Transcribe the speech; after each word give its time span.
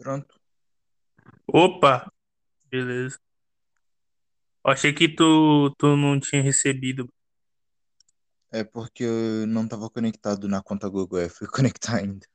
Pronto. 0.00 0.34
Opa, 1.46 2.10
beleza. 2.70 3.18
Eu 4.64 4.70
achei 4.70 4.94
que 4.94 5.06
tu, 5.14 5.74
tu 5.76 5.94
não 5.94 6.18
tinha 6.18 6.40
recebido. 6.40 7.06
É 8.50 8.64
porque 8.64 9.04
eu 9.04 9.46
não 9.46 9.68
tava 9.68 9.90
conectado 9.90 10.48
na 10.48 10.62
conta 10.62 10.88
Google, 10.88 11.20
eu 11.20 11.28
fui 11.28 11.46
conectar 11.52 11.96
ainda. 11.96 12.26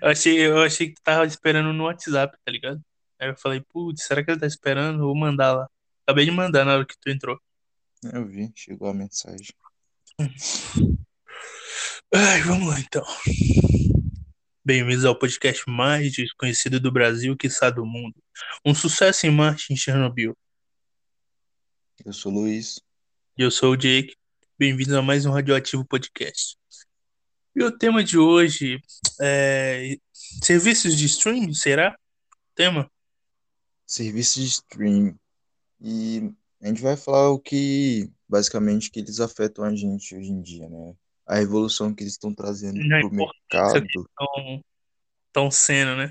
Eu 0.00 0.08
achei, 0.08 0.46
eu 0.46 0.62
achei 0.62 0.88
que 0.88 0.94
tu 0.94 1.02
tava 1.02 1.26
esperando 1.26 1.70
no 1.74 1.84
WhatsApp, 1.84 2.34
tá 2.42 2.50
ligado? 2.50 2.82
Aí 3.18 3.28
eu 3.28 3.36
falei, 3.36 3.60
putz, 3.60 4.04
será 4.04 4.24
que 4.24 4.30
ele 4.30 4.40
tá 4.40 4.46
esperando? 4.46 5.00
Vou 5.00 5.14
mandar 5.14 5.52
lá. 5.52 5.68
Acabei 6.06 6.24
de 6.24 6.30
mandar 6.30 6.64
na 6.64 6.76
hora 6.76 6.86
que 6.86 6.98
tu 6.98 7.10
entrou. 7.10 7.38
Eu 8.02 8.26
vi, 8.26 8.50
chegou 8.56 8.88
a 8.88 8.94
mensagem. 8.94 9.54
Ai, 12.14 12.40
vamos 12.40 12.68
lá 12.68 12.80
então. 12.80 13.04
Bem-vindos 14.62 15.06
ao 15.06 15.18
podcast 15.18 15.64
mais 15.66 16.12
desconhecido 16.12 16.78
do 16.78 16.92
Brasil, 16.92 17.34
quiçá 17.34 17.70
do 17.70 17.86
mundo. 17.86 18.22
Um 18.62 18.74
sucesso 18.74 19.26
em 19.26 19.30
Marte 19.30 19.72
em 19.72 19.76
Chernobyl. 19.76 20.36
Eu 22.04 22.12
sou 22.12 22.30
o 22.30 22.34
Luiz. 22.34 22.78
E 23.38 23.42
eu 23.42 23.50
sou 23.50 23.72
o 23.72 23.76
Jake. 23.76 24.14
Bem-vindos 24.58 24.92
a 24.92 25.00
mais 25.00 25.24
um 25.24 25.30
Radioativo 25.30 25.82
Podcast. 25.86 26.58
E 27.56 27.64
o 27.64 27.72
tema 27.72 28.04
de 28.04 28.18
hoje 28.18 28.82
é 29.18 29.96
serviços 30.12 30.94
de 30.94 31.06
streaming, 31.06 31.54
será? 31.54 31.98
Tema? 32.54 32.90
Serviço 33.86 34.40
de 34.40 34.46
streaming. 34.46 35.18
E 35.80 36.30
a 36.60 36.66
gente 36.66 36.82
vai 36.82 36.98
falar 36.98 37.30
o 37.30 37.40
que, 37.40 38.10
basicamente, 38.28 38.90
que 38.90 39.00
eles 39.00 39.20
afetam 39.20 39.64
a 39.64 39.74
gente 39.74 40.14
hoje 40.14 40.30
em 40.30 40.42
dia, 40.42 40.68
né? 40.68 40.94
A 41.30 41.36
revolução 41.36 41.94
que 41.94 42.02
eles 42.02 42.14
estão 42.14 42.34
trazendo 42.34 42.80
pro 42.80 43.06
importância 43.06 43.80
mercado. 43.80 43.86
estão 43.86 44.64
tão 45.32 45.48
sendo, 45.48 45.94
né? 45.94 46.10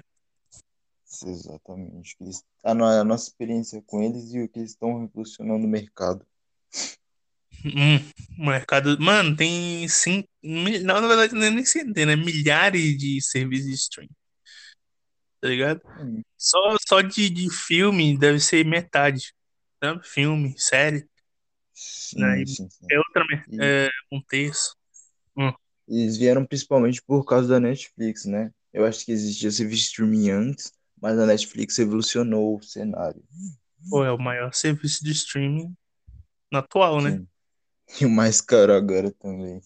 Exatamente. 1.25 2.15
Eles, 2.21 2.41
a, 2.63 2.71
a 2.71 3.03
nossa 3.03 3.27
experiência 3.27 3.83
com 3.85 4.01
eles 4.01 4.33
e 4.33 4.41
o 4.41 4.47
que 4.47 4.59
eles 4.59 4.71
estão 4.71 5.01
revolucionando 5.01 5.65
o 5.65 5.69
mercado. 5.69 6.25
Hum, 7.65 7.99
mercado. 8.37 8.97
Mano, 8.97 9.35
tem 9.35 9.85
sim. 9.89 10.23
mil- 10.41 10.81
Não, 10.85 11.01
na 11.01 11.07
verdade, 11.09 11.33
não 11.35 11.43
é 11.43 11.49
nem 11.49 11.65
centenas, 11.65 12.17
né? 12.17 12.23
Milhares 12.23 12.97
de 12.97 13.21
serviços 13.21 13.65
de 13.67 13.73
streaming. 13.73 14.15
Tá 15.41 15.49
ligado? 15.49 15.81
Hum, 15.99 16.21
Só, 16.37 16.77
só 16.87 17.01
de, 17.01 17.29
de 17.29 17.49
filme 17.49 18.17
deve 18.17 18.39
ser 18.39 18.63
metade. 18.63 19.33
Sabe? 19.83 20.07
Filme, 20.07 20.53
série. 20.57 20.99
Né? 22.15 22.37
Sim, 22.37 22.43
E 22.43 22.47
sim, 22.47 22.69
sim. 22.69 22.87
É 22.89 22.97
outra, 22.97 23.25
é 23.61 23.89
um 24.09 24.21
terço. 24.21 24.78
Eles 25.89 26.17
vieram 26.17 26.45
principalmente 26.45 27.01
por 27.01 27.25
causa 27.25 27.47
da 27.47 27.59
Netflix, 27.59 28.25
né? 28.25 28.51
Eu 28.71 28.85
acho 28.85 29.03
que 29.03 29.11
existia 29.11 29.49
serviço 29.49 29.81
de 29.81 29.87
streaming 29.87 30.29
antes, 30.29 30.71
mas 31.01 31.17
a 31.17 31.25
Netflix 31.25 31.77
revolucionou 31.77 32.57
o 32.57 32.63
cenário. 32.63 33.23
Pô, 33.89 34.05
é 34.05 34.11
o 34.11 34.19
maior 34.19 34.53
serviço 34.53 35.03
de 35.03 35.11
streaming 35.11 35.75
no 36.51 36.59
atual, 36.59 37.01
né? 37.01 37.11
Sim. 37.11 37.27
E 38.01 38.05
o 38.05 38.09
mais 38.09 38.39
caro 38.39 38.73
agora 38.73 39.11
também. 39.11 39.59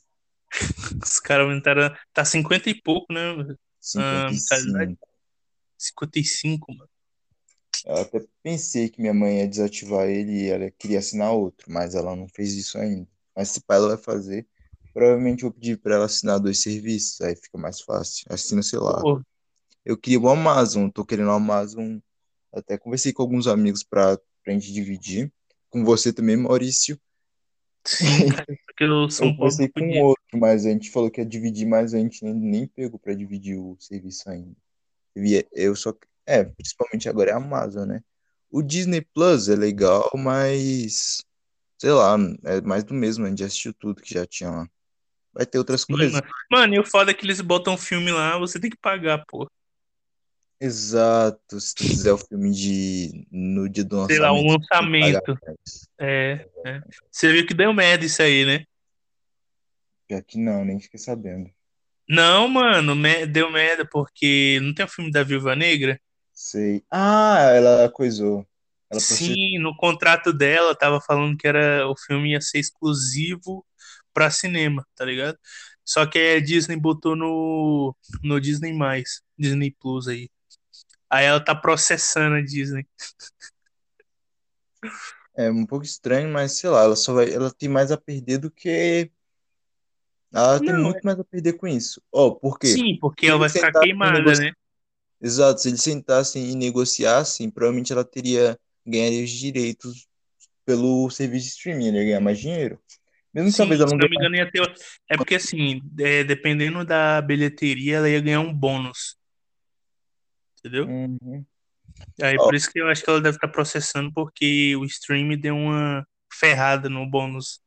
Os 1.04 1.20
caras 1.20 1.46
aumentaram. 1.46 1.94
Tá 2.14 2.24
50 2.24 2.70
e 2.70 2.82
pouco, 2.82 3.12
né? 3.12 3.32
A 3.32 3.36
mentalidade 4.32 4.98
55. 4.98 5.08
55, 5.78 6.74
mano. 6.74 6.90
Eu 7.86 7.98
até 7.98 8.26
pensei 8.42 8.88
que 8.88 9.02
minha 9.02 9.14
mãe 9.14 9.40
ia 9.40 9.48
desativar 9.48 10.08
ele 10.08 10.44
e 10.44 10.50
ela 10.50 10.72
queria 10.72 11.00
assinar 11.00 11.34
outro, 11.34 11.70
mas 11.70 11.96
ela 11.96 12.16
não 12.16 12.30
fez 12.30 12.54
isso 12.54 12.78
ainda. 12.78 13.10
Mas 13.36 13.50
se 13.50 13.62
pá, 13.62 13.76
ela 13.76 13.90
vai 13.90 13.98
fazer. 13.98 14.48
Provavelmente 14.94 15.42
vou 15.42 15.52
pedir 15.52 15.78
pra 15.80 15.96
ela 15.96 16.06
assinar 16.06 16.40
dois 16.40 16.60
serviços, 16.62 17.20
aí 17.22 17.36
fica 17.36 17.58
mais 17.58 17.82
fácil. 17.82 18.26
Assina, 18.30 18.62
sei 18.62 18.80
lá. 18.80 19.02
Pô, 19.02 19.22
Eu 19.84 19.98
queria 19.98 20.20
o 20.20 20.30
Amazon, 20.30 20.90
tô 20.90 21.04
querendo 21.04 21.28
o 21.30 21.32
Amazon. 21.32 21.98
Até 22.54 22.78
conversei 22.78 23.12
com 23.12 23.24
alguns 23.24 23.48
amigos 23.48 23.84
pra, 23.84 24.18
pra 24.44 24.54
gente 24.54 24.72
dividir. 24.72 25.32
Com 25.70 25.84
você 25.84 26.14
também, 26.14 26.38
Maurício. 26.38 27.00
sim, 27.86 28.06
porque 28.68 28.84
eu 28.84 29.10
sou 29.10 29.28
Eu 29.28 29.36
conversei 29.36 29.68
com 29.70 29.80
fudido. 29.80 30.00
outro, 30.06 30.38
mas 30.40 30.66
a 30.66 30.70
gente 30.70 30.92
falou 30.92 31.10
que 31.10 31.20
ia 31.22 31.26
dividir, 31.26 31.66
mas 31.68 31.94
a 31.94 31.98
gente 32.00 32.24
nem, 32.24 32.34
nem 32.34 32.68
pegou 32.68 33.00
pra 33.00 33.14
dividir 33.16 33.58
o 33.58 33.76
serviço 33.80 34.30
ainda. 34.30 34.56
Eu 35.16 35.26
ia- 35.26 35.48
Eu 35.52 35.76
só. 35.76 35.94
É, 36.26 36.44
principalmente 36.44 37.10
agora 37.10 37.32
é 37.32 37.34
a 37.34 37.38
Amazon, 37.38 37.88
né? 37.88 38.02
O 38.52 38.62
Disney 38.62 39.02
Plus 39.02 39.50
é 39.50 39.56
legal, 39.56 40.10
mas. 40.16 41.24
Sei 41.80 41.92
lá, 41.92 42.16
é 42.46 42.62
mais 42.62 42.84
do 42.84 42.94
mesmo, 42.94 43.26
a 43.26 43.30
gente 43.30 43.44
assistiu 43.44 43.74
tudo 43.74 44.02
que 44.02 44.14
já 44.14 44.26
tinha 44.26 44.50
lá. 44.50 44.70
Vai 45.34 45.46
ter 45.46 45.58
outras 45.58 45.84
coisas. 45.84 46.12
mano. 46.12 46.28
Mano, 46.52 46.76
e 46.76 46.80
o 46.80 46.86
foda 46.86 47.12
é 47.12 47.14
que 47.14 47.26
eles 47.26 47.42
botam 47.42 47.78
filme 47.78 48.12
lá, 48.12 48.38
você 48.38 48.60
tem 48.60 48.70
que 48.70 48.78
pagar, 48.78 49.24
pô. 49.28 49.50
Exato, 50.60 51.60
se 51.60 51.76
tu 51.76 51.84
quiser 51.84 52.14
o 52.14 52.18
filme 52.18 52.52
de 52.52 53.28
no 53.30 53.68
dia 53.68 53.84
do 53.84 54.06
Sei 54.06 54.20
lá, 54.20 54.32
um 54.32 54.48
lançamento, 54.48 55.22
lançamento. 55.28 55.40
É, 56.00 56.48
é. 56.66 56.82
Você 57.12 57.34
viu 57.34 57.46
que 57.46 57.54
deu 57.54 57.74
merda 57.74 58.06
isso 58.06 58.22
aí, 58.22 58.46
né? 58.46 58.64
Pior 60.08 60.24
que 60.24 60.38
não, 60.38 60.64
nem 60.64 60.80
fiquei 60.80 61.00
sabendo. 61.00 61.50
Não, 62.08 62.48
mano, 62.48 62.96
deu 63.28 63.52
merda 63.52 63.86
porque 63.86 64.60
não 64.62 64.74
tem 64.74 64.86
o 64.86 64.90
filme 64.90 65.12
da 65.12 65.24
Viúva 65.24 65.56
Negra? 65.56 66.00
Sei. 66.34 66.84
Ah, 66.90 67.52
ela 67.54 67.90
coisou. 67.90 68.46
Ela. 68.90 69.00
Sim, 69.00 69.60
no 69.60 69.76
contrato 69.76 70.32
dela 70.32 70.76
tava 70.76 71.02
falando 71.02 71.38
que 71.38 71.48
era 71.48 71.88
o 71.88 71.96
filme 71.98 72.32
ia 72.32 72.42
ser 72.42 72.60
exclusivo 72.60 73.66
pra 74.14 74.30
cinema, 74.32 74.86
tá 74.96 75.06
ligado? 75.06 75.38
Só 75.86 76.06
que 76.06 76.18
a 76.38 76.40
Disney 76.42 76.78
botou 76.78 77.16
no 77.16 77.96
no 78.24 78.40
Disney+, 78.40 78.74
Disney 79.38 79.76
Plus 79.80 80.08
aí. 80.08 80.30
Aí 81.10 81.26
ela 81.26 81.44
tá 81.44 81.54
processando 81.54 82.36
a 82.36 82.42
Disney. 82.42 82.88
É 85.36 85.50
um 85.50 85.66
pouco 85.66 85.84
estranho, 85.84 86.32
mas 86.32 86.52
sei 86.54 86.70
lá, 86.70 86.84
ela 86.84 86.96
só 86.96 87.14
vai, 87.14 87.34
ela 87.34 87.52
tem 87.52 87.68
mais 87.68 87.92
a 87.92 87.98
perder 87.98 88.38
do 88.38 88.52
que 88.52 89.12
ela 90.32 90.60
tem 90.60 90.74
Não, 90.74 90.84
muito 90.84 91.02
mais 91.04 91.20
a 91.20 91.24
perder 91.24 91.54
com 91.54 91.68
isso. 91.68 92.02
Ó, 92.12 92.32
por 92.32 92.58
quê? 92.58 92.68
sim, 92.68 92.98
porque 93.00 93.26
Se 93.26 93.32
ela 93.32 93.40
vai 93.40 93.50
ficar 93.50 93.72
queimada, 93.72 94.20
negoci... 94.20 94.42
né? 94.42 94.52
Exato, 95.22 95.62
se 95.62 95.70
eles 95.70 95.82
sentassem 95.82 96.52
e 96.52 96.56
negociassem, 96.56 97.50
provavelmente 97.50 97.94
ela 97.94 98.04
teria 98.04 98.60
ganharia 98.86 99.24
os 99.24 99.30
direitos 99.30 100.08
pelo 100.66 101.10
serviço 101.10 101.46
de 101.46 101.52
streaming, 101.54 101.88
ela 101.90 101.98
ia 101.98 102.04
ganhar 102.04 102.20
mais 102.20 102.40
dinheiro. 102.40 102.80
Mesmo 103.34 103.52
Sim, 103.52 103.58
talvez 103.58 103.80
ela 103.80 103.90
se 103.90 103.96
não 103.96 104.00
não 104.00 104.10
me 104.10 104.16
engano 104.16 104.36
ia 104.36 104.52
ter. 104.52 104.62
É 105.10 105.18
porque 105.18 105.36
assim, 105.36 105.82
é, 106.00 106.24
dependendo 106.24 106.86
da 106.86 107.22
bilheteria, 107.22 107.98
ela 107.98 108.10
ia 108.10 108.22
ganhar 108.22 108.42
um 108.42 108.54
bônus, 108.54 109.18
entendeu? 110.60 110.86
Uhum. 110.86 111.44
Aí 112.22 112.38
Ó, 112.38 112.44
por 112.44 112.56
isso 112.56 112.72
que 112.72 112.80
eu 112.80 112.88
acho 112.88 113.04
que 113.04 113.10
ela 113.10 113.22
deve 113.22 113.38
estar 113.38 113.48
processando, 113.48 114.12
porque 114.14 114.76
o 114.76 114.86
stream 114.86 115.38
deu 115.38 115.56
uma 115.56 116.06
ferrada 116.32 116.90
no 116.90 117.06
bônus 117.10 117.60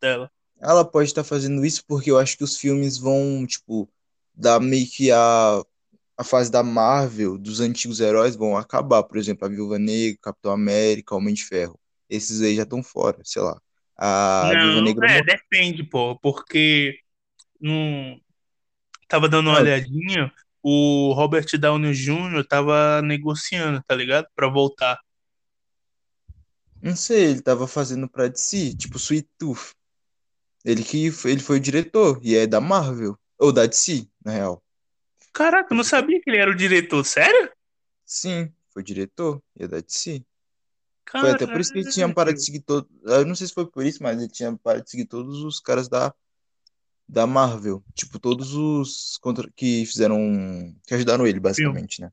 dela. 0.00 0.30
ela 0.58 0.84
pode 0.84 1.08
estar 1.08 1.24
fazendo 1.24 1.64
isso 1.64 1.84
porque 1.86 2.10
eu 2.10 2.18
acho 2.18 2.36
que 2.36 2.44
os 2.44 2.56
filmes 2.56 2.96
vão, 2.98 3.46
tipo, 3.46 3.88
dar 4.34 4.60
meio 4.60 4.86
que 4.88 5.10
a, 5.10 5.62
a 6.16 6.24
fase 6.24 6.50
da 6.50 6.62
Marvel, 6.62 7.38
dos 7.38 7.60
antigos 7.60 8.00
heróis, 8.00 8.36
vão 8.36 8.56
acabar. 8.56 9.02
Por 9.02 9.18
exemplo, 9.18 9.44
a 9.44 9.48
Viúva 9.48 9.78
Negra, 9.78 10.18
Capitão 10.22 10.52
América, 10.52 11.14
Homem 11.14 11.34
de 11.34 11.44
Ferro. 11.44 11.78
Esses 12.08 12.40
aí 12.40 12.56
já 12.56 12.62
estão 12.62 12.82
fora, 12.82 13.18
sei 13.24 13.42
lá. 13.42 13.60
A 13.96 14.54
Viúva 14.60 14.80
Não, 14.80 14.82
Negra 14.82 15.06
é, 15.10 15.22
morreu. 15.22 15.24
depende, 15.24 15.84
pô, 15.84 16.18
porque 16.18 16.98
não 17.60 18.20
tava 19.08 19.28
dando 19.28 19.50
uma 19.50 19.58
Ah, 19.58 19.60
olhadinha, 19.60 20.32
o 20.62 21.12
Robert 21.14 21.46
Downey 21.58 21.94
Jr. 21.94 22.44
tava 22.48 23.02
negociando, 23.02 23.82
tá 23.86 23.94
ligado? 23.94 24.28
Pra 24.36 24.48
voltar. 24.48 25.00
não 26.80 26.94
sei, 26.94 27.24
ele 27.30 27.42
tava 27.42 27.66
fazendo 27.66 28.08
pra 28.08 28.28
DC, 28.28 28.74
tipo 28.76 28.96
Sweet 28.98 29.28
Tooth. 29.38 29.74
Ele 30.64 30.84
que 30.84 31.06
ele 31.26 31.40
foi 31.40 31.58
o 31.58 31.60
diretor 31.60 32.20
e 32.22 32.36
é 32.36 32.46
da 32.46 32.60
Marvel, 32.60 33.18
ou 33.38 33.52
da 33.52 33.66
DC, 33.66 34.08
na 34.24 34.32
real. 34.32 34.62
Caraca, 35.34 35.72
eu 35.72 35.76
não 35.76 35.84
sabia 35.84 36.18
que 36.22 36.30
ele 36.30 36.38
era 36.38 36.50
o 36.50 36.54
diretor, 36.54 37.04
sério? 37.04 37.50
Sim, 38.04 38.50
foi 38.70 38.82
diretor 38.82 39.42
e 39.56 39.64
é 39.64 39.68
da 39.68 39.80
DC. 39.80 40.24
Foi 41.10 41.30
até 41.30 41.46
por 41.46 41.60
isso 41.60 41.72
que 41.72 41.78
ele 41.78 41.88
tinha 41.88 42.12
parado 42.12 42.36
de 42.36 42.44
seguir 42.44 42.60
todo. 42.60 42.88
Eu 43.04 43.24
não 43.26 43.34
sei 43.34 43.46
se 43.46 43.54
foi 43.54 43.66
por 43.70 43.84
isso, 43.84 44.02
mas 44.02 44.18
ele 44.18 44.28
tinha 44.28 44.56
parado 44.56 44.84
de 44.84 44.90
seguir 44.90 45.06
todos 45.06 45.42
os 45.42 45.60
caras 45.60 45.88
da, 45.88 46.12
da 47.08 47.26
Marvel. 47.26 47.82
Tipo, 47.94 48.18
todos 48.18 48.54
os 48.54 49.18
contra... 49.18 49.48
que 49.54 49.86
fizeram. 49.86 50.74
que 50.86 50.94
ajudaram 50.94 51.26
ele, 51.26 51.40
basicamente, 51.40 52.00
né? 52.00 52.10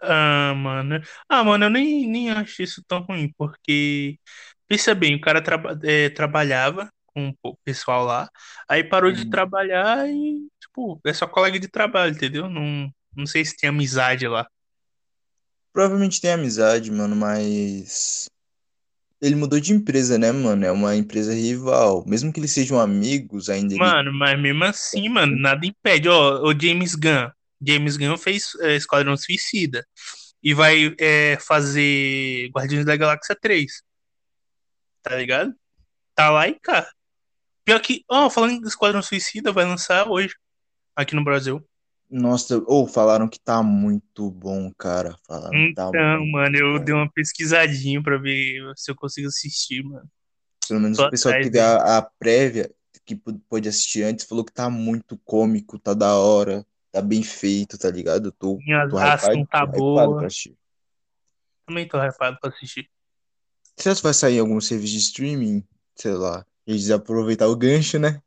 Ah, 0.00 0.54
mano. 0.54 1.00
Ah, 1.28 1.42
mano, 1.42 1.64
eu 1.66 1.70
nem, 1.70 2.06
nem 2.08 2.30
acho 2.30 2.62
isso 2.62 2.82
tão 2.86 3.00
ruim, 3.02 3.32
porque, 3.36 4.18
pensa 4.66 4.94
bem, 4.94 5.16
o 5.16 5.20
cara 5.20 5.42
traba- 5.42 5.78
é, 5.84 6.10
trabalhava 6.10 6.90
com 7.06 7.34
o 7.42 7.56
pessoal 7.64 8.04
lá, 8.04 8.28
aí 8.68 8.84
parou 8.84 9.10
de 9.10 9.22
Uhum. 9.24 9.30
trabalhar 9.30 10.06
e, 10.08 10.46
tipo, 10.60 11.00
é 11.04 11.12
só 11.14 11.26
colega 11.26 11.58
de 11.58 11.68
trabalho, 11.68 12.14
entendeu? 12.14 12.48
Não, 12.48 12.90
não 13.16 13.26
sei 13.26 13.44
se 13.44 13.56
tem 13.56 13.70
amizade 13.70 14.28
lá. 14.28 14.46
Provavelmente 15.76 16.22
tem 16.22 16.32
amizade, 16.32 16.90
mano, 16.90 17.14
mas. 17.14 18.30
Ele 19.20 19.34
mudou 19.34 19.60
de 19.60 19.74
empresa, 19.74 20.16
né, 20.16 20.32
mano? 20.32 20.64
É 20.64 20.72
uma 20.72 20.96
empresa 20.96 21.34
rival. 21.34 22.02
Mesmo 22.06 22.32
que 22.32 22.40
eles 22.40 22.50
sejam 22.50 22.80
amigos, 22.80 23.50
ainda 23.50 23.74
ele. 23.74 23.82
Mano, 23.82 24.10
mas 24.10 24.40
mesmo 24.40 24.64
assim, 24.64 25.06
mano, 25.10 25.38
nada 25.38 25.66
impede. 25.66 26.08
Ó, 26.08 26.48
o 26.48 26.58
James 26.58 26.94
Gunn, 26.94 27.28
James 27.60 27.98
Gunn 27.98 28.16
fez 28.16 28.52
é, 28.60 28.74
Esquadrão 28.74 29.18
Suicida. 29.18 29.86
E 30.42 30.54
vai 30.54 30.96
é, 30.98 31.36
fazer 31.40 32.48
Guardiões 32.54 32.86
da 32.86 32.96
Galáxia 32.96 33.36
3. 33.38 33.82
Tá 35.02 35.14
ligado? 35.14 35.52
Tá 36.14 36.30
lá 36.30 36.48
e 36.48 36.58
cá. 36.58 36.90
Pior 37.66 37.80
que, 37.80 38.02
ó, 38.08 38.30
falando 38.30 38.62
de 38.62 38.66
Esquadrão 38.66 39.02
Suicida, 39.02 39.52
vai 39.52 39.66
lançar 39.66 40.08
hoje. 40.08 40.34
Aqui 40.96 41.14
no 41.14 41.22
Brasil. 41.22 41.62
Nossa, 42.08 42.62
ou 42.66 42.86
falaram 42.86 43.28
que 43.28 43.38
tá 43.40 43.62
muito 43.62 44.30
bom, 44.30 44.72
cara. 44.78 45.16
Falaram 45.26 45.52
que 45.68 45.74
tá 45.74 45.86
Então, 45.90 46.20
muito 46.20 46.32
mano, 46.32 46.56
eu 46.56 46.78
bom. 46.78 46.84
dei 46.84 46.94
uma 46.94 47.10
pesquisadinha 47.10 48.02
pra 48.02 48.16
ver 48.18 48.62
se 48.76 48.90
eu 48.90 48.94
consigo 48.96 49.28
assistir, 49.28 49.82
mano. 49.82 50.08
Pelo 50.68 50.80
menos 50.80 50.98
Tô 50.98 51.06
o 51.06 51.10
pessoal 51.10 51.34
que 51.34 51.42
teve 51.42 51.60
a, 51.60 51.98
a 51.98 52.02
prévia, 52.02 52.72
que 53.04 53.16
pô- 53.16 53.38
pôde 53.48 53.68
assistir 53.68 54.02
antes, 54.02 54.24
falou 54.24 54.44
que 54.44 54.52
tá 54.52 54.68
muito 54.70 55.18
cômico, 55.24 55.78
tá 55.78 55.94
da 55.94 56.16
hora, 56.16 56.64
tá 56.90 57.00
bem 57.02 57.22
feito, 57.22 57.78
tá 57.78 57.90
ligado? 57.90 58.28
Eu 58.28 58.32
tô, 58.32 58.56
Minha 58.58 58.88
tô 58.88 58.98
ação 58.98 59.32
hypado, 59.32 59.48
tá 59.48 59.66
tô 59.66 59.78
boa. 59.78 60.18
pra 60.18 60.26
assistir. 60.26 60.56
Também 61.66 61.86
tô 61.88 61.98
hypado 61.98 62.38
pra 62.40 62.50
assistir. 62.50 62.88
Será 63.76 63.94
que 63.94 64.02
vai 64.02 64.14
sair 64.14 64.38
algum 64.38 64.60
serviço 64.60 64.92
de 64.94 64.98
streaming? 64.98 65.64
Sei 65.96 66.12
lá. 66.12 66.46
Eles 66.66 66.90
aproveitar 66.90 67.46
o 67.48 67.56
gancho, 67.56 67.98
né? 67.98 68.20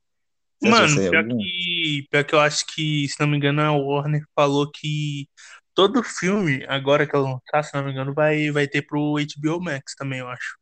Mano, 0.61 0.95
pior 1.09 1.23
que, 1.25 2.07
pior 2.09 2.23
que 2.23 2.35
eu 2.35 2.39
acho 2.39 2.65
que, 2.67 3.07
se 3.07 3.19
não 3.19 3.27
me 3.27 3.37
engano, 3.37 3.61
a 3.61 3.71
Warner 3.71 4.23
falou 4.35 4.69
que 4.69 5.27
todo 5.73 6.03
filme, 6.03 6.65
agora 6.67 7.07
que 7.07 7.15
ela 7.15 7.29
lançar, 7.31 7.63
se 7.63 7.73
não 7.73 7.83
me 7.85 7.91
engano, 7.91 8.13
vai, 8.13 8.51
vai 8.51 8.67
ter 8.67 8.81
pro 8.81 9.15
HBO 9.17 9.61
Max 9.61 9.95
também, 9.95 10.19
eu 10.19 10.27
acho. 10.27 10.57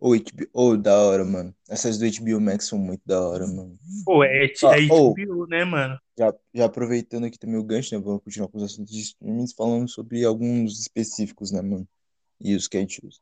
Ou 0.00 0.14
HBO, 0.14 0.48
ou 0.52 0.76
da 0.76 0.98
hora, 0.98 1.24
mano. 1.24 1.54
Essas 1.68 1.98
do 1.98 2.04
HBO 2.04 2.40
Max 2.40 2.66
são 2.66 2.78
muito 2.78 3.02
da 3.06 3.20
hora, 3.20 3.46
mano. 3.46 3.78
Pô, 4.04 4.22
é, 4.24 4.46
Ah, 4.64 4.76
é 4.76 4.86
HBO, 4.86 5.46
né, 5.46 5.64
mano? 5.64 5.98
já, 6.18 6.32
já 6.52 6.64
aproveitando 6.66 7.24
aqui 7.24 7.38
também 7.38 7.56
o 7.56 7.64
gancho, 7.64 7.94
né? 7.94 8.02
Vamos 8.02 8.22
continuar 8.22 8.48
com 8.48 8.58
os 8.58 8.64
assuntos 8.64 8.92
de 8.92 9.00
streamings, 9.00 9.52
falando 9.52 9.88
sobre 9.88 10.24
alguns 10.24 10.80
específicos, 10.80 11.50
né, 11.50 11.60
mano? 11.62 11.86
E 12.40 12.54
os 12.54 12.68
que 12.68 12.76
a 12.76 12.80
gente 12.80 13.04
usa. 13.04 13.18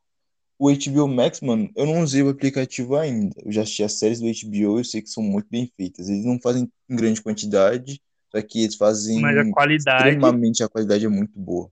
O 0.59 0.69
HBO 0.69 1.07
Max, 1.07 1.41
mano, 1.41 1.69
eu 1.75 1.85
não 1.85 2.01
usei 2.01 2.21
o 2.23 2.29
aplicativo 2.29 2.95
ainda. 2.95 3.35
Eu 3.43 3.51
já 3.51 3.63
assisti 3.63 3.83
as 3.83 3.93
séries 3.93 4.19
do 4.19 4.27
HBO, 4.27 4.79
eu 4.79 4.83
sei 4.85 5.01
que 5.01 5.09
são 5.09 5.23
muito 5.23 5.47
bem 5.49 5.71
feitas. 5.75 6.09
Eles 6.09 6.25
não 6.25 6.39
fazem 6.39 6.71
em 6.89 6.95
grande 6.95 7.21
quantidade, 7.21 8.01
só 8.31 8.41
que 8.41 8.59
eles 8.63 8.75
Mas 9.13 9.37
a 9.37 9.45
fazem 9.45 9.51
qualidade. 9.51 10.17
extremamente, 10.17 10.63
a 10.63 10.69
qualidade 10.69 11.05
é 11.05 11.09
muito 11.09 11.37
boa, 11.37 11.71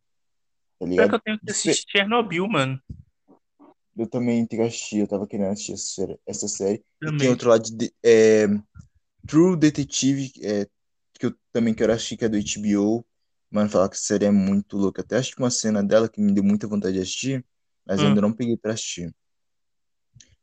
tá 0.80 0.86
Pior 0.96 1.10
que 1.10 1.16
ligado? 1.16 1.16
eu 1.16 1.20
tenho 1.20 1.40
que 1.40 1.52
assistir 1.52 1.86
Chernobyl, 1.90 2.48
mano. 2.48 2.82
Eu 3.98 4.08
também 4.08 4.46
tenho 4.46 4.62
que 4.64 4.68
assistir, 4.68 5.00
eu 5.00 5.08
tava 5.08 5.28
querendo 5.28 5.52
assistir 5.52 5.74
essa 5.74 5.86
série. 5.86 6.20
Essa 6.26 6.48
série. 6.48 6.84
Tem 7.18 7.30
outro 7.30 7.50
lado 7.50 7.64
de 7.64 7.94
é, 8.04 8.48
True 9.28 9.58
Detective, 9.58 10.32
é, 10.44 10.68
que 11.20 11.28
eu 11.28 11.36
também 11.54 11.74
quero 11.74 11.94
assistir, 11.94 12.18
que 12.18 12.26
é 12.26 12.30
do 12.30 12.38
HBO. 12.38 13.06
Mano, 13.52 13.70
falar 13.70 13.90
que 13.90 13.96
essa 13.96 14.06
série 14.06 14.26
é 14.26 14.32
muito 14.32 14.78
louca. 14.78 15.02
Até 15.02 15.18
acho 15.18 15.34
que 15.36 15.42
uma 15.42 15.52
cena 15.52 15.84
dela 15.84 16.10
que 16.10 16.22
me 16.22 16.34
deu 16.34 16.44
muita 16.44 16.68
vontade 16.68 16.96
de 16.96 17.02
assistir, 17.02 17.46
mas 17.86 18.04
Hum, 18.04 18.04
ainda 18.04 18.22
não 18.22 18.34
peguei 18.34 18.58
pra 18.58 18.74
assistir. 18.74 19.14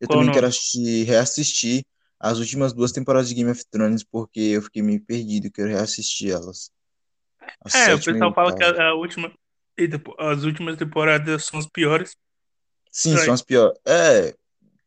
Eu 0.00 0.08
qual 0.08 0.18
também 0.18 0.30
quero 0.30 0.46
assistir, 0.46 1.04
reassistir 1.04 1.84
as 2.20 2.38
últimas 2.38 2.72
duas 2.72 2.92
temporadas 2.92 3.28
de 3.28 3.34
Game 3.34 3.50
of 3.50 3.64
Thrones, 3.70 4.02
porque 4.04 4.40
eu 4.40 4.62
fiquei 4.62 4.82
meio 4.82 5.00
perdido, 5.04 5.50
quero 5.50 5.68
reassistir 5.68 6.30
elas. 6.32 6.70
A 7.64 7.68
É, 7.74 7.94
o 7.94 8.02
pessoal 8.02 8.34
fala 8.34 8.52
que 8.54 8.62
a, 8.64 8.88
a 8.90 8.94
última. 8.94 9.32
Eita, 9.76 10.00
as 10.18 10.42
últimas 10.44 10.76
temporadas 10.76 11.44
são 11.46 11.58
as 11.60 11.66
piores. 11.66 12.16
Sim, 12.90 13.16
são 13.16 13.32
as 13.32 13.42
piores. 13.42 13.78
É, 13.86 14.34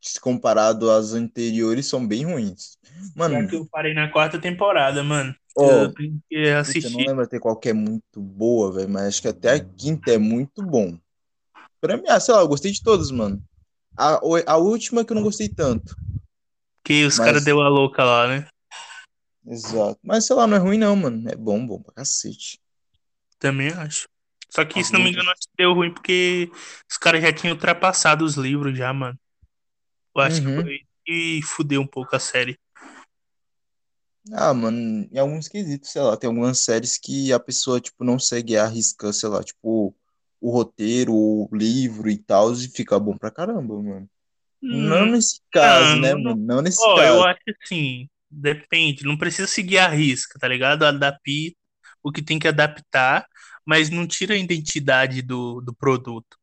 se 0.01 0.19
comparado 0.19 0.91
às 0.91 1.13
anteriores, 1.13 1.87
são 1.87 2.05
bem 2.07 2.25
ruins. 2.25 2.77
Pior 3.23 3.45
que 3.47 3.55
Mano, 3.55 3.55
eu 3.55 3.67
parei 3.67 3.93
na 3.93 4.11
quarta 4.11 4.39
temporada, 4.39 5.03
mano. 5.03 5.35
ó, 5.55 5.87
Eu 5.87 5.93
tenho 5.93 6.19
que 6.29 6.49
Puta, 6.65 6.87
eu 6.87 6.91
não 6.91 7.03
assistir. 7.03 7.05
lembro 7.05 7.23
até 7.23 7.39
qual 7.39 7.57
que 7.59 7.69
é 7.69 7.73
muito 7.73 8.21
boa, 8.21 8.71
velho, 8.73 8.89
mas 8.89 9.03
acho 9.07 9.21
que 9.23 9.27
até 9.29 9.51
a 9.55 9.59
quinta 9.65 10.11
é 10.11 10.17
muito 10.17 10.63
bom. 10.63 10.99
Pra 11.81 11.97
mim, 11.97 12.03
ah, 12.07 12.19
sei 12.19 12.33
lá, 12.35 12.41
eu 12.41 12.47
gostei 12.47 12.71
de 12.71 12.81
todas, 12.81 13.09
mano. 13.11 13.43
A, 13.97 14.19
a 14.47 14.57
última 14.57 15.03
que 15.03 15.11
eu 15.11 15.15
não 15.15 15.23
gostei 15.23 15.49
tanto, 15.49 15.95
Que 16.83 17.03
os 17.05 17.17
caras 17.17 17.35
mas, 17.35 17.45
deu 17.45 17.61
a 17.61 17.67
louca 17.67 18.03
lá, 18.03 18.27
né? 18.27 18.47
exato. 19.45 19.99
Mas, 20.03 20.25
sei 20.25 20.35
lá, 20.35 20.47
não 20.47 20.57
é 20.57 20.59
ruim 20.59 20.77
não, 20.77 20.95
mano. 20.95 21.27
É 21.29 21.35
bom, 21.35 21.65
bom 21.65 21.81
pra 21.81 21.93
cacete. 21.93 22.59
Também 23.39 23.69
acho. 23.69 24.07
Só 24.49 24.63
que, 24.63 24.79
As 24.79 24.87
se 24.87 24.93
não 24.93 25.01
me 25.01 25.09
engano, 25.09 25.29
acho 25.31 25.41
que 25.41 25.57
deu 25.57 25.73
ruim 25.73 25.93
porque 25.93 26.49
os 26.89 26.97
caras 26.97 27.21
já 27.21 27.33
tinham 27.33 27.53
ultrapassado 27.55 28.23
os 28.23 28.35
livros 28.35 28.77
já, 28.77 28.93
mano. 28.93 29.17
Eu 30.15 30.21
acho 30.21 30.41
que 30.41 30.47
Uhum. 30.47 30.61
foi 30.63 30.79
e 31.07 31.41
fudeu 31.41 31.81
um 31.81 31.87
pouco 31.87 32.15
a 32.15 32.19
série. 32.19 32.57
Ah, 34.33 34.53
mano, 34.53 35.07
em 35.11 35.17
alguns 35.17 35.47
quesitos, 35.47 35.89
sei 35.89 36.01
lá, 36.01 36.15
tem 36.15 36.27
algumas 36.27 36.59
séries 36.59 36.97
que 36.97 37.33
a 37.33 37.39
pessoa, 37.39 37.81
tipo, 37.81 38.03
não 38.03 38.19
segue 38.19 38.55
a 38.55 38.67
risca, 38.67 39.11
sei 39.11 39.29
lá, 39.29 39.43
tipo, 39.43 39.95
o 40.41 40.51
roteiro, 40.51 41.13
o 41.13 41.49
livro 41.53 42.09
e 42.09 42.17
tal, 42.17 42.51
e 42.53 42.67
fica 42.67 42.99
bom 42.99 43.17
pra 43.17 43.31
caramba, 43.31 43.81
mano. 43.81 44.09
Não 44.61 45.07
Hum, 45.07 45.11
nesse 45.11 45.41
caso, 45.51 45.99
né, 46.01 46.13
não, 46.13 46.19
não. 46.19 46.31
mano? 46.31 46.45
Não 46.47 46.61
nesse 46.61 46.81
Ó, 46.83 46.97
eu 47.03 47.15
caso. 47.15 47.23
acho 47.27 47.39
que 47.45 47.53
assim, 47.63 48.09
depende. 48.29 49.03
Não 49.05 49.17
precisa 49.17 49.47
seguir 49.47 49.77
a 49.79 49.87
risca, 49.87 50.37
tá 50.39 50.47
ligado? 50.47 50.83
Adapta 50.83 51.21
o 52.03 52.11
que 52.11 52.21
tem 52.23 52.39
que 52.39 52.47
adaptar, 52.47 53.25
mas 53.65 53.89
não 53.89 54.07
tira 54.07 54.33
a 54.33 54.37
identidade 54.37 55.21
do, 55.21 55.61
do 55.61 55.73
produto, 55.73 56.37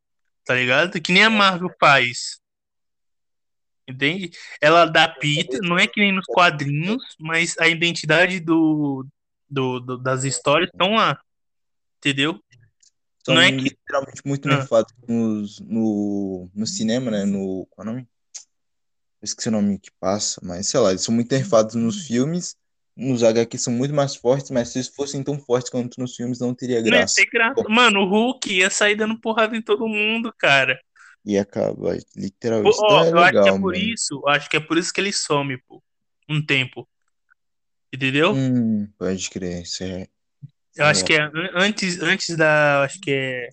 tá 0.44 0.54
ligado? 0.54 1.00
Que 1.00 1.12
nem 1.12 1.24
a 1.24 1.30
Marvel 1.30 1.70
faz. 1.80 2.38
Entende? 3.88 4.30
Ela 4.60 4.82
adapta, 4.82 5.26
não 5.62 5.78
é 5.78 5.86
que 5.86 5.98
nem 5.98 6.12
nos 6.12 6.26
quadrinhos, 6.26 7.02
mas 7.18 7.56
a 7.58 7.66
identidade 7.68 8.38
do, 8.38 9.06
do, 9.48 9.80
do- 9.80 9.96
das 9.98 10.24
histórias 10.24 10.68
estão 10.70 10.94
lá, 10.96 11.18
entendeu? 11.98 12.38
São 13.28 13.34
Não 13.34 13.42
é 13.42 13.52
que. 13.52 13.64
literalmente 13.64 14.22
muito 14.24 14.48
Ah, 14.48 14.58
nerfados 14.58 14.92
nos, 15.06 15.60
no, 15.60 16.50
no 16.54 16.66
cinema, 16.66 17.10
né? 17.10 17.24
No. 17.24 17.66
Qual 17.70 17.86
é 17.86 17.90
o 17.90 17.94
nome? 17.94 18.08
Eu 19.20 19.26
esqueci 19.26 19.48
o 19.48 19.52
nome 19.52 19.78
que 19.78 19.90
passa, 20.00 20.40
mas 20.44 20.68
sei 20.68 20.80
lá, 20.80 20.90
eles 20.90 21.02
são 21.02 21.14
muito 21.14 21.30
nerfados 21.32 21.74
nos 21.74 22.06
filmes. 22.06 22.56
Nos 22.96 23.22
HQ 23.22 23.56
são 23.58 23.72
muito 23.72 23.94
mais 23.94 24.16
fortes, 24.16 24.50
mas 24.50 24.70
se 24.70 24.78
eles 24.78 24.88
fossem 24.88 25.22
tão 25.22 25.38
fortes 25.38 25.70
quanto 25.70 26.00
nos 26.00 26.16
filmes, 26.16 26.40
não 26.40 26.54
teria 26.54 26.82
não 26.82 26.96
ia 26.96 27.00
graça. 27.00 27.14
ter 27.14 27.26
graça. 27.26 27.68
Mano, 27.68 28.00
o 28.00 28.06
Hulk 28.08 28.52
ia 28.52 28.70
sair 28.70 28.96
dando 28.96 29.20
porrada 29.20 29.56
em 29.56 29.62
todo 29.62 29.86
mundo, 29.88 30.32
cara. 30.36 30.78
e 31.24 31.38
acaba, 31.38 31.96
Pô, 31.96 32.16
literalmente. 32.16 32.78
Então 32.82 32.98
Ó, 32.98 33.04
é 33.04 33.10
eu 33.10 33.18
acho 33.20 33.40
que 33.42 33.48
é 33.48 33.52
por 33.52 33.74
mano. 33.74 33.76
isso, 33.76 34.22
acho 34.28 34.48
que 34.50 34.56
é 34.56 34.60
por 34.60 34.78
isso 34.78 34.92
que 34.92 35.00
ele 35.00 35.12
some, 35.12 35.56
pô, 35.62 35.82
um 36.28 36.44
tempo, 36.44 36.88
entendeu? 37.92 38.32
Hum, 38.32 38.86
pode 38.98 39.28
crer, 39.30 39.62
isso 39.62 39.82
é, 39.84 40.08
Eu 40.78 40.84
é 40.84 40.90
acho 40.90 41.04
que 41.04 41.12
é 41.12 41.22
an- 41.22 41.50
antes, 41.54 42.00
antes 42.00 42.36
da, 42.36 42.84
acho 42.84 43.00
que 43.00 43.10
é, 43.10 43.48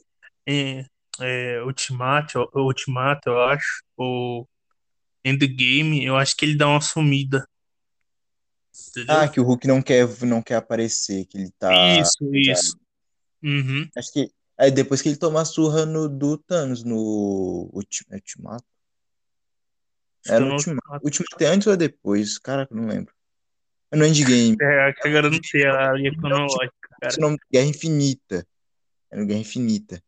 é, 0.46 0.86
é 1.22 1.64
Ultimato, 1.64 2.48
Ultimato, 2.54 3.30
eu 3.30 3.42
acho, 3.46 3.84
ou 3.98 4.48
Endgame, 5.24 6.06
eu 6.06 6.16
acho 6.16 6.38
que 6.38 6.46
ele 6.46 6.56
dá 6.56 6.68
uma 6.68 6.80
sumida, 6.80 7.48
entendeu? 8.90 9.16
Ah, 9.16 9.28
que 9.28 9.40
o 9.40 9.44
Hulk 9.44 9.68
não 9.68 9.82
quer, 9.82 10.08
não 10.24 10.42
quer 10.42 10.56
aparecer, 10.56 11.26
que 11.26 11.38
ele 11.38 11.52
tá. 11.58 11.72
Isso, 12.00 12.36
isso. 12.36 12.78
Uhum. 13.42 13.90
Acho 13.98 14.14
que. 14.14 14.32
Aí 14.58 14.72
depois 14.72 15.02
que 15.02 15.10
ele 15.10 15.18
toma 15.18 15.42
a 15.42 15.46
surra 15.46 15.86
no, 15.86 16.08
do 16.08 16.38
Thanos 16.38 16.84
no 16.84 17.70
Ulti- 17.74 18.06
é 18.12 18.16
Ultimato. 18.16 18.64
Era 20.28 20.44
eu 20.44 20.48
no. 20.48 20.54
Ultimato. 20.54 21.04
Ultimato 21.04 21.44
é 21.44 21.48
antes 21.48 21.68
ou 21.68 21.74
é 21.74 21.78
depois? 21.78 22.38
Caraca, 22.38 22.72
eu 22.74 22.78
não 22.78 22.88
lembro. 22.88 23.14
É 23.92 23.98
no 23.98 24.06
Endgame. 24.06 24.56
É, 24.62 24.94
agora 25.04 25.28
eu 25.28 25.32
não 25.32 25.44
sei 25.44 25.66
a 25.66 25.92
linha 25.94 26.12
Não, 26.22 26.48
cronológica, 27.00 27.08
esse 27.08 27.18
cara. 27.18 27.22
nome 27.22 27.38
Guerra 27.52 27.68
Infinita. 27.68 28.48
É 29.12 29.18
no 29.18 29.26
Guerra 29.26 29.40
Infinita. 29.40 30.04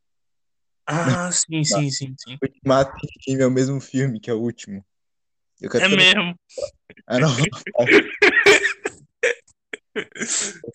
Ah, 0.85 1.31
sim, 1.31 1.63
sim, 1.63 1.89
sim, 1.91 2.15
sim. 2.17 2.37
Ultimato 2.41 2.97
e 3.27 3.35
é 3.35 3.45
o 3.45 3.51
mesmo 3.51 3.81
filme, 3.81 4.19
que 4.19 4.29
é 4.29 4.33
o 4.33 4.39
último. 4.39 4.85
É 5.61 5.87
mesmo. 5.89 6.39
Ah, 7.05 7.19
não. 7.19 7.29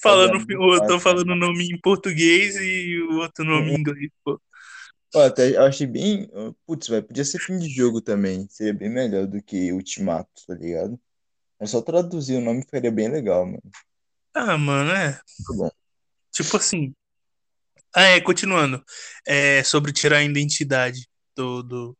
Falando, 0.02 0.44
eu 0.50 0.86
tô 0.86 0.98
falando 0.98 1.30
o 1.30 1.36
nome 1.36 1.68
em 1.70 1.80
português 1.80 2.56
e 2.56 2.98
o 3.02 3.18
outro 3.20 3.44
nome 3.44 3.70
em 3.70 3.78
inglês, 3.78 4.10
pô. 4.24 4.40
Pô, 5.12 5.20
até 5.20 5.56
eu 5.56 5.62
achei 5.62 5.86
bem. 5.86 6.28
Putz, 6.66 6.88
velho, 6.88 7.04
podia 7.04 7.24
ser 7.24 7.38
fim 7.38 7.56
de 7.58 7.68
jogo 7.68 8.00
também. 8.00 8.48
Seria 8.48 8.74
bem 8.74 8.90
melhor 8.90 9.26
do 9.26 9.40
que 9.42 9.72
Ultimato, 9.72 10.28
tá 10.46 10.54
ligado? 10.54 10.98
É 11.60 11.66
só 11.66 11.80
traduzir 11.80 12.36
o 12.36 12.40
nome 12.40 12.62
ficaria 12.62 12.90
bem 12.90 13.08
legal, 13.08 13.46
mano. 13.46 13.62
Ah, 14.34 14.58
mano, 14.58 14.90
é. 14.90 15.20
Muito 15.38 15.56
bom. 15.56 15.70
Tipo 16.32 16.56
assim. 16.56 16.94
Ah, 17.94 18.02
é, 18.02 18.20
continuando. 18.20 18.82
É, 19.26 19.62
sobre 19.62 19.92
tirar 19.92 20.18
a 20.18 20.24
identidade 20.24 21.06
do, 21.36 21.62
do, 21.62 21.98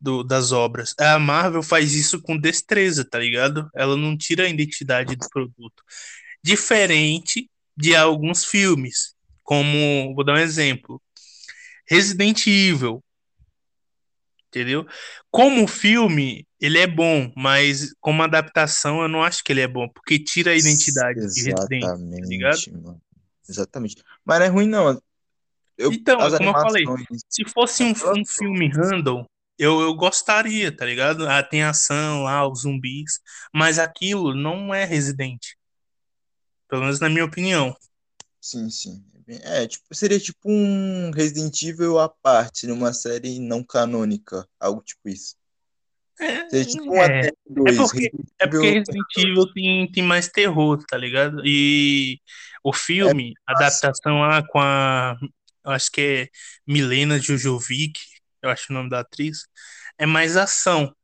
do- 0.00 0.22
das 0.24 0.52
obras. 0.52 0.94
A 0.98 1.18
Marvel 1.18 1.62
faz 1.62 1.94
isso 1.94 2.20
com 2.20 2.36
destreza, 2.36 3.04
tá 3.04 3.18
ligado? 3.18 3.68
Ela 3.74 3.96
não 3.96 4.16
tira 4.16 4.44
a 4.44 4.48
identidade 4.48 5.16
do 5.16 5.28
produto. 5.30 5.82
Diferente 6.42 7.50
de 7.76 7.96
alguns 7.96 8.44
filmes. 8.44 9.14
Como, 9.42 10.14
vou 10.14 10.24
dar 10.24 10.34
um 10.34 10.38
exemplo. 10.38 11.00
Resident 11.88 12.46
Evil, 12.46 13.02
entendeu? 14.48 14.86
Como 15.30 15.66
filme, 15.66 16.46
ele 16.60 16.78
é 16.78 16.86
bom, 16.86 17.32
mas 17.36 17.92
como 18.00 18.22
adaptação, 18.22 19.02
eu 19.02 19.08
não 19.08 19.22
acho 19.22 19.42
que 19.42 19.52
ele 19.52 19.62
é 19.62 19.66
bom, 19.68 19.88
porque 19.88 20.18
tira 20.18 20.52
a 20.52 20.56
identidade 20.56 21.20
de 21.20 21.42
Resident, 21.42 21.80
tá 21.80 22.26
ligado? 22.26 22.54
Exatamente, 22.54 22.72
mano. 22.72 23.02
Exatamente. 23.52 24.02
Mas 24.24 24.38
não 24.38 24.46
é 24.46 24.48
ruim, 24.48 24.66
não. 24.66 25.00
Eu, 25.76 25.92
Então, 25.92 26.18
como 26.18 26.48
eu 26.48 26.52
falei, 26.52 26.84
animações. 26.84 27.20
se 27.28 27.44
fosse 27.48 27.82
um, 27.82 27.90
um 27.90 28.24
filme 28.24 28.68
random, 28.68 29.24
eu, 29.58 29.80
eu 29.80 29.94
gostaria, 29.94 30.74
tá 30.74 30.84
ligado? 30.84 31.28
Ah, 31.28 31.42
tem 31.42 31.62
ação 31.62 32.24
lá, 32.24 32.46
os 32.48 32.62
zumbis, 32.62 33.20
mas 33.54 33.78
aquilo 33.78 34.34
não 34.34 34.74
é 34.74 34.84
Resident. 34.84 35.40
Pelo 36.68 36.82
menos 36.82 37.00
na 37.00 37.08
minha 37.08 37.24
opinião. 37.24 37.76
Sim, 38.40 38.68
sim. 38.70 39.04
É, 39.28 39.66
tipo, 39.66 39.94
seria 39.94 40.18
tipo 40.18 40.40
um 40.44 41.10
Resident 41.10 41.62
Evil 41.62 41.98
à 41.98 42.08
parte, 42.08 42.66
numa 42.66 42.92
série 42.92 43.38
não 43.38 43.62
canônica. 43.62 44.46
Algo 44.58 44.82
tipo 44.82 45.08
isso. 45.08 45.36
É, 46.20 46.64
tipo 46.64 46.90
um 46.90 46.96
é, 47.02 47.20
até 47.20 47.32
dois. 47.48 47.76
porque- 47.76 47.98
Resident 48.00 48.26
é 48.38 48.46
porque 48.46 48.66
Evil- 48.66 48.78
Resident 48.80 49.06
Evil 49.18 49.52
tem, 49.54 49.92
tem 49.92 50.02
mais 50.04 50.28
terror, 50.28 50.82
tá 50.86 50.96
ligado? 50.96 51.42
E 51.44 52.20
o 52.62 52.72
filme, 52.72 53.32
a 53.46 53.52
adaptação 53.52 54.20
lá 54.20 54.46
com 54.46 54.60
a. 54.60 55.16
eu 55.64 55.70
Acho 55.72 55.90
que 55.90 56.00
é 56.00 56.28
Milena 56.66 57.18
Jojovic, 57.18 58.00
eu 58.42 58.50
acho 58.50 58.66
o 58.70 58.74
nome 58.74 58.90
da 58.90 59.00
atriz, 59.00 59.46
é 59.98 60.06
mais 60.06 60.36
ação. 60.36 60.94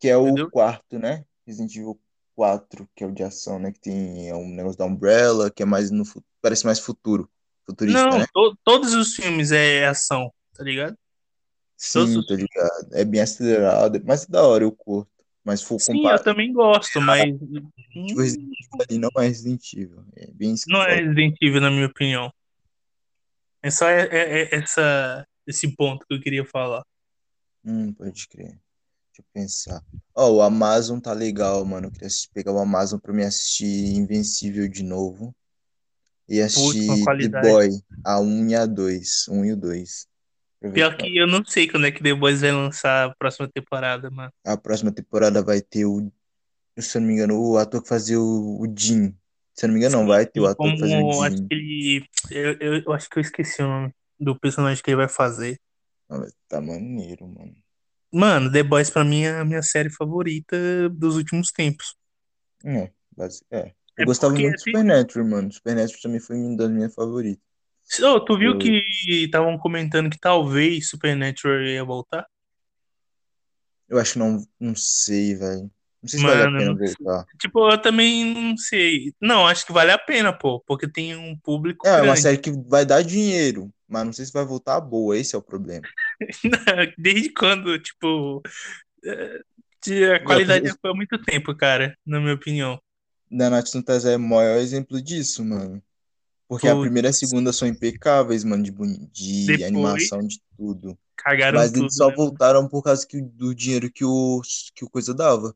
Que 0.00 0.08
é 0.08 0.16
o 0.16 0.24
Entendeu? 0.26 0.50
quarto, 0.50 0.98
né? 0.98 1.24
Resident 1.46 1.74
Evil 1.76 1.98
4, 2.34 2.88
que 2.96 3.04
é 3.04 3.06
o 3.06 3.12
de 3.12 3.22
ação, 3.22 3.58
né? 3.58 3.70
Que 3.72 3.80
tem 3.80 4.28
é 4.28 4.34
um 4.34 4.48
negócio 4.48 4.78
da 4.78 4.84
Umbrella, 4.84 5.50
que 5.50 5.62
é 5.62 5.66
mais 5.66 5.90
no 5.90 6.02
parece 6.40 6.64
mais 6.66 6.78
futuro. 6.80 7.30
Futurista, 7.64 8.02
Não, 8.04 8.18
né? 8.18 8.26
to- 8.34 8.58
todos 8.64 8.92
os 8.94 9.14
filmes 9.14 9.52
é 9.52 9.86
ação, 9.86 10.32
tá 10.52 10.64
ligado? 10.64 10.96
Sim, 11.82 12.22
tô 12.22 12.36
ligado. 12.36 12.88
É 12.92 13.04
bem 13.04 13.20
acelerado, 13.20 14.00
mas 14.04 14.22
é 14.22 14.26
da 14.28 14.46
hora 14.46 14.62
eu 14.62 14.70
curto. 14.70 15.10
Mas 15.44 15.60
for 15.60 15.80
Sim, 15.80 15.94
eu 15.94 15.98
comparar 15.98 16.20
também 16.20 16.52
gosto, 16.52 17.00
mas 17.00 17.24
o 18.14 18.20
Resident 18.20 18.52
Evil 18.60 18.86
ali 18.88 18.98
não 18.98 19.10
é 19.18 19.26
Resident 19.26 19.72
Evil. 19.72 20.04
É 20.14 20.30
bem 20.30 20.54
não 20.68 20.78
eu 20.78 20.82
é 20.82 20.94
falo. 20.94 21.00
Resident 21.00 21.36
Evil, 21.42 21.60
na 21.60 21.70
minha 21.70 21.86
opinião. 21.86 22.32
É 23.60 23.70
só 23.70 23.88
é- 23.88 24.08
é- 24.12 24.42
é 24.42 24.54
essa, 24.54 25.26
esse 25.44 25.74
ponto 25.74 26.06
que 26.06 26.14
eu 26.14 26.20
queria 26.20 26.44
falar. 26.44 26.84
Hum, 27.64 27.92
pode 27.92 28.28
crer. 28.28 28.46
Deixa 28.46 29.18
eu 29.18 29.24
pensar. 29.32 29.82
Ó, 30.14 30.30
o 30.30 30.40
Amazon 30.40 31.00
tá 31.00 31.12
legal, 31.12 31.64
mano. 31.64 31.88
Eu 31.88 31.90
queria 31.90 32.08
pegar 32.32 32.52
o 32.52 32.60
Amazon 32.60 33.00
pra 33.00 33.12
me 33.12 33.24
assistir 33.24 33.96
Invencível 33.96 34.68
de 34.68 34.84
novo. 34.84 35.34
E 36.28 36.40
assistir 36.40 37.04
The. 37.18 37.40
Boy, 37.40 37.70
a 38.04 38.20
1 38.20 38.48
e 38.50 38.54
a 38.54 38.66
2. 38.66 39.26
1 39.28 39.44
e 39.44 39.52
o 39.52 39.56
2. 39.56 40.06
Pior 40.70 40.96
que 40.96 41.16
eu 41.16 41.26
não 41.26 41.44
sei 41.44 41.66
quando 41.68 41.86
é 41.86 41.90
que 41.90 42.02
The 42.02 42.14
Boys 42.14 42.40
vai 42.40 42.52
lançar 42.52 43.08
a 43.10 43.14
próxima 43.14 43.48
temporada, 43.48 44.10
mano. 44.10 44.32
A 44.44 44.56
próxima 44.56 44.92
temporada 44.92 45.42
vai 45.42 45.60
ter 45.60 45.84
o, 45.86 46.12
se 46.78 46.96
eu 46.96 47.00
não 47.00 47.08
me 47.08 47.14
engano, 47.14 47.40
o 47.40 47.56
ator 47.58 47.82
que 47.82 47.88
fazia 47.88 48.20
o, 48.20 48.60
o 48.60 48.66
Jim. 48.76 49.16
Se 49.54 49.64
eu 49.64 49.68
não 49.68 49.74
me 49.74 49.80
engano, 49.80 49.98
não, 49.98 50.06
vai 50.06 50.24
ter 50.26 50.40
o 50.40 50.46
ator 50.46 50.72
que 50.72 50.78
fazia 50.80 50.96
Como 50.98 51.14
o 51.18 51.22
acho 51.22 51.36
Jim. 51.36 51.48
que 51.48 51.54
ele. 51.54 52.06
Eu, 52.30 52.52
eu, 52.60 52.82
eu 52.86 52.92
acho 52.92 53.08
que 53.10 53.18
eu 53.18 53.20
esqueci 53.20 53.62
o 53.62 53.66
nome 53.66 53.92
do 54.18 54.38
personagem 54.38 54.82
que 54.82 54.90
ele 54.90 54.96
vai 54.96 55.08
fazer. 55.08 55.58
Ah, 56.08 56.26
Tá 56.48 56.60
maneiro, 56.60 57.26
mano. 57.26 57.54
Mano, 58.12 58.52
The 58.52 58.62
Boys 58.62 58.90
pra 58.90 59.04
mim 59.04 59.22
é 59.22 59.38
a 59.40 59.44
minha 59.44 59.62
série 59.62 59.90
favorita 59.90 60.56
dos 60.90 61.16
últimos 61.16 61.50
tempos. 61.50 61.94
É, 62.64 62.90
basi- 63.16 63.42
é. 63.50 63.72
Eu 63.96 64.02
É 64.02 64.04
gostava 64.04 64.32
muito 64.34 64.44
de 64.56 64.64
tem- 64.64 64.72
Supernatural, 64.74 65.26
mano. 65.28 65.52
Supernatural 65.52 66.00
também 66.02 66.20
foi 66.20 66.36
uma 66.36 66.56
das 66.56 66.70
minhas 66.70 66.94
favoritas. 66.94 67.42
Ô, 68.02 68.20
tu 68.24 68.36
viu 68.38 68.56
que 68.58 68.84
estavam 69.24 69.56
comentando 69.58 70.10
que 70.10 70.18
talvez 70.18 70.88
Supernatural 70.88 71.62
ia 71.62 71.84
voltar? 71.84 72.26
Eu 73.88 73.98
acho 73.98 74.14
que 74.14 74.18
não, 74.18 74.44
não 74.58 74.74
sei, 74.74 75.34
velho. 75.34 75.70
Não 76.02 76.08
sei 76.08 76.18
se 76.18 76.24
vale 76.26 76.42
a 76.42 76.48
Mano, 76.48 76.56
pena 76.56 76.74
voltar. 76.74 77.28
Tipo, 77.40 77.70
eu 77.70 77.80
também 77.80 78.24
não 78.34 78.56
sei. 78.56 79.12
Não, 79.20 79.46
acho 79.46 79.66
que 79.66 79.72
vale 79.72 79.90
a 79.92 79.98
pena, 79.98 80.32
pô, 80.36 80.60
porque 80.66 80.90
tem 80.90 81.16
um 81.16 81.36
público 81.38 81.84
É, 81.84 81.90
é 81.98 82.02
uma 82.02 82.16
grande. 82.16 82.16
série 82.16 82.38
que 82.38 82.50
vai 82.68 82.84
dar 82.86 83.02
dinheiro, 83.02 83.72
mas 83.88 84.04
não 84.04 84.12
sei 84.12 84.24
se 84.26 84.32
vai 84.32 84.44
voltar 84.44 84.80
boa. 84.80 85.16
Esse 85.16 85.34
é 85.34 85.38
o 85.38 85.42
problema. 85.42 85.86
Desde 86.98 87.30
quando, 87.32 87.78
tipo, 87.78 88.42
de- 89.84 90.04
a 90.12 90.24
qualidade 90.24 90.70
foi 90.80 90.90
há 90.90 90.94
muito 90.94 91.18
tempo, 91.22 91.54
cara, 91.56 91.96
na 92.06 92.20
minha 92.20 92.34
opinião. 92.34 92.80
Da 93.28 93.50
Nath 93.50 93.66
Santas 93.66 94.04
é 94.04 94.14
o 94.16 94.20
maior 94.20 94.58
exemplo 94.58 95.02
disso, 95.02 95.44
mano. 95.44 95.82
Porque 96.52 96.68
a 96.68 96.76
primeira 96.78 97.08
e 97.08 97.10
a 97.10 97.12
segunda 97.14 97.52
são 97.52 97.66
impecáveis, 97.66 98.44
mano, 98.44 98.62
de, 98.62 98.70
de 99.10 99.46
Depois- 99.46 99.62
animação, 99.62 100.26
de 100.26 100.38
tudo. 100.56 100.98
Cagaram 101.16 101.58
Mas 101.58 101.70
tudo, 101.72 101.84
eles 101.84 101.94
só 101.94 102.08
né? 102.08 102.14
voltaram 102.14 102.68
por 102.68 102.82
causa 102.82 103.06
que, 103.06 103.20
do 103.22 103.54
dinheiro 103.54 103.90
que 103.90 104.04
o, 104.04 104.42
que 104.74 104.84
o 104.84 104.90
coisa 104.90 105.14
dava. 105.14 105.54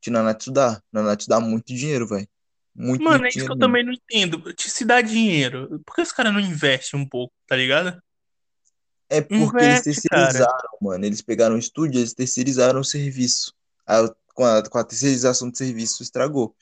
Que 0.00 0.10
Nanatsu 0.10 0.52
dá. 0.52 0.80
Nanatsu 0.92 1.28
dá 1.28 1.40
muito 1.40 1.74
dinheiro, 1.74 2.06
velho. 2.06 2.28
Muito, 2.74 3.02
Mano, 3.02 3.18
muito 3.20 3.24
é 3.24 3.28
isso 3.28 3.38
que 3.38 3.40
dinheiro 3.40 3.52
eu 3.54 3.56
mesmo. 3.56 3.60
também 3.60 3.84
não 3.84 3.92
entendo. 3.92 4.54
Se 4.58 4.84
dá 4.84 5.00
dinheiro, 5.00 5.80
por 5.84 5.94
que 5.96 6.02
os 6.02 6.12
caras 6.12 6.32
não 6.32 6.40
investem 6.40 7.00
um 7.00 7.06
pouco, 7.08 7.32
tá 7.46 7.56
ligado? 7.56 8.00
É 9.08 9.20
porque 9.20 9.56
eles 9.56 9.80
Investe, 9.86 10.08
cara. 10.08 10.22
terceirizaram, 10.26 10.70
mano. 10.80 11.04
Eles 11.04 11.20
pegaram 11.20 11.54
o 11.56 11.58
estúdio, 11.58 11.98
eles 11.98 12.14
terceirizaram 12.14 12.80
o 12.80 12.84
serviço. 12.84 13.52
Aí, 13.86 14.08
com, 14.34 14.44
a, 14.44 14.62
com 14.62 14.78
a 14.78 14.84
terceirização 14.84 15.50
do 15.50 15.56
serviço, 15.58 16.02
estragou. 16.02 16.54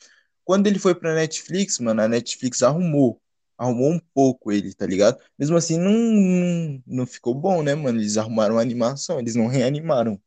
Quando 0.45 0.67
ele 0.67 0.79
foi 0.79 0.95
pra 0.95 1.15
Netflix, 1.15 1.79
mano, 1.79 2.01
a 2.03 2.09
Netflix 2.09 2.63
arrumou. 2.63 3.21
Arrumou 3.61 3.93
um 3.93 4.01
pouco 4.15 4.51
ele, 4.53 4.75
tá 4.75 4.87
ligado? 4.87 5.19
Mesmo 5.39 5.57
assim, 5.57 5.79
não, 5.79 5.93
não, 5.93 6.83
não 6.87 7.07
ficou 7.07 7.35
bom, 7.35 7.63
né, 7.63 7.75
mano? 7.75 8.01
Eles 8.01 8.17
arrumaram 8.17 8.59
a 8.59 8.63
animação, 8.63 9.21
eles 9.21 9.37
não 9.37 9.47
reanimaram. 9.49 10.21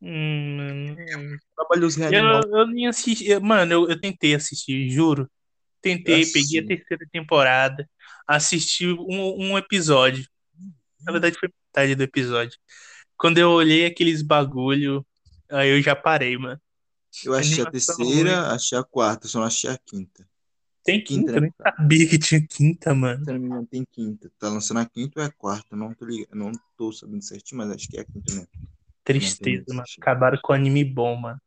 Hum, 0.00 0.56
mano, 0.56 0.96
Trabalhos 1.56 1.96
eu, 2.08 2.24
eu 2.58 2.66
nem 2.66 2.86
assisti. 2.88 3.26
eu- 3.28 3.40
Mano, 3.40 3.72
eu, 3.72 3.88
eu 3.90 4.00
tentei 4.00 4.34
assistir, 4.34 4.88
juro. 4.90 5.30
Tentei, 5.82 6.26
peguei 6.26 6.60
a 6.60 6.66
terceira 6.66 7.06
temporada, 7.12 7.88
assisti 8.26 8.86
um, 8.88 9.52
um 9.52 9.58
episódio. 9.58 10.26
Na 11.06 11.12
verdade, 11.12 11.38
foi 11.38 11.48
metade 11.68 11.94
do 11.96 12.02
episódio. 12.04 12.58
Quando 13.18 13.38
eu 13.38 13.50
olhei 13.50 13.86
aqueles 13.86 14.22
bagulho, 14.22 15.06
aí 15.50 15.70
eu 15.70 15.82
já 15.82 15.96
parei, 15.96 16.36
mano. 16.38 16.60
Eu 17.22 17.34
achei 17.34 17.64
a 17.64 17.66
Animação 17.66 17.96
terceira, 17.96 18.52
achei 18.52 18.78
a 18.78 18.84
quarta, 18.84 19.26
só 19.26 19.38
não 19.40 19.46
achei 19.46 19.70
a 19.70 19.78
quinta. 19.78 20.24
Tem 20.84 21.02
Quinta, 21.02 21.32
quinta? 21.32 21.38
Eu 21.38 21.40
nem 21.42 21.52
sabia 21.62 22.08
que 22.08 22.18
tinha 22.18 22.46
quinta, 22.46 22.94
mano. 22.94 23.24
Se 23.24 23.32
não 23.32 23.38
me 23.38 23.46
engano, 23.46 23.66
tem 23.66 23.84
quinta. 23.90 24.30
Tá 24.38 24.48
lançando 24.48 24.80
a 24.80 24.86
quinta 24.86 25.20
ou 25.20 25.24
é 25.24 25.28
a 25.28 25.32
quarta? 25.32 25.76
Não 25.76 25.94
tô 25.94 26.04
ligado, 26.04 26.34
não 26.34 26.50
tô 26.76 26.92
sabendo 26.92 27.22
certinho, 27.22 27.58
mas 27.58 27.70
acho 27.70 27.88
que 27.88 27.98
é 27.98 28.00
a 28.00 28.04
quinta 28.04 28.34
mesmo. 28.34 28.48
Tristeza, 29.04 29.64
mano. 29.68 29.84
Acabaram 30.00 30.38
com 30.42 30.52
o 30.52 30.56
anime 30.56 30.84
bom, 30.84 31.16
mano. 31.16 31.40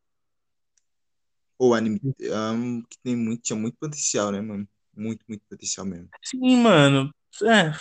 Ou 1.58 1.74
anime 1.74 2.00
um, 2.04 2.82
que 2.82 2.98
tem 3.04 3.16
muito, 3.16 3.42
tinha 3.42 3.58
muito 3.58 3.78
potencial, 3.78 4.32
né, 4.32 4.42
mano? 4.42 4.68
Muito, 4.96 5.24
muito 5.28 5.44
potencial 5.50 5.86
mesmo. 5.86 6.10
Sim, 6.24 6.58
mano. 6.58 7.14
É, 7.44 7.74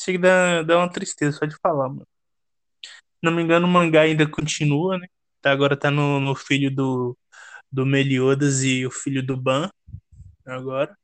chega 0.00 0.18
dar, 0.18 0.64
dar 0.64 0.78
uma 0.78 0.90
tristeza 0.90 1.36
só 1.38 1.46
de 1.46 1.56
falar, 1.62 1.88
mano. 1.88 2.06
Não 3.22 3.32
me 3.32 3.42
engano, 3.42 3.66
o 3.66 3.70
mangá 3.70 4.02
ainda 4.02 4.28
continua, 4.28 4.98
né? 4.98 5.06
Tá, 5.40 5.50
agora 5.52 5.76
tá 5.76 5.90
no, 5.90 6.20
no 6.20 6.34
filho 6.34 6.74
do, 6.74 7.16
do 7.70 7.86
Meliodas 7.86 8.62
e 8.62 8.86
o 8.86 8.90
filho 8.90 9.24
do 9.24 9.36
Ban. 9.36 9.70
Agora. 10.46 10.96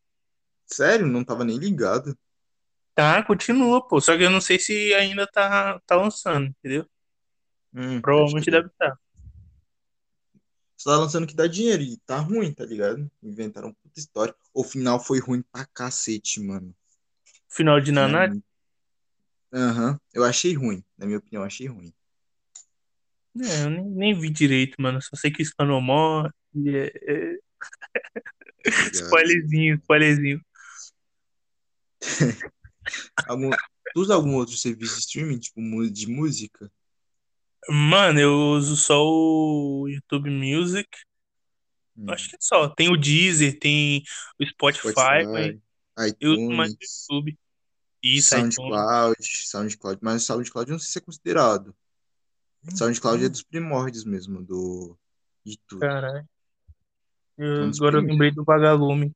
Sério? 0.66 1.06
Não 1.06 1.24
tava 1.24 1.44
nem 1.44 1.58
ligado. 1.58 2.16
Tá, 2.94 3.22
continua, 3.22 3.86
pô. 3.86 4.00
Só 4.00 4.16
que 4.16 4.22
eu 4.22 4.30
não 4.30 4.40
sei 4.40 4.58
se 4.58 4.94
ainda 4.94 5.26
tá, 5.26 5.80
tá 5.86 5.96
lançando, 5.96 6.46
entendeu? 6.48 6.86
Hum, 7.74 8.00
Provavelmente 8.00 8.44
crer. 8.44 8.60
deve 8.62 8.72
estar. 8.72 8.98
Só 10.76 10.90
tá 10.90 10.98
lançando 10.98 11.26
que 11.26 11.34
dá 11.34 11.46
dinheiro 11.46 11.82
e 11.82 11.96
tá 11.98 12.18
ruim, 12.18 12.52
tá 12.52 12.64
ligado? 12.64 13.10
Inventaram 13.22 13.72
puta 13.72 13.98
história. 13.98 14.34
O 14.52 14.64
final 14.64 14.98
foi 14.98 15.20
ruim 15.20 15.42
pra 15.52 15.64
cacete, 15.66 16.40
mano. 16.40 16.74
Final 17.48 17.80
de 17.80 17.92
muito- 17.92 18.44
Aham, 19.52 20.00
eu 20.14 20.24
achei 20.24 20.54
ruim. 20.54 20.82
Na 20.96 21.06
minha 21.06 21.18
opinião, 21.18 21.42
eu 21.42 21.46
achei 21.46 21.66
ruim. 21.66 21.92
É, 23.40 23.64
eu 23.64 23.70
nem, 23.70 23.84
nem 23.84 24.14
vi 24.18 24.30
direito, 24.30 24.80
mano. 24.80 25.00
Só 25.00 25.14
sei 25.14 25.30
que 25.30 25.42
o 25.42 25.46
Spano 25.46 25.80
morre. 25.80 26.30
É, 26.66 26.92
é... 27.12 27.38
Spoilerzinho, 28.92 29.76
spoilerzinho. 29.76 30.44
Algum... 33.26 33.50
Tu 33.94 34.00
usa 34.00 34.14
algum 34.14 34.36
outro 34.36 34.56
serviço 34.56 34.94
de 34.94 35.00
streaming, 35.00 35.38
tipo 35.38 35.60
de 35.90 36.06
música? 36.06 36.72
Mano, 37.68 38.18
eu 38.18 38.32
uso 38.32 38.74
só 38.74 39.04
o 39.04 39.86
YouTube 39.86 40.30
Music. 40.30 40.88
Hum, 41.96 42.10
Acho 42.10 42.30
que 42.30 42.36
é 42.36 42.38
só. 42.40 42.68
Tem 42.68 42.90
o 42.90 42.96
Deezer, 42.96 43.58
tem 43.58 44.02
o 44.40 44.46
Spotify, 44.46 44.90
Spotify, 44.90 45.62
eu 46.18 46.32
uso 46.32 46.50
mais 46.50 46.72
o 46.72 46.74
iTunes, 46.74 47.06
YouTube. 47.08 47.38
Isso, 48.02 48.34
iTunes. 48.34 48.54
SoundCloud, 48.54 49.16
SoundCloud, 49.22 49.98
mas 50.02 50.22
o 50.22 50.26
SoundCloud 50.26 50.70
eu 50.70 50.74
não 50.74 50.80
sei 50.80 50.90
se 50.90 50.98
é 50.98 51.02
considerado. 51.02 51.76
SoundCloud 52.74 53.24
é 53.24 53.28
dos 53.28 53.42
primórdios 53.42 54.04
mesmo, 54.04 54.42
do 54.42 54.96
de 55.44 55.58
tudo. 55.66 55.80
Caralho. 55.80 56.28
Eu- 57.42 57.68
dos 57.68 57.78
agora 57.80 57.98
eu 57.98 58.02
lembrei 58.02 58.30
do 58.30 58.44
Vagalume. 58.44 59.12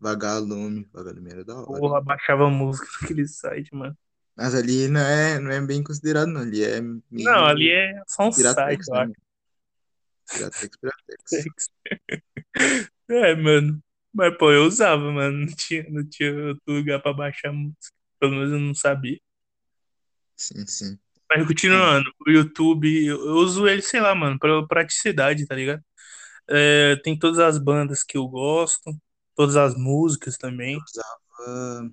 Vagalume, 0.00 0.88
Vagalume 0.92 1.30
era 1.30 1.44
da 1.44 1.56
hora. 1.56 1.66
Porra, 1.66 2.00
baixava 2.00 2.48
música 2.50 2.86
naquele 3.00 3.26
site, 3.26 3.74
mano. 3.74 3.96
Mas 4.36 4.54
ali 4.54 4.86
não 4.88 5.00
é, 5.00 5.38
não 5.40 5.50
é 5.50 5.60
bem 5.60 5.82
considerado, 5.82 6.28
não. 6.28 6.40
Ali 6.42 6.62
é 6.64 6.80
meio 6.80 7.00
Não, 7.10 7.44
ali 7.44 7.70
é 7.70 8.00
só 8.06 8.28
um 8.28 8.30
Piratex, 8.30 8.86
site, 8.86 8.88
eu 8.88 8.94
né, 8.94 9.00
acho. 9.02 9.12
Piratex, 10.32 10.76
Piratex. 10.80 11.70
É, 13.10 13.34
mano. 13.34 13.82
Mas, 14.12 14.36
pô, 14.36 14.50
eu 14.52 14.64
usava, 14.64 15.10
mano. 15.10 15.38
Não 15.38 15.46
tinha, 15.46 15.88
não 15.88 16.04
tinha 16.04 16.30
outro 16.48 16.62
lugar 16.74 17.00
pra 17.00 17.12
baixar 17.12 17.52
música. 17.52 17.94
Pelo 18.20 18.32
menos 18.32 18.52
eu 18.52 18.58
não 18.58 18.74
sabia. 18.74 19.18
Sim, 20.36 20.66
sim. 20.66 20.98
Mas 21.30 21.46
continuando, 21.46 22.10
o 22.26 22.30
YouTube, 22.30 23.06
eu, 23.06 23.16
eu 23.18 23.34
uso 23.36 23.66
ele, 23.68 23.82
sei 23.82 24.00
lá, 24.00 24.14
mano, 24.14 24.38
pra 24.38 24.66
praticidade, 24.66 25.46
tá 25.46 25.54
ligado? 25.54 25.82
É, 26.48 26.96
tem 26.96 27.18
todas 27.18 27.38
as 27.38 27.58
bandas 27.58 28.02
que 28.02 28.16
eu 28.16 28.26
gosto, 28.26 28.96
todas 29.34 29.56
as 29.56 29.76
músicas 29.76 30.34
Eu 30.34 30.40
também. 30.40 30.76
usava 30.76 31.92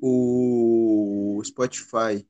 o 0.00 1.40
Spotify, 1.44 2.26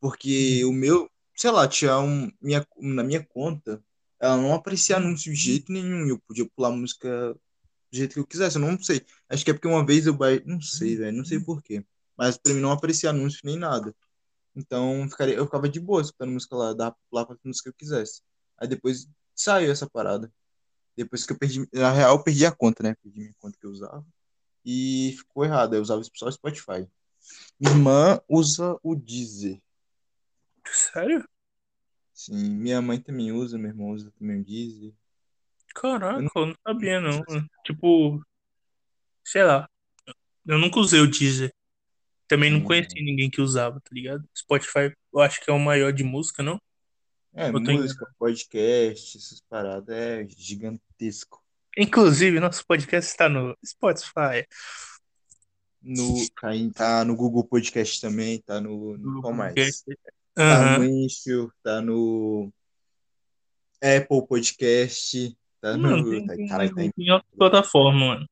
porque 0.00 0.64
o 0.64 0.72
meu, 0.72 1.10
sei 1.36 1.50
lá, 1.50 1.66
tinha 1.68 1.98
um, 1.98 2.30
minha, 2.40 2.66
na 2.78 3.02
minha 3.02 3.24
conta, 3.24 3.82
ela 4.20 4.36
não 4.36 4.54
aparecia 4.54 4.96
anúncio 4.96 5.32
de 5.32 5.38
jeito 5.38 5.72
nenhum, 5.72 6.06
e 6.06 6.10
eu 6.10 6.18
podia 6.26 6.48
pular 6.54 6.70
música 6.70 7.34
do 7.34 7.96
jeito 7.96 8.14
que 8.14 8.20
eu 8.20 8.26
quisesse, 8.26 8.56
eu 8.56 8.60
não 8.62 8.80
sei. 8.82 9.04
Acho 9.28 9.44
que 9.44 9.50
é 9.50 9.54
porque 9.54 9.68
uma 9.68 9.84
vez 9.84 10.06
eu 10.06 10.14
baixei, 10.14 10.42
não 10.46 10.60
sei, 10.60 10.96
velho, 10.96 11.16
não 11.16 11.24
sei 11.24 11.40
por 11.40 11.62
quê, 11.62 11.84
mas 12.16 12.36
pra 12.38 12.54
mim 12.54 12.60
não 12.60 12.72
aparecia 12.72 13.10
anúncio 13.10 13.40
nem 13.44 13.58
nada. 13.58 13.94
Então 14.54 15.08
ficaria, 15.08 15.34
eu 15.34 15.46
ficava 15.46 15.68
de 15.68 15.80
boa 15.80 16.02
escutando 16.02 16.32
música 16.32 16.56
lá, 16.56 16.72
dava 16.74 16.92
pra 16.92 17.00
pular 17.10 17.26
pra 17.26 17.36
música 17.44 17.70
que 17.70 17.74
eu 17.74 17.78
quisesse. 17.78 18.22
Aí 18.58 18.68
depois 18.68 19.08
saiu 19.34 19.72
essa 19.72 19.88
parada. 19.88 20.32
Depois 20.96 21.24
que 21.24 21.32
eu 21.32 21.38
perdi, 21.38 21.68
na 21.72 21.90
real, 21.90 22.16
eu 22.16 22.22
perdi 22.22 22.44
a 22.44 22.52
conta, 22.52 22.82
né? 22.82 22.94
Perdi 23.02 23.20
minha 23.20 23.34
conta 23.38 23.58
que 23.58 23.66
eu 23.66 23.70
usava. 23.70 24.06
E 24.64 25.14
ficou 25.18 25.44
errado. 25.44 25.74
Eu 25.74 25.82
usava 25.82 26.02
só 26.14 26.26
o 26.26 26.32
Spotify. 26.32 26.86
Minha 27.58 27.72
irmã 27.72 28.20
usa 28.28 28.78
o 28.82 28.94
Deezer. 28.94 29.60
Sério? 30.66 31.28
Sim, 32.12 32.50
minha 32.50 32.80
mãe 32.80 33.00
também 33.00 33.32
usa, 33.32 33.58
meu 33.58 33.70
irmão 33.70 33.90
usa 33.90 34.12
também 34.18 34.40
o 34.40 34.44
Deezer. 34.44 34.90
Eu 34.90 34.94
Caraca, 35.74 36.20
não 36.20 36.30
eu 36.34 36.46
não 36.46 36.56
sabia, 36.66 37.00
não. 37.00 37.24
Tipo, 37.64 38.22
sei 39.24 39.42
lá. 39.44 39.68
Eu 40.46 40.58
nunca 40.58 40.78
usei 40.78 41.00
o 41.00 41.10
Deezer. 41.10 41.52
Também 42.28 42.50
não 42.50 42.62
conheci 42.62 42.94
ninguém 42.94 43.30
que 43.30 43.40
usava, 43.40 43.80
tá 43.80 43.90
ligado? 43.92 44.26
Spotify, 44.36 44.94
eu 45.12 45.20
acho 45.20 45.40
que 45.42 45.50
é 45.50 45.52
o 45.52 45.58
maior 45.58 45.92
de 45.92 46.02
música, 46.02 46.42
não? 46.42 46.60
É, 47.34 47.48
Eu 47.48 47.52
música, 47.54 47.72
enganado. 47.72 48.14
podcast, 48.18 49.16
essas 49.18 49.40
paradas 49.40 49.94
é 49.96 50.26
gigantesco. 50.36 51.42
Inclusive, 51.76 52.38
nosso 52.38 52.66
podcast 52.66 53.10
está 53.10 53.28
no 53.28 53.56
Spotify, 53.64 54.46
No, 55.80 56.14
tá, 56.40 56.50
tá 56.74 57.04
no 57.04 57.16
Google 57.16 57.44
Podcast 57.44 58.00
também, 58.00 58.40
tá 58.42 58.60
no, 58.60 58.96
no 58.98 59.20
qual 59.22 59.32
mais? 59.32 59.54
Tá 60.34 60.78
no. 60.78 60.84
Anchor, 60.84 61.52
tá 61.62 61.80
no 61.80 62.52
Apple 63.82 64.26
Podcast, 64.28 65.36
tá 65.60 65.76
Mano, 65.76 66.02
no. 66.04 66.10
tem, 66.10 66.26
Tá, 66.26 66.48
caralho, 66.48 66.70
tá 66.70 66.76
tem, 66.76 66.86
em 66.86 66.92
tem 66.92 67.10
outra 67.10 67.28
plataforma, 67.36 67.98
mano. 68.06 68.28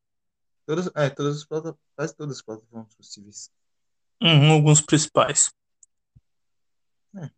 todas, 0.66 0.90
é, 0.94 1.10
todas 1.10 1.38
as 1.38 1.44
plataformas, 1.44 1.80
quase 1.96 2.16
todas 2.16 2.36
as 2.36 2.42
plataformas 2.42 2.94
possíveis. 2.94 3.50
Uhum, 4.22 4.52
alguns 4.52 4.80
principais. 4.82 5.50
É, 7.16 7.30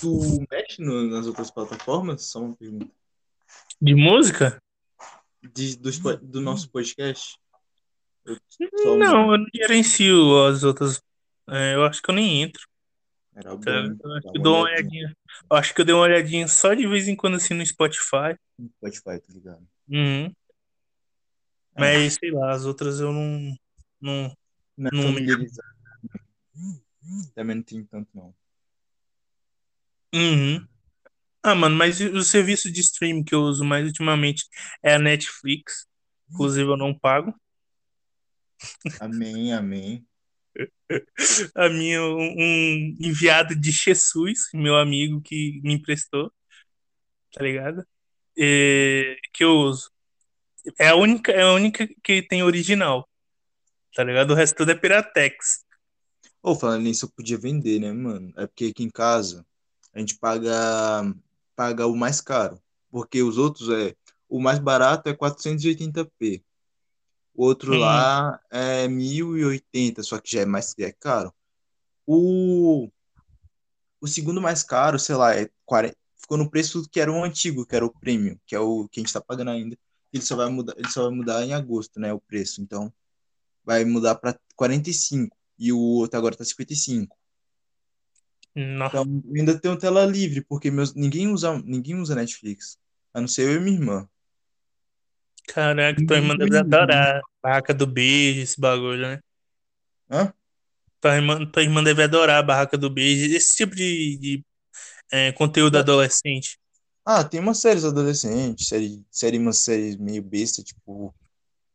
tu 0.00 0.46
mexe 0.50 0.82
no- 0.82 1.08
nas 1.08 1.26
outras 1.26 1.50
plataformas? 1.50 2.24
Só 2.24 2.40
uma 2.40 2.56
pergunta. 2.56 2.90
De 3.80 3.94
música? 3.94 4.58
De, 5.42 5.76
do, 5.76 6.40
nosso 6.40 6.70
podcast? 6.70 7.38
Eu 8.24 8.36
só 8.82 8.96
Não, 8.96 9.32
eu 9.32 9.38
não 9.38 9.46
gerencio 9.54 10.46
as 10.46 10.62
outras. 10.62 11.02
É, 11.48 11.74
eu 11.74 11.84
acho 11.84 12.02
que 12.02 12.10
eu 12.10 12.14
nem 12.14 12.42
entro. 12.42 12.62
Era 13.34 13.56
tá? 13.58 13.82
bom 13.82 13.96
Eu 14.04 14.12
acho 14.16 14.32
que 14.32 14.38
eu 14.38 14.42
dou 14.42 14.54
uma 14.56 14.64
olhadinha. 14.64 15.16
Eu 15.50 15.56
acho 15.56 15.74
que 15.74 15.80
eu 15.80 15.84
dei 15.84 15.94
uma 15.94 16.04
olhadinha 16.04 16.46
só 16.46 16.74
de 16.74 16.86
vez 16.86 17.08
em 17.08 17.16
quando 17.16 17.36
assim 17.36 17.54
no 17.54 17.64
Spotify. 17.64 18.36
no 18.58 18.68
Spotify, 18.68 19.20
tá 19.20 19.32
ligado? 19.32 19.66
Uhum. 19.88 20.32
É, 21.76 21.80
Mas 21.80 22.14
sei 22.14 22.30
lá, 22.30 22.52
as 22.52 22.66
outras 22.66 23.00
eu 23.00 23.12
não, 23.12 23.56
não, 24.00 24.36
não 24.76 24.88
é 24.88 24.94
não 24.94 25.02
familiarizado. 25.02 25.68
Também 27.34 27.56
não 27.56 27.62
tem 27.62 27.84
tanto, 27.84 28.08
não. 28.14 28.34
Uhum. 30.14 30.66
Ah, 31.42 31.54
mano, 31.54 31.74
mas 31.74 32.00
o 32.00 32.22
serviço 32.22 32.70
de 32.70 32.80
streaming 32.80 33.24
que 33.24 33.34
eu 33.34 33.40
uso 33.40 33.64
mais 33.64 33.86
ultimamente 33.86 34.44
é 34.82 34.94
a 34.94 34.98
Netflix. 34.98 35.86
Inclusive 36.30 36.68
eu 36.68 36.76
não 36.76 36.96
pago. 36.96 37.34
Amém, 39.00 39.52
amém. 39.52 40.06
A 41.54 41.68
minha, 41.68 42.02
um 42.02 42.96
enviado 43.00 43.54
de 43.54 43.70
Jesus, 43.70 44.48
meu 44.52 44.76
amigo 44.76 45.20
que 45.22 45.60
me 45.62 45.74
emprestou, 45.74 46.30
tá 47.32 47.42
ligado? 47.42 47.86
É, 48.36 49.16
que 49.32 49.44
eu 49.44 49.52
uso. 49.52 49.90
É 50.78 50.88
a 50.88 50.96
única, 50.96 51.32
é 51.32 51.42
a 51.42 51.52
única 51.52 51.88
que 52.02 52.20
tem 52.22 52.42
original, 52.42 53.08
tá 53.94 54.04
ligado? 54.04 54.32
O 54.32 54.34
resto 54.34 54.56
tudo 54.56 54.72
é 54.72 54.74
Piratex. 54.74 55.64
Ou 56.42 56.58
falando 56.58 56.82
nisso, 56.82 57.06
eu 57.06 57.10
podia 57.10 57.38
vender, 57.38 57.78
né, 57.80 57.92
mano? 57.92 58.32
É 58.36 58.46
porque 58.46 58.66
aqui 58.66 58.82
em 58.82 58.90
casa 58.90 59.46
a 59.92 59.98
gente 59.98 60.16
paga, 60.18 61.14
paga 61.56 61.86
o 61.86 61.96
mais 61.96 62.20
caro. 62.20 62.60
Porque 62.90 63.22
os 63.22 63.38
outros 63.38 63.68
é. 63.70 63.94
O 64.28 64.40
mais 64.40 64.58
barato 64.58 65.08
é 65.08 65.14
480p. 65.14 66.42
O 67.34 67.44
outro 67.44 67.72
Uhum. 67.72 67.80
lá 67.80 68.40
é 68.50 68.86
1080, 68.88 70.02
só 70.02 70.18
que 70.18 70.30
já 70.32 70.42
é 70.42 70.44
mais 70.46 70.74
é 70.78 70.92
caro. 70.92 71.32
O, 72.06 72.88
o 74.00 74.06
segundo 74.06 74.40
mais 74.40 74.62
caro, 74.62 74.98
sei 74.98 75.14
lá, 75.14 75.34
é 75.36 75.48
40, 75.64 75.96
ficou 76.16 76.36
no 76.36 76.50
preço 76.50 76.88
que 76.90 77.00
era 77.00 77.10
o 77.12 77.22
antigo, 77.24 77.66
que 77.66 77.74
era 77.76 77.84
o 77.84 77.90
premium, 77.90 78.36
que 78.46 78.54
é 78.54 78.60
o 78.60 78.88
que 78.88 79.00
a 79.00 79.02
gente 79.02 79.12
tá 79.12 79.20
pagando 79.20 79.50
ainda. 79.50 79.76
Ele 80.12 80.22
só 80.22 80.36
vai 80.36 80.48
mudar, 80.50 80.74
ele 80.76 80.88
só 80.90 81.04
vai 81.04 81.12
mudar 81.16 81.44
em 81.44 81.52
agosto, 81.54 82.00
né, 82.00 82.12
o 82.12 82.20
preço. 82.20 82.60
Então, 82.60 82.92
vai 83.64 83.84
mudar 83.84 84.16
para 84.16 84.38
45 84.56 84.90
e 84.90 84.94
cinco 84.94 85.36
e 85.58 85.72
o 85.72 85.78
outro 85.78 86.18
agora 86.18 86.36
tá 86.36 86.44
55. 86.44 87.16
Não. 88.54 88.86
Então, 88.86 89.04
eu 89.26 89.34
ainda 89.36 89.58
tenho 89.58 89.78
tela 89.78 90.04
livre, 90.04 90.44
porque 90.44 90.70
meus, 90.70 90.94
ninguém 90.94 91.28
usa, 91.28 91.60
ninguém 91.62 91.96
usa 91.96 92.14
Netflix, 92.14 92.78
a 93.14 93.20
não 93.20 93.28
ser 93.28 93.48
eu 93.48 93.56
e 93.56 93.60
minha 93.60 93.76
irmã. 93.76 94.08
Caraca, 95.46 96.04
tua 96.06 96.16
irmã 96.16 96.36
deve 96.36 96.58
adorar. 96.58 97.20
Barraca 97.42 97.74
do 97.74 97.86
Beijo, 97.86 98.40
esse 98.42 98.60
bagulho, 98.60 99.02
né? 99.02 99.20
Hã? 100.10 100.32
Tua 101.00 101.16
irmã, 101.16 101.46
tua 101.50 101.62
irmã 101.62 101.82
deve 101.82 102.02
adorar 102.02 102.38
a 102.38 102.42
Barraca 102.42 102.76
do 102.76 102.90
Beijo, 102.90 103.34
esse 103.34 103.56
tipo 103.56 103.74
de, 103.74 104.18
de 104.18 104.44
é, 105.10 105.32
conteúdo 105.32 105.78
adolescente. 105.78 106.58
Ah, 107.04 107.24
tem 107.24 107.40
umas 107.40 107.58
séries 107.58 107.84
adolescentes, 107.84 108.68
série, 108.68 109.04
série, 109.10 109.38
umas 109.38 109.58
séries 109.58 109.96
meio 109.96 110.22
besta, 110.22 110.62
tipo, 110.62 111.14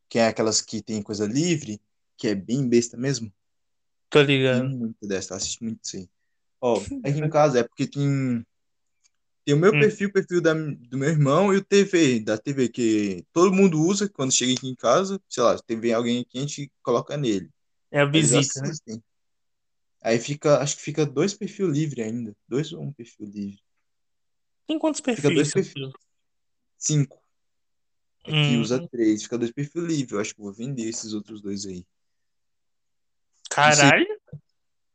que 0.07 0.19
é 0.19 0.27
aquelas 0.27 0.61
que 0.61 0.81
tem 0.81 1.01
coisa 1.01 1.25
livre, 1.25 1.81
que 2.17 2.27
é 2.27 2.35
bem 2.35 2.67
besta 2.67 2.95
mesmo. 2.95 3.33
Tô 4.09 4.19
Tem 4.19 4.27
ligado. 4.27 4.69
muito 4.69 5.07
dessa, 5.07 5.35
assisto 5.35 5.63
muito 5.63 5.83
isso 5.83 5.97
aí. 5.97 6.09
Ó, 6.67 6.79
aqui 7.03 7.19
em 7.19 7.29
casa 7.29 7.59
é 7.59 7.63
porque 7.63 7.85
tem, 7.85 8.43
tem 9.45 9.53
o 9.53 9.57
meu 9.59 9.71
Hum, 9.71 9.79
perfil, 9.79 10.09
o 10.09 10.11
perfil 10.13 10.41
da, 10.41 10.53
do 10.55 10.97
meu 10.97 11.09
irmão 11.09 11.53
e 11.53 11.57
o 11.57 11.63
TV, 11.63 12.19
da 12.21 12.37
TV 12.39 12.69
que 12.69 13.23
todo 13.31 13.53
mundo 13.53 13.79
usa 13.79 14.09
quando 14.09 14.33
chega 14.33 14.53
aqui 14.53 14.67
em 14.67 14.75
casa, 14.75 15.21
sei 15.29 15.43
lá, 15.43 15.55
se 15.55 15.63
tem 15.63 15.93
alguém 15.93 16.21
aqui, 16.21 16.39
a 16.39 16.41
gente 16.41 16.71
coloca 16.81 17.15
nele. 17.17 17.51
é 17.91 17.99
a 17.99 18.05
visita, 18.05 18.61
né? 18.61 18.67
assistem. 18.67 19.03
Aí 20.01 20.19
fica, 20.19 20.59
acho 20.61 20.77
que 20.77 20.83
fica 20.83 21.05
dois 21.05 21.33
perfis 21.35 21.67
livres 21.67 22.05
ainda. 22.05 22.35
Dois 22.47 22.71
ou 22.73 22.81
um 22.81 22.93
perfil 22.93 23.27
livre? 23.27 23.59
Tem 24.67 24.77
quantos 24.79 25.01
Fica 25.13 25.29
dois 25.29 25.49
perfis, 25.49 25.73
perfis. 25.73 25.93
Cinco. 26.77 27.21
Aqui 28.27 28.57
usa 28.57 28.79
Hum, 28.79 28.87
três, 28.89 29.23
fica 29.23 29.37
dois 29.37 29.51
perfis 29.51 29.83
livres. 29.83 30.11
Eu 30.11 30.19
acho 30.19 30.33
que 30.35 30.41
vou 30.41 30.51
vender 30.53 30.83
esses 30.89 31.13
outros 31.13 31.41
dois 31.41 31.65
aí. 31.65 31.85
Caralho. 33.49 34.05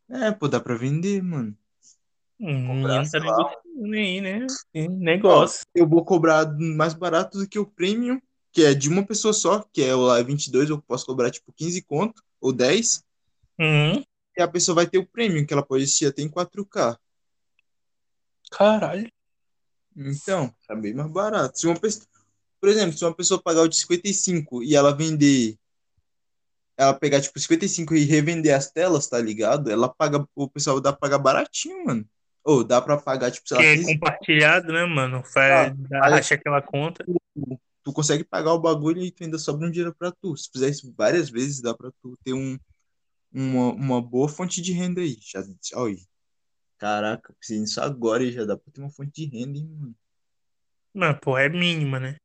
É, 0.09 0.30
pô, 0.33 0.48
dá 0.48 0.61
pra 0.61 0.74
vender, 0.76 1.22
mano. 1.22 1.56
Hum, 2.40 2.83
tá 2.83 3.05
sei 3.05 3.20
lá. 3.20 3.37
negociando 3.37 3.94
aí, 3.94 4.20
né? 4.20 4.46
Negócio. 4.74 5.66
eu 5.74 5.87
vou 5.87 6.05
cobrar 6.05 6.50
mais 6.59 6.94
barato 6.94 7.38
do 7.38 7.46
que 7.46 7.59
o 7.59 7.66
premium, 7.66 8.20
que 8.50 8.64
é 8.64 8.72
de 8.74 8.88
uma 8.88 9.05
pessoa 9.05 9.35
só, 9.35 9.62
que 9.72 9.83
é 9.83 9.94
o 9.94 10.00
lá 10.00 10.22
22, 10.22 10.70
eu 10.70 10.81
posso 10.81 11.05
cobrar 11.05 11.31
tipo 11.31 11.53
15 11.53 11.83
conto 11.83 12.22
ou 12.40 12.53
10. 12.53 13.05
Hum, 13.59 14.03
E 14.37 14.42
a 14.42 14.48
pessoa 14.48 14.74
vai 14.74 14.87
ter 14.87 14.98
o 14.98 15.07
premium, 15.07 15.44
que 15.44 15.53
ela 15.53 15.62
pode 15.62 15.85
assistir 15.85 16.07
até 16.07 16.22
em 16.22 16.29
4K. 16.31 16.98
caralho. 18.50 19.11
Então, 19.94 20.55
tá 20.66 20.74
bem 20.74 20.94
mais 20.94 21.11
barato. 21.11 21.59
Se 21.59 21.66
uma 21.66 21.79
pessoa, 21.79 22.07
por 22.59 22.68
exemplo, 22.70 22.96
se 22.96 23.05
uma 23.05 23.14
pessoa 23.14 23.42
pagar 23.42 23.62
o 23.62 23.68
de 23.68 23.76
55 23.76 24.62
e 24.62 24.74
ela 24.74 24.96
vender 24.96 25.59
ela 26.76 26.94
pegar, 26.94 27.20
tipo, 27.20 27.38
55 27.38 27.94
e 27.94 28.05
revender 28.05 28.55
as 28.57 28.70
telas, 28.70 29.07
tá 29.07 29.18
ligado? 29.18 29.70
Ela 29.70 29.87
paga, 29.87 30.26
o 30.35 30.48
pessoal 30.48 30.81
dá 30.81 30.90
pra 30.90 31.00
pagar 31.00 31.18
baratinho, 31.18 31.85
mano. 31.85 32.09
Ou 32.44 32.64
dá 32.64 32.81
pra 32.83 32.96
pagar, 32.98 33.31
tipo, 33.31 33.48
sei 33.48 33.57
Que 33.57 33.62
lá, 33.62 33.64
é 33.64 33.76
15 33.76 33.94
compartilhado, 33.94 34.72
né, 34.72 34.85
mano? 34.87 35.22
ah, 35.48 35.66
Faz, 35.66 35.72
paga, 35.98 36.16
racha 36.16 36.35
aquela 36.35 36.62
conta. 36.62 37.05
tipo, 37.05 37.61
tu 37.85 37.92
consegue 37.92 38.24
pagar 38.24 38.53
o 38.55 38.61
bagulho 38.61 39.03
e 39.03 39.11
tu 39.11 39.24
ainda 39.24 39.38
sobra 39.38 39.66
um 39.66 39.70
dinheiro 39.70 39.94
pra 39.94 40.12
tu. 40.12 40.37
Se 40.37 40.50
fizer 40.53 40.70
isso 40.70 40.92
várias 40.96 41.31
vezes, 41.31 41.61
dá 41.61 41.74
pra 41.74 41.90
tu 42.03 42.18
ter 42.24 42.33
um, 42.35 42.59
uma, 43.33 43.72
uma 43.74 44.03
boa 44.03 44.29
fonte 44.29 44.62
de 44.62 44.72
renda 44.72 45.00
aí. 45.03 45.18
Já, 45.22 45.42
olha 45.76 45.94
aí. 45.96 46.07
Caraca, 46.79 47.35
preciso 47.35 47.64
disso 47.64 47.81
agora 47.83 48.24
e 48.24 48.33
já 48.33 48.44
dá 48.44 48.57
pra 48.57 48.72
ter 48.72 48.81
uma 48.83 48.90
fonte 48.90 49.12
de 49.12 49.26
renda, 49.38 49.59
hein, 49.59 49.68
mano. 49.81 49.96
Mas, 50.94 51.18
pô, 51.20 51.37
é 51.37 51.48
mínima, 51.48 51.98
né? 51.98 52.16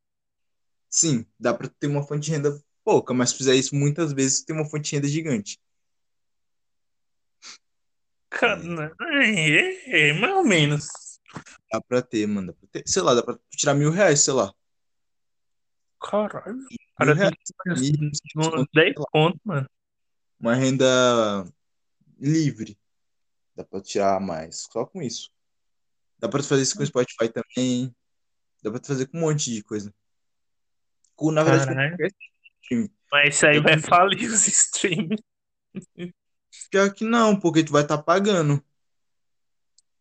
Sim, 0.90 1.26
dá 1.40 1.54
pra 1.54 1.68
ter 1.68 1.88
uma 1.88 2.02
fonte 2.04 2.26
de 2.26 2.32
renda 2.32 2.60
pouca, 2.84 3.14
mas 3.14 3.30
se 3.32 3.38
fizer 3.38 3.56
isso 3.56 3.76
muitas 3.76 4.14
vezes, 4.14 4.44
tem 4.44 4.56
uma 4.56 4.66
fonte 4.66 4.90
de 4.90 4.96
renda 4.96 5.08
gigante. 5.08 5.60
Cara, 8.36 8.94
é, 9.24 10.10
é, 10.10 10.14
mais 10.14 10.34
ou 10.34 10.44
menos. 10.44 10.88
Dá 11.72 11.80
pra 11.82 12.02
ter, 12.02 12.28
mano. 12.28 12.48
Dá 12.48 12.54
pra 12.54 12.68
ter. 12.70 12.84
Sei 12.86 13.02
lá, 13.02 13.14
dá 13.14 13.24
pra 13.24 13.40
tirar 13.50 13.74
mil 13.74 13.90
reais, 13.90 14.20
sei 14.20 14.34
lá. 14.34 14.54
Caralho. 16.02 16.58
Mil 16.58 16.68
Cara, 16.98 17.14
reais, 17.14 17.34
tem 17.64 17.94
mil, 17.94 18.10
uns 18.36 18.68
10 18.74 18.94
pontos, 19.10 19.40
mano. 19.42 19.70
uma 20.38 20.54
renda 20.54 20.86
livre. 22.20 22.78
Dá 23.56 23.64
pra 23.64 23.82
tirar 23.82 24.20
mais. 24.20 24.68
Só 24.70 24.86
com 24.86 25.02
isso. 25.02 25.32
Dá 26.20 26.28
pra 26.28 26.44
fazer 26.44 26.64
isso 26.64 26.76
com 26.76 26.84
o 26.84 26.86
Spotify 26.86 27.30
também. 27.30 27.96
Dá 28.62 28.70
pra 28.70 28.82
fazer 28.84 29.08
com 29.08 29.18
um 29.18 29.22
monte 29.22 29.50
de 29.50 29.64
coisa. 29.64 29.94
Com, 31.16 31.32
na 31.32 31.42
verdade. 31.42 31.96
Mas 33.10 33.36
isso 33.36 33.48
aí 33.48 33.62
vai 33.62 33.80
falir 33.80 34.30
os 34.30 34.46
streams. 34.46 35.24
Pior 36.70 36.94
que 36.94 37.04
não, 37.04 37.40
porque 37.40 37.64
tu 37.64 37.72
vai 37.72 37.84
estar 37.84 37.98
pagando. 37.98 38.64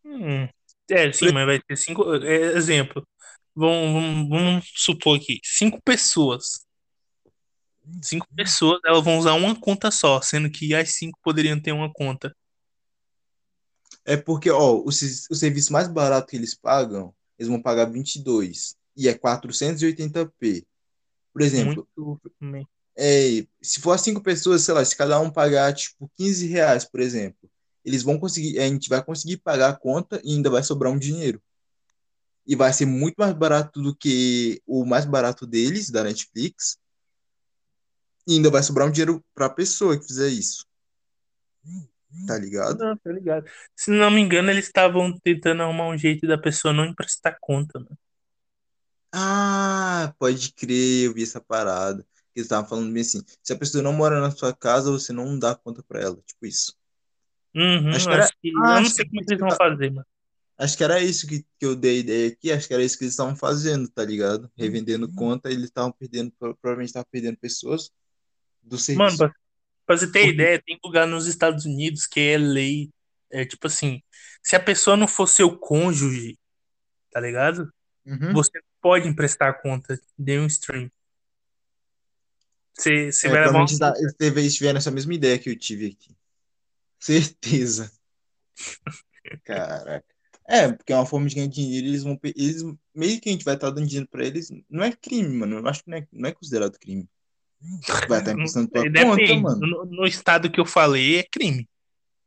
Hum. 0.03 0.47
É, 0.89 1.11
sim, 1.11 1.31
mas 1.31 1.45
vai 1.45 1.59
ter 1.61 1.75
cinco. 1.75 2.13
é, 2.15 2.55
exemplo. 2.55 3.07
Vamos, 3.55 3.93
vamos, 3.93 4.29
vamos 4.29 4.71
supor 4.75 5.17
aqui, 5.17 5.39
cinco 5.43 5.81
pessoas. 5.81 6.65
Cinco 8.01 8.27
pessoas, 8.35 8.79
elas 8.85 9.03
vão 9.03 9.17
usar 9.17 9.33
uma 9.33 9.59
conta 9.59 9.91
só, 9.91 10.19
sendo 10.21 10.49
que 10.49 10.73
as 10.73 10.95
cinco 10.95 11.17
poderiam 11.23 11.59
ter 11.59 11.71
uma 11.71 11.91
conta. 11.91 12.35
É 14.03 14.17
porque, 14.17 14.49
ó, 14.51 14.75
o, 14.75 14.85
o 14.87 14.91
serviço 14.91 15.71
mais 15.71 15.87
barato 15.87 16.27
que 16.27 16.35
eles 16.35 16.53
pagam, 16.53 17.13
eles 17.37 17.49
vão 17.49 17.61
pagar 17.61 17.85
22 17.85 18.75
e 18.95 19.07
é 19.07 19.13
480p. 19.13 20.65
Por 21.33 21.41
exemplo, 21.41 21.87
Muito. 22.39 22.69
É, 22.97 23.45
se 23.61 23.81
for 23.81 23.97
cinco 23.99 24.21
pessoas, 24.21 24.61
sei 24.61 24.73
lá, 24.73 24.83
se 24.83 24.95
cada 24.95 25.19
um 25.19 25.29
pagar 25.29 25.73
tipo 25.73 26.09
15 26.15 26.47
reais, 26.47 26.85
por 26.85 27.01
exemplo, 27.01 27.49
eles 27.83 28.01
vão 28.01 28.17
conseguir, 28.17 28.57
a 28.59 28.67
gente 28.67 28.89
vai 28.89 29.03
conseguir 29.03 29.37
pagar 29.37 29.69
a 29.69 29.75
conta 29.75 30.21
e 30.23 30.33
ainda 30.33 30.49
vai 30.49 30.63
sobrar 30.63 30.91
um 30.91 30.97
dinheiro. 30.97 31.41
E 32.47 32.55
vai 32.55 32.71
ser 32.71 32.85
muito 32.85 33.15
mais 33.17 33.33
barato 33.33 33.81
do 33.81 33.95
que 33.95 34.61
o 34.65 34.85
mais 34.85 35.05
barato 35.05 35.45
deles, 35.45 35.89
da 35.89 36.03
Netflix. 36.03 36.77
E 38.27 38.35
ainda 38.35 38.49
vai 38.49 38.63
sobrar 38.63 38.87
um 38.87 38.91
dinheiro 38.91 39.23
para 39.33 39.47
a 39.47 39.49
pessoa 39.49 39.99
que 39.99 40.05
fizer 40.05 40.29
isso. 40.29 40.65
Tá 42.27 42.37
ligado? 42.37 42.77
Não, 42.77 42.97
tá 42.97 43.11
ligado. 43.11 43.45
Se 43.75 43.91
não 43.91 44.09
me 44.09 44.21
engano, 44.21 44.49
eles 44.49 44.65
estavam 44.65 45.17
tentando 45.19 45.63
arrumar 45.63 45.87
um 45.87 45.97
jeito 45.97 46.25
da 46.25 46.37
pessoa 46.37 46.73
não 46.73 46.85
emprestar 46.85 47.37
conta, 47.41 47.79
mano. 47.79 47.97
Ah, 49.11 50.13
pode 50.17 50.53
crer, 50.53 51.05
eu 51.05 51.13
vi 51.13 51.23
essa 51.23 51.41
parada. 51.41 52.05
Eles 52.35 52.45
estavam 52.47 52.67
falando 52.69 52.91
bem 52.91 53.01
assim: 53.01 53.23
se 53.41 53.53
a 53.53 53.57
pessoa 53.57 53.81
não 53.83 53.93
mora 53.93 54.19
na 54.19 54.31
sua 54.31 54.53
casa, 54.53 54.91
você 54.91 55.13
não 55.13 55.37
dá 55.39 55.55
conta 55.55 55.81
para 55.83 56.01
ela. 56.01 56.17
Tipo 56.25 56.45
isso. 56.45 56.75
Uhum, 57.55 57.89
Acho 57.89 57.97
acho 57.97 58.05
que 58.09 58.13
era- 58.13 58.27
que, 58.41 58.49
Ah, 58.49 58.51
eu 58.51 58.53
não 58.59 58.73
acho 58.75 58.89
sei 58.91 59.05
que 59.05 59.09
como 59.11 59.21
é 59.21 59.25
que 59.25 59.31
eles 59.33 59.39
vão 59.39 59.49
tá- 59.49 59.55
fazer, 59.55 59.89
mano. 59.91 60.07
Acho 60.57 60.77
que 60.77 60.83
era 60.85 61.01
isso 61.01 61.27
que, 61.27 61.39
que 61.59 61.65
eu 61.65 61.75
dei 61.75 61.99
ideia 61.99 62.29
aqui, 62.29 62.51
acho 62.51 62.67
que 62.67 62.73
era 62.73 62.83
isso 62.83 62.97
que 62.97 63.03
eles 63.03 63.13
estavam 63.13 63.35
fazendo, 63.35 63.89
tá 63.89 64.05
ligado? 64.05 64.49
Revendendo 64.57 65.11
conta, 65.13 65.49
eles 65.51 65.65
estavam 65.65 65.91
perdendo, 65.91 66.31
pro- 66.31 66.55
provavelmente 66.55 66.89
estavam 66.89 67.07
perdendo 67.11 67.37
pessoas 67.37 67.91
do 68.61 68.75
Mano, 68.77 68.79
serviço. 68.79 69.17
pra, 69.17 69.33
pra 69.85 69.97
você 69.97 70.05
ter 70.07 70.19
Porque- 70.19 70.33
ideia, 70.33 70.61
tem 70.65 70.79
lugar 70.83 71.05
nos 71.07 71.27
Estados 71.27 71.65
Unidos 71.65 72.07
que 72.07 72.19
é 72.21 72.37
lei. 72.37 72.89
É 73.29 73.43
tipo 73.45 73.67
assim, 73.67 74.01
se 74.41 74.55
a 74.55 74.59
pessoa 74.59 74.95
não 74.95 75.07
for 75.09 75.27
seu 75.27 75.57
cônjuge, 75.57 76.37
tá 77.11 77.19
ligado? 77.19 77.69
Uhum. 78.05 78.31
Você 78.33 78.61
pode 78.81 79.07
emprestar 79.09 79.49
a 79.49 79.53
conta 79.53 79.99
de 80.17 80.39
um 80.39 80.45
stream. 80.45 80.89
Você, 82.77 83.11
você 83.11 83.27
É, 83.27 83.29
uma 83.29 83.35
provavelmente 83.37 83.79
tá- 83.79 83.93
tiveram 84.51 84.77
essa 84.77 84.91
mesma 84.91 85.13
ideia 85.13 85.39
que 85.39 85.49
eu 85.49 85.57
tive 85.57 85.87
aqui. 85.87 86.15
Certeza. 86.99 87.91
Caraca. 89.43 90.03
É, 90.47 90.71
porque 90.71 90.93
é 90.93 90.95
uma 90.95 91.05
forma 91.05 91.27
de 91.27 91.35
ganhar 91.35 91.47
dinheiro, 91.47 91.87
eles 91.87 92.03
vão. 92.03 92.19
Eles, 92.23 92.63
meio 92.93 93.19
que 93.19 93.29
a 93.29 93.31
gente 93.31 93.43
vai 93.45 93.55
estar 93.55 93.71
dando 93.71 93.87
dinheiro 93.87 94.07
pra 94.07 94.23
eles. 94.23 94.51
Não 94.69 94.83
é 94.83 94.91
crime, 94.91 95.29
mano. 95.29 95.57
Eu 95.57 95.67
acho 95.67 95.83
que 95.83 95.89
não 95.89 95.97
é, 95.97 96.07
não 96.11 96.29
é 96.29 96.33
considerado 96.33 96.77
crime. 96.77 97.09
Vai 98.07 98.19
estar 98.19 98.31
emprestando 98.33 98.69
tua 98.69 98.83
Depende. 98.89 99.27
conta, 99.27 99.35
mano. 99.35 99.67
No, 99.67 99.85
no 99.85 100.05
estado 100.05 100.51
que 100.51 100.59
eu 100.59 100.65
falei 100.65 101.17
é 101.17 101.23
crime. 101.23 101.67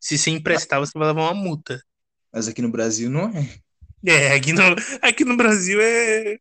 Se 0.01 0.19
você 0.19 0.31
emprestar, 0.31 0.81
você 0.81 0.99
vai 0.99 1.09
levar 1.09 1.23
uma 1.23 1.35
multa. 1.35 1.81
Mas 2.33 2.49
aqui 2.49 2.61
no 2.61 2.71
Brasil 2.71 3.09
não 3.09 3.29
é. 3.29 3.61
É, 4.05 4.33
aqui 4.35 4.53
no, 4.53 4.63
aqui 5.03 5.25
no 5.25 5.37
Brasil 5.37 5.81
é. 5.81 6.39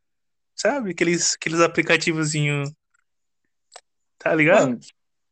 Sabe? 0.56 0.92
Aqueles, 0.92 1.36
aqueles 1.36 1.60
aplicativozinhos. 1.60 2.72
Tá 4.30 4.36
ligado? 4.36 4.70
Mano, 4.70 4.80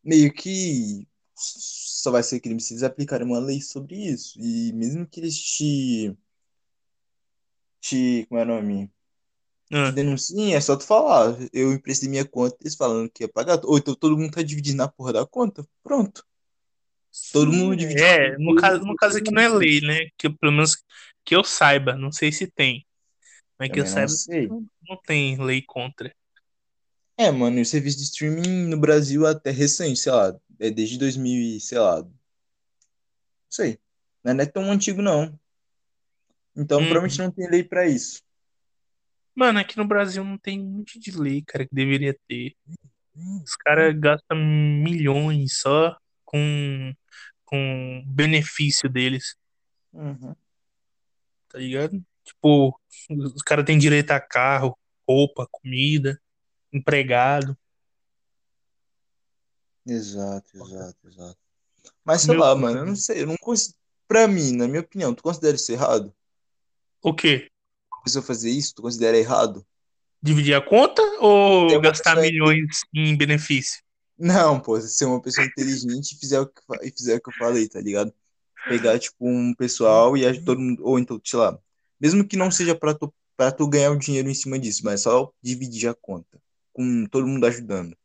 meio 0.03 0.34
que 0.34 1.08
só 1.36 2.12
vai 2.12 2.23
ser 2.23 2.39
crime 2.39 2.62
se 2.62 2.73
eles 2.73 2.84
aplicarem 2.84 3.27
uma 3.27 3.39
lei 3.39 3.62
sobre 3.62 3.95
isso. 3.95 4.39
E 4.39 4.71
mesmo 4.73 5.08
que 5.08 5.19
eles 5.19 5.38
te. 5.39 6.15
te. 7.81 8.25
como 8.29 8.39
é 8.39 8.43
o 8.43 8.47
nome? 8.47 8.91
Ah, 9.71 9.89
denunciem, 9.91 10.53
é 10.53 10.62
só 10.62 10.75
tu 10.75 10.86
falar. 10.86 11.36
Eu 11.51 11.73
emprestei 11.73 12.08
minha 12.08 12.23
conta, 12.23 12.55
eles 12.62 12.75
falando 12.75 13.10
que 13.10 13.23
ia 13.23 13.27
pagar. 13.27 13.60
Ou 13.63 13.77
então 13.77 13.95
todo 13.95 14.17
mundo 14.17 14.31
tá 14.31 14.41
dividindo 14.41 14.84
a 14.84 14.88
porra 14.88 15.13
da 15.13 15.25
conta. 15.25 15.67
Pronto. 15.84 16.23
Todo 17.31 17.51
mundo 17.51 17.75
divide. 17.75 18.01
É, 18.01 18.38
no 18.38 18.55
caso, 18.55 18.84
no 18.86 18.95
caso 18.95 19.17
aqui 19.17 19.31
não 19.31 19.41
é 19.41 19.49
lei, 19.49 19.81
né? 19.81 20.10
Que 20.17 20.29
pelo 20.29 20.51
menos 20.51 20.84
que 21.23 21.36
eu 21.36 21.43
saiba, 21.43 21.95
não 21.95 22.12
sei 22.12 22.31
se 22.31 22.45
tem. 22.45 22.86
Mas 23.58 23.71
que 23.71 23.79
eu 23.79 23.86
Também 23.86 24.08
saiba, 24.08 24.47
não, 24.49 24.67
não 24.88 24.97
tem 25.01 25.41
lei 25.41 25.62
contra. 25.62 26.13
É, 27.17 27.32
mano, 27.32 27.60
e 27.60 27.62
o 27.62 27.65
serviço 27.65 27.97
de 27.97 28.04
streaming 28.04 28.67
no 28.67 28.78
Brasil 28.78 29.25
é 29.25 29.32
até 29.32 29.49
recente, 29.49 29.99
sei 29.99 30.12
lá, 30.12 30.38
é 30.60 30.69
desde 30.69 30.97
2000 30.97 31.58
e, 31.58 31.60
sei 31.62 31.80
lá, 31.80 32.01
não 32.01 32.13
sei, 33.49 33.80
não 34.23 34.32
é 34.41 34.45
tão 34.45 34.69
antigo 34.71 35.01
não. 35.01 35.38
Então, 36.56 36.80
Uhum. 36.80 36.88
provavelmente 36.88 37.19
não 37.19 37.32
tem 37.32 37.49
lei 37.49 37.63
pra 37.63 37.88
isso. 37.88 38.21
Mano, 39.34 39.60
aqui 39.60 39.78
no 39.78 39.86
Brasil 39.86 40.23
não 40.23 40.38
tem 40.38 40.62
um 40.62 40.78
monte 40.80 40.99
de 40.99 41.12
lei, 41.12 41.41
cara, 41.45 41.65
que 41.67 41.73
deveria 41.75 42.17
ter. 42.28 42.56
Os 43.43 43.56
caras 43.56 43.97
gastam 43.97 44.38
milhões 44.38 45.60
só 45.60 45.95
com, 46.25 46.93
com 47.45 48.04
benefício 48.08 48.89
deles, 48.89 49.36
Uhum. 49.93 50.36
tá 51.49 51.58
ligado? 51.60 52.04
Tipo, 52.25 52.78
os 53.10 53.41
caras 53.41 53.65
têm 53.65 53.78
direito 53.78 54.12
a 54.12 54.19
carro, 54.19 54.78
roupa, 55.08 55.47
comida, 55.51 56.19
empregado. 56.75 57.57
Exato, 59.88 60.49
exato, 60.55 61.07
exato. 61.07 61.38
Mas 62.03 62.21
sei 62.21 62.31
Meu 62.31 62.39
lá, 62.39 62.55
mano, 62.55 62.79
eu 62.79 62.85
não 62.85 62.95
sei, 62.95 63.21
eu 63.21 63.27
não 63.27 63.38
consigo, 63.38 63.75
pra 64.07 64.27
mim, 64.27 64.51
na 64.55 64.67
minha 64.67 64.81
opinião, 64.81 65.13
tu 65.13 65.21
considera 65.21 65.55
isso 65.55 65.71
errado? 65.71 66.13
O 67.01 67.13
quê? 67.13 67.49
A 67.93 68.03
pessoa 68.03 68.23
fazer 68.23 68.49
isso, 68.49 68.73
tu 68.75 68.81
considera 68.81 69.17
errado? 69.17 69.65
Dividir 70.21 70.55
a 70.55 70.61
conta 70.61 71.01
ou 71.19 71.67
Tem 71.67 71.79
gastar 71.81 72.19
milhões 72.19 72.81
em 72.93 73.15
benefício? 73.15 73.83
Não, 74.17 74.59
pô, 74.59 74.79
se 74.79 74.89
ser 74.89 75.05
uma 75.05 75.21
pessoa 75.21 75.45
inteligente 75.45 76.13
e 76.13 76.19
fizer 76.19 76.39
o 76.39 76.47
que, 76.47 76.61
e 76.81 76.91
fizer 76.91 77.15
o 77.15 77.21
que 77.21 77.29
eu 77.29 77.33
falei, 77.33 77.67
tá 77.67 77.79
ligado? 77.79 78.13
Pegar, 78.67 78.97
tipo, 78.97 79.27
um 79.27 79.53
pessoal 79.53 80.17
e 80.17 80.43
todo 80.43 80.59
mundo, 80.59 80.81
ou 80.83 80.97
então, 80.97 81.21
sei 81.23 81.38
lá, 81.38 81.59
mesmo 81.99 82.25
que 82.27 82.38
não 82.38 82.49
seja 82.49 82.73
pra 82.73 82.95
tu, 82.95 83.13
pra 83.38 83.51
tu 83.51 83.67
ganhar 83.67 83.91
o 83.91 83.99
dinheiro 83.99 84.29
em 84.29 84.33
cima 84.33 84.57
disso, 84.57 84.81
mas 84.83 85.01
só 85.01 85.31
dividir 85.41 85.89
a 85.89 85.93
conta, 85.93 86.41
com 86.75 87.05
todo 87.07 87.25
mundo 87.25 87.45
ajudando. 87.45 87.95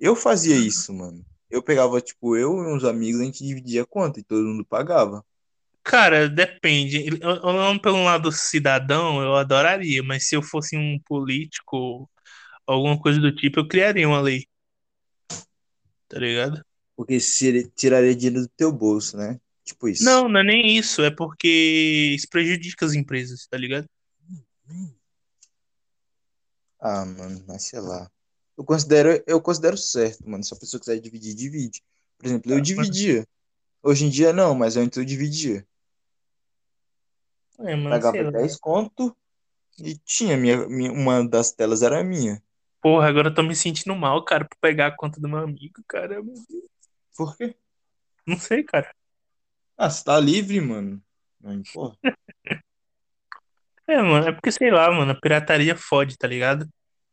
Eu 0.00 0.16
fazia 0.16 0.56
isso, 0.56 0.92
mano. 0.94 1.22
Eu 1.50 1.62
pegava, 1.62 2.00
tipo, 2.00 2.34
eu 2.34 2.56
e 2.62 2.74
uns 2.74 2.82
amigos, 2.82 3.20
a 3.20 3.24
gente 3.24 3.44
dividia 3.44 3.82
a 3.82 3.86
conta 3.86 4.18
e 4.18 4.24
todo 4.24 4.46
mundo 4.46 4.64
pagava. 4.64 5.22
Cara, 5.82 6.28
depende. 6.28 7.20
Olhando 7.22 7.80
pelo 7.80 8.02
lado 8.02 8.32
cidadão, 8.32 9.20
eu 9.20 9.36
adoraria, 9.36 10.02
mas 10.02 10.26
se 10.26 10.34
eu 10.34 10.42
fosse 10.42 10.76
um 10.76 10.98
político, 11.04 12.08
alguma 12.66 12.98
coisa 12.98 13.20
do 13.20 13.34
tipo, 13.34 13.60
eu 13.60 13.68
criaria 13.68 14.08
uma 14.08 14.20
lei. 14.20 14.46
Tá 16.08 16.18
ligado? 16.18 16.64
Porque 16.96 17.20
se 17.20 17.46
ele 17.48 17.70
tiraria 17.76 18.14
dinheiro 18.14 18.42
do 18.42 18.48
teu 18.56 18.72
bolso, 18.72 19.16
né? 19.18 19.38
Tipo 19.62 19.88
isso. 19.88 20.04
Não, 20.04 20.26
não 20.28 20.40
é 20.40 20.44
nem 20.44 20.78
isso, 20.78 21.02
é 21.02 21.10
porque 21.10 22.14
isso 22.16 22.28
prejudica 22.30 22.86
as 22.86 22.94
empresas, 22.94 23.46
tá 23.46 23.58
ligado? 23.58 23.86
Ah, 26.80 27.04
mano, 27.04 27.44
mas 27.46 27.64
sei 27.64 27.80
lá. 27.80 28.10
Eu 28.56 28.64
considero, 28.64 29.22
eu 29.26 29.40
considero 29.40 29.76
certo, 29.76 30.28
mano. 30.28 30.42
Se 30.44 30.54
a 30.54 30.56
pessoa 30.56 30.80
quiser 30.80 30.98
dividir, 31.00 31.34
divide. 31.34 31.82
Por 32.18 32.26
exemplo, 32.26 32.52
eu 32.52 32.58
Ah, 32.58 32.60
dividia. 32.60 33.26
Hoje 33.82 34.04
em 34.04 34.10
dia 34.10 34.32
não, 34.32 34.54
mas 34.54 34.76
antes 34.76 34.98
eu 34.98 35.04
dividia. 35.04 35.66
É, 37.60 37.76
mano, 37.76 37.90
Pagava 37.90 38.22
lá. 38.22 38.30
10 38.30 38.56
conto 38.58 39.16
e 39.78 39.96
tinha 39.98 40.36
minha, 40.36 40.66
minha, 40.68 40.92
uma 40.92 41.26
das 41.26 41.52
telas 41.52 41.82
era 41.82 42.02
minha. 42.02 42.42
Porra, 42.82 43.08
agora 43.08 43.28
eu 43.28 43.34
tô 43.34 43.42
me 43.42 43.54
sentindo 43.54 43.94
mal, 43.94 44.24
cara, 44.24 44.46
por 44.46 44.56
pegar 44.58 44.86
a 44.86 44.96
conta 44.96 45.20
do 45.20 45.28
meu 45.28 45.38
amigo, 45.38 45.82
cara. 45.86 46.22
Meu. 46.22 46.34
Por 47.16 47.36
quê? 47.36 47.54
Não 48.26 48.38
sei, 48.38 48.62
cara. 48.62 48.94
Ah, 49.76 49.90
você 49.90 50.04
tá 50.04 50.18
livre, 50.18 50.60
mano. 50.60 51.02
Não 51.40 51.52
importa. 51.52 51.98
É, 53.90 54.00
mano, 54.00 54.28
é 54.28 54.32
porque 54.32 54.52
sei 54.52 54.70
lá, 54.70 54.88
mano, 54.92 55.10
a 55.10 55.20
pirataria 55.20 55.74
fode, 55.74 56.16
tá 56.16 56.28
ligado? 56.28 56.64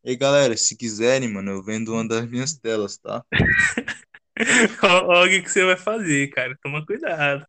E 0.03 0.11
aí, 0.11 0.15
galera, 0.15 0.55
se 0.55 0.77
quiserem, 0.77 1.27
mano, 1.27 1.49
eu 1.49 1.63
vendo 1.63 1.91
uma 1.91 2.07
das 2.07 2.29
minhas 2.29 2.53
telas, 2.53 2.99
tá? 2.99 3.25
Olha 5.07 5.39
o 5.39 5.43
que 5.43 5.49
você 5.49 5.65
vai 5.65 5.75
fazer, 5.75 6.29
cara. 6.29 6.55
Toma 6.61 6.85
cuidado. 6.85 7.43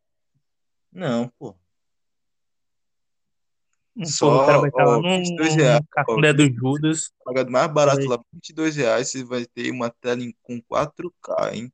Não, 0.90 1.30
pô. 1.38 1.54
Só, 4.06 4.44
o 4.44 4.46
cara 4.46 4.58
vai 4.60 4.70
estar 4.70 4.86
ó, 4.86 4.96
lá 4.96 5.16
22 5.18 5.54
reais, 5.56 5.80
café 5.90 6.32
do 6.32 6.54
Judas. 6.54 7.12
Pagado 7.22 7.50
mais 7.50 7.70
barato 7.70 7.98
Vai. 7.98 8.06
lá, 8.06 8.16
por 8.16 8.26
22 8.32 8.76
reais, 8.76 9.10
você 9.10 9.22
vai 9.24 9.44
ter 9.44 9.70
uma 9.70 9.90
tela 9.90 10.22
em- 10.22 10.34
com 10.42 10.58
4K, 10.62 11.54
hein? 11.54 11.70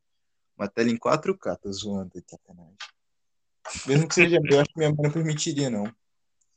Uma 0.59 0.67
tela 0.67 0.91
em 0.91 0.97
4K, 0.97 1.55
tô 1.57 1.71
zoando, 1.71 2.11
tá 2.11 2.21
sacanagem. 2.31 2.75
Mesmo 3.87 4.09
que 4.09 4.15
seja 4.17 4.41
meu, 4.41 4.59
acho 4.59 4.73
que 4.73 4.79
minha 4.79 4.91
mãe 4.91 5.03
não 5.05 5.13
permitiria, 5.13 5.71
não. 5.71 5.85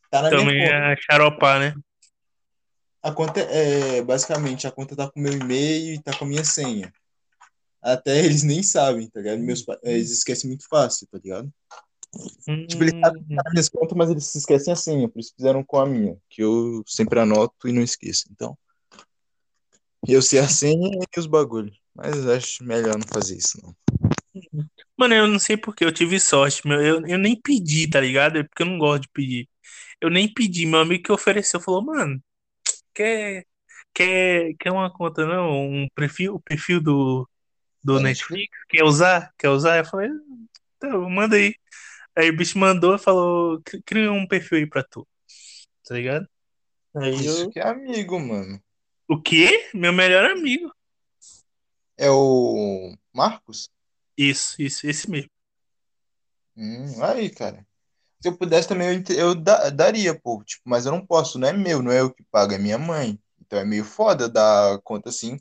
Tá 0.10 0.22
na 0.22 0.30
Também 0.30 0.48
minha 0.56 0.70
conta. 0.72 0.94
é 0.94 0.96
xaropar, 0.98 1.60
né? 1.60 1.74
A 3.04 3.12
conta 3.12 3.40
é, 3.40 4.02
basicamente, 4.02 4.68
a 4.68 4.72
conta 4.72 4.96
tá 4.96 5.10
com 5.10 5.20
o 5.20 5.24
meu 5.24 5.34
e-mail 5.34 5.94
e 5.94 6.02
tá 6.02 6.18
com 6.18 6.26
a 6.26 6.28
minha 6.28 6.44
senha. 6.44 6.92
Até 7.82 8.26
eles 8.26 8.44
nem 8.44 8.62
sabem, 8.64 9.10
tá 9.10 9.20
ligado? 9.22 9.40
Meus, 9.40 9.64
eles 9.84 10.12
esquecem 10.12 10.50
muito 10.50 10.68
fácil, 10.68 11.08
tá 11.12 11.20
ligado? 11.24 11.50
Tipo, 12.68 12.84
eles 12.84 12.94
sabem 13.04 13.24
Hum, 13.30 13.38
as 13.46 13.54
minhas 13.54 13.70
contas, 13.70 13.98
mas 13.98 14.10
eles 14.10 14.26
se 14.26 14.38
esquecem 14.40 14.74
a 14.74 14.76
senha, 14.76 15.08
por 15.08 15.20
isso 15.20 15.34
fizeram 15.36 15.64
com 15.64 15.80
a 15.80 15.86
minha, 15.86 16.18
que 16.30 16.42
eu 16.44 16.84
sempre 16.86 17.20
anoto 17.20 17.68
e 17.68 17.72
não 17.72 17.82
esqueço. 17.82 18.26
Então, 18.32 18.58
eu 20.08 20.22
sei 20.22 20.40
a 20.40 20.48
senha 20.48 20.90
e 20.92 21.20
os 21.20 21.28
bagulhos. 21.28 21.78
Mas 21.94 22.28
acho 22.28 22.64
melhor 22.64 22.98
não 22.98 23.08
fazer 23.08 23.38
isso, 23.38 23.60
não. 23.64 23.76
Mano, 24.96 25.16
eu 25.16 25.28
não 25.28 25.40
sei 25.40 25.58
porque 25.58 25.84
eu 25.84 25.92
tive 25.92 26.20
sorte, 26.20 26.68
meu. 26.68 26.82
Eu, 26.82 27.08
eu 27.08 27.18
nem 27.18 27.40
pedi, 27.40 27.90
tá 27.90 28.00
ligado? 28.00 28.38
É 28.38 28.44
porque 28.44 28.64
eu 28.64 28.68
não 28.68 28.78
gosto 28.78 29.04
de 29.04 29.10
pedir. 29.10 29.50
Eu 30.02 30.10
nem 30.10 30.32
pedi. 30.34 30.66
Meu 30.66 30.80
amigo 30.82 31.04
que 31.04 31.12
ofereceu 31.12 31.60
falou, 31.60 31.84
mano, 31.84 32.22
quer, 32.94 33.46
quer, 33.94 34.54
quer 34.60 34.72
uma 34.72 34.92
conta, 34.94 35.26
não? 35.28 35.52
Um 35.70 35.88
perfil, 35.96 36.36
o 36.36 36.42
perfil 36.42 36.82
do, 36.82 37.30
do 37.84 38.00
Netflix? 38.00 38.50
Quer 38.70 38.84
usar? 38.86 39.34
Quer 39.38 39.50
usar? 39.50 39.78
Eu 39.80 39.86
falei, 39.86 40.10
então, 40.78 41.10
manda 41.10 41.36
aí. 41.38 41.56
Aí 42.18 42.30
o 42.30 42.38
bicho 42.38 42.60
mandou 42.60 42.96
e 42.96 43.00
falou, 43.00 43.62
"Cri- 43.66 43.84
cria 43.86 44.12
um 44.14 44.28
perfil 44.28 44.60
aí 44.60 44.68
pra 44.68 44.84
tu. 44.84 45.08
Tá 45.86 45.96
ligado? 45.96 46.28
Aí 46.96 47.26
Isso 47.26 47.48
eu. 47.48 47.50
que 47.50 47.60
é 47.60 47.68
amigo, 47.68 48.18
mano. 48.20 48.62
O 49.10 49.22
quê? 49.22 49.70
Meu 49.74 49.92
melhor 49.92 50.24
amigo. 50.32 50.72
É 51.96 52.10
o 52.10 52.96
Marcos? 53.14 53.70
Isso, 54.18 54.62
isso, 54.62 54.86
esse 54.88 55.10
mesmo. 55.10 55.30
Hum, 56.58 57.02
aí, 57.04 57.30
cara. 57.30 57.66
Se 58.20 58.30
eu 58.30 58.38
pudesse 58.38 58.68
também, 58.68 59.04
eu, 59.10 59.16
eu 59.16 59.36
da- 59.36 59.70
daria, 59.70 60.20
pô. 60.20 60.44
Tipo, 60.44 60.64
mas 60.70 60.86
eu 60.86 60.92
não 60.92 61.06
posso, 61.06 61.38
não 61.38 61.48
é 61.48 61.54
meu, 61.54 61.82
não 61.84 61.92
é 61.92 62.02
eu 62.02 62.12
que 62.14 62.24
pago, 62.32 62.54
é 62.54 62.58
minha 62.58 62.78
mãe. 62.78 63.20
Então 63.42 63.60
é 63.60 63.64
meio 63.66 63.84
foda 63.86 64.28
dar 64.28 64.80
conta 64.84 65.10
assim, 65.10 65.40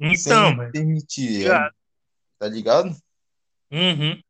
Então, 0.00 0.16
sem 0.16 0.56
mano. 0.56 0.72
permitir 0.72 1.38
Ligado. 1.40 1.54
ela, 1.62 1.74
tá 2.38 2.48
ligado? 2.48 2.96
Uhum. 3.70 4.20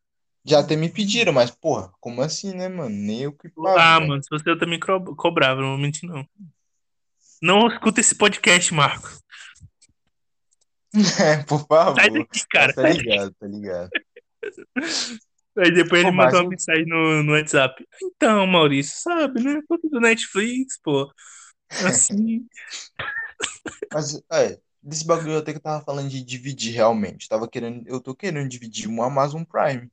Já 0.45 0.61
até 0.61 0.77
me 0.77 0.89
pediram, 0.89 1.33
mas, 1.33 1.51
porra, 1.51 1.93
como 2.01 2.23
assim, 2.23 2.53
né, 2.55 2.69
mano? 2.69 2.91
Nem 2.91 3.23
eu 3.23 3.33
que 3.33 3.49
pago, 3.49 3.79
Ah, 3.79 3.99
velho. 3.99 4.09
mano, 4.11 4.23
se 4.23 4.29
você 4.31 4.49
eu 4.51 4.59
também 4.59 4.79
co- 4.79 5.15
cobrava, 5.17 5.61
não 5.61 5.71
vou 5.71 5.79
mentir, 5.79 6.09
não. 6.09 6.27
Não 7.43 7.67
escuta 7.69 8.01
esse 8.01 8.15
podcast, 8.15 8.73
Marco. 8.75 9.09
É, 11.21 11.43
por 11.45 11.67
favor. 11.67 11.97
Sai 12.01 12.11
daqui, 12.11 12.47
cara. 12.49 12.67
Mas 12.69 12.75
tá 12.75 12.89
ligado, 12.89 13.35
tá 13.39 13.47
ligado. 13.47 13.91
Aí 15.59 15.71
depois 15.73 16.03
ele 16.03 16.11
mandou 16.11 16.41
uma 16.41 16.47
o- 16.47 16.51
mensagem 16.51 16.87
no, 16.87 17.23
no 17.23 17.33
WhatsApp. 17.33 17.87
Então, 18.03 18.47
Maurício, 18.47 19.01
sabe, 19.01 19.43
né? 19.43 19.61
Conta 19.69 19.89
do 19.89 20.01
Netflix, 20.01 20.79
pô. 20.83 21.11
Assim. 21.85 22.47
Mas, 23.93 24.21
é, 24.33 24.59
desse 24.83 25.07
bagulho 25.07 25.39
até 25.39 25.53
que 25.53 25.59
eu 25.59 25.63
tava 25.63 25.85
falando 25.85 26.09
de 26.09 26.23
dividir 26.23 26.75
realmente. 26.75 27.29
Tava 27.29 27.49
querendo, 27.49 27.87
eu 27.87 28.01
tô 28.01 28.15
querendo 28.15 28.49
dividir 28.49 28.89
um 28.89 29.03
Amazon 29.03 29.43
Prime. 29.45 29.91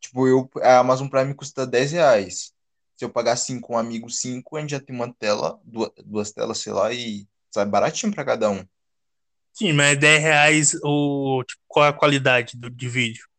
Tipo, 0.00 0.26
eu, 0.26 0.50
a 0.62 0.78
Amazon 0.78 1.08
Prime 1.08 1.34
custa 1.34 1.66
10 1.66 1.92
reais. 1.92 2.52
Se 2.96 3.04
eu 3.04 3.10
pagar 3.10 3.36
5 3.36 3.68
com 3.68 3.74
um 3.74 3.78
amigo 3.78 4.10
5, 4.10 4.56
a 4.56 4.60
gente 4.60 4.70
já 4.70 4.80
tem 4.80 4.94
uma 4.94 5.12
tela, 5.12 5.58
duas, 5.64 5.90
duas 6.04 6.32
telas, 6.32 6.58
sei 6.58 6.72
lá, 6.72 6.92
e 6.92 7.26
sai 7.50 7.66
baratinho 7.66 8.12
pra 8.12 8.24
cada 8.24 8.50
um. 8.50 8.64
Sim, 9.52 9.72
mas 9.72 9.98
10 9.98 10.20
reais 10.22 10.74
o, 10.82 11.42
tipo, 11.46 11.62
qual 11.66 11.86
a 11.86 11.92
qualidade 11.92 12.56
do, 12.56 12.70
de 12.70 12.88
vídeo? 12.88 13.29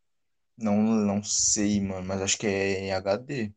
Não, 0.56 0.76
não 0.76 1.22
sei, 1.22 1.80
mano, 1.80 2.06
mas 2.06 2.20
acho 2.20 2.38
que 2.38 2.46
é 2.46 2.80
em 2.80 2.92
HD. 2.92 3.52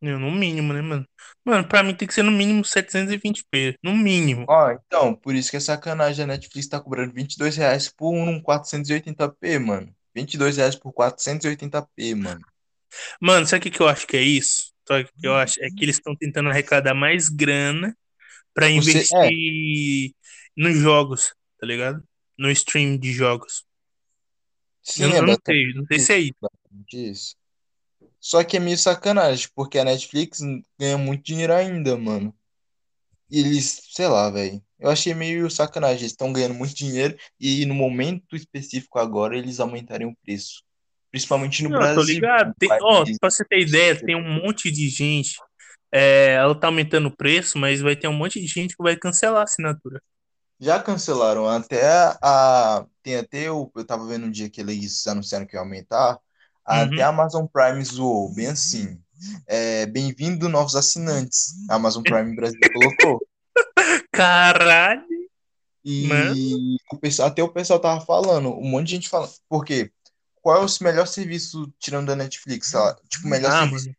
Eu, 0.00 0.18
No 0.18 0.30
mínimo, 0.30 0.72
né, 0.72 0.82
mano? 0.82 1.06
Mano, 1.44 1.66
pra 1.66 1.82
mim 1.82 1.94
tem 1.94 2.06
que 2.06 2.14
ser 2.14 2.22
no 2.22 2.30
mínimo 2.30 2.62
720p. 2.62 3.76
No 3.82 3.96
mínimo. 3.96 4.44
Ó, 4.48 4.70
então, 4.70 5.14
por 5.14 5.34
isso 5.34 5.50
que 5.50 5.56
é 5.56 5.60
sacanagem. 5.60 6.24
A 6.24 6.26
Netflix 6.26 6.68
tá 6.68 6.80
cobrando 6.80 7.14
22 7.14 7.56
reais 7.56 7.88
por 7.88 8.12
um 8.12 8.40
480p, 8.42 9.58
mano. 9.58 9.94
22 10.14 10.56
reais 10.56 10.74
por 10.74 10.92
480p, 10.92 12.14
mano. 12.14 12.40
Mano, 13.20 13.46
sabe 13.46 13.60
o 13.60 13.62
que, 13.62 13.70
que 13.70 13.80
eu 13.80 13.88
acho 13.88 14.06
que 14.06 14.16
é 14.16 14.22
isso? 14.22 14.72
Sabe 14.86 15.04
o 15.04 15.20
que 15.20 15.26
eu 15.26 15.34
acho? 15.34 15.62
É 15.62 15.68
que 15.68 15.84
eles 15.84 15.96
estão 15.96 16.14
tentando 16.14 16.48
arrecadar 16.48 16.94
mais 16.94 17.28
grana 17.28 17.96
pra 18.54 18.66
Você, 18.66 18.72
é, 18.72 18.76
investir 18.76 20.14
nos 20.56 20.76
jogos, 20.76 21.34
tá 21.60 21.66
ligado? 21.66 22.02
No 22.38 22.50
stream 22.50 22.96
de 22.96 23.12
jogos. 23.12 23.64
Sim, 24.86 25.12
eu 25.12 25.22
não 25.26 25.36
sei, 25.44 25.74
não 25.74 25.84
sei 25.84 25.98
se 25.98 26.12
é 26.12 26.18
isso. 26.18 27.36
Só 28.20 28.44
que 28.44 28.56
é 28.56 28.60
meio 28.60 28.78
sacanagem, 28.78 29.48
porque 29.54 29.78
a 29.78 29.84
Netflix 29.84 30.40
ganha 30.78 30.96
muito 30.96 31.24
dinheiro 31.24 31.52
ainda, 31.52 31.96
mano. 31.96 32.32
E 33.28 33.40
eles, 33.40 33.82
sei 33.90 34.06
lá, 34.06 34.30
velho. 34.30 34.62
Eu 34.78 34.88
achei 34.88 35.12
meio 35.12 35.50
sacanagem. 35.50 36.02
Eles 36.02 36.12
estão 36.12 36.32
ganhando 36.32 36.54
muito 36.54 36.74
dinheiro 36.74 37.16
e 37.40 37.66
no 37.66 37.74
momento 37.74 38.36
específico 38.36 38.98
agora 38.98 39.36
eles 39.36 39.58
aumentarem 39.58 40.06
o 40.06 40.16
preço. 40.24 40.62
Principalmente 41.10 41.64
no 41.64 41.70
Não, 41.70 41.78
tô 41.80 41.94
Brasil. 41.94 42.14
ligado. 42.14 42.48
no 42.48 42.54
Tem, 42.56 42.70
ó, 42.70 43.04
país. 43.04 43.18
pra 43.18 43.30
você 43.30 43.44
ter 43.44 43.60
ideia, 43.60 43.98
tem 43.98 44.14
um 44.14 44.40
monte 44.40 44.70
de 44.70 44.88
gente. 44.88 45.34
É, 45.90 46.34
ela 46.34 46.54
tá 46.54 46.68
aumentando 46.68 47.08
o 47.08 47.16
preço, 47.16 47.58
mas 47.58 47.80
vai 47.80 47.96
ter 47.96 48.06
um 48.06 48.12
monte 48.12 48.40
de 48.40 48.46
gente 48.46 48.76
que 48.76 48.82
vai 48.82 48.96
cancelar 48.96 49.40
a 49.40 49.44
assinatura. 49.44 50.00
Já 50.58 50.82
cancelaram 50.82 51.46
até 51.48 51.82
a. 52.22 52.86
Tem 53.02 53.16
até 53.16 53.42
eu, 53.48 53.70
eu 53.74 53.84
tava 53.86 54.06
vendo 54.06 54.26
um 54.26 54.30
dia 54.30 54.48
que 54.50 54.60
eles 54.60 55.06
anunciaram 55.06 55.46
que 55.46 55.54
ia 55.56 55.60
aumentar. 55.60 56.18
Até 56.64 57.02
Uhum. 57.02 57.06
a 57.06 57.08
Amazon 57.08 57.46
Prime 57.46 57.84
zoou, 57.84 58.32
bem 58.34 58.48
assim. 58.48 58.98
É, 59.46 59.86
bem-vindo, 59.86 60.48
novos 60.48 60.74
assinantes. 60.74 61.54
A 61.68 61.76
Amazon 61.76 62.02
Prime 62.02 62.34
Brasil 62.34 62.58
colocou. 62.72 63.20
Caralho, 64.12 65.06
mano. 66.00 66.34
E 66.34 66.76
o 66.92 66.98
pessoal, 66.98 67.28
até 67.28 67.42
o 67.42 67.48
pessoal 67.52 67.78
tava 67.78 68.00
falando, 68.04 68.50
um 68.50 68.68
monte 68.68 68.86
de 68.88 68.92
gente 68.96 69.08
falando. 69.08 69.32
Por 69.48 69.64
quê? 69.64 69.92
Qual 70.42 70.62
é 70.62 70.66
o 70.66 70.84
melhor 70.84 71.06
serviço 71.06 71.72
tirando 71.78 72.08
da 72.08 72.16
Netflix? 72.16 72.72
lá, 72.72 72.94
Tipo, 73.08 73.26
o 73.26 73.30
melhor 73.30 73.52
Ah, 73.52 73.60
serviço 73.66 73.84
mano. 73.86 73.96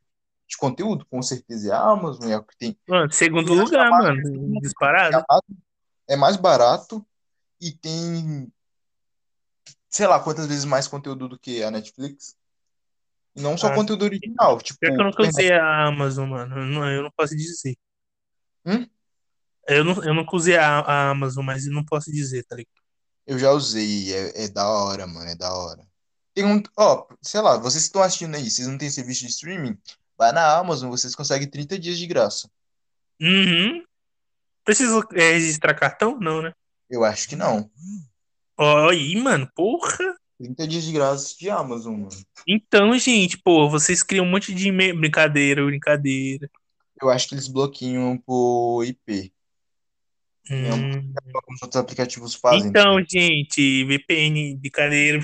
de 0.50 0.58
conteúdo? 0.58 1.06
Com 1.10 1.22
certeza 1.22 1.70
é 1.70 1.72
a 1.74 1.82
Amazon, 1.82 2.30
é 2.30 2.38
o 2.38 2.44
que 2.44 2.58
tem. 2.58 2.78
Mano, 2.88 3.12
segundo 3.12 3.54
lugar, 3.54 3.90
mano. 3.92 4.22
Disparado. 4.62 5.24
É 6.08 6.16
mais 6.16 6.38
barato 6.38 7.06
e 7.60 7.72
tem, 7.72 8.52
sei 9.90 10.08
lá, 10.08 10.20
quantas 10.20 10.48
vezes 10.48 10.66
mais 10.66 10.88
conteúdo 10.88 11.28
do 11.28 11.40
que 11.40 11.64
a 11.64 11.72
Netflix. 11.72 12.36
E 13.36 13.42
não 13.42 13.58
só 13.58 13.68
Ah, 13.68 13.76
conteúdo 13.76 14.04
original, 14.04 14.60
tipo, 14.60 14.80
pior 14.80 14.96
que 14.96 15.02
eu 15.02 15.06
nunca 15.06 15.28
usei 15.28 15.52
a 15.52 15.86
Amazon, 15.88 16.30
mano. 16.30 16.58
Eu 16.58 16.66
não, 16.66 16.92
eu 16.92 17.04
não 17.04 17.12
posso 17.12 17.36
dizer. 17.36 17.78
Hum? 18.66 18.88
Eu, 19.68 19.84
não, 19.84 20.04
eu 20.04 20.14
nunca 20.14 20.36
usei 20.36 20.58
a, 20.58 20.80
a 20.80 21.10
Amazon, 21.10 21.46
mas 21.46 21.68
eu 21.68 21.74
não 21.74 21.84
posso 21.84 22.12
dizer, 22.12 22.44
tá 22.46 22.56
ligado? 22.56 22.72
Eu 23.26 23.38
já 23.38 23.52
usei, 23.52 24.14
é, 24.14 24.46
é 24.46 24.48
da 24.48 24.68
hora, 24.70 25.06
mano, 25.06 25.30
é 25.30 25.36
da 25.36 25.54
hora. 25.54 25.86
Tem 26.34 26.46
um, 26.46 26.64
ó, 26.78 27.06
sei 27.22 27.42
lá, 27.42 27.58
vocês 27.58 27.84
que 27.84 27.88
estão 27.88 28.02
assistindo 28.02 28.36
aí, 28.36 28.50
vocês 28.50 28.68
não 28.68 28.78
têm 28.78 28.90
serviço 28.90 29.22
de 29.22 29.28
streaming? 29.28 29.78
Vai 30.18 30.32
na 30.32 30.58
Amazon, 30.58 30.90
vocês 30.90 31.14
conseguem 31.14 31.50
30 31.50 31.78
dias 31.78 31.98
de 31.98 32.08
graça. 32.08 32.50
Uhum. 33.20 33.84
Precisa 34.68 35.02
é, 35.14 35.32
registrar 35.32 35.74
cartão? 35.74 36.20
Não, 36.20 36.42
né? 36.42 36.52
Eu 36.90 37.06
acho 37.06 37.30
que 37.30 37.38
não. 37.38 37.72
Ó, 38.58 38.90
aí, 38.90 39.16
mano, 39.16 39.50
porra. 39.56 39.98
30 40.38 40.68
dias 40.68 40.84
de 40.84 40.92
graça 40.92 41.34
de 41.40 41.50
Amazon, 41.50 41.96
mano. 42.02 42.10
Então, 42.46 42.98
gente, 43.00 43.38
pô, 43.38 43.70
vocês 43.70 44.04
criam 44.04 44.26
um 44.26 44.30
monte 44.30 44.54
de 44.54 44.70
me- 44.70 44.92
brincadeira, 44.92 45.66
brincadeira. 45.66 46.52
Eu 47.02 47.10
acho 47.10 47.30
que 47.30 47.36
eles 47.36 47.48
bloqueiam 47.48 48.18
por 48.18 48.84
IP. 48.84 49.32
É 50.50 50.74
um- 50.74 50.92
Hum. 50.98 51.14
alguns 51.34 51.62
outros 51.62 51.80
aplicativos 51.82 52.36
fazem. 52.36 52.68
Então, 52.68 52.98
gente, 53.10 53.86
VPN, 53.86 54.58
brincadeira. 54.58 55.20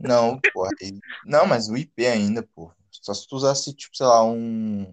Não, 0.00 0.40
aí- 0.82 0.98
Não, 1.24 1.46
mas 1.46 1.68
o 1.68 1.76
IP 1.76 2.04
ainda, 2.04 2.42
pô. 2.42 2.72
Só 2.90 3.14
se 3.14 3.28
tu 3.28 3.36
usasse, 3.36 3.72
tipo, 3.72 3.96
sei 3.96 4.06
lá, 4.06 4.24
um. 4.24 4.92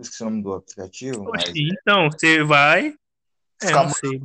Eu 0.00 0.02
esqueci 0.02 0.22
o 0.22 0.30
nome 0.30 0.42
do 0.42 0.54
aplicativo, 0.54 1.24
mas 1.24 1.42
Oxi, 1.50 1.68
então, 1.78 2.10
você 2.10 2.42
vai. 2.42 2.94
É, 3.62 3.70
não 3.70 3.90
sei. 3.90 4.18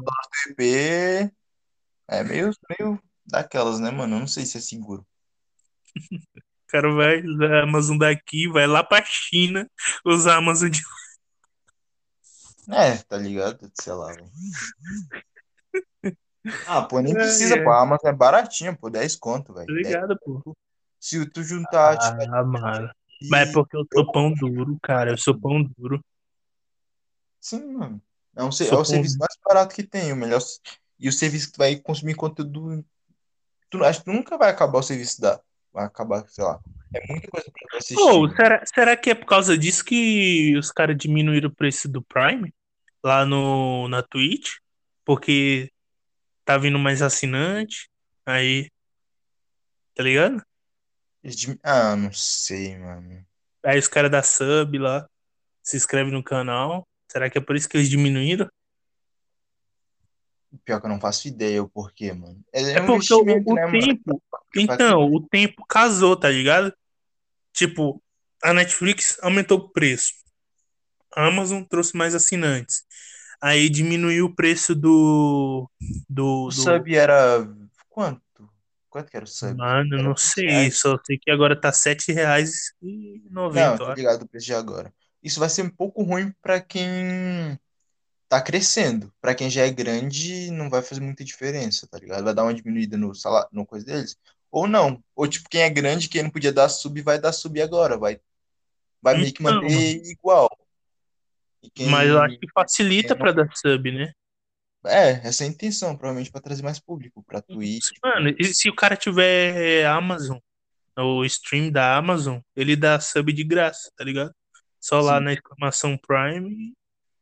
é 2.07 2.23
meio, 2.23 2.51
meio 2.69 3.03
daquelas, 3.25 3.77
né, 3.81 3.91
mano? 3.91 4.15
Eu 4.15 4.19
não 4.21 4.27
sei 4.27 4.45
se 4.45 4.57
é 4.57 4.61
seguro. 4.61 5.05
O 5.93 6.67
cara 6.69 6.89
vai 6.93 7.21
usar 7.21 7.53
a 7.55 7.63
Amazon 7.63 7.97
daqui, 7.97 8.47
vai 8.47 8.65
lá 8.65 8.85
pra 8.85 9.03
China 9.03 9.69
usar 10.05 10.35
a 10.35 10.38
Amazon 10.38 10.69
de. 10.69 10.81
É, 12.69 12.95
tá 13.03 13.17
ligado? 13.17 13.69
Sei 13.73 13.91
lá, 13.91 14.13
velho. 14.13 14.31
Ah, 16.67 16.83
pô, 16.83 17.01
nem 17.01 17.13
precisa, 17.13 17.55
É, 17.55 17.63
pô. 17.65 17.69
é, 17.69 17.73
A 17.73 17.81
Amazon 17.81 18.09
é 18.09 18.13
baratinha, 18.13 18.73
pô. 18.73 18.89
10 18.89 19.17
conto, 19.17 19.53
velho. 19.53 19.67
tá 19.67 19.73
10 19.73 19.88
ligado, 19.88 20.17
pô. 20.23 20.55
Se 21.01 21.25
tu 21.29 21.43
juntar, 21.43 21.97
tipo, 21.97 22.31
Ah, 22.33 22.43
mano. 22.45 22.89
Mas 23.23 23.49
é 23.49 23.51
porque 23.54 23.78
eu 23.78 23.86
sou 23.91 24.12
pão 24.12 24.34
duro, 24.34 24.78
cara. 24.82 25.12
Eu 25.12 25.17
sou 25.17 25.39
pão 25.39 25.63
duro. 25.78 26.04
Sim, 27.39 27.73
mano. 27.73 28.01
É, 28.36 28.43
um, 28.43 28.47
é 28.47 28.75
o 28.75 28.86
serviço 28.86 29.17
mais 29.17 29.38
barato 29.45 29.73
que 29.73 29.84
tem, 29.84 30.12
o 30.12 30.15
melhor. 30.15 30.41
E 30.99 31.08
o 31.08 31.13
serviço 31.13 31.47
que 31.47 31.54
tu 31.54 31.58
vai 31.58 31.75
consumir 31.78 32.15
conteúdo. 32.15 32.84
Tu, 33.69 33.84
acho 33.84 33.99
que 33.99 34.06
tu 34.06 34.13
nunca 34.13 34.38
vai 34.38 34.49
acabar 34.49 34.80
o 34.80 34.84
serviço 34.84 35.21
da. 35.21 35.39
Vai 35.71 35.86
acabar, 35.86 36.28
sei 36.28 36.43
lá. 36.43 36.60
É 36.93 37.06
muita 37.08 37.28
coisa 37.30 37.51
pra 37.51 37.78
assistir, 37.78 37.95
mano. 37.95 38.36
será, 38.36 38.65
será 38.65 38.97
que 38.97 39.10
é 39.10 39.15
por 39.15 39.25
causa 39.25 39.58
disso 39.58 39.84
que 39.84 40.56
os 40.58 40.71
caras 40.71 40.97
diminuíram 40.97 41.49
o 41.49 41.56
preço 41.56 41.89
do 41.89 42.01
Prime 42.01 42.54
lá 43.04 43.25
no, 43.25 43.88
na 43.89 44.01
Twitch? 44.01 44.56
Porque 45.04 45.69
tá 46.45 46.58
vindo 46.58 46.80
mais 46.80 47.01
assinante. 47.01 47.89
Aí, 48.25 48.69
tá 49.93 50.04
ligado? 50.04 50.41
Eles 51.25 51.57
Ah, 51.63 51.95
não 51.95 52.13
sei, 52.13 52.77
mano. 52.77 53.25
Aí 53.63 53.79
os 53.79 53.88
caras 53.88 54.11
da 54.11 54.21
sub 54.21 54.77
lá 54.77 55.09
se 55.63 55.75
inscrevem 55.75 56.13
no 56.13 56.23
canal. 56.23 56.88
Será 57.11 57.29
que 57.31 57.38
é 57.39 57.41
por 57.41 57.55
isso 57.55 57.67
que 57.67 57.75
eles 57.77 57.89
diminuíram? 57.89 58.47
Pior 60.63 60.79
que 60.79 60.85
eu 60.85 60.89
não 60.89 60.99
faço 61.01 61.27
ideia 61.27 61.63
o 61.63 61.67
porquê, 61.67 62.13
mano. 62.13 62.39
É, 62.53 62.61
É 62.61 62.71
é 62.73 62.81
um 62.81 62.85
porque 62.85 63.11
o, 63.13 63.21
investimento, 63.21 63.51
o 63.51 63.55
né, 63.55 63.65
mano? 63.65 63.81
tempo. 63.81 64.23
Então, 64.55 65.11
o 65.11 65.27
tempo 65.27 65.65
casou, 65.67 66.15
tá 66.15 66.29
ligado? 66.29 66.71
Tipo, 67.51 68.01
a 68.43 68.53
Netflix 68.53 69.17
aumentou 69.23 69.57
o 69.57 69.69
preço. 69.69 70.13
A 71.15 71.25
Amazon 71.25 71.63
trouxe 71.63 71.97
mais 71.97 72.13
assinantes. 72.13 72.83
Aí 73.41 73.67
diminuiu 73.67 74.27
o 74.27 74.35
preço 74.35 74.75
do. 74.75 75.69
Do. 76.07 76.43
O 76.43 76.47
do... 76.49 76.51
sub 76.51 76.95
era. 76.95 77.47
Quanto? 77.89 78.24
Quanto 78.95 79.12
que 79.12 79.17
era 79.17 79.25
o 79.25 79.27
sub? 79.27 79.58
Mano, 79.58 79.97
não 79.97 80.12
20 80.12 80.19
sei. 80.19 80.47
reais? 80.47 80.77
Só 80.79 80.97
sei 81.05 81.17
que 81.17 81.29
agora 81.29 81.60
tá 81.60 81.67
R$7,90, 81.67 83.53
Não, 83.53 83.73
eu 83.73 83.77
tô 83.77 83.84
acho. 83.88 83.95
ligado 83.95 84.21
o 84.21 84.27
preço 84.29 84.45
de 84.45 84.53
agora. 84.53 84.93
Isso 85.21 85.38
vai 85.38 85.49
ser 85.49 85.63
um 85.63 85.69
pouco 85.69 86.01
ruim 86.01 86.34
pra 86.41 86.62
quem 86.62 87.60
tá 88.29 88.41
crescendo. 88.41 89.13
Pra 89.19 89.36
quem 89.36 89.49
já 89.49 89.65
é 89.65 89.69
grande, 89.69 90.49
não 90.49 90.69
vai 90.69 90.81
fazer 90.81 91.01
muita 91.01 91.25
diferença, 91.25 91.86
tá 91.91 91.99
ligado? 91.99 92.23
Vai 92.23 92.34
dar 92.34 92.43
uma 92.43 92.53
diminuída 92.53 92.95
no 92.95 93.13
salário, 93.13 93.49
no 93.51 93.65
coisa 93.65 93.86
deles. 93.86 94.15
Ou 94.49 94.65
não. 94.65 95.03
Ou 95.13 95.27
tipo, 95.27 95.49
quem 95.49 95.63
é 95.63 95.69
grande, 95.69 96.08
quem 96.08 96.23
não 96.23 96.29
podia 96.29 96.53
dar 96.53 96.69
sub, 96.69 97.01
vai 97.01 97.19
dar 97.19 97.34
sub 97.34 97.62
agora. 97.62 97.97
Vai, 97.97 98.17
vai 99.01 99.17
meio 99.17 99.34
que 99.34 99.41
Então, 99.41 99.62
manter 99.62 100.05
igual. 100.05 100.49
E 101.62 101.69
Mas 101.91 102.08
eu 102.10 102.21
acho 102.21 102.31
quem, 102.31 102.39
que 102.39 102.47
facilita 102.53 103.10
quem 103.10 103.17
não. 103.17 103.25
pra 103.25 103.34
dar 103.34 103.49
sub, 103.58 103.91
né? 103.91 104.13
É, 104.85 105.27
essa 105.27 105.43
é 105.43 105.47
a 105.47 105.49
intenção, 105.49 105.95
provavelmente 105.95 106.31
pra 106.31 106.41
trazer 106.41 106.61
mais 106.63 106.79
público 106.79 107.23
pra 107.23 107.41
Twitch. 107.41 107.89
Mano, 108.03 108.35
e 108.39 108.53
se 108.53 108.69
o 108.69 108.75
cara 108.75 108.95
tiver 108.95 109.85
Amazon, 109.85 110.37
o 110.97 111.25
stream 111.25 111.71
da 111.71 111.97
Amazon, 111.97 112.39
ele 112.55 112.75
dá 112.75 112.99
sub 112.99 113.31
de 113.33 113.43
graça, 113.43 113.91
tá 113.95 114.03
ligado? 114.03 114.33
Só 114.79 115.01
lá 115.01 115.17
Sim, 115.17 115.23
na 115.25 115.33
exclamação 115.33 115.97
Prime 115.97 116.49
e 116.51 116.73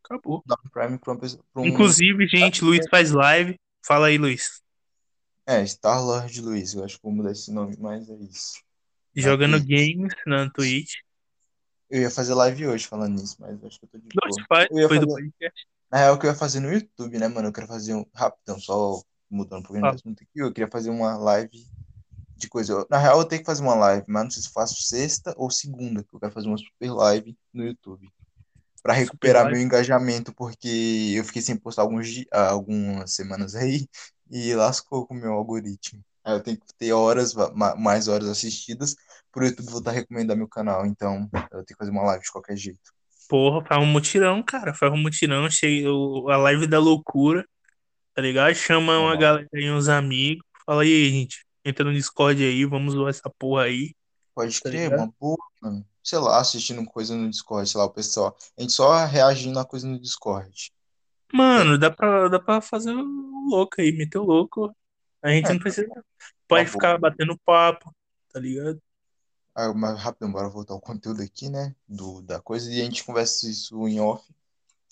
acabou. 0.03 0.43
dá 0.45 0.55
um 0.65 0.69
Prime 0.69 0.97
pra 0.99 1.13
uma 1.13 1.19
pessoa. 1.19 1.43
Pra 1.53 1.61
um, 1.61 1.65
Inclusive, 1.65 2.27
gente, 2.27 2.63
Luiz 2.63 2.85
faz 2.89 3.11
live. 3.11 3.57
Fala 3.85 4.07
aí, 4.07 4.17
Luiz. 4.17 4.61
é, 5.47 5.65
Star-Lord 5.65 6.41
Luiz. 6.41 6.73
Eu 6.73 6.83
acho 6.83 6.97
que 6.97 7.03
vou 7.03 7.11
mudar 7.13 7.31
esse 7.31 7.51
nome, 7.51 7.75
mas 7.79 8.09
é 8.09 8.15
isso. 8.15 8.61
Jogando 9.15 9.57
Twitch. 9.63 9.69
games 9.97 10.13
na 10.25 10.49
Twitch. 10.49 10.93
Eu 11.89 12.01
ia 12.01 12.09
fazer 12.09 12.33
live 12.33 12.67
hoje 12.67 12.87
falando 12.87 13.19
nisso, 13.21 13.37
mas 13.39 13.63
acho 13.63 13.79
que 13.79 13.85
eu 13.85 13.89
tô 13.89 13.97
de 13.99 14.03
Luiz 14.23 14.35
boa. 14.35 14.45
faz, 14.49 14.67
Eu 14.71 14.79
ia 14.79 14.87
foi 14.87 14.99
do 14.99 15.07
fazer, 15.09 15.21
podcast. 15.21 15.67
Na 15.93 15.99
real, 15.99 16.15
o 16.15 16.19
que 16.19 16.25
eu 16.25 16.31
ia 16.31 16.35
fazer 16.35 16.59
no 16.59 16.73
YouTube, 16.73 17.19
né, 17.19 17.27
mano? 17.27 17.49
Eu 17.49 17.53
quero 17.53 17.67
fazer 17.67 17.93
um 17.93 18.03
rapidão, 18.15 18.59
só 18.59 18.99
mudando 19.29 19.59
um 19.59 19.63
pouquinho 19.63 19.83
de 19.83 19.89
Fala. 19.89 19.95
assunto 19.95 20.23
aqui. 20.23 20.39
Eu 20.39 20.51
queria 20.51 20.67
fazer 20.67 20.89
uma 20.89 21.15
live 21.17 21.67
de 22.35 22.49
coisa. 22.49 22.73
Eu- 22.73 22.87
Na 22.89 22.97
real, 22.97 23.19
eu 23.19 23.25
tenho 23.25 23.41
que 23.41 23.45
fazer 23.45 23.61
uma 23.61 23.75
live, 23.75 24.03
mas 24.07 24.23
não 24.23 24.31
sei 24.31 24.41
se 24.41 24.49
faço 24.49 24.81
sexta 24.81 25.35
ou 25.37 25.51
segunda, 25.51 26.03
que 26.03 26.15
eu 26.15 26.19
quero 26.19 26.31
fazer 26.33 26.47
uma 26.47 26.57
super 26.57 26.91
live 26.91 27.37
no 27.53 27.63
YouTube. 27.63 28.09
Pra 28.81 28.93
recuperar 28.93 29.45
meu 29.45 29.61
engajamento, 29.61 30.33
porque 30.33 31.13
eu 31.15 31.23
fiquei 31.23 31.43
sem 31.43 31.55
postar 31.55 31.83
alguns, 31.83 32.07
ah, 32.31 32.49
algumas 32.49 33.13
semanas 33.13 33.53
aí 33.55 33.87
e 34.31 34.55
lascou 34.55 35.05
com 35.05 35.13
o 35.13 35.17
meu 35.17 35.33
algoritmo. 35.33 36.03
Aí 36.23 36.33
eu 36.33 36.41
tenho 36.41 36.57
que 36.59 36.65
ter 36.77 36.91
horas, 36.91 37.35
mais 37.77 38.07
horas 38.07 38.27
assistidas, 38.29 38.95
pro 39.31 39.45
YouTube 39.45 39.69
voltar 39.71 39.91
a 39.91 39.93
recomendar 39.93 40.35
meu 40.35 40.47
canal. 40.47 40.87
Então, 40.87 41.29
eu 41.51 41.63
tenho 41.63 41.65
que 41.65 41.75
fazer 41.77 41.91
uma 41.91 42.03
live 42.03 42.23
de 42.23 42.31
qualquer 42.31 42.57
jeito. 42.57 42.91
Porra, 43.27 43.63
faz 43.65 43.81
um 43.81 43.85
mutirão, 43.85 44.43
cara. 44.43 44.73
Faz 44.73 44.91
um 44.91 44.97
mutirão. 44.97 45.49
Chega 45.49 45.91
o- 45.91 46.29
a 46.29 46.37
live 46.37 46.67
da 46.67 46.79
loucura, 46.79 47.45
tá 48.13 48.21
ligado? 48.21 48.53
Chama 48.55 48.97
uma 48.99 49.15
galera 49.15 49.47
aí, 49.53 49.71
uns 49.71 49.87
amigos. 49.87 50.43
Fala 50.65 50.83
aí, 50.83 51.09
gente. 51.09 51.45
Entra 51.65 51.85
no 51.85 51.93
Discord 51.93 52.43
aí, 52.43 52.65
vamos 52.65 52.93
zoar 52.93 53.09
essa 53.09 53.29
porra 53.39 53.63
aí, 53.63 53.93
Pode 54.35 54.59
tá 54.61 54.69
crer, 54.69 54.93
uma 54.93 55.11
boa, 55.19 55.37
mano. 55.61 55.85
Sei 56.03 56.19
lá, 56.19 56.39
assistindo 56.39 56.83
coisa 56.85 57.15
no 57.15 57.29
Discord, 57.29 57.69
sei 57.69 57.79
lá, 57.79 57.85
o 57.85 57.89
pessoal. 57.89 58.35
A 58.57 58.61
gente 58.61 58.73
só 58.73 59.05
reagindo 59.05 59.57
a 59.59 59.65
coisa 59.65 59.87
no 59.87 59.97
Discord. 59.99 60.71
Mano, 61.31 61.77
dá 61.77 61.89
pra, 61.89 62.27
dá 62.27 62.39
pra 62.39 62.59
fazer 62.61 62.91
o 62.93 63.49
louco 63.49 63.79
aí, 63.79 63.91
meter 63.91 64.17
o 64.17 64.23
louco. 64.23 64.75
A 65.21 65.29
gente 65.29 65.49
é, 65.49 65.53
não 65.53 65.59
precisa. 65.59 65.87
uma 65.87 66.03
Pode 66.47 66.63
boa. 66.65 66.71
ficar 66.71 66.97
batendo 66.97 67.39
papo, 67.45 67.95
tá 68.31 68.39
ligado? 68.39 68.81
Ah, 69.55 69.73
mas 69.73 69.99
rapidão, 69.99 70.31
bora 70.31 70.49
voltar 70.49 70.73
ao 70.73 70.81
conteúdo 70.81 71.21
aqui, 71.21 71.49
né? 71.49 71.75
Do, 71.87 72.21
da 72.21 72.39
coisa, 72.41 72.71
e 72.71 72.81
a 72.81 72.85
gente 72.85 73.03
conversa 73.03 73.47
isso 73.49 73.87
em 73.87 73.99
off. 73.99 74.23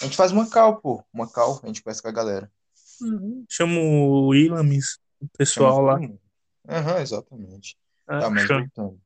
A 0.02 0.06
gente 0.06 0.15
faz 0.17 0.32
uma 0.32 0.50
call, 0.50 0.78
pô. 0.78 1.04
Uma 1.13 1.28
call, 1.28 1.60
a 1.63 1.67
gente 1.67 1.82
conversa 1.82 2.02
com 2.02 2.08
a 2.10 2.12
galera. 2.12 2.52
Uhum. 3.02 3.45
Chama 3.50 3.80
o 3.80 4.34
Ilamis, 4.36 5.00
o 5.19 5.28
pessoal 5.38 5.82
lá. 5.82 6.00
Aham, 6.69 7.02
exatamente. 7.02 7.76
Ah, 8.08 8.19
Tá, 8.21 8.30
mas 8.30 8.43
chama. 8.43 8.62
voltando. 8.62 9.02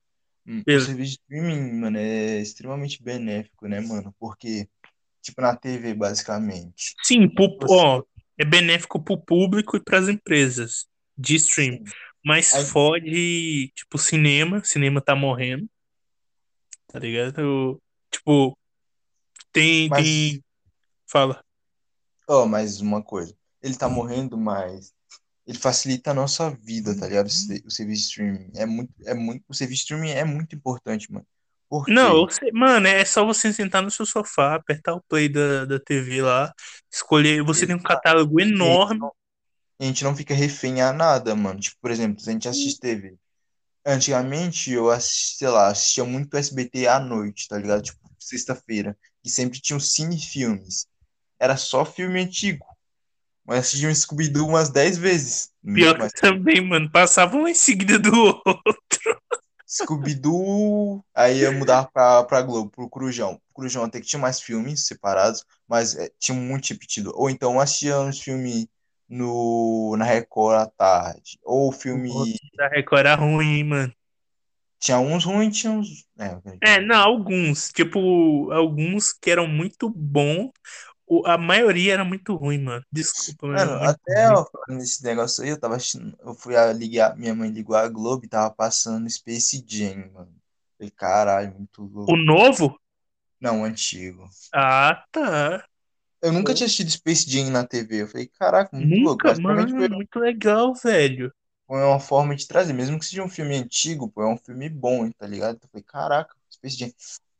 Hum, 0.46 0.62
O 0.68 0.80
serviço 0.80 0.96
de 0.98 1.04
streaming, 1.04 1.72
mano, 1.80 1.98
é 1.98 2.39
extremamente 2.41 3.02
benéfico, 3.02 3.68
né, 3.68 3.80
mano? 3.80 4.13
Porque, 4.20 4.70
tipo, 5.22 5.41
na 5.41 5.56
TV, 5.56 5.94
basicamente. 5.94 6.96
Sim, 7.04 7.28
pro- 7.30 7.58
Você. 7.62 7.74
ó, 7.74 8.04
é 8.38 8.46
benéfico 8.46 9.02
pro 9.02 9.18
público 9.18 9.78
e 9.78 9.84
pras 9.84 10.08
empresas 10.10 10.86
de 11.18 11.36
stream. 11.36 11.78
Sim. 11.78 11.84
Mas 12.26 12.54
Aí, 12.56 12.66
fode, 12.66 13.72
tipo, 13.76 13.98
cinema. 14.00 14.64
Cinema 14.64 15.00
tá 15.00 15.16
morrendo, 15.16 15.70
tá 16.88 16.98
ligado? 17.00 17.80
Tipo, 18.12 18.58
tem, 19.52 19.88
mas, 19.90 20.04
tem. 20.04 20.44
Fala. 21.08 21.44
ó, 22.28 22.46
mais 22.48 22.82
uma 22.82 23.04
coisa. 23.04 23.36
Ele 23.62 23.76
tá 23.76 23.88
morrendo, 23.88 24.38
mas 24.38 24.92
ele 25.46 25.58
facilita 25.60 26.12
a 26.12 26.14
nossa 26.14 26.50
vida, 26.50 26.98
tá 27.00 27.08
ligado? 27.08 27.28
O 27.28 27.30
se- 27.30 27.64
o 27.66 27.70
serviço 27.70 28.02
de 28.02 28.08
streaming 28.08 28.52
é 28.56 28.66
muito, 28.66 28.94
é 29.06 29.14
muito, 29.14 29.44
o 29.48 29.54
serviço 29.54 29.80
de 29.86 29.94
streaming 29.94 30.10
é 30.12 30.24
muito 30.24 30.56
importante, 30.56 31.12
mano. 31.12 31.26
Por 31.70 31.88
Não, 31.88 32.28
sei- 32.30 32.52
mano, 32.52 32.88
é 32.88 33.04
só 33.06 33.26
você 33.26 33.52
sentar 33.54 33.82
no 33.84 33.92
seu 33.92 34.06
sofá, 34.06 34.56
apertar 34.56 34.94
o 34.96 35.02
play 35.08 35.30
da, 35.30 35.66
da 35.66 35.80
TV 35.80 36.22
lá, 36.22 36.52
escolher. 36.92 37.44
Você 37.44 37.68
tem 37.68 37.76
um 37.76 37.80
Exato. 37.80 37.94
catálogo 37.94 38.40
enorme. 38.40 39.00
Não, 39.80 39.86
a 39.86 39.90
gente 39.90 40.04
não 40.04 40.16
fica 40.16 40.34
refém 40.34 40.82
a 40.82 40.94
nada, 40.94 41.36
mano. 41.36 41.60
Tipo, 41.60 41.78
por 41.82 41.92
exemplo, 41.92 42.20
se 42.20 42.30
a 42.30 42.34
gente 42.34 42.48
assiste 42.48 42.80
TV. 42.80 43.16
Antigamente 43.86 44.72
eu 44.72 44.90
assisti, 44.90 45.38
sei 45.38 45.48
lá, 45.50 45.68
assistia 45.68 46.04
muito 46.04 46.36
SBT 46.36 46.88
à 46.88 47.00
noite, 47.00 47.48
tá 47.48 47.58
ligado? 47.58 47.84
Tipo, 47.84 48.00
sexta-feira. 48.18 48.98
E 49.24 49.30
sempre 49.30 49.60
tinha 49.60 49.78
os 49.78 49.94
cinefilmes. 49.94 50.88
Era 51.40 51.58
só 51.58 51.86
filme 51.86 52.22
antigo. 52.22 52.66
Mas 53.46 53.60
assisti 53.60 53.86
um 53.86 53.94
Scooby-Doo 53.94 54.48
umas 54.48 54.70
10 54.70 54.98
vezes. 54.98 55.52
Pior 55.64 55.94
que 55.94 56.00
mais. 56.00 56.14
também, 56.14 56.62
mano, 56.62 56.90
passava 56.90 57.36
um 57.38 57.48
em 57.48 57.54
seguida 57.54 58.00
do 58.00 58.12
outro. 58.44 59.22
Scooby-Doo, 59.68 61.04
aí 61.14 61.42
eu 61.42 61.54
mudava 61.54 61.88
pra, 61.92 62.24
pra 62.24 62.42
Globo, 62.42 62.72
pro 62.72 62.90
Corujão. 62.90 63.34
O 63.50 63.54
Corujão 63.54 63.84
até 63.84 64.00
que 64.00 64.08
tinha 64.08 64.20
mais 64.20 64.40
filmes 64.40 64.88
separados, 64.88 65.43
mas 65.68 65.95
é, 65.95 66.10
tinha 66.20 66.36
muito 66.36 66.70
repetido. 66.70 67.12
Ou 67.16 67.30
então 67.30 67.54
eu 67.54 67.60
assistia 67.60 67.99
uns 67.99 68.20
filmes 68.20 68.68
no, 69.10 69.95
na 69.97 70.06
Record 70.06 70.56
à 70.62 70.66
tarde. 70.68 71.39
Ou 71.43 71.72
filme. 71.72 72.36
da 72.58 72.68
Record 72.68 72.99
era 73.01 73.16
ruim, 73.16 73.58
hein, 73.58 73.64
mano. 73.64 73.93
Tinha 74.80 74.99
uns 74.99 75.26
ruins, 75.26 75.58
tinha 75.58 75.72
uns. 75.74 76.08
É, 76.18 76.30
É, 76.62 76.80
não, 76.82 77.01
alguns. 77.01 77.72
Tipo, 77.72 78.51
alguns 78.51 79.14
que 79.14 79.30
eram 79.32 79.47
muito 79.47 79.89
bons. 79.89 80.51
o- 81.08 81.26
A 81.28 81.38
maioria 81.38 81.93
era 81.93 82.06
muito 82.06 82.36
ruim, 82.36 82.60
mano. 82.60 82.86
Desculpa, 82.91 83.47
Mano, 83.51 83.74
muito 83.78 83.82
até 83.84 84.14
ruim. 84.16 84.43
falando 84.51 84.80
nesse 84.80 85.03
negócio 85.03 85.43
aí, 85.43 85.49
eu 85.49 85.60
tava 85.60 85.76
assistindo. 85.76 86.18
Eu 86.22 86.34
fui 86.34 86.56
a 86.56 86.72
ligar, 86.74 87.16
minha 87.18 87.36
mãe 87.36 87.49
ligou 87.49 87.76
a 87.76 87.88
Globo 87.89 88.26
e 88.26 88.30
tava 88.30 88.53
passando 88.53 89.10
Space 89.10 89.64
Jam, 89.68 90.12
mano. 90.14 90.36
Falei, 90.78 90.91
caralho, 90.91 91.53
muito 91.56 91.84
O 92.08 92.16
louco. 92.16 92.18
novo? 92.18 92.80
Não, 93.39 93.62
o 93.62 93.64
antigo. 93.66 94.30
Ah, 94.51 95.06
tá. 95.12 95.68
Eu 96.26 96.34
nunca 96.34 96.55
tinha 96.55 96.65
assistido 96.65 96.89
Space 96.89 97.30
Jam 97.30 97.51
na 97.51 97.63
TV. 97.63 98.01
Eu 98.01 98.07
falei, 98.07 98.26
caraca, 98.26 98.76
muito 98.76 99.03
louco. 99.03 99.11
Nunca, 99.11 99.28
Basicamente 99.30 99.69
foi 99.69 99.80
mano, 99.82 99.95
muito 99.97 100.19
legal, 100.19 100.73
velho. 100.73 101.32
Foi 101.67 101.84
uma 101.84 101.99
forma 101.99 102.36
de 102.36 102.47
trazer, 102.47 102.73
mesmo 102.73 102.97
que 102.97 103.05
seja 103.05 103.23
um 103.23 103.30
filme 103.30 103.55
antigo, 103.55 104.09
pô, 104.09 104.23
é 104.23 104.28
um 104.28 104.38
filme 104.38 104.67
bom, 104.67 105.07
tá 105.11 105.28
ligado? 105.28 105.59
Eu 105.61 105.69
falei, 105.69 105.84
caraca, 105.84 106.36
Space 106.51 106.78
Jam. 106.78 106.91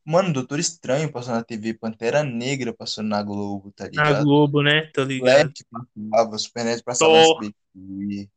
Mano, 0.04 0.32
Doutor 0.32 0.60
Estranho 0.60 1.12
passou 1.12 1.34
na 1.34 1.44
TV, 1.44 1.74
Pantera 1.74 2.24
Negra 2.24 2.72
passou 2.72 3.04
na 3.04 3.24
Globo, 3.24 3.72
tá 3.72 3.86
Na 3.86 3.90
ligado? 3.90 4.24
Globo, 4.24 4.62
né? 4.62 4.92
Tô 4.94 5.04
ligado. 5.04 5.52
Flash 5.52 5.66
passava, 5.72 6.38
Supernet 6.38 6.84
passava. 6.84 7.18
SBT. 7.18 8.30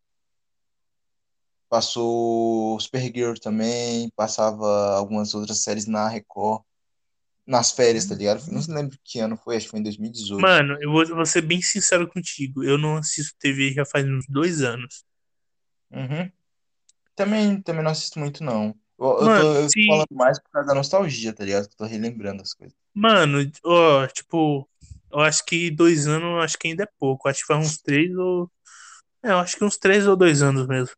Passou 1.69 2.81
Supergirl 2.81 3.35
também, 3.35 4.11
passava 4.17 4.97
algumas 4.97 5.35
outras 5.35 5.59
séries 5.59 5.87
na 5.87 6.09
Record. 6.09 6.63
Nas 7.49 7.73
férias, 7.73 8.05
tá 8.05 8.15
ligado? 8.15 8.47
Não 8.53 8.61
se 8.61 8.71
lembro 8.71 8.99
que 9.03 9.19
ano 9.21 9.35
foi, 9.35 9.57
acho 9.57 9.65
que 9.65 9.71
foi 9.71 9.81
em 9.81 9.83
2018. 9.83 10.43
Mano, 10.43 10.77
eu 10.83 10.93
vou, 10.93 11.07
vou 11.07 11.25
ser 11.25 11.41
bem 11.41 11.63
sincero 11.63 12.07
contigo. 12.07 12.63
Eu 12.63 12.77
não 12.77 12.99
assisto 12.99 13.35
TV 13.39 13.73
já 13.73 13.87
faz 13.87 14.05
uns 14.05 14.27
dois 14.29 14.61
anos. 14.61 15.03
Uhum. 15.91 16.31
Também, 17.17 17.63
também 17.63 17.83
não 17.83 17.91
assisto 17.91 18.19
muito, 18.19 18.45
não. 18.45 18.75
Eu, 18.99 19.07
eu 19.07 19.25
Mano, 19.25 19.43
tô, 19.43 19.55
eu 19.55 19.63
tô 19.63 19.69
se. 19.71 19.87
falando 19.87 20.09
mais 20.11 20.39
por 20.39 20.51
causa 20.51 20.69
da 20.69 20.75
nostalgia, 20.75 21.33
tá 21.33 21.43
ligado? 21.43 21.69
Que 21.69 21.73
eu 21.73 21.79
tô 21.79 21.85
relembrando 21.87 22.43
as 22.43 22.53
coisas. 22.53 22.77
Mano, 22.93 23.51
ó, 23.65 24.07
tipo, 24.09 24.69
eu 25.11 25.21
acho 25.21 25.43
que 25.47 25.71
dois 25.71 26.07
anos, 26.07 26.29
eu 26.29 26.41
acho 26.41 26.59
que 26.59 26.69
ainda 26.69 26.83
é 26.83 26.89
pouco. 26.99 27.29
Acho 27.29 27.41
que 27.41 27.47
faz 27.47 27.67
uns 27.67 27.79
três 27.79 28.15
ou. 28.15 28.51
É, 29.23 29.31
eu 29.31 29.39
acho 29.39 29.57
que 29.57 29.65
uns 29.65 29.79
três 29.79 30.07
ou 30.07 30.17
dois 30.17 30.43
anos 30.43 30.67
mesmo. 30.67 30.95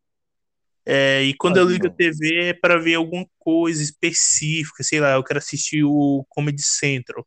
É, 0.90 1.22
e 1.22 1.34
quando 1.34 1.56
eu 1.58 1.64
ligo 1.68 1.86
a 1.86 1.88
Mano, 1.88 1.96
TV 1.96 2.48
é 2.48 2.52
pra 2.52 2.76
ver 2.76 2.96
alguma 2.96 3.24
coisa 3.38 3.80
específica, 3.82 4.82
sei 4.82 4.98
lá, 5.00 5.12
eu 5.12 5.22
quero 5.22 5.38
assistir 5.38 5.84
o 5.84 6.24
Comedy 6.28 6.62
Central, 6.62 7.24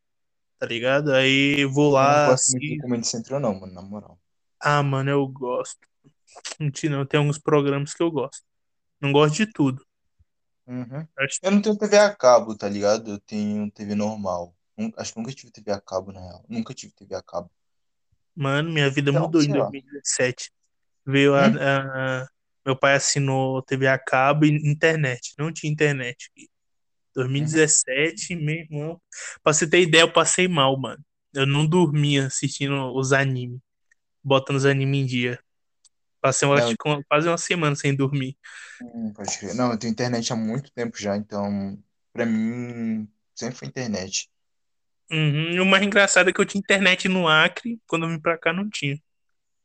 tá 0.59 0.65
ligado? 0.65 1.13
Aí 1.13 1.63
vou 1.65 1.85
eu 1.85 1.91
não 1.91 1.93
lá, 1.93 2.25
gosto 2.29 2.51
muito 2.51 2.75
do. 2.75 2.81
Comedy 2.81 3.07
Central, 3.07 3.39
não, 3.39 3.59
mano, 3.59 3.73
na 3.73 3.81
moral. 3.81 4.19
Ah, 4.59 4.83
mano, 4.83 5.09
eu 5.09 5.25
gosto. 5.27 5.79
Não, 6.89 7.05
tem 7.05 7.19
alguns 7.19 7.39
programas 7.39 7.93
que 7.93 8.03
eu 8.03 8.11
gosto. 8.11 8.43
Não 8.99 9.11
gosto 9.13 9.35
de 9.35 9.45
tudo. 9.45 9.85
Uhum. 10.67 11.07
Acho- 11.17 11.39
Eu 11.41 11.51
não 11.51 11.61
tenho 11.61 11.77
TV 11.77 11.97
a 11.97 12.13
cabo, 12.15 12.55
tá 12.57 12.67
ligado? 12.67 13.11
Eu 13.11 13.19
tenho 13.19 13.69
TV 13.71 13.95
normal. 13.95 14.53
Acho 14.97 15.13
que 15.13 15.19
nunca 15.19 15.31
tive 15.31 15.51
TV 15.51 15.71
a 15.71 15.79
cabo, 15.79 16.11
na 16.11 16.19
real. 16.19 16.45
Nunca 16.49 16.73
tive 16.73 16.93
TV 16.93 17.15
a 17.15 17.21
cabo. 17.21 17.49
Mano, 18.35 18.71
minha 18.71 18.89
vida 18.89 19.11
Então, 19.11 19.23
mudou 19.25 19.41
em 19.41 19.45
sei 19.45 19.53
lá. 19.53 19.65
2017. 19.69 20.51
Veio 21.05 21.35
a, 21.35 21.47
Hum? 21.47 21.57
a- 21.59 22.27
Meu 22.65 22.75
pai 22.77 22.95
assinou 22.95 23.61
TV 23.61 23.87
a 23.87 23.97
cabo 23.99 24.45
e 24.45 24.49
internet. 24.69 25.33
Não 25.37 25.51
tinha 25.51 25.71
internet. 25.71 26.29
Uhum. 26.37 26.45
2017, 27.15 28.35
meu 28.35 28.55
irmão. 28.55 29.01
Pra 29.43 29.53
você 29.53 29.69
ter 29.69 29.81
ideia, 29.81 30.01
eu 30.03 30.11
passei 30.13 30.47
mal, 30.47 30.79
mano. 30.79 31.03
Eu 31.33 31.45
não 31.47 31.65
dormia 31.67 32.27
assistindo 32.27 32.93
os 32.95 33.11
animes, 33.13 33.59
botando 34.23 34.57
os 34.57 34.65
animes 34.65 35.01
em 35.01 35.05
dia. 35.05 35.39
Passei, 36.21 36.47
uma- 36.47 37.03
quase 37.09 37.27
uma 37.27 37.37
semana 37.37 37.75
sem 37.75 37.95
dormir. 37.95 38.37
hum. 38.81 39.13
Não, 39.55 39.71
eu 39.71 39.77
tenho 39.79 39.91
internet 39.91 40.31
há 40.31 40.35
muito 40.35 40.71
tempo 40.71 40.97
já, 40.97 41.15
então, 41.17 41.77
pra 42.11 42.25
mim, 42.25 43.07
sempre 43.35 43.55
foi 43.57 43.67
internet. 43.67 44.29
Uhum. 45.11 45.51
E 45.51 45.59
o 45.59 45.65
mais 45.65 45.83
engraçado 45.83 46.29
é 46.29 46.33
que 46.33 46.41
eu 46.41 46.45
tinha 46.45 46.59
internet 46.59 47.07
no 47.07 47.27
Acre, 47.27 47.79
quando 47.87 48.05
eu 48.05 48.09
vim 48.09 48.19
pra 48.19 48.37
cá 48.37 48.51
não 48.53 48.69
tinha. 48.69 48.97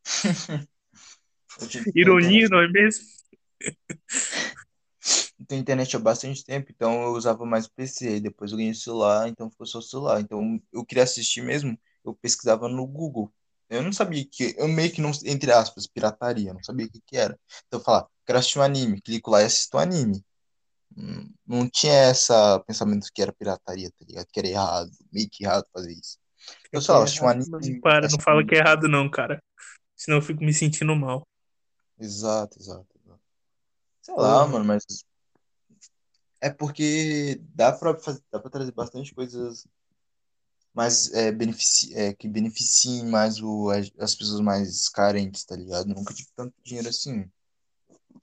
Eu 1.60 1.68
Ironia, 1.94 2.48
não 2.48 2.60
é 2.60 2.68
mesmo? 2.68 3.04
eu 5.38 5.46
tenho 5.46 5.60
internet 5.60 5.96
há 5.96 5.98
bastante 5.98 6.44
tempo, 6.44 6.70
então 6.70 7.02
eu 7.02 7.12
usava 7.12 7.44
mais 7.44 7.66
o 7.66 7.72
PC, 7.72 8.20
depois 8.20 8.50
eu 8.50 8.56
ganhei 8.58 8.72
o 8.72 8.74
celular, 8.74 9.28
então 9.28 9.50
ficou 9.50 9.66
só 9.66 9.78
o 9.78 9.82
celular. 9.82 10.20
Então, 10.20 10.60
eu 10.72 10.84
queria 10.84 11.04
assistir 11.04 11.42
mesmo, 11.42 11.78
eu 12.04 12.14
pesquisava 12.14 12.68
no 12.68 12.86
Google. 12.86 13.32
Eu 13.70 13.82
não 13.82 13.92
sabia 13.92 14.24
que, 14.24 14.54
eu 14.56 14.66
meio 14.66 14.90
que 14.90 15.00
não, 15.00 15.10
entre 15.24 15.52
aspas, 15.52 15.86
pirataria, 15.86 16.50
eu 16.50 16.54
não 16.54 16.62
sabia 16.62 16.86
o 16.86 16.90
que 16.90 17.00
que 17.06 17.16
era. 17.16 17.38
Então 17.66 17.78
eu 17.80 17.84
falava, 17.84 18.08
quero 18.26 18.38
assistir 18.38 18.58
um 18.58 18.62
anime, 18.62 19.00
clico 19.00 19.30
lá 19.30 19.42
e 19.42 19.44
assisto 19.44 19.76
um 19.76 19.80
anime. 19.80 20.24
Hum, 20.96 21.30
Não 21.46 21.68
tinha 21.68 22.10
esse 22.10 22.32
pensamento 22.66 23.08
que 23.14 23.20
era 23.22 23.32
pirataria, 23.32 23.90
tá 23.90 24.04
ligado? 24.06 24.26
Que 24.32 24.40
era 24.40 24.48
errado, 24.48 24.90
meio 25.12 25.28
que 25.30 25.44
errado 25.44 25.66
fazer 25.72 25.92
isso. 25.92 26.18
Eu 26.72 26.80
Que 26.80 26.86
só 26.86 27.02
assisti 27.02 27.22
um 27.22 27.28
anime, 27.28 27.80
para, 27.80 28.08
não 28.08 28.18
fala 28.18 28.44
que 28.44 28.54
é 28.54 28.58
errado 28.58 28.88
não, 28.88 29.08
cara. 29.10 29.42
Senão 29.94 30.18
eu 30.18 30.22
fico 30.22 30.42
me 30.42 30.54
sentindo 30.54 30.96
mal. 30.96 31.27
Exato, 31.98 32.58
exato, 32.58 32.86
exato. 33.04 33.20
Sei 34.02 34.14
lá, 34.14 34.46
mano, 34.46 34.64
mas 34.64 34.84
é 36.40 36.50
porque 36.50 37.40
dá 37.54 37.72
pra, 37.72 37.98
fazer, 37.98 38.22
dá 38.30 38.38
pra 38.38 38.50
trazer 38.50 38.72
bastante 38.72 39.14
coisas 39.14 39.66
mais 40.72 41.12
é, 41.12 41.32
benefici 41.32 41.92
é, 41.94 42.14
que 42.14 42.28
beneficiem 42.28 43.06
mais 43.06 43.42
o, 43.42 43.70
as, 43.70 43.90
as 43.98 44.14
pessoas 44.14 44.40
mais 44.40 44.88
carentes, 44.88 45.44
tá 45.44 45.56
ligado? 45.56 45.88
Nunca 45.88 46.14
tive 46.14 46.28
tanto 46.36 46.54
dinheiro 46.62 46.88
assim, 46.88 47.28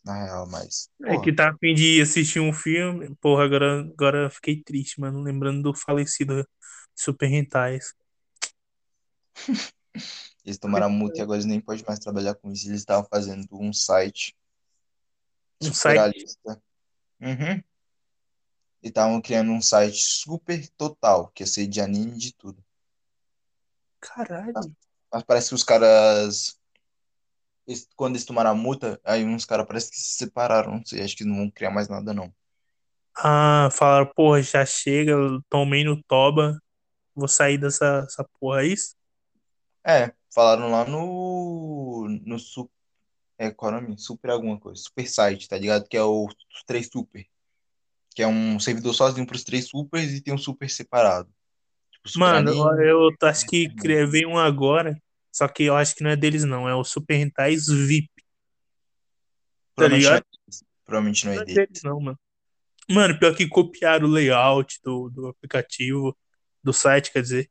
na 0.06 0.24
real, 0.24 0.48
mas, 0.48 0.90
É 1.04 1.18
que 1.18 1.34
porra, 1.34 1.36
tá 1.36 1.50
a 1.50 1.58
fim 1.58 1.74
de 1.74 2.02
assistir 2.02 2.40
um 2.40 2.54
filme. 2.54 3.14
Porra, 3.20 3.44
agora, 3.44 3.82
agora 3.82 4.24
eu 4.26 4.30
fiquei 4.30 4.62
triste, 4.64 5.02
mano. 5.02 5.22
Lembrando 5.22 5.64
do 5.64 5.74
falecido 5.78 6.48
Super 6.96 7.32
Hentais. 7.32 7.94
eles 10.46 10.58
tomaram 10.58 10.86
a 10.88 10.90
multa 10.90 11.20
e 11.20 11.22
agora 11.24 11.38
eles 11.38 11.46
nem 11.46 11.60
podem 11.62 11.84
mais 11.88 12.00
trabalhar 12.00 12.36
com 12.36 12.52
isso. 12.52 12.68
Eles 12.68 12.82
estavam 12.82 13.08
fazendo 13.10 13.48
um 13.52 13.74
site 13.74 14.36
Um 15.62 15.74
site. 15.74 16.26
Uhum. 17.22 17.64
E 18.82 18.88
estavam 18.88 19.22
criando 19.22 19.52
um 19.52 19.62
site 19.62 20.02
super 20.02 20.66
total, 20.78 21.28
que 21.32 21.44
ia 21.44 21.48
ser 21.48 21.68
de 21.68 21.82
anime 21.82 22.18
de 22.18 22.34
tudo. 22.34 22.64
Caralho. 24.00 24.54
Mas 25.12 25.24
parece 25.24 25.50
que 25.50 25.56
os 25.56 25.64
caras, 25.64 26.58
eles- 27.68 27.88
quando 27.96 28.16
eles 28.16 28.26
tomaram 28.26 28.52
a 28.52 28.56
multa, 28.56 29.00
aí 29.04 29.24
uns 29.24 29.46
caras 29.46 29.66
parece 29.68 29.90
que 29.92 29.98
se 29.98 30.18
separaram. 30.18 30.74
Não 30.78 30.86
sei, 30.86 31.02
acho 31.04 31.16
que 31.16 31.24
não 31.24 31.38
vão 31.38 31.52
criar 31.52 31.72
mais 31.72 31.88
nada, 31.88 32.14
não. 32.14 32.34
Ah, 33.18 33.70
falaram, 33.72 34.12
porra, 34.14 34.42
já 34.42 34.66
chega, 34.66 35.14
tomei 35.50 35.84
no 35.84 36.02
toba. 36.04 36.60
Vou 37.16 37.28
sair 37.28 37.58
dessa 37.58 38.06
essa 38.08 38.26
porra, 38.40 38.64
é 38.64 38.68
isso? 38.68 38.96
É, 39.88 40.14
falaram 40.36 40.70
lá 40.70 40.86
no, 40.86 42.08
no 42.26 42.38
su- 42.38 42.70
é, 43.38 43.50
qual 43.50 43.74
é 43.74 43.78
o 43.78 43.82
nome? 43.82 43.98
Super 43.98 44.32
alguma 44.32 44.60
coisa. 44.60 44.82
Super 44.82 45.08
site, 45.08 45.48
tá 45.48 45.58
ligado? 45.58 45.88
Que 45.88 45.98
é 45.98 46.04
o, 46.04 46.26
os 46.26 46.64
três 46.66 46.88
super. 46.92 47.26
Que 48.14 48.22
é 48.22 48.28
um 48.28 48.60
servidor 48.60 48.94
sozinho 48.94 49.26
pros 49.26 49.44
três 49.44 49.68
supers 49.68 50.12
e 50.12 50.22
tem 50.22 50.34
um 50.34 50.38
super 50.38 50.70
separado. 50.70 51.30
Tipo, 51.92 52.10
super 52.10 52.20
Mano, 52.20 52.50
anime. 52.52 52.86
eu 52.88 53.10
acho 53.24 53.46
que 53.48 53.70
criei 53.76 54.26
um 54.26 54.38
agora, 54.38 55.02
só 55.32 55.48
que 55.48 55.64
eu 55.64 55.76
acho 55.76 55.96
que 55.96 56.04
não 56.04 56.12
é 56.12 56.16
deles, 56.16 56.44
não. 56.44 56.68
É 56.68 56.76
o 56.76 56.84
Super 56.84 57.16
Hentais 57.16 57.68
VIP, 57.68 58.10
tá 58.16 58.24
Provavelmente 59.76 60.06
não 60.06 60.16
é. 60.16 60.22
Provavelmente 60.86 61.26
não 61.26 61.34
Não 61.34 61.40
é 61.40 61.42
é 61.42 61.46
dele. 61.46 61.66
deles, 61.68 61.84
não, 61.84 62.00
mano. 62.00 62.20
Mano, 62.90 63.20
pior 63.20 63.36
que 63.36 63.48
copiaram 63.48 64.08
o 64.08 64.12
layout 64.12 64.80
do, 64.84 65.10
do 65.10 65.28
aplicativo, 65.28 66.16
do 66.64 66.72
site, 66.72 67.12
quer 67.12 67.22
dizer. 67.24 67.50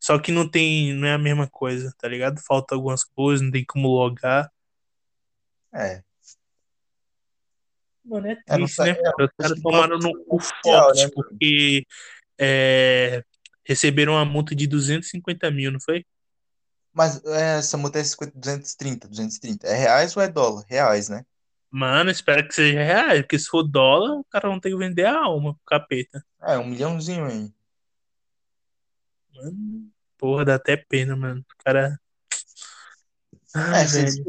Só 0.00 0.18
que 0.18 0.30
não 0.30 0.48
tem, 0.48 0.94
não 0.94 1.06
é 1.08 1.12
a 1.12 1.18
mesma 1.18 1.48
coisa, 1.48 1.92
tá 1.98 2.08
ligado? 2.08 2.40
Falta 2.40 2.74
algumas 2.74 3.02
coisas, 3.04 3.44
não 3.44 3.50
tem 3.50 3.64
como 3.64 3.88
logar. 3.88 4.50
É. 5.72 6.02
Mano, 8.04 8.26
é 8.26 8.38
É, 8.46 8.54
triste, 8.56 8.76
tá, 8.76 8.84
né? 8.84 8.90
é, 8.90 8.94
cara? 8.94 9.24
Os 9.24 9.30
caras 9.36 9.52
que 9.54 9.62
tomaram 9.62 9.98
no 9.98 10.24
cu 10.24 10.38
forte, 10.40 11.04
né, 11.04 11.10
porque 11.14 11.84
é, 12.40 13.22
receberam 13.66 14.14
uma 14.14 14.24
multa 14.24 14.54
de 14.54 14.66
250 14.66 15.50
mil, 15.50 15.70
não 15.70 15.80
foi? 15.80 16.04
Mas 16.92 17.22
é, 17.26 17.58
essa 17.58 17.76
multa 17.76 17.98
é 17.98 18.04
50, 18.04 18.32
230, 18.34 19.08
230. 19.08 19.66
É 19.66 19.74
reais 19.76 20.16
ou 20.16 20.22
é 20.22 20.28
dólar? 20.28 20.64
Reais, 20.66 21.08
né? 21.08 21.24
Mano, 21.70 22.10
espero 22.10 22.48
que 22.48 22.54
seja 22.54 22.82
real, 22.82 23.16
porque 23.16 23.38
se 23.38 23.46
for 23.46 23.62
dólar, 23.62 24.18
o 24.18 24.24
cara 24.24 24.48
não 24.48 24.58
tem 24.58 24.72
que 24.72 24.78
vender 24.78 25.04
a 25.04 25.22
alma, 25.22 25.52
pro 25.52 25.62
capeta. 25.66 26.24
É, 26.42 26.56
um 26.56 26.66
milhãozinho 26.66 27.26
aí. 27.26 27.52
Mano, 29.38 29.90
porra, 30.16 30.44
dá 30.44 30.54
até 30.56 30.76
pena, 30.76 31.14
mano. 31.16 31.40
O 31.40 31.64
cara. 31.64 32.00
Ai, 33.54 33.84
É, 33.84 33.86
se, 33.86 34.24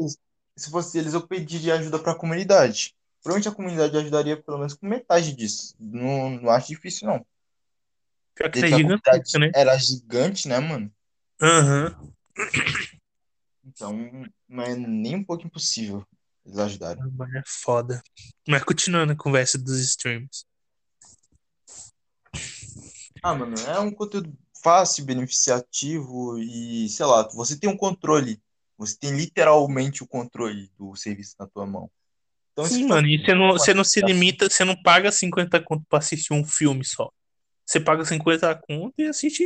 se 0.56 0.70
fosse 0.70 0.98
eles, 0.98 1.14
eu 1.14 1.26
pediria 1.26 1.74
ajuda 1.74 1.98
pra 1.98 2.14
comunidade. 2.14 2.94
Provavelmente 3.22 3.48
a 3.48 3.54
comunidade 3.54 3.96
ajudaria 3.96 4.40
pelo 4.40 4.58
menos 4.58 4.74
com 4.74 4.86
metade 4.86 5.34
disso. 5.34 5.74
Não, 5.78 6.30
não 6.30 6.50
acho 6.50 6.68
difícil, 6.68 7.08
não. 7.08 7.26
Pior 8.34 8.50
que 8.50 8.60
tá 8.60 8.68
comunidade 8.68 9.02
gigantesca, 9.02 9.38
né? 9.38 9.50
era 9.54 9.76
gigante, 9.76 10.48
né, 10.48 10.58
mano? 10.58 10.90
Aham. 11.42 12.12
Então, 13.64 13.92
não 14.48 14.64
é 14.64 14.74
nem 14.74 15.16
um 15.16 15.24
pouco 15.24 15.46
impossível 15.46 16.06
eles 16.44 16.58
ajudarem. 16.58 17.02
Mano, 17.12 17.36
é 17.36 17.42
foda. 17.46 18.02
Mas 18.48 18.64
continuando 18.64 19.12
a 19.12 19.16
conversa 19.16 19.58
dos 19.58 19.78
streams. 19.80 20.44
Ah, 23.22 23.34
mano, 23.34 23.54
é 23.66 23.78
um 23.78 23.90
conteúdo 23.90 24.32
fácil, 24.62 25.04
beneficiativo 25.04 26.38
e, 26.38 26.88
sei 26.88 27.06
lá, 27.06 27.28
você 27.32 27.58
tem 27.58 27.68
um 27.68 27.76
controle. 27.76 28.40
Você 28.78 28.96
tem 28.98 29.14
literalmente 29.14 30.02
o 30.02 30.06
controle 30.06 30.70
do 30.78 30.96
serviço 30.96 31.34
na 31.38 31.46
tua 31.46 31.66
mão. 31.66 31.90
Então, 32.52 32.64
Sim, 32.64 32.80
isso 32.80 32.88
mano, 32.88 33.06
e 33.06 33.18
você 33.18 33.34
não, 33.34 33.48
você 33.52 33.74
não 33.74 33.84
se 33.84 34.00
limita, 34.00 34.48
você 34.48 34.64
não 34.64 34.80
paga 34.82 35.12
50 35.12 35.62
conto 35.62 35.84
pra 35.88 35.98
assistir 35.98 36.32
um 36.32 36.44
filme 36.44 36.84
só. 36.84 37.10
Você 37.64 37.78
paga 37.78 38.04
50 38.04 38.54
conto 38.66 38.94
e 38.98 39.06
assiste, 39.06 39.44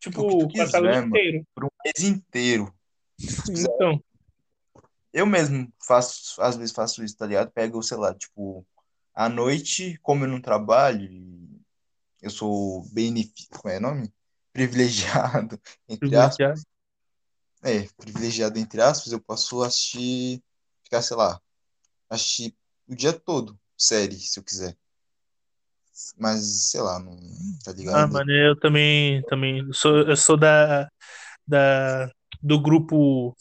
tipo, 0.00 0.20
O 0.20 0.52
catálogo 0.52 0.92
quiser, 0.92 1.04
inteiro. 1.04 1.46
por 1.54 1.64
um 1.64 1.68
mês 1.84 2.08
inteiro. 2.08 2.74
Então, 3.48 4.02
Eu 5.12 5.26
mesmo 5.26 5.72
faço, 5.86 6.40
às 6.42 6.56
vezes 6.56 6.74
faço 6.74 7.02
isso, 7.02 7.16
tá 7.16 7.26
ligado? 7.26 7.50
Pego, 7.50 7.82
sei 7.82 7.96
lá, 7.96 8.14
tipo, 8.14 8.66
à 9.14 9.28
noite, 9.28 9.98
como 10.02 10.24
eu 10.24 10.28
não 10.28 10.40
trabalho, 10.40 11.08
eu 12.20 12.30
sou 12.30 12.84
benefício, 12.92 13.48
qual 13.58 13.72
é 13.72 13.78
o 13.78 13.80
nome? 13.80 14.12
Privilegiado, 14.58 15.60
entre 15.88 16.16
Privilegiado. 16.16 16.56
aspas. 16.56 16.64
É, 17.62 17.82
privilegiado 17.96 18.58
entre 18.58 18.80
aspas, 18.80 19.12
eu 19.12 19.20
posso 19.20 19.62
assistir, 19.62 20.42
ficar, 20.84 21.02
sei 21.02 21.16
lá, 21.16 21.40
assistir 22.10 22.56
o 22.88 22.96
dia 22.96 23.12
todo, 23.12 23.58
série, 23.76 24.18
se 24.20 24.38
eu 24.40 24.44
quiser. 24.44 24.76
Mas, 26.16 26.70
sei 26.70 26.80
lá, 26.80 26.98
não, 26.98 27.14
tá 27.62 27.72
Ah, 27.90 28.06
ligado? 28.06 28.06
mano, 28.06 28.30
eu 28.32 28.58
também, 28.58 29.22
também 29.24 29.72
sou, 29.72 29.98
eu 30.08 30.16
sou 30.16 30.36
da, 30.36 30.88
da, 31.46 32.10
do 32.42 32.60
grupo 32.60 33.36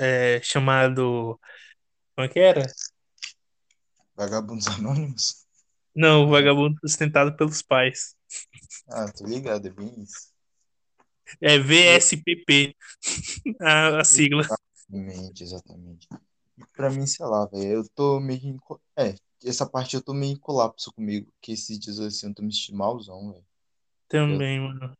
é, 0.00 0.40
chamado. 0.42 1.38
Como 2.16 2.26
é 2.26 2.28
que 2.28 2.40
era? 2.40 2.66
Vagabundos 4.16 4.68
Anônimos? 4.68 5.48
Não, 5.94 6.28
Vagabundo 6.28 6.78
Sustentado 6.80 7.36
pelos 7.36 7.62
Pais. 7.62 8.16
Ah, 8.88 9.10
tô 9.12 9.24
ligado, 9.26 9.66
é 9.66 9.70
bem 9.70 10.02
isso. 10.02 10.29
É 11.40 11.58
VSPP, 11.58 12.76
a, 13.60 14.00
a 14.00 14.04
sigla. 14.04 14.44
Exatamente, 14.88 15.42
exatamente. 15.44 16.08
Pra 16.74 16.90
mim, 16.90 17.06
sei 17.06 17.26
lá, 17.26 17.46
velho, 17.46 17.72
eu 17.72 17.88
tô 17.94 18.20
meio 18.20 18.40
em... 18.46 18.58
É, 18.96 19.14
essa 19.44 19.66
parte 19.68 19.96
eu 19.96 20.02
tô 20.02 20.12
meio 20.14 20.32
em 20.34 20.38
colapso 20.38 20.92
comigo, 20.92 21.32
que 21.40 21.52
esses 21.52 21.78
dias 21.78 21.98
assim 22.00 22.28
eu 22.28 22.34
tô 22.34 22.42
me 22.42 22.52
sentindo 22.52 22.78
malzão, 22.78 23.32
velho. 23.32 23.44
Também, 24.08 24.60
mano. 24.60 24.92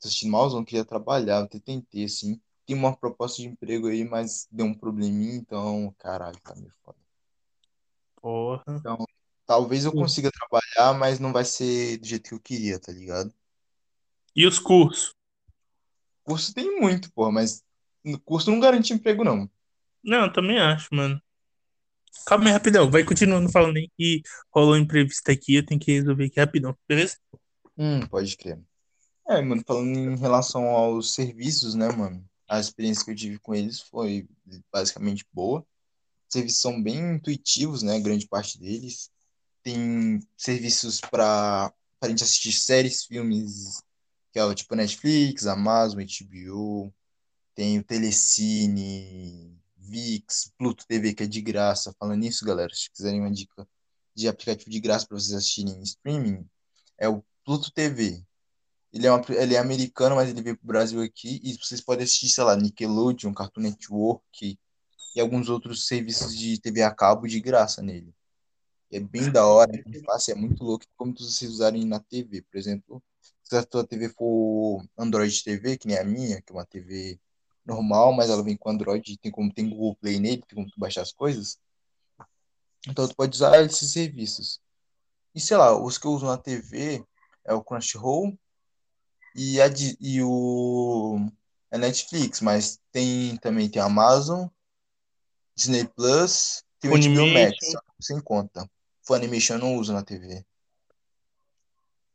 Tô 0.00 0.08
sentindo 0.08 0.32
malzão, 0.32 0.64
queria 0.64 0.84
trabalhar, 0.84 1.40
eu 1.40 1.60
tentei, 1.60 2.04
assim. 2.04 2.40
Tem 2.66 2.76
uma 2.76 2.94
proposta 2.96 3.40
de 3.40 3.48
emprego 3.48 3.86
aí, 3.88 4.04
mas 4.04 4.46
deu 4.50 4.66
um 4.66 4.74
probleminha, 4.74 5.34
então, 5.36 5.94
caralho, 5.98 6.38
tá 6.40 6.54
meio 6.54 6.72
foda. 6.84 6.98
Porra. 8.20 8.64
Então, 8.78 8.98
talvez 9.46 9.84
eu 9.84 9.92
Hum. 9.94 9.96
consiga 9.96 10.30
trabalhar, 10.30 10.98
mas 10.98 11.18
não 11.18 11.32
vai 11.32 11.44
ser 11.44 11.98
do 11.98 12.06
jeito 12.06 12.28
que 12.28 12.34
eu 12.34 12.40
queria, 12.40 12.78
tá 12.80 12.92
ligado? 12.92 13.32
E 14.34 14.44
os 14.46 14.58
cursos? 14.58 15.14
Curso 16.24 16.54
tem 16.54 16.80
muito, 16.80 17.12
porra, 17.12 17.32
mas 17.32 17.62
curso 18.24 18.50
não 18.50 18.60
garante 18.60 18.92
emprego, 18.92 19.24
não. 19.24 19.50
Não, 20.02 20.24
eu 20.24 20.32
também 20.32 20.58
acho, 20.58 20.88
mano. 20.92 21.20
Calma 22.26 22.46
aí, 22.46 22.52
rapidão. 22.52 22.90
Vai 22.90 23.04
continuando 23.04 23.50
falando 23.50 23.76
aí 23.76 23.88
que 23.96 24.22
rolou 24.54 24.76
imprevisto 24.76 25.30
aqui. 25.30 25.54
Eu 25.54 25.66
tenho 25.66 25.80
que 25.80 25.92
resolver 25.92 26.26
aqui 26.26 26.40
rapidão, 26.40 26.76
beleza? 26.88 27.16
Hum, 27.76 28.00
pode 28.06 28.36
crer. 28.36 28.58
É, 29.28 29.40
mano, 29.40 29.62
falando 29.66 29.96
em 29.96 30.16
relação 30.16 30.64
aos 30.68 31.14
serviços, 31.14 31.74
né, 31.74 31.88
mano? 31.90 32.24
A 32.48 32.58
experiência 32.58 33.04
que 33.04 33.10
eu 33.12 33.16
tive 33.16 33.38
com 33.38 33.54
eles 33.54 33.80
foi 33.80 34.28
basicamente 34.72 35.24
boa. 35.32 35.60
Os 35.60 36.32
serviços 36.32 36.60
são 36.60 36.82
bem 36.82 37.14
intuitivos, 37.14 37.82
né? 37.82 38.00
Grande 38.00 38.26
parte 38.26 38.58
deles. 38.58 39.10
Tem 39.62 40.20
serviços 40.36 41.00
para 41.00 41.72
a 42.00 42.08
gente 42.08 42.24
assistir 42.24 42.52
séries, 42.52 43.04
filmes, 43.04 43.82
que 44.32 44.38
é 44.38 44.44
o 44.44 44.54
tipo 44.54 44.74
Netflix, 44.74 45.46
Amazon, 45.46 46.00
HBO. 46.00 46.92
Tem 47.54 47.78
o 47.78 47.84
Telecine, 47.84 49.58
ViX, 49.76 50.52
Pluto 50.56 50.86
TV, 50.86 51.14
que 51.14 51.24
é 51.24 51.26
de 51.26 51.40
graça. 51.40 51.94
Falando 51.98 52.20
nisso, 52.20 52.44
galera, 52.44 52.72
se 52.74 52.90
quiserem 52.90 53.20
uma 53.20 53.30
dica 53.30 53.66
de 54.14 54.28
aplicativo 54.28 54.70
de 54.70 54.80
graça 54.80 55.06
para 55.06 55.18
vocês 55.18 55.34
assistirem 55.34 55.74
em 55.74 55.82
streaming, 55.82 56.48
é 56.98 57.08
o 57.08 57.24
Pluto 57.44 57.72
TV. 57.72 58.22
Ele 58.92 59.06
é, 59.06 59.12
uma, 59.12 59.24
ele 59.30 59.54
é 59.54 59.58
americano, 59.58 60.16
mas 60.16 60.28
ele 60.28 60.42
veio 60.42 60.56
pro 60.56 60.66
Brasil 60.66 61.00
aqui 61.00 61.40
e 61.44 61.56
vocês 61.56 61.80
podem 61.80 62.04
assistir, 62.04 62.28
sei 62.28 62.42
lá, 62.44 62.56
Nickelodeon, 62.56 63.32
Cartoon 63.32 63.62
Network 63.62 64.58
e 65.14 65.20
alguns 65.20 65.48
outros 65.48 65.86
serviços 65.86 66.36
de 66.36 66.60
TV 66.60 66.82
a 66.82 66.90
cabo 66.92 67.26
de 67.26 67.40
graça 67.40 67.82
nele. 67.82 68.12
É 68.92 68.98
bem 68.98 69.30
da 69.30 69.46
hora, 69.46 69.70
é 69.72 70.00
fácil, 70.00 70.32
é 70.32 70.34
muito 70.34 70.64
louco 70.64 70.84
como 70.96 71.14
vocês 71.16 71.50
usarem 71.50 71.84
na 71.84 72.00
TV. 72.00 72.42
Por 72.42 72.58
exemplo, 72.58 73.02
se 73.42 73.56
a 73.56 73.64
tua 73.64 73.86
TV 73.86 74.08
for 74.08 74.84
Android 74.96 75.42
TV, 75.42 75.76
que 75.76 75.88
nem 75.88 75.98
a 75.98 76.04
minha, 76.04 76.40
que 76.40 76.52
é 76.52 76.54
uma 76.54 76.64
TV 76.64 77.18
normal, 77.64 78.12
mas 78.12 78.30
ela 78.30 78.42
vem 78.42 78.56
com 78.56 78.70
Android, 78.70 79.16
tem 79.18 79.30
como 79.30 79.52
tem 79.52 79.68
Google 79.68 79.96
Play 79.96 80.18
nele, 80.18 80.42
tem 80.46 80.56
como 80.56 80.70
tu 80.70 80.78
baixar 80.78 81.02
as 81.02 81.12
coisas. 81.12 81.58
Então 82.88 83.06
tu 83.06 83.14
pode 83.14 83.34
usar 83.34 83.60
esses 83.62 83.92
serviços. 83.92 84.60
E 85.34 85.40
sei 85.40 85.56
lá, 85.56 85.76
os 85.76 85.98
que 85.98 86.06
eu 86.06 86.12
uso 86.12 86.26
na 86.26 86.38
TV 86.38 87.04
é 87.44 87.54
o 87.54 87.62
Crunchyroll 87.62 88.36
e, 89.34 89.60
a, 89.60 89.66
e 90.00 90.22
o 90.22 91.18
a 91.70 91.78
Netflix, 91.78 92.40
mas 92.40 92.80
tem 92.90 93.36
também 93.36 93.68
tem 93.68 93.80
Amazon, 93.80 94.48
Disney 95.54 95.86
Plus, 95.86 96.64
tem 96.80 96.90
o 96.90 96.94
HBO 96.94 97.26
Max, 97.32 97.56
sem 98.00 98.20
conta. 98.20 98.68
Funimation 99.02 99.54
eu 99.54 99.60
não 99.60 99.76
uso 99.76 99.92
na 99.92 100.02
TV. 100.02 100.44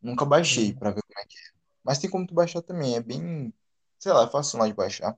Nunca 0.05 0.23
baixei 0.25 0.69
Hum. 0.69 0.75
pra 0.75 0.91
ver 0.91 1.01
como 1.01 1.19
é 1.19 1.25
que 1.25 1.37
é. 1.37 1.41
Mas 1.83 1.99
tem 1.99 2.09
como 2.09 2.25
tu 2.27 2.33
baixar 2.33 2.61
também, 2.61 2.95
é 2.95 3.01
bem, 3.01 3.53
sei 3.99 4.11
lá, 4.11 4.23
é 4.23 4.29
fácil 4.29 4.59
lá 4.59 4.67
de 4.67 4.73
baixar. 4.73 5.15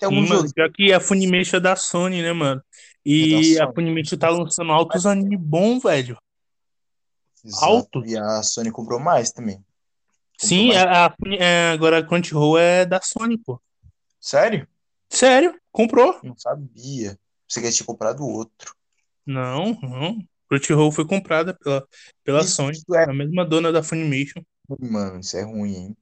Tem 0.00 0.08
Sim, 0.08 0.28
mano. 0.28 0.52
Pior 0.52 0.70
que 0.72 0.92
a 0.92 1.00
Funimation 1.00 1.56
é 1.56 1.60
da 1.60 1.74
Sony, 1.76 2.22
né, 2.22 2.32
mano? 2.32 2.62
E 3.04 3.34
a 3.34 3.38
redação. 3.40 3.74
Funimation 3.74 4.18
tá 4.18 4.28
lançando 4.30 4.70
altos 4.72 5.06
anime 5.06 5.36
bom, 5.36 5.78
velho. 5.78 6.16
Exato. 7.44 7.64
Altos. 7.64 8.10
E 8.10 8.16
a 8.18 8.42
Sony 8.42 8.70
comprou 8.70 9.00
mais 9.00 9.32
também. 9.32 9.56
Comprou 9.56 9.66
Sim, 10.38 10.68
mais. 10.68 10.78
a, 10.82 11.06
a, 11.06 11.14
é, 11.38 11.70
agora 11.70 11.98
a 11.98 12.06
Crunchyroll 12.06 12.58
é 12.58 12.84
da 12.84 13.00
Sony, 13.00 13.38
pô. 13.38 13.60
Sério? 14.20 14.68
Sério? 15.08 15.58
Comprou? 15.72 16.18
Não 16.22 16.36
sabia. 16.36 17.18
Você 17.48 17.60
quer 17.62 17.72
ter 17.72 17.84
comprado 17.84 18.26
outro. 18.26 18.74
Não, 19.26 19.78
não. 19.82 20.18
Crunchyroll 20.48 20.90
foi 20.92 21.06
comprada 21.06 21.54
pela, 21.54 21.86
pela 22.24 22.40
Isso, 22.40 22.56
Sony, 22.56 22.78
é 22.94 23.04
a 23.04 23.12
mesma 23.14 23.44
dona 23.44 23.70
da 23.70 23.82
Funimation. 23.82 24.42
mano. 24.80 25.20
Isso 25.20 25.36
é 25.36 25.42
ruim, 25.42 25.74
hein? 25.74 25.96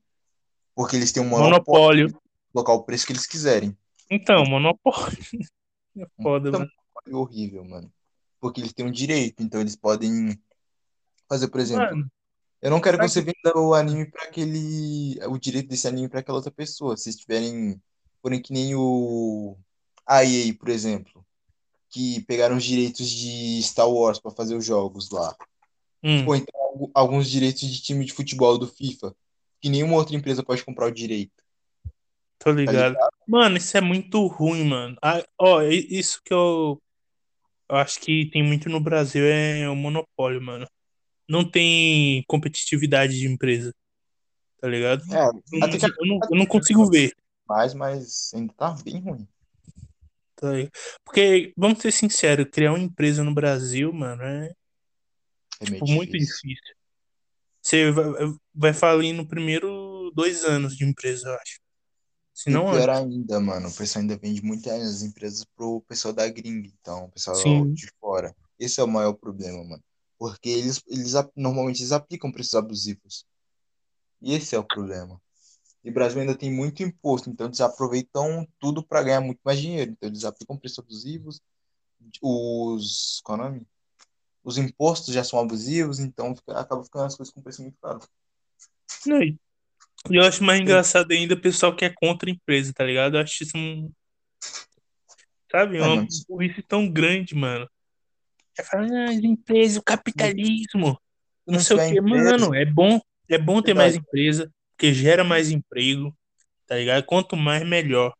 Porque 0.74 0.96
eles 0.96 1.10
têm 1.12 1.22
um 1.22 1.26
monopólio 1.28 2.08
Monopólio. 2.08 2.22
colocar 2.52 2.72
o 2.72 2.82
preço 2.84 3.06
que 3.06 3.12
eles 3.12 3.26
quiserem. 3.26 3.76
Então, 4.10 4.44
monopólio. 4.44 5.18
É 5.98 6.06
foda, 6.22 6.50
puta 6.50 6.58
mano. 6.58 6.70
monopólio 6.94 7.18
horrível, 7.18 7.64
mano. 7.64 7.90
Porque 8.38 8.60
eles 8.60 8.74
têm 8.74 8.84
um 8.84 8.90
direito, 8.90 9.42
então 9.42 9.62
eles 9.62 9.74
podem 9.74 10.38
fazer, 11.26 11.48
por 11.48 11.58
exemplo, 11.58 11.86
Mano, 11.86 12.10
eu 12.60 12.70
não 12.70 12.80
quero 12.80 12.98
que 12.98 13.08
você 13.08 13.22
venda 13.22 13.56
o 13.56 13.72
anime 13.74 14.10
pra 14.10 14.24
aquele. 14.24 15.18
O 15.26 15.38
direito 15.38 15.68
desse 15.68 15.88
anime 15.88 16.08
pra 16.08 16.20
aquela 16.20 16.36
outra 16.38 16.50
pessoa. 16.50 16.96
Se 16.96 17.16
tiverem. 17.16 17.80
Porém, 18.22 18.42
que 18.42 18.52
nem 18.52 18.74
o. 18.74 19.56
A 20.06 20.24
EA, 20.24 20.54
por 20.54 20.68
exemplo. 20.68 21.25
Que 21.96 22.20
pegaram 22.26 22.56
os 22.58 22.64
direitos 22.64 23.08
de 23.08 23.62
Star 23.62 23.88
Wars 23.90 24.20
pra 24.20 24.30
fazer 24.30 24.54
os 24.54 24.64
jogos 24.66 25.10
lá. 25.10 25.34
hum, 26.02 26.26
Ou 26.26 26.36
então 26.36 26.60
algu- 26.60 26.90
alguns 26.94 27.30
direitos 27.30 27.62
de 27.62 27.82
time 27.82 28.04
de 28.04 28.12
futebol 28.12 28.58
do 28.58 28.66
FIFA. 28.68 29.14
Que 29.62 29.70
nenhuma 29.70 29.94
outra 29.96 30.14
empresa 30.16 30.44
pode 30.44 30.64
comprar 30.64 30.88
o 30.88 30.92
direito. 30.92 31.32
tô 32.38 32.50
Tá 32.50 32.54
ligado. 32.72 32.92
ligado? 32.92 33.10
Mano, 33.26 33.56
isso 33.56 33.76
é 33.76 33.80
muito 33.80 34.26
ruim, 34.26 34.64
mano. 34.64 34.96
Ah, 35.02 35.22
ó, 35.40 35.62
isso 35.62 36.20
que 36.24 36.32
eu, 36.32 36.80
eu 37.70 37.76
acho 37.76 38.00
que 38.00 38.30
tem 38.30 38.42
muito 38.42 38.68
no 38.68 38.80
Brasil 38.80 39.24
é 39.24 39.68
o 39.68 39.76
monopólio, 39.76 40.40
mano. 40.42 40.66
Não 41.28 41.48
tem 41.50 42.24
competitividade 42.28 43.18
de 43.18 43.26
empresa, 43.28 43.74
tá 44.60 44.68
ligado? 44.68 45.02
É, 45.12 45.26
Eu 45.26 45.60
não, 45.60 45.70
que 45.70 45.86
eu 45.86 46.06
não, 46.06 46.20
eu 46.30 46.36
não 46.38 46.46
consigo 46.46 46.90
ver, 46.90 47.12
mais, 47.48 47.74
mas 47.74 48.32
ainda 48.34 48.52
tá 48.54 48.72
bem 48.84 49.00
ruim. 49.00 49.28
Tá 50.36 50.52
ligado? 50.52 50.72
Porque, 51.04 51.52
vamos 51.56 51.80
ser 51.80 51.92
sinceros, 51.92 52.46
criar 52.52 52.72
uma 52.72 52.78
empresa 52.80 53.24
no 53.24 53.34
Brasil, 53.34 53.92
mano, 53.92 54.22
é 54.22 54.52
É 55.60 55.64
tipo, 55.64 55.86
muito 55.86 56.12
difícil. 56.12 56.76
Você 57.62 57.90
vai, 57.90 58.04
vai 58.54 58.72
falir 58.74 59.12
no 59.12 59.26
primeiro 59.26 60.10
dois 60.14 60.44
anos 60.44 60.76
de 60.76 60.84
empresa, 60.84 61.28
eu 61.28 61.34
acho. 61.34 61.60
Se 62.32 62.50
E 62.50 62.52
não 62.52 62.66
pior 62.70 62.88
antes. 62.90 63.00
ainda, 63.00 63.40
mano, 63.40 63.68
o 63.68 63.74
pessoal 63.74 64.02
ainda 64.02 64.16
vende 64.16 64.42
muitas 64.42 65.02
empresas 65.02 65.44
pro 65.56 65.80
pessoal 65.82 66.14
da 66.14 66.28
gringa, 66.28 66.68
então, 66.80 67.04
o 67.06 67.10
pessoal 67.10 67.36
Sim. 67.36 67.72
de 67.74 67.88
fora. 68.00 68.34
Esse 68.58 68.80
é 68.80 68.84
o 68.84 68.88
maior 68.88 69.14
problema, 69.14 69.64
mano. 69.64 69.82
Porque 70.18 70.48
eles, 70.48 70.82
eles 70.86 71.12
normalmente 71.34 71.80
eles 71.80 71.92
aplicam 71.92 72.30
preços 72.32 72.54
abusivos. 72.54 73.24
E 74.20 74.34
esse 74.34 74.54
é 74.54 74.58
o 74.58 74.64
problema. 74.64 75.20
E 75.86 75.90
o 75.90 75.92
Brasil 75.92 76.20
ainda 76.20 76.36
tem 76.36 76.50
muito 76.52 76.82
imposto, 76.82 77.30
então 77.30 77.46
eles 77.46 77.60
aproveitam 77.60 78.44
tudo 78.58 78.82
para 78.82 79.04
ganhar 79.04 79.20
muito 79.20 79.38
mais 79.44 79.60
dinheiro. 79.60 79.92
Então 79.92 80.08
eles 80.08 80.24
aplicam 80.24 80.58
preços 80.58 80.80
abusivos, 80.80 81.40
os, 82.20 83.20
qual 83.22 83.38
é 83.38 83.42
o 83.42 83.44
nome? 83.44 83.62
Os 84.42 84.58
impostos 84.58 85.14
já 85.14 85.22
são 85.22 85.38
abusivos, 85.38 86.00
então 86.00 86.34
fica- 86.34 86.58
acaba 86.58 86.82
ficando 86.82 87.04
as 87.04 87.14
coisas 87.14 87.32
com 87.32 87.40
preço 87.40 87.62
muito 87.62 87.78
caro. 87.80 88.00
E 90.10 90.16
eu 90.16 90.24
acho 90.24 90.42
mais 90.42 90.60
engraçado 90.60 91.12
ainda 91.12 91.34
o 91.34 91.40
pessoal 91.40 91.74
que 91.76 91.84
é 91.84 91.94
contra 91.94 92.28
a 92.28 92.32
empresa, 92.32 92.72
tá 92.74 92.82
ligado? 92.82 93.16
Eu 93.16 93.20
acho 93.20 93.44
isso 93.44 93.56
um, 93.56 93.88
sabe, 95.52 95.78
É, 95.78 95.82
uma 95.82 96.04
burrice 96.28 96.62
tão 96.62 96.90
grande, 96.90 97.32
mano. 97.36 97.68
É 98.58 98.62
falar, 98.64 98.90
ah, 98.90 99.04
as 99.04 99.16
empresas, 99.18 99.76
o 99.76 99.82
capitalismo, 99.82 100.98
não 101.46 101.54
não 101.54 101.60
sei 101.60 101.76
o 101.76 101.78
tiver 101.78 101.90
quê. 101.90 102.00
empresa, 102.00 102.38
Mano, 102.38 102.54
é 102.56 102.64
bom, 102.64 103.00
é 103.28 103.38
bom 103.38 103.62
ter 103.62 103.72
mais 103.72 103.94
empresa, 103.94 104.52
porque 104.76 104.92
gera 104.92 105.24
mais 105.24 105.50
emprego, 105.50 106.14
tá 106.66 106.76
ligado? 106.76 107.02
Quanto 107.04 107.34
mais, 107.34 107.66
melhor. 107.66 108.14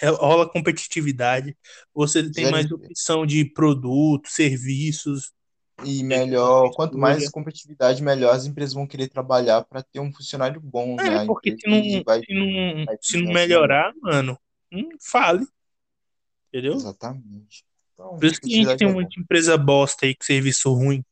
É, 0.00 0.06
Rola 0.08 0.48
competitividade, 0.48 1.56
você 1.92 2.22
tem 2.22 2.44
Gera 2.44 2.50
mais 2.52 2.70
opção 2.70 3.26
de 3.26 3.44
produtos, 3.44 4.32
serviços, 4.32 5.32
E 5.84 6.04
melhor, 6.04 6.70
quanto 6.72 6.96
mais 6.96 7.28
competitividade, 7.30 8.00
melhor 8.00 8.32
as 8.32 8.46
empresas 8.46 8.74
vão 8.74 8.86
querer 8.86 9.08
trabalhar 9.08 9.64
para 9.64 9.82
ter 9.82 9.98
um 9.98 10.12
funcionário 10.12 10.60
bom, 10.60 10.94
né? 10.94 11.08
É, 11.08 11.16
A 11.16 11.26
porque 11.26 11.56
se 11.58 11.66
não, 11.66 12.04
vai, 12.04 12.20
se 12.20 12.32
não, 12.32 12.84
vai 12.84 12.96
se 13.00 13.16
não 13.16 13.22
melhor. 13.24 13.34
melhorar, 13.34 13.92
mano, 14.00 14.38
não 14.70 14.88
fale. 15.00 15.44
Entendeu? 16.48 16.74
Exatamente. 16.74 17.64
Então, 17.92 18.16
Por 18.16 18.24
isso 18.24 18.40
que 18.40 18.46
a 18.46 18.56
gente 18.56 18.76
tem 18.76 18.88
é 18.88 19.04
de 19.04 19.20
empresa 19.20 19.58
bosta 19.58 20.06
aí 20.06 20.14
com 20.14 20.24
serviço 20.24 20.72
ruim. 20.72 21.04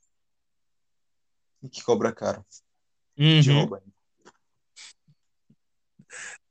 E 1.60 1.68
que 1.68 1.82
cobra 1.82 2.12
caro. 2.12 2.46
Uhum. 3.18 3.42
rouba. 3.52 3.82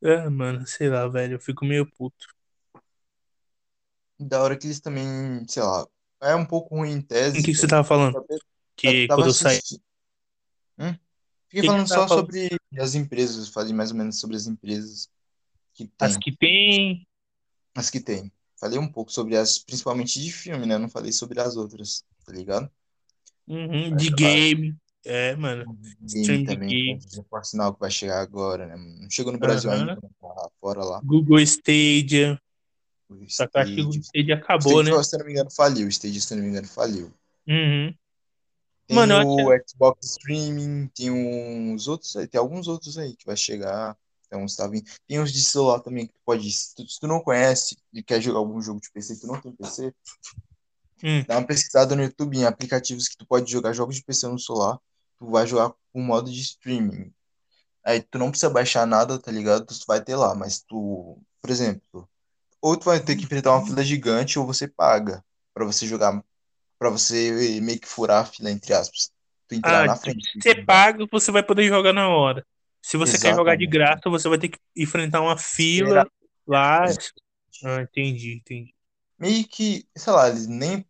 É, 0.06 0.30
mano, 0.30 0.66
sei 0.68 0.90
lá, 0.90 1.08
velho. 1.08 1.34
Eu 1.36 1.40
fico 1.40 1.66
meio 1.66 1.90
puto. 1.90 2.28
Da 4.20 4.42
hora 4.42 4.58
que 4.58 4.68
eles 4.68 4.80
também, 4.80 5.46
sei 5.48 5.62
lá, 5.64 5.86
é 6.22 6.36
um 6.36 6.46
pouco 6.46 6.76
ruim 6.76 6.92
em 6.92 7.02
O 7.02 7.08
tese. 7.08 7.42
que, 7.44 7.52
que 7.52 7.56
você 7.56 7.68
tava 7.68 7.84
falando? 7.84 8.24
Eu 8.28 8.40
Que 8.78 9.08
tava 9.08 9.22
quando 9.22 9.28
eu 9.28 9.34
saí. 9.34 9.60
Hum? 10.78 10.94
Que 10.94 11.00
Fiquei 11.50 11.62
que 11.62 11.68
falando 11.68 11.88
só 11.88 12.08
falando? 12.08 12.28
sobre 12.30 12.50
as 12.80 12.96
empresas, 12.96 13.50
falei 13.50 13.74
mais 13.74 13.92
ou 13.92 13.98
menos 13.98 14.20
sobre 14.20 14.36
as 14.36 14.48
empresas 14.48 15.10
que 15.74 15.88
As 16.00 16.16
tem, 16.16 16.20
que 16.20 16.32
tem. 16.36 17.08
as 17.76 17.90
que 17.90 18.00
tem. 18.00 18.32
Falei 18.60 18.80
um 18.80 18.92
pouco 18.92 19.12
sobre 19.12 19.38
as, 19.38 19.60
principalmente 19.60 20.20
de 20.22 20.32
filme, 20.32 20.66
né? 20.66 20.78
Não 20.78 20.90
falei 20.90 21.12
sobre 21.12 21.40
as 21.40 21.56
outras, 21.56 22.04
tá 22.26 22.32
ligado? 22.32 22.70
Uhum, 23.48 23.96
de 23.96 24.10
game. 24.12 24.76
É, 25.06 25.36
mano. 25.36 25.78
Stream 26.06 26.44
também, 26.46 26.68
game. 26.70 27.00
por 27.30 27.46
sinal 27.46 27.74
que 27.74 27.80
vai 27.80 27.92
chegar 27.92 28.20
agora, 28.22 28.66
né? 28.66 28.76
Não 28.76 29.10
chegou 29.10 29.32
no 29.32 29.38
Brasil 29.38 29.70
Aham. 29.72 29.92
ainda, 29.92 30.02
tá 30.02 30.50
fora 30.60 30.84
lá. 30.84 31.00
Google 31.04 31.40
Stadia. 31.42 32.42
O 33.08 33.30
Só 33.30 33.48
que 33.48 33.58
acho 33.60 33.76
que 33.76 33.82
o 33.82 33.90
Stadia. 33.92 34.02
Stadia 34.02 34.36
O 34.36 34.38
acabou, 34.40 34.84
né? 34.84 34.90
Stadia, 34.90 35.04
se 35.04 35.18
não 35.18 35.26
me 35.26 35.32
engano, 35.32 35.52
faliu. 35.52 35.86
O 35.88 35.90
Stadia, 35.90 36.22
se 36.22 36.36
não 36.36 36.42
me 36.42 36.50
engano, 36.50 36.68
faliu. 36.68 37.14
Uhum. 37.48 37.96
Tem 38.88 38.96
Mano, 38.96 39.14
eu 39.14 39.18
acho 39.20 39.30
o 39.64 39.70
Xbox 39.70 40.12
Streaming, 40.12 40.88
tem 40.96 41.12
uns 41.12 41.88
outros 41.88 42.16
aí, 42.16 42.28
tem 42.28 42.40
alguns 42.40 42.68
outros 42.68 42.98
aí 42.98 43.16
que 43.16 43.26
vai 43.26 43.38
chegar. 43.38 43.96
Então, 44.26 44.44
tá 44.58 44.68
vindo. 44.68 44.90
Tem 45.08 45.20
uns 45.20 45.32
de 45.32 45.44
celular 45.44 45.80
também 45.82 46.08
que 46.08 46.14
tu 46.14 46.20
pode. 46.26 46.52
Se 46.52 46.76
tu, 46.76 46.88
se 46.88 47.00
tu 47.00 47.08
não 47.08 47.20
conhece 47.20 47.78
e 47.94 48.02
quer 48.02 48.20
jogar 48.20 48.40
algum 48.40 48.60
jogo 48.60 48.82
de 48.82 48.92
PC, 48.92 49.20
tu 49.20 49.28
não 49.28 49.40
tem 49.40 49.52
PC, 49.52 49.94
Hum. 51.04 51.24
dá 51.28 51.38
uma 51.38 51.46
pesquisada 51.46 51.96
no 51.96 52.02
YouTube 52.04 52.38
em 52.38 52.46
aplicativos 52.46 53.08
que 53.08 53.18
tu 53.18 53.26
pode 53.28 53.52
jogar 53.52 53.74
jogos 53.74 53.96
de 53.96 54.04
PC 54.04 54.28
no 54.28 54.40
celular. 54.40 54.80
Tu 55.20 55.30
vai 55.30 55.48
jogar 55.48 55.74
com 55.94 56.02
modo 56.02 56.32
de 56.32 56.42
streaming. 56.42 57.14
Aí 57.86 58.02
tu 58.02 58.18
não 58.20 58.30
precisa 58.32 58.50
baixar 58.52 58.86
nada, 58.88 59.20
tá 59.20 59.32
ligado? 59.32 59.66
Tu 59.66 59.76
vai 59.88 60.04
ter 60.04 60.16
lá, 60.16 60.36
mas 60.36 60.62
tu, 60.62 61.20
por 61.42 61.50
exemplo, 61.52 62.10
ou 62.62 62.78
tu 62.78 62.86
vai 62.86 63.00
ter 63.00 63.16
que 63.16 63.24
enfrentar 63.26 63.52
uma 63.54 63.66
fila 63.66 63.84
gigante 63.84 64.40
ou 64.40 64.46
você 64.46 64.68
paga 64.68 65.24
pra 65.54 65.66
você 65.66 65.88
jogar, 65.88 66.24
pra 66.80 66.90
você 66.90 67.60
meio 67.62 67.80
que 67.80 67.88
furar 67.88 68.24
a 68.24 68.26
fila, 68.26 68.52
entre 68.52 68.74
aspas. 68.74 69.12
Tu 69.48 69.56
entrar 69.56 69.80
Ah, 69.80 69.88
na 69.88 69.96
tipo, 69.96 70.02
frente. 70.02 70.32
se 70.32 70.42
você 70.42 70.56
paga, 70.66 71.06
você 71.12 71.32
vai 71.32 71.44
poder 71.44 71.68
jogar 71.68 71.94
na 71.94 72.10
hora. 72.10 72.46
Se 72.82 72.98
você 72.98 73.18
quer 73.18 73.34
jogar 73.36 73.56
de 73.56 73.66
Exatamente. 73.66 73.68
graça, 73.68 74.10
você 74.10 74.30
vai 74.30 74.38
ter 74.38 74.50
que 74.50 74.60
enfrentar 74.76 75.22
uma 75.22 75.38
fila 75.38 75.90
Será? 75.90 76.10
lá. 76.48 76.86
Ah, 77.64 77.82
entendi, 77.82 78.36
entendi. 78.36 78.74
Meio 79.18 79.48
que, 79.48 79.88
sei 79.96 80.14
lá, 80.14 80.28
eles 80.30 80.48
nem. 80.48 80.86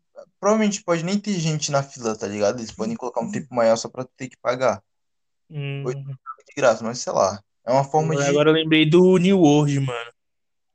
Provavelmente 0.45 0.83
pode 0.83 1.03
nem 1.03 1.19
ter 1.19 1.33
gente 1.39 1.71
na 1.71 1.81
fila, 1.81 2.15
tá 2.15 2.27
ligado? 2.27 2.59
Eles 2.59 2.71
podem 2.71 2.95
colocar 2.95 3.19
um 3.19 3.31
tempo 3.31 3.47
maior 3.49 3.75
só 3.77 3.89
pra 3.89 4.03
tu 4.03 4.11
ter 4.15 4.29
que 4.29 4.37
pagar. 4.37 4.79
Hum. 5.49 5.83
De 5.83 6.53
graça, 6.55 6.83
mas 6.83 6.99
sei 6.99 7.11
lá. 7.13 7.43
É 7.65 7.71
uma 7.71 7.83
forma 7.83 8.15
de. 8.15 8.21
Agora 8.21 8.51
eu 8.51 8.53
lembrei 8.53 8.87
do 8.87 9.17
New 9.17 9.39
World, 9.39 9.79
mano. 9.79 10.13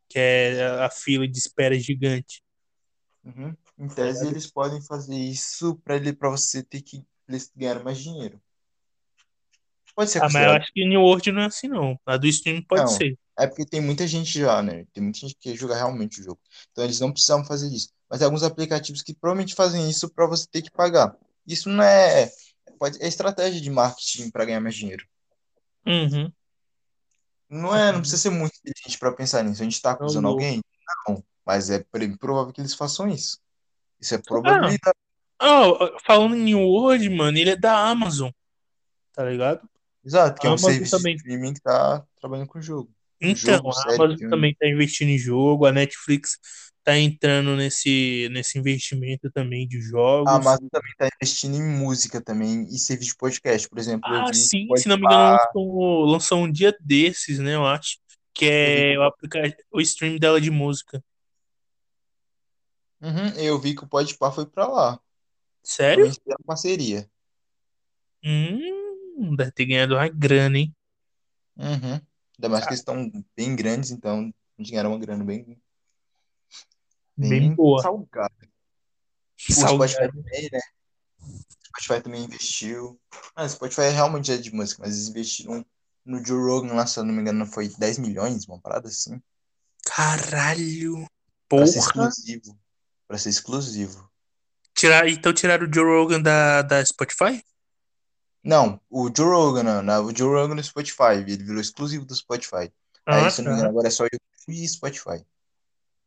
Que 0.09 0.18
é 0.18 0.64
a 0.81 0.91
fila 0.91 1.29
de 1.29 1.39
espera 1.39 1.79
gigante. 1.79 2.43
Uhum. 3.23 3.55
Em 3.79 3.87
tese, 3.87 4.27
eles 4.27 4.51
podem 4.51 4.83
fazer 4.83 5.14
isso 5.14 5.77
pra 5.85 5.95
ele, 5.95 6.12
para 6.12 6.31
você 6.31 6.64
ter 6.64 6.83
que 6.83 7.07
ganhar 7.55 7.81
mais 7.85 8.01
dinheiro. 8.01 8.43
Pode 9.95 10.11
ser 10.11 10.21
Ah, 10.21 10.29
mas 10.33 10.47
eu 10.47 10.51
acho 10.51 10.73
que 10.73 10.85
New 10.85 11.01
World 11.01 11.31
não 11.31 11.43
é 11.43 11.47
assim, 11.47 11.68
não. 11.68 11.97
A 12.05 12.16
do 12.16 12.33
Steam 12.33 12.61
pode 12.64 12.83
Não. 12.83 12.89
ser. 12.89 13.16
É 13.39 13.47
porque 13.47 13.64
tem 13.64 13.81
muita 13.81 14.07
gente 14.07 14.39
já, 14.39 14.62
né? 14.62 14.85
Tem 14.93 15.03
muita 15.03 15.20
gente 15.20 15.37
que 15.39 15.55
jogar 15.57 15.76
realmente 15.76 16.20
o 16.20 16.24
jogo. 16.24 16.41
Então 16.72 16.85
eles 16.85 17.01
não 17.01 17.12
precisavam 17.12 17.45
fazer 17.45 17.68
isso. 17.68 17.91
Mas 18.09 18.18
tem 18.18 18.26
alguns 18.26 18.43
aplicativos 18.43 19.03
que 19.03 19.14
provavelmente 19.14 19.55
fazem 19.55 19.89
isso 19.89 20.11
pra 20.11 20.26
você 20.26 20.47
ter 20.51 20.62
que 20.62 20.70
pagar. 20.70 21.16
Isso 21.47 21.68
não 21.68 21.83
é. 21.83 22.31
Pode, 22.78 23.03
é 23.03 23.07
estratégia 23.07 23.61
de 23.61 23.70
marketing 23.70 24.31
pra 24.31 24.45
ganhar 24.45 24.61
mais 24.61 24.74
dinheiro. 24.74 25.07
Uhum. 25.87 26.33
Não 27.49 27.74
é, 27.74 27.93
não 27.93 28.01
precisa 28.01 28.22
ser 28.22 28.31
muito 28.31 28.55
inteligente 28.59 28.99
pra 28.99 29.12
pensar 29.12 29.43
nisso. 29.43 29.61
A 29.61 29.64
gente 29.64 29.81
tá 29.81 29.93
acusando 29.93 30.22
Não, 30.22 30.31
alguém? 30.31 30.61
Não. 31.09 31.22
Mas 31.45 31.70
é 31.70 31.85
provável 32.18 32.53
que 32.53 32.61
eles 32.61 32.74
façam 32.74 33.09
isso. 33.09 33.39
Isso 34.01 34.14
é 34.14 34.18
probabilidade. 34.18 34.97
Oh, 35.43 35.99
falando 36.05 36.37
em 36.37 36.43
New 36.43 36.61
World, 36.61 37.09
mano, 37.11 37.39
ele 37.39 37.51
é 37.51 37.57
da 37.57 37.76
Amazon. 37.76 38.31
Tá 39.12 39.24
ligado? 39.24 39.68
Exato, 40.05 40.41
que 40.41 40.47
é 40.47 40.51
um 40.51 40.53
Amazon 40.53 40.70
serviço 40.70 40.97
também. 40.97 41.16
de 41.16 41.22
streaming 41.22 41.55
que 41.55 41.61
tá 41.61 42.05
trabalhando 42.20 42.47
com 42.47 42.59
o 42.59 42.62
jogo. 42.62 42.91
Então, 43.21 43.57
jogo, 43.57 43.71
a 43.71 43.95
Amazon 43.95 44.31
também 44.31 44.55
tá 44.55 44.66
investindo 44.66 45.11
em 45.11 45.18
jogo, 45.18 45.66
a 45.66 45.73
Netflix 45.73 46.39
tá 46.83 46.99
entrando 46.99 47.55
nesse, 47.57 48.29
nesse 48.33 48.59
investimento 48.59 49.31
também 49.31 49.68
de 49.68 49.81
jogos. 49.81 50.33
A 50.33 50.37
Amazon 50.37 50.66
também 50.71 50.93
tá 50.97 51.09
investindo 51.21 51.57
em 51.57 51.62
música 51.62 52.21
também 52.21 52.64
e 52.64 52.79
serviço 52.79 53.11
de 53.11 53.16
podcast. 53.16 53.68
Por 53.68 53.79
exemplo, 53.79 54.09
Ah, 54.11 54.33
sim, 54.33 54.66
se 54.77 54.89
não 54.89 54.97
me 54.97 55.05
engano, 55.05 55.37
lançou, 55.37 56.05
lançou 56.07 56.39
um 56.39 56.51
dia 56.51 56.75
desses, 56.81 57.39
né? 57.39 57.55
Eu 57.55 57.66
acho. 57.66 57.99
Que 58.33 58.47
é 58.47 58.99
o, 58.99 59.03
aplica... 59.03 59.57
o 59.71 59.81
stream 59.81 60.16
dela 60.16 60.41
de 60.41 60.51
música. 60.51 61.03
Uhum, 63.03 63.29
eu 63.37 63.59
vi 63.59 63.75
que 63.75 63.85
o 63.85 63.89
Podpah 63.89 64.31
foi 64.31 64.47
pra 64.47 64.66
lá. 64.66 65.01
Sério? 65.62 66.07
Fizeram 66.07 66.39
parceria. 66.47 67.09
Hum, 68.25 69.35
deve 69.37 69.51
ter 69.53 69.66
ganhado 69.66 69.95
uma 69.95 70.09
grana, 70.09 70.59
hein? 70.59 70.75
Uhum. 71.57 72.01
Ainda 72.41 72.49
mais 72.49 72.64
que 72.64 72.70
eles 72.70 72.80
estão 72.80 73.12
bem 73.36 73.55
grandes, 73.55 73.91
então 73.91 74.32
eles 74.59 74.70
ganharam 74.70 74.93
uma 74.93 74.99
grana 74.99 75.22
bem, 75.22 75.61
Bem 77.14 77.55
boa. 77.55 77.82
salgada. 77.82 78.34
O 79.51 79.53
Salgado. 79.53 79.93
Spotify 79.93 80.16
também, 80.16 80.49
né? 80.51 80.61
O 81.20 81.82
Spotify 81.82 82.03
também 82.03 82.24
investiu. 82.24 82.99
Ah, 83.36 83.45
o 83.45 83.49
Spotify 83.49 83.91
realmente 83.91 84.32
é 84.32 84.38
de 84.38 84.55
música, 84.55 84.80
mas 84.82 84.95
eles 84.97 85.09
investiram 85.09 85.66
no 86.03 86.24
Joe 86.24 86.41
Rogan 86.41 86.72
lá, 86.72 86.86
se 86.86 86.99
eu 86.99 87.05
não 87.05 87.12
me 87.12 87.20
engano, 87.20 87.45
foi 87.45 87.68
10 87.68 87.99
milhões, 87.99 88.49
uma 88.49 88.59
parada 88.59 88.88
assim. 88.88 89.20
Caralho. 89.84 91.07
Pra 91.47 91.66
ser 91.66 91.74
Porra. 91.74 92.09
exclusivo. 92.09 92.59
Pra 93.07 93.18
ser 93.18 93.28
exclusivo. 93.28 94.11
Tirar, 94.74 95.07
então 95.11 95.34
tiraram 95.34 95.68
o 95.68 95.74
Joe 95.74 95.84
Rogan 95.84 96.22
da, 96.22 96.62
da 96.62 96.82
Spotify? 96.82 97.45
Não, 98.43 98.80
o 98.88 99.11
Joe 99.14 99.28
Rogan, 99.28 99.82
não, 99.82 100.07
o 100.07 100.16
Joe 100.16 100.28
Rogan 100.34 100.55
no 100.55 100.64
Spotify, 100.64 101.18
ele 101.18 101.36
virou 101.36 101.61
exclusivo 101.61 102.05
do 102.05 102.14
Spotify. 102.14 102.72
Ah, 103.05 103.26
Aí, 103.26 103.30
se 103.30 103.43
não 103.43 103.51
me 103.51 103.57
tá. 103.57 103.59
engano, 103.59 103.70
agora 103.70 103.88
é 103.88 103.91
só 103.91 104.05
YouTube 104.05 104.20
e 104.49 104.68
Spotify. 104.68 105.24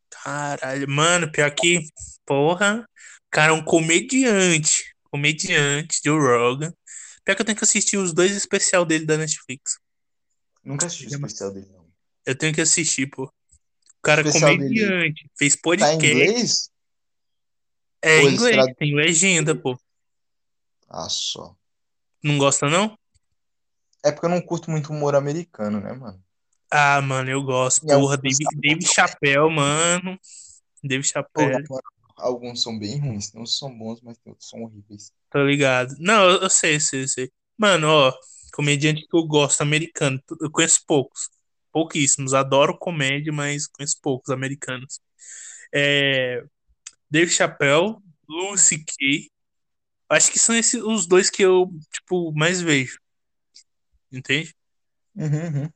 Caralho, 0.09 0.89
mano, 0.89 1.31
pior 1.31 1.53
que, 1.53 1.81
porra, 2.25 2.87
cara, 3.29 3.51
é 3.51 3.55
um 3.55 3.63
comediante. 3.63 4.93
Comediante, 5.11 6.01
Joe 6.03 6.19
Rogan. 6.19 6.73
Pior 7.23 7.35
que 7.35 7.41
eu 7.41 7.45
tenho 7.45 7.57
que 7.57 7.63
assistir 7.63 7.97
os 7.97 8.13
dois 8.13 8.31
especial 8.31 8.83
dele 8.83 9.05
da 9.05 9.17
Netflix. 9.17 9.77
Nunca 10.63 10.87
assisti 10.87 11.07
o 11.07 11.13
é 11.13 11.15
especial 11.15 11.51
dele, 11.51 11.67
não. 11.71 11.87
Eu 12.25 12.35
tenho 12.37 12.53
que 12.53 12.61
assistir, 12.61 13.07
pô. 13.07 13.25
O 13.25 14.01
cara 14.01 14.27
é 14.27 14.31
comediante, 14.31 15.29
fez 15.37 15.53
Tá 15.53 15.59
em 15.59 15.61
podcast. 15.61 16.05
inglês? 16.05 16.69
É 18.01 18.21
em 18.21 18.33
inglês, 18.33 18.65
tem 18.77 18.95
legenda, 18.95 19.55
pô. 19.55 19.79
Ah, 20.89 21.07
só. 21.09 21.55
Não 22.23 22.37
gosta, 22.39 22.67
não? 22.69 22.97
É 24.01 24.11
porque 24.13 24.25
eu 24.25 24.29
não 24.29 24.41
curto 24.41 24.71
muito 24.71 24.93
humor 24.93 25.13
americano, 25.13 25.81
né, 25.81 25.91
mano? 25.91 26.23
Ah, 26.71 27.01
mano, 27.01 27.29
eu 27.29 27.43
gosto. 27.43 27.83
E 27.83 27.87
Porra, 27.87 28.17
são 28.33 28.51
Dave 28.61 28.83
Chappelle, 28.85 29.49
mano. 29.53 30.19
Na 31.35 31.59
moral, 31.69 31.83
alguns 32.17 32.63
são 32.63 32.77
bem 32.79 32.99
ruins, 32.99 33.31
não 33.33 33.45
são 33.45 33.75
bons, 33.77 34.01
mas 34.01 34.17
tem 34.17 34.31
outros 34.31 34.49
são 34.49 34.63
horríveis. 34.63 35.13
tá 35.29 35.39
ligado? 35.43 35.95
Não, 35.99 36.29
eu 36.29 36.41
eu 36.43 36.49
sei, 36.49 36.79
sei, 36.79 37.07
sei. 37.07 37.31
Mano, 37.57 37.87
ó, 37.87 38.13
comediante 38.53 39.01
que 39.07 39.15
eu 39.15 39.25
gosto, 39.25 39.61
americano. 39.61 40.21
Eu 40.41 40.51
conheço 40.51 40.81
poucos. 40.87 41.29
Pouquíssimos. 41.71 42.33
Adoro 42.33 42.77
comédia, 42.77 43.31
mas 43.33 43.67
conheço 43.67 43.97
poucos 44.01 44.29
americanos. 44.31 44.99
É, 45.73 46.43
Dave 47.11 47.31
Chappelle, 47.31 47.97
Lucy 48.29 48.85
Kay. 48.85 49.29
Acho 50.13 50.31
que 50.31 50.39
são 50.39 50.55
esses 50.55 50.81
os 50.81 51.05
dois 51.05 51.29
que 51.29 51.41
eu, 51.43 51.69
tipo, 51.91 52.31
mais 52.33 52.61
vejo. 52.61 52.99
Entende? 54.11 54.55
Uhum, 55.15 55.45
uhum. 55.61 55.69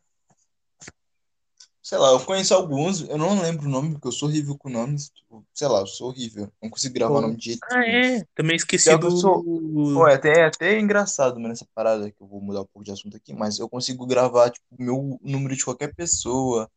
Sei 1.82 1.98
lá, 1.98 2.10
eu 2.12 2.20
conheço 2.20 2.54
alguns, 2.54 3.00
eu 3.08 3.18
não 3.18 3.42
lembro 3.42 3.66
o 3.66 3.70
nome, 3.70 3.94
porque 3.94 4.10
eu 4.10 4.12
sou 4.12 4.28
horrível 4.28 4.58
com 4.58 4.70
nomes. 4.70 5.10
tipo, 5.10 5.46
Sei 5.54 5.68
lá, 5.68 5.80
eu 5.80 5.88
sou 5.88 6.10
horrível. 6.10 6.52
Não 6.62 6.70
consigo 6.70 6.94
gravar 6.94 7.16
Pô. 7.16 7.22
nome 7.22 7.38
de 7.38 7.46
jeito 7.46 7.66
Ah, 7.72 7.86
é. 7.88 8.26
Também 8.36 8.58
esqueci 8.58 8.96
do. 8.98 9.10
sou- 9.10 9.42
Pô, 9.44 10.06
é 10.06 10.16
até, 10.16 10.40
é 10.42 10.46
até 10.46 10.80
engraçado, 10.80 11.40
mano, 11.40 11.54
essa 11.54 11.66
parada 11.74 12.12
que 12.12 12.22
eu 12.22 12.28
vou 12.28 12.42
mudar 12.42 12.62
um 12.62 12.66
pouco 12.66 12.84
de 12.84 12.92
assunto 12.92 13.16
aqui, 13.16 13.34
mas 13.34 13.58
eu 13.58 13.70
consigo 13.70 14.06
gravar, 14.06 14.50
tipo, 14.50 14.66
o 14.78 14.84
meu 14.84 15.20
número 15.24 15.56
de 15.56 15.64
qualquer 15.64 15.96
pessoa. 15.96 16.70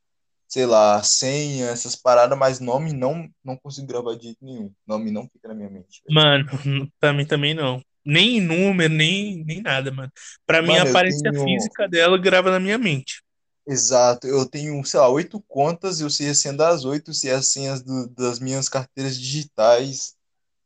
Sei 0.50 0.66
lá, 0.66 1.00
senha, 1.02 1.66
essas 1.68 1.94
paradas, 1.94 2.36
mas 2.36 2.58
nome 2.58 2.92
não, 2.92 3.30
não 3.42 3.56
consigo 3.56 3.86
gravar 3.86 4.16
de 4.16 4.24
jeito 4.24 4.44
nenhum. 4.44 4.72
Nome 4.84 5.10
não 5.12 5.28
fica 5.28 5.46
na 5.48 5.54
minha 5.54 5.70
mente. 5.70 6.02
velho. 6.04 6.14
Mano, 6.14 6.92
pra 6.98 7.12
mim 7.12 7.24
também 7.24 7.54
não. 7.54 7.80
Nem 8.04 8.40
número, 8.40 8.92
nem, 8.92 9.44
nem 9.44 9.62
nada, 9.62 9.92
mano. 9.92 10.10
Pra 10.44 10.60
mim, 10.60 10.76
a 10.76 10.82
aparência 10.82 11.30
tenho- 11.30 11.44
física 11.44 11.88
dela 11.88 12.18
grava 12.18 12.50
na 12.50 12.58
minha 12.58 12.76
mente. 12.76 13.22
Exato, 13.66 14.26
eu 14.26 14.44
tenho, 14.44 14.82
sei 14.84 14.98
lá, 14.98 15.08
oito 15.08 15.40
contas, 15.46 16.00
eu 16.00 16.10
sei 16.10 16.30
a 16.30 16.34
senha 16.34 16.54
das 16.54 16.84
oito, 16.84 17.14
sei 17.14 17.30
as 17.30 17.46
senhas 17.46 17.82
do- 17.82 18.08
das 18.08 18.40
minhas 18.40 18.68
carteiras 18.68 19.16
digitais, 19.16 20.16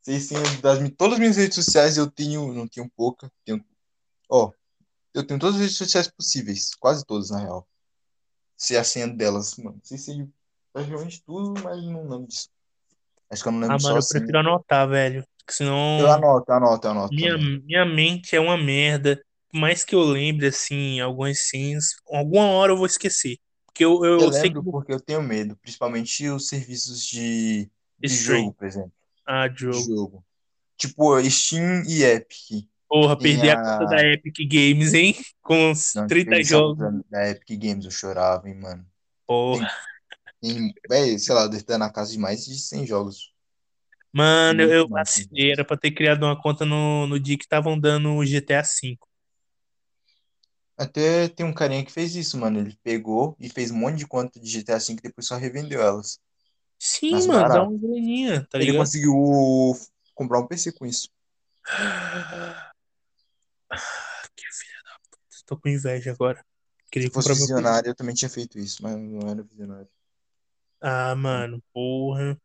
sei 0.01 0.19
senhas 0.19 0.59
das 0.61 0.79
todas 0.97 1.13
as 1.13 1.19
minhas 1.19 1.37
redes 1.37 1.55
sociais, 1.55 1.97
eu 1.97 2.09
tenho, 2.09 2.51
não 2.53 2.67
tenho 2.67 2.89
pouca, 2.95 3.29
tenho, 3.45 3.63
ó, 4.27 4.51
eu 5.13 5.23
tenho 5.27 5.39
todas 5.39 5.55
as 5.55 5.61
redes 5.61 5.77
sociais 5.77 6.07
possíveis, 6.07 6.73
quase 6.73 7.05
todas, 7.05 7.29
na 7.29 7.39
real. 7.41 7.67
Sei 8.57 8.77
a 8.77 8.83
senha 8.83 9.07
delas, 9.07 9.55
mano, 9.57 9.79
sei 9.83 9.97
se 9.97 10.29
praticamente 10.73 11.23
tudo, 11.23 11.59
mas 11.63 11.83
não 11.83 12.03
lembro 12.09 12.27
disso. 12.27 12.49
Acho 13.29 13.43
que 13.43 13.49
eu 13.49 13.53
não 13.53 13.61
Ah, 13.67 13.77
lembro 13.77 13.79
só 13.81 13.97
mano, 13.97 13.99
eu 13.99 14.05
assim. 14.07 14.07
prefiro 14.07 14.39
anotar, 14.39 14.87
velho. 14.89 15.23
Porque 15.39 15.53
senão 15.53 15.75
Eu 15.97 16.09
anoto, 16.09 16.51
anoto, 16.53 16.87
anoto 16.87 17.15
minha, 17.15 17.37
também. 17.37 17.45
minha 17.65 17.85
mente 17.85 18.35
é 18.35 18.39
uma 18.39 18.57
merda. 18.57 19.21
Por 19.51 19.59
mais 19.59 19.83
que 19.85 19.95
eu 19.95 20.01
lembre, 20.01 20.47
assim, 20.47 20.99
algumas 20.99 21.47
cenas, 21.49 21.85
alguma 22.07 22.45
hora 22.51 22.71
eu 22.73 22.77
vou 22.77 22.85
esquecer. 22.85 23.37
Porque 23.65 23.83
eu, 23.85 24.03
eu, 24.05 24.19
Eu 24.19 24.31
sei 24.31 24.49
que 24.51 24.57
lembro 24.57 24.63
porque 24.63 24.93
eu 24.93 24.99
tenho 24.99 25.21
medo, 25.21 25.55
principalmente 25.57 26.27
os 26.29 26.47
serviços 26.47 27.05
de, 27.05 27.69
de 27.99 28.15
jogo, 28.15 28.53
por 28.53 28.65
exemplo, 28.65 28.91
Ah, 29.25 29.47
de 29.47 29.59
jogo. 29.59 29.87
jogo. 29.87 30.25
Tipo, 30.77 31.21
Steam 31.29 31.83
e 31.87 32.03
Epic. 32.03 32.69
Porra, 32.87 33.15
Tem 33.17 33.21
perdi 33.21 33.49
a 33.49 33.57
a- 33.57 33.57
conta 33.57 33.85
da 33.87 34.01
Epic 34.03 34.35
Games, 34.49 34.93
hein? 34.93 35.15
Com 35.41 35.71
uns 35.71 35.95
Não, 35.95 36.07
30 36.07 36.23
fez 36.23 36.47
jogos. 36.47 36.93
da, 37.09 37.29
Epic 37.31 37.57
Games, 37.59 37.85
eu 37.85 37.91
chorava, 37.91 38.47
hein, 38.49 38.55
mano. 38.55 38.85
Porra. 39.27 39.67
Tem, 40.41 40.73
véi, 40.89 41.19
sei 41.19 41.35
lá, 41.35 41.45
deve 41.47 41.57
estar 41.57 41.77
na 41.77 41.91
casa 41.91 42.11
de 42.11 42.19
mais 42.19 42.45
de 42.45 42.57
100 42.59 42.85
jogos. 42.87 43.33
Mano, 44.11 44.61
eu, 44.63 44.69
Muito 44.69 44.77
eu 44.83 44.87
vacilei. 44.89 45.51
Era 45.51 45.63
pra 45.65 45.77
ter 45.77 45.91
criado 45.91 46.23
uma 46.23 46.39
conta 46.41 46.65
no, 46.65 47.05
no 47.07 47.19
dia 47.19 47.37
que 47.37 47.43
estavam 47.43 47.79
dando 47.79 48.13
o 48.15 48.25
GTA 48.25 48.61
V. 48.61 48.97
Até 50.77 51.27
tem 51.29 51.45
um 51.45 51.53
carinha 51.53 51.83
que 51.85 51.91
fez 51.91 52.15
isso, 52.15 52.37
mano. 52.37 52.59
Ele 52.59 52.77
pegou 52.83 53.35
e 53.39 53.49
fez 53.49 53.71
um 53.71 53.77
monte 53.77 53.97
de 53.99 54.07
conta 54.07 54.39
de 54.39 54.47
GTA 54.49 54.77
V 54.79 54.93
e 54.93 54.95
depois 55.01 55.27
só 55.27 55.35
revendeu 55.37 55.81
elas. 55.81 56.19
Sim, 56.79 57.11
Mas 57.11 57.27
mano, 57.27 57.51
dá 57.51 57.61
barato. 57.61 57.67
uma 57.67 57.77
graninha, 57.77 58.45
tá 58.49 58.57
Ele 58.59 58.73
ligado? 58.73 58.75
conseguiu 58.75 59.13
comprar 60.15 60.39
um 60.41 60.47
PC 60.47 60.71
com 60.73 60.85
isso. 60.85 61.09
Que 64.35 64.45
filha 64.53 64.81
da 64.83 64.91
puta. 65.09 65.17
Tô 65.45 65.57
com 65.57 65.69
inveja 65.69 66.11
agora. 66.11 66.43
Queria 66.91 67.07
Se 67.07 67.13
fosse 67.13 67.29
comprar 67.29 67.35
meu 67.35 67.47
PC. 67.47 67.53
visionário, 67.55 67.89
eu 67.89 67.95
também 67.95 68.15
tinha 68.15 68.29
feito 68.29 68.57
isso, 68.59 68.81
mas 68.83 68.95
não 68.97 69.29
era 69.29 69.43
visionário. 69.43 69.87
Ah, 70.81 71.15
mano, 71.15 71.61
porra. 71.73 72.39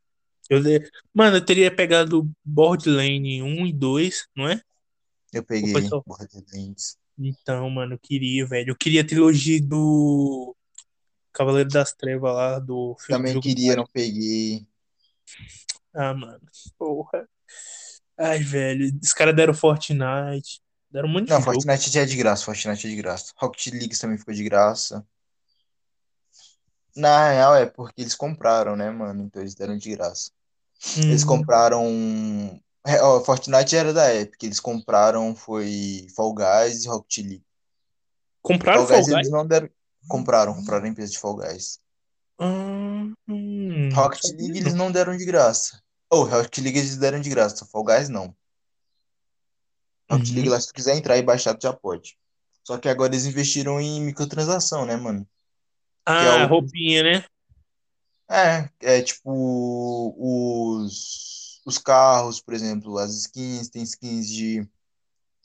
Eu, 0.49 0.63
de- 0.63 0.91
mano, 1.15 1.37
eu 1.37 1.45
teria 1.45 1.75
pegado 1.75 2.29
Borderlands 2.45 3.43
1 3.43 3.67
e 3.67 3.73
2, 3.73 4.27
não 4.35 4.49
é? 4.49 4.61
Eu 5.33 5.45
peguei 5.45 5.73
pessoal. 5.73 6.03
Borderlands. 6.07 6.99
Então, 7.19 7.69
mano, 7.71 7.95
eu 7.95 7.99
queria, 7.99 8.47
velho. 8.47 8.71
Eu 8.71 8.77
queria 8.77 9.03
a 9.03 9.07
trilogia 9.07 9.61
do 9.63 10.57
Cavaleiro 11.33 11.69
das 11.69 11.93
Trevas 11.93 12.35
lá, 12.35 12.59
do 12.59 12.97
filme 12.99 13.23
Também 13.23 13.41
queria, 13.41 13.77
não 13.77 13.87
peguei. 13.87 14.67
Ah, 15.95 16.15
mano, 16.15 16.41
porra. 16.79 17.29
Ai, 18.19 18.39
velho, 18.41 18.91
os 19.03 19.13
caras 19.13 19.35
deram 19.37 19.55
Fortnite, 19.55 20.61
deram 20.91 21.09
um 21.09 21.13
monte 21.13 21.25
de 21.25 21.31
Não, 21.31 21.39
jogo. 21.41 21.53
Fortnite 21.53 21.91
já 21.91 22.03
é 22.03 22.05
de 22.07 22.17
graça, 22.17 22.45
Fortnite 22.45 22.87
é 22.87 22.91
de 22.91 22.97
graça. 22.97 23.33
Rocket 23.37 23.67
League 23.73 23.99
também 23.99 24.19
ficou 24.19 24.35
de 24.35 24.45
graça. 24.45 25.07
Na 26.97 27.31
real 27.31 27.55
é 27.55 27.67
porque 27.67 28.01
eles 28.03 28.15
compraram, 28.15 28.75
né, 28.77 28.91
mano? 28.91 29.23
Então 29.23 29.41
eles 29.41 29.55
deram 29.55 29.77
de 29.77 29.91
graça. 29.95 30.31
Eles 30.97 31.23
Hum, 31.25 31.27
compraram. 31.27 32.61
é, 32.87 33.01
ó, 33.03 33.23
Fortnite 33.23 33.77
era 33.77 33.93
da 33.93 34.15
Epic, 34.15 34.43
eles 34.43 34.59
compraram 34.61 35.35
foi 35.37 36.07
Fall 36.17 36.35
Guys 36.35 36.85
e 36.85 36.89
Rocket 36.89 37.19
League. 37.19 37.45
compraram 38.43 38.87
Fall 38.87 38.89
Fall 38.89 38.97
Guys 38.99 39.07
Guys? 39.07 39.19
eles 39.19 39.31
não 39.31 39.47
deram. 39.47 39.71
Compraram, 40.09 40.55
compraram 40.55 40.85
a 40.87 40.89
empresa 40.89 41.13
de 41.13 41.19
Fall 41.19 41.37
Guys. 41.37 41.79
Ah, 42.39 43.07
hum, 43.29 43.89
Rocket 43.93 44.25
League 44.33 44.59
eles 44.59 44.75
não 44.75 44.91
deram 44.91 45.17
de 45.17 45.25
graça. 45.25 45.81
Ou 46.11 46.25
Rocket 46.25 46.59
League 46.59 46.79
eles 46.79 46.97
deram 46.97 47.21
de 47.21 47.29
graça, 47.31 47.67
Fall 47.67 47.85
Guys 47.85 48.09
não. 48.09 48.35
Rocket 50.11 50.33
League 50.35 50.49
Uhum. 50.49 50.51
lá, 50.51 50.61
se 50.61 50.69
tu 50.69 50.75
quiser 50.75 50.97
entrar 50.97 51.17
e 51.19 51.23
baixar, 51.23 51.55
tu 51.57 51.63
já 51.65 51.73
pode. 51.73 52.19
Só 52.65 52.79
que 52.79 52.89
agora 52.89 53.13
eles 53.15 53.27
investiram 53.27 53.81
em 53.81 54.01
microtransação, 54.03 54.87
né, 54.87 54.97
mano? 54.97 55.27
É 56.19 56.33
Ah, 56.33 56.47
o. 56.47 56.49
roupinha, 56.49 57.03
né? 57.03 57.25
É, 58.31 58.71
é 58.99 59.03
tipo 59.03 60.15
os, 60.17 61.61
os 61.67 61.79
carros, 61.79 62.41
por 62.41 62.55
exemplo, 62.55 62.97
as 62.99 63.13
skins, 63.15 63.69
tem 63.69 63.83
skins 63.83 64.29
de 64.29 64.69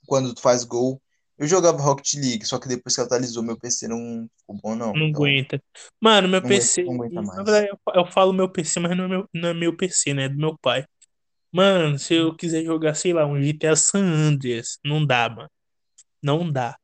quando 0.08 0.34
tu 0.36 0.42
faz 0.42 0.64
gol. 0.66 1.02
Eu 1.38 1.48
jogava 1.48 1.82
Rocket 1.82 2.16
League, 2.16 2.46
só 2.46 2.60
que 2.60 2.68
depois 2.70 2.96
que 2.96 3.02
atualizou 3.02 3.44
meu 3.44 3.60
PC 3.60 3.88
não 3.88 4.30
ficou 4.40 4.58
bom 4.58 4.76
não. 4.76 4.94
Não 4.94 5.08
Então 5.10 5.24
aguenta. 5.26 5.62
Mano, 6.02 6.28
meu 6.30 6.44
aguenta, 6.44 6.72
PC, 6.72 6.86
não 6.86 6.94
aguenta 6.96 7.22
na 7.22 7.44
verdade, 7.44 7.68
eu 7.70 7.80
eu 7.96 8.06
falo 8.06 8.32
meu 8.34 8.50
PC, 8.50 8.80
mas 8.80 8.96
não 8.98 9.06
é 9.06 9.08
meu, 9.08 9.30
não 9.34 9.50
é 9.50 9.54
meu 9.54 9.76
PC, 9.76 10.14
né? 10.14 10.26
É 10.26 10.30
do 10.30 10.38
meu 10.38 10.58
pai. 10.58 10.86
Mano, 11.56 11.98
se 11.98 12.14
eu 12.14 12.36
quiser 12.36 12.66
jogar, 12.66 12.96
sei 12.96 13.14
lá, 13.14 13.26
um 13.26 13.42
GTA 13.42 13.78
San 13.78 14.04
Andreas, 14.04 14.78
não 14.84 15.06
dá, 15.06 15.30
mano. 15.30 15.50
Não 16.22 16.52
dá. 16.52 16.78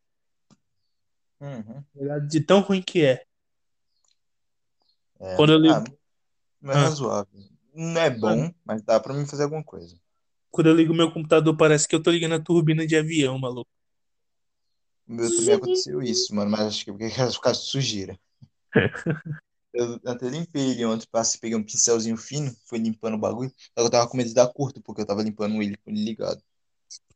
Uhum. 1.41 1.83
De 2.29 2.39
tão 2.39 2.61
ruim 2.61 2.81
que 2.81 3.03
é. 3.03 3.21
É. 5.19 5.35
Quando 5.35 5.51
eu 5.51 5.57
Ah, 5.57 5.79
ligo, 5.83 5.97
não 6.61 6.71
é 6.71 6.75
Ah. 6.77 6.79
razoável. 6.83 7.41
Não 7.73 7.99
é 8.01 8.09
bom, 8.09 8.49
mas 8.63 8.81
dá 8.81 8.97
pra 8.97 9.13
mim 9.13 9.25
fazer 9.25 9.43
alguma 9.43 9.63
coisa. 9.63 9.93
quando 10.49 10.67
eu 10.67 10.75
ligo 10.75 10.93
meu 10.93 11.11
computador, 11.11 11.55
parece 11.57 11.85
que 11.85 11.95
eu 11.95 12.01
tô 12.01 12.09
ligando 12.11 12.35
a 12.35 12.39
turbina 12.41 12.87
de 12.87 12.95
avião, 12.95 13.37
maluco. 13.37 13.69
O 15.05 15.13
meu 15.13 15.35
também 15.35 15.55
aconteceu 15.55 16.01
isso, 16.01 16.33
mano, 16.33 16.51
mas 16.51 16.61
acho 16.61 16.85
que 16.85 16.91
é 16.91 16.93
porque 16.93 17.09
causa 17.41 17.59
de 17.59 17.65
sujeira. 17.67 18.19
Eu 19.73 19.99
até 20.05 20.27
limpei 20.29 20.71
ele 20.71 20.85
ontem, 20.85 21.07
passei, 21.09 21.39
peguei 21.39 21.57
um 21.57 21.63
pincelzinho 21.63 22.17
fino, 22.17 22.53
fui 22.65 22.77
limpando 22.77 23.15
o 23.15 23.19
bagulho. 23.19 23.49
Só 23.49 23.75
que 23.75 23.81
eu 23.81 23.89
tava 23.89 24.09
com 24.09 24.17
medo 24.17 24.27
de 24.27 24.35
dar 24.35 24.51
curto, 24.51 24.81
porque 24.81 25.01
eu 25.01 25.05
tava 25.05 25.23
limpando 25.23 25.61
ele 25.61 25.77
com 25.77 25.89
ele 25.89 26.03
ligado. 26.03 26.41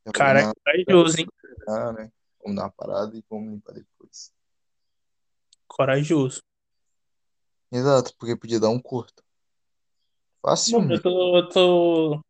Falei, 0.06 0.14
Cara, 0.14 0.42
não, 0.44 0.54
corajoso, 0.86 1.20
hein? 1.20 1.28
ah, 1.68 1.92
né? 1.92 2.12
Vamos 2.42 2.56
dar 2.56 2.64
uma 2.64 2.72
parada 2.72 3.18
e 3.18 3.24
vamos 3.30 3.52
limpar 3.52 3.74
depois. 3.74 4.32
Corajoso. 5.68 6.42
Exato, 7.72 8.14
porque 8.18 8.38
podia 8.38 8.60
dar 8.60 8.70
um 8.70 8.80
curto. 8.80 9.24
Fácil. 10.42 10.80
Mano, 10.80 10.94
eu 10.94 11.02
tô, 11.02 11.38
eu 11.38 11.50
tô 11.50 12.22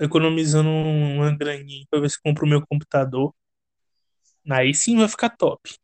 economizando 0.00 0.68
uma 0.68 1.36
graninha 1.36 1.84
pra 1.90 2.00
ver 2.00 2.08
se 2.08 2.20
compro 2.22 2.46
o 2.46 2.48
meu 2.48 2.64
computador. 2.66 3.34
Aí 4.48 4.72
sim 4.72 4.96
vai 4.96 5.08
ficar 5.08 5.30
top. 5.36 5.76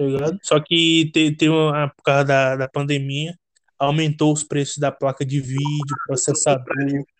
Tá 0.00 0.06
ligado? 0.06 0.38
Só 0.42 0.58
que 0.58 1.12
tem, 1.12 1.50
uma, 1.50 1.90
por 1.90 2.02
causa 2.02 2.24
da, 2.24 2.56
da 2.56 2.66
pandemia, 2.66 3.38
aumentou 3.78 4.32
os 4.32 4.42
preços 4.42 4.78
da 4.78 4.90
placa 4.90 5.26
de 5.26 5.42
vídeo, 5.42 5.96
processador. 6.06 6.64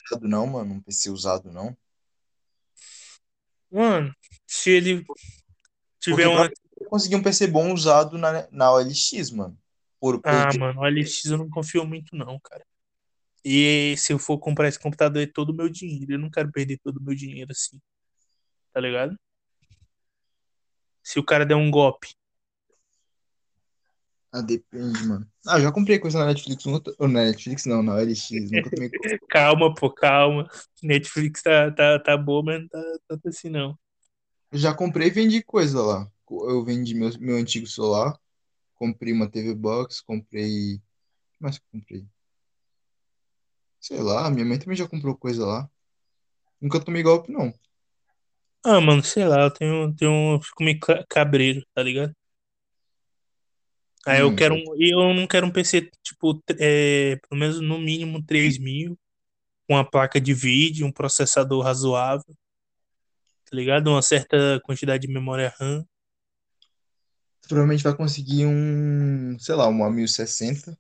Usado 0.07 0.27
não, 0.27 0.47
mano, 0.47 0.75
um 0.77 0.81
PC 0.81 1.11
usado 1.11 1.53
não. 1.53 1.77
Mano, 3.71 4.15
se 4.47 4.71
ele 4.71 5.05
tiver 6.01 6.25
Porque 6.25 6.27
uma. 6.27 6.49
pra 6.49 6.89
conseguir 6.89 7.17
um 7.17 7.23
PC 7.23 7.49
bom 7.49 7.71
usado 7.75 8.17
na, 8.17 8.49
na 8.51 8.73
OLX, 8.73 9.31
mano. 9.31 9.59
Por 10.01 10.19
preço 10.23 10.57
Ah, 10.57 10.59
mano, 10.59 10.81
o 10.81 10.87
LX 10.87 11.27
eu 11.27 11.37
não 11.37 11.51
confio 11.51 11.85
muito, 11.85 12.17
não, 12.17 12.41
cara. 12.41 12.65
E 13.45 13.95
se 13.99 14.15
eu 14.15 14.19
for 14.19 14.39
comprar 14.39 14.69
esse 14.69 14.79
computador, 14.79 15.23
é 15.23 15.27
todo 15.27 15.51
o 15.51 15.55
meu 15.55 15.69
dinheiro. 15.69 16.15
Eu 16.15 16.19
não 16.19 16.31
quero 16.31 16.51
perder 16.51 16.79
todo 16.83 16.97
o 16.97 17.03
meu 17.03 17.15
dinheiro 17.15 17.53
assim. 17.53 17.79
Tá 18.73 18.81
ligado? 18.81 19.15
Se 21.03 21.19
o 21.19 21.25
cara 21.25 21.45
der 21.45 21.57
um 21.57 21.71
golpe. 21.71 22.19
Ah, 24.33 24.43
depende, 24.43 25.05
mano. 25.07 25.27
Ah, 25.47 25.59
eu 25.59 25.63
já 25.63 25.73
comprei 25.73 25.99
coisa 25.99 26.19
na 26.21 26.27
Netflix, 26.27 26.65
nunca... 26.65 26.93
ou 26.99 27.09
na 27.09 27.25
Netflix 27.25 27.67
não, 27.67 27.83
na 27.83 27.95
OLX, 27.95 28.31
nunca 28.51 28.71
tomei. 28.71 28.91
Calma, 29.29 29.75
pô, 29.75 29.91
calma. 29.91 30.49
Netflix 30.83 31.43
tá, 31.43 31.71
tá, 31.73 31.99
tá 31.99 32.17
boa, 32.17 32.43
mas 32.43 32.61
não 32.61 32.69
tá 32.69 32.83
tanto 33.09 33.29
assim, 33.29 33.49
não. 33.49 33.77
Eu 34.53 34.59
já 34.59 34.75
comprei 34.75 35.09
e 35.09 35.11
vendi 35.11 35.43
coisa 35.43 35.83
lá. 35.83 36.11
Eu 36.31 36.65
vendi 36.65 36.95
meu, 36.95 37.11
meu 37.19 37.37
antigo 37.37 37.67
celular, 37.67 38.17
comprei 38.77 39.13
uma 39.13 39.31
TV 39.31 39.55
Box, 39.55 40.03
comprei. 40.03 40.77
O 40.77 40.79
que 40.79 41.43
mais 41.43 41.59
que 41.59 41.65
eu 41.67 41.81
comprei? 41.81 42.07
Sei 43.81 44.01
lá, 44.01 44.31
minha 44.31 44.45
mãe 44.45 44.59
também 44.59 44.77
já 44.77 44.89
comprou 44.89 45.17
coisa 45.17 45.45
lá. 45.45 45.69
Nunca 46.61 46.81
tomei 46.85 47.03
golpe, 47.03 47.33
não. 47.33 47.53
Ah, 48.65 48.81
mano, 48.81 49.03
sei 49.03 49.27
lá, 49.27 49.43
eu 49.43 49.51
tenho, 49.51 49.95
tenho, 49.97 50.35
eu 50.37 50.41
fico 50.43 50.63
meio 50.63 50.79
ca- 50.81 51.05
cabreiro, 51.09 51.65
tá 51.75 51.83
ligado? 51.83 52.15
Aí 54.07 54.21
eu 54.21 54.33
Hum, 54.33 54.35
quero 54.35 54.55
um, 54.55 54.65
eu 54.79 55.15
não 55.15 55.27
quero 55.27 55.47
um 55.47 55.51
PC, 55.53 55.91
tipo, 56.03 56.43
é, 56.59 57.17
pelo 57.29 57.39
menos 57.41 57.61
no 57.61 57.79
mínimo 57.79 58.25
3 58.25 58.59
mil, 58.59 58.99
com 59.69 59.75
uma 59.75 59.89
placa 59.91 60.21
de 60.21 60.35
vídeo, 60.35 60.87
um 60.87 60.93
processador 60.93 61.65
razoável, 61.65 62.37
tá 63.45 63.55
ligado? 63.57 63.89
Uma 63.89 64.03
certa 64.03 64.61
quantidade 64.65 65.07
de 65.07 65.13
memória 65.13 65.53
RAM. 65.59 65.85
Tu 67.43 67.49
provavelmente 67.49 67.83
vai 67.85 67.97
conseguir 67.97 68.47
um, 68.47 69.39
sei 69.39 69.55
lá, 69.55 69.67
uma 69.69 69.91
1060, 69.91 70.79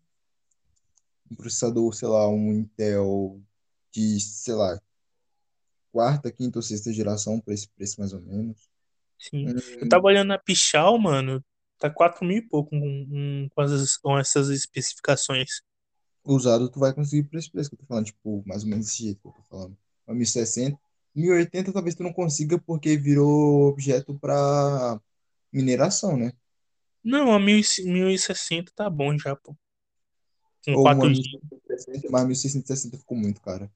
um 1.31 1.37
processador, 1.37 1.93
sei 1.95 2.09
lá, 2.09 2.29
um 2.29 2.53
Intel 2.53 3.41
de, 3.93 4.21
sei 4.21 4.55
lá, 4.55 4.81
quarta, 5.93 6.33
quinta 6.33 6.59
ou 6.59 6.63
sexta 6.63 6.93
geração 6.93 7.41
por 7.41 7.53
esse 7.53 7.69
preço 7.69 8.01
mais 8.01 8.13
ou 8.13 8.21
menos. 8.21 8.69
Sim. 9.19 9.53
Eu 9.81 9.87
Um 9.87 9.89
tava 9.89 10.05
olhando 10.07 10.29
na 10.29 10.39
Pichau, 10.39 10.99
mano. 10.99 11.45
Tá 11.81 11.89
4 11.89 12.27
mil 12.27 12.37
e 12.37 12.43
pouco 12.43 12.69
com, 12.69 13.07
com, 13.07 13.49
com 13.55 13.63
essas, 13.63 13.97
com 13.97 14.19
essas 14.19 14.51
especificações. 14.51 15.63
usado, 16.23 16.71
tu 16.71 16.79
vai 16.79 16.93
conseguir 16.93 17.23
por 17.23 17.39
esse 17.39 17.51
preço 17.51 17.71
que 17.71 17.75
eu 17.75 17.79
tô 17.79 17.87
falando, 17.87 18.05
tipo, 18.05 18.45
mais 18.47 18.63
ou 18.63 18.69
menos 18.69 18.85
desse 18.85 19.03
jeito 19.05 19.23
que 19.23 19.29
eu 19.29 19.33
tô 19.33 19.43
falando. 19.45 19.77
Uma 20.07 20.15
1060. 20.15 20.79
1080 21.15 21.73
talvez 21.73 21.95
tu 21.95 22.03
não 22.03 22.13
consiga 22.13 22.59
porque 22.61 22.99
virou 22.99 23.69
objeto 23.69 24.15
para 24.19 25.01
mineração, 25.51 26.19
né? 26.19 26.33
Não, 27.03 27.33
a 27.33 27.41
1060 27.41 28.73
tá 28.75 28.91
bom 28.91 29.19
já, 29.19 29.35
pô. 29.35 29.57
Com 30.67 30.75
Ou 30.75 30.83
uma 30.83 30.95
4 30.95 31.15
GB. 31.15 31.41
1660, 31.51 32.11
mas 32.11 32.27
1660 32.27 32.99
ficou 32.99 33.17
muito 33.17 33.41
cara. 33.41 33.73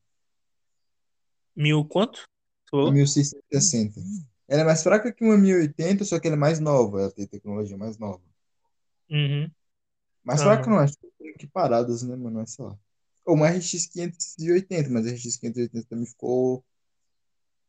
Mil 1.57 1.83
quanto? 1.87 2.29
Tu 2.67 2.77
Uma 2.77 2.83
falou? 2.83 2.93
1660. 2.93 3.99
Ela 4.49 4.63
é 4.63 4.65
mais 4.65 4.83
fraca 4.83 5.13
que 5.13 5.25
uma 5.25 5.37
1080, 5.37 6.05
só 6.05 6.19
que 6.21 6.27
ela 6.27 6.37
é 6.37 6.39
mais 6.39 6.61
nova, 6.61 7.01
ela 7.01 7.11
tem 7.11 7.27
tecnologia 7.27 7.77
mais 7.77 7.99
nova. 7.99 8.23
Uhum. 9.11 9.51
Mais 10.23 10.41
Ah, 10.41 10.45
fraca 10.45 10.71
não. 10.71 10.77
não, 10.77 10.83
acho 10.83 10.97
que 11.39 11.47
paradas, 11.47 12.03
né, 12.03 12.17
mano? 12.17 12.37
Mas 12.39 12.53
sei 12.53 12.65
lá. 12.65 12.79
Ou 13.27 13.35
uma 13.35 13.49
RX 13.49 13.87
580, 13.87 14.91
mas 14.91 15.07
a 15.07 15.11
RX 15.11 15.37
580 15.37 15.89
também 15.89 16.07
ficou 16.07 16.65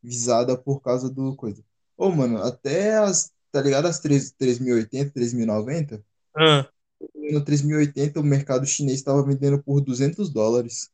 visada 0.01 0.57
por 0.57 0.81
causa 0.81 1.09
do 1.09 1.35
coisa. 1.35 1.63
Ô, 1.97 2.09
mano, 2.11 2.37
até 2.37 2.97
as, 2.97 3.31
tá 3.51 3.61
ligado? 3.61 3.87
As 3.87 3.99
3, 3.99 4.31
3080, 4.31 5.11
3090, 5.11 6.03
Ah, 6.35 6.69
no 7.31 7.43
3080 7.43 8.19
o 8.19 8.23
mercado 8.23 8.65
chinês 8.65 8.99
estava 8.99 9.23
vendendo 9.23 9.61
por 9.63 9.81
200 9.81 10.29
dólares. 10.29 10.89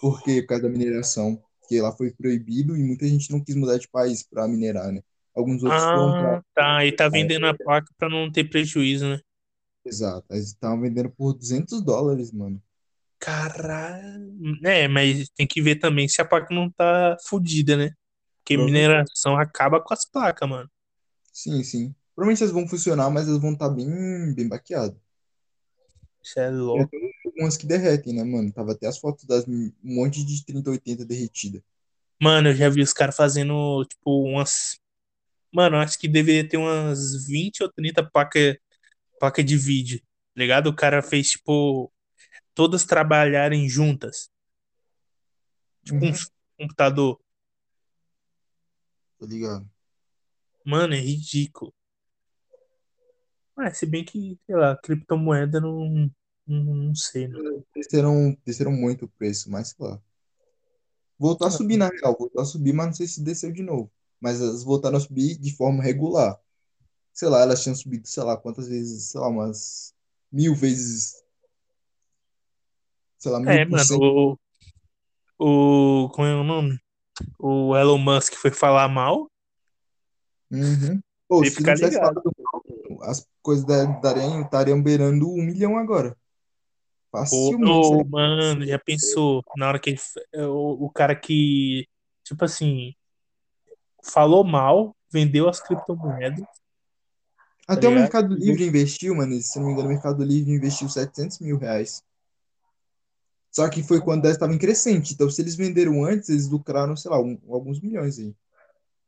Por 0.00 0.22
quê? 0.22 0.42
Por 0.42 0.48
causa 0.48 0.64
da 0.64 0.68
mineração. 0.68 1.42
Porque 1.60 1.80
lá 1.80 1.92
foi 1.92 2.12
proibido 2.12 2.76
e 2.76 2.84
muita 2.84 3.06
gente 3.06 3.30
não 3.30 3.42
quis 3.42 3.54
mudar 3.56 3.78
de 3.78 3.88
país 3.88 4.22
para 4.22 4.48
minerar, 4.48 4.92
né? 4.92 5.02
Alguns 5.34 5.62
outros 5.62 5.82
foram 5.82 6.12
para. 6.12 6.36
ah, 6.38 6.42
tá. 6.54 6.84
E 6.84 6.92
tá 6.92 7.08
vendendo 7.08 7.46
a 7.46 7.54
placa 7.54 7.88
pra 7.96 8.08
não 8.08 8.30
ter 8.30 8.44
prejuízo, 8.44 9.08
né? 9.08 9.20
Exato. 9.84 10.26
Eles 10.30 10.48
estavam 10.48 10.80
vendendo 10.80 11.10
por 11.10 11.32
200 11.32 11.82
dólares, 11.82 12.30
mano. 12.30 12.62
Caralho. 13.18 14.58
É, 14.64 14.88
mas 14.88 15.28
tem 15.30 15.46
que 15.46 15.62
ver 15.62 15.76
também 15.76 16.08
se 16.08 16.20
a 16.20 16.24
placa 16.24 16.52
não 16.54 16.70
tá 16.70 17.16
fodida, 17.26 17.76
né? 17.76 17.90
Porque 18.38 18.56
mineração 18.56 19.36
acaba 19.36 19.80
com 19.80 19.94
as 19.94 20.04
placas, 20.04 20.48
mano. 20.48 20.68
Sim, 21.32 21.62
sim. 21.62 21.94
Provavelmente 22.14 22.42
eles 22.42 22.52
vão 22.52 22.68
funcionar, 22.68 23.08
mas 23.10 23.28
eles 23.28 23.40
vão 23.40 23.52
estar 23.52 23.70
bem, 23.70 24.34
bem 24.34 24.48
baqueados. 24.48 24.98
Isso 26.22 26.38
é 26.38 26.50
louco. 26.50 26.90
tem 26.90 27.12
umas 27.38 27.56
que 27.56 27.66
derretem, 27.66 28.14
né, 28.14 28.22
mano? 28.22 28.52
Tava 28.52 28.72
até 28.72 28.86
as 28.86 28.98
fotos 28.98 29.24
das 29.24 29.46
um 29.46 29.72
monte 29.82 30.24
de 30.24 30.44
3080 30.44 31.04
derretida. 31.04 31.62
Mano, 32.20 32.50
eu 32.50 32.54
já 32.54 32.68
vi 32.68 32.82
os 32.82 32.92
caras 32.92 33.16
fazendo, 33.16 33.84
tipo, 33.84 34.22
umas. 34.24 34.78
Mano, 35.52 35.76
acho 35.76 35.98
que 35.98 36.08
deveria 36.08 36.48
ter 36.48 36.56
umas 36.56 37.26
20 37.26 37.62
ou 37.62 37.70
30 37.72 38.02
placas 38.08 38.56
placa 39.20 39.44
de 39.44 39.56
vídeo. 39.56 40.00
tá 40.00 40.06
Ligado? 40.36 40.68
O 40.68 40.76
cara 40.76 41.02
fez, 41.02 41.30
tipo, 41.32 41.92
todas 42.54 42.84
trabalharem 42.84 43.68
juntas. 43.68 44.30
Tipo, 45.84 46.06
um 46.06 46.08
Uhum, 46.10 46.14
computador. 46.58 47.20
tô 49.18 49.26
ligado. 49.26 49.68
Mano, 50.64 50.94
é 50.94 50.98
ridículo. 50.98 51.72
Mas, 53.56 53.78
se 53.78 53.86
bem 53.86 54.04
que, 54.04 54.38
sei 54.46 54.56
lá, 54.56 54.76
criptomoeda 54.76 55.60
não. 55.60 56.10
Não, 56.46 56.74
não 56.74 56.94
sei. 56.94 57.28
Desceram, 57.74 58.36
desceram 58.44 58.72
muito 58.72 59.04
o 59.04 59.08
preço, 59.08 59.50
mas 59.50 59.68
sei 59.68 59.86
lá. 59.86 60.00
Voltou 61.18 61.46
a 61.46 61.50
subir, 61.50 61.78
na 61.78 61.88
real. 61.88 62.14
Voltou 62.18 62.42
a 62.42 62.44
subir, 62.44 62.74
mas 62.74 62.86
não 62.86 62.92
sei 62.92 63.06
se 63.06 63.22
desceu 63.22 63.50
de 63.50 63.62
novo. 63.62 63.90
Mas 64.22 64.40
elas 64.40 64.62
voltaram 64.62 64.96
a 64.96 65.00
subir 65.00 65.36
de 65.36 65.54
forma 65.54 65.82
regular. 65.82 66.38
Sei 67.12 67.28
lá, 67.28 67.40
elas 67.42 67.62
tinham 67.62 67.74
subido, 67.74 68.06
sei 68.06 68.22
lá, 68.22 68.36
quantas 68.36 68.68
vezes, 68.68 69.10
sei 69.10 69.20
lá, 69.20 69.28
umas 69.28 69.92
mil 70.30 70.54
vezes, 70.54 71.22
sei 73.18 73.32
lá, 73.32 73.40
mil 73.40 73.50
É, 73.50 73.64
mano, 73.64 74.38
o, 75.38 76.04
o. 76.04 76.08
Como 76.10 76.28
é 76.28 76.34
o 76.34 76.44
nome? 76.44 76.78
O 77.38 77.76
Elon 77.76 77.98
Musk 77.98 78.34
foi 78.34 78.52
falar 78.52 78.88
mal, 78.88 79.28
Uhum. 80.52 81.00
Que 81.40 81.50
se 81.50 81.62
não 81.62 81.74
tivesse 81.74 81.98
falado 81.98 82.30
mal, 82.38 82.62
as 83.04 83.26
coisas 83.40 83.64
dariam, 83.64 84.42
estariam 84.42 84.82
beirando 84.82 85.30
um 85.30 85.42
milhão 85.42 85.78
agora. 85.78 86.14
Facilmente. 87.10 87.70
ô, 87.70 87.84
seria- 87.84 88.04
mano, 88.04 88.66
já 88.66 88.78
pensou 88.78 89.42
na 89.56 89.68
hora 89.68 89.78
que 89.80 89.90
ele, 89.90 90.00
é, 90.34 90.46
o, 90.46 90.84
o 90.84 90.90
cara 90.90 91.16
que, 91.16 91.88
tipo 92.22 92.44
assim, 92.44 92.94
falou 94.02 94.44
mal, 94.44 94.94
vendeu 95.10 95.48
as 95.48 95.60
criptomoedas, 95.60 96.40
tá 96.40 96.46
Até 97.68 97.88
o? 97.88 97.92
Mercado 97.92 98.34
Livre 98.34 98.64
investiu, 98.66 99.14
mano. 99.14 99.40
Se 99.40 99.58
não 99.58 99.66
me 99.66 99.72
engano, 99.72 99.88
o 99.88 99.92
Mercado 99.92 100.22
Livre 100.24 100.52
investiu 100.52 100.88
700 100.88 101.38
mil 101.40 101.58
reais. 101.58 102.02
Só 103.50 103.68
que 103.68 103.82
foi 103.82 104.00
quando 104.00 104.24
elas 104.24 104.36
estavam 104.36 104.54
em 104.54 104.58
crescente. 104.58 105.12
Então, 105.14 105.28
se 105.30 105.40
eles 105.42 105.54
venderam 105.54 106.04
antes, 106.04 106.28
eles 106.28 106.48
lucraram, 106.48 106.96
sei 106.96 107.10
lá, 107.10 107.20
um- 107.20 107.38
alguns 107.50 107.80
milhões 107.80 108.18
aí. 108.18 108.34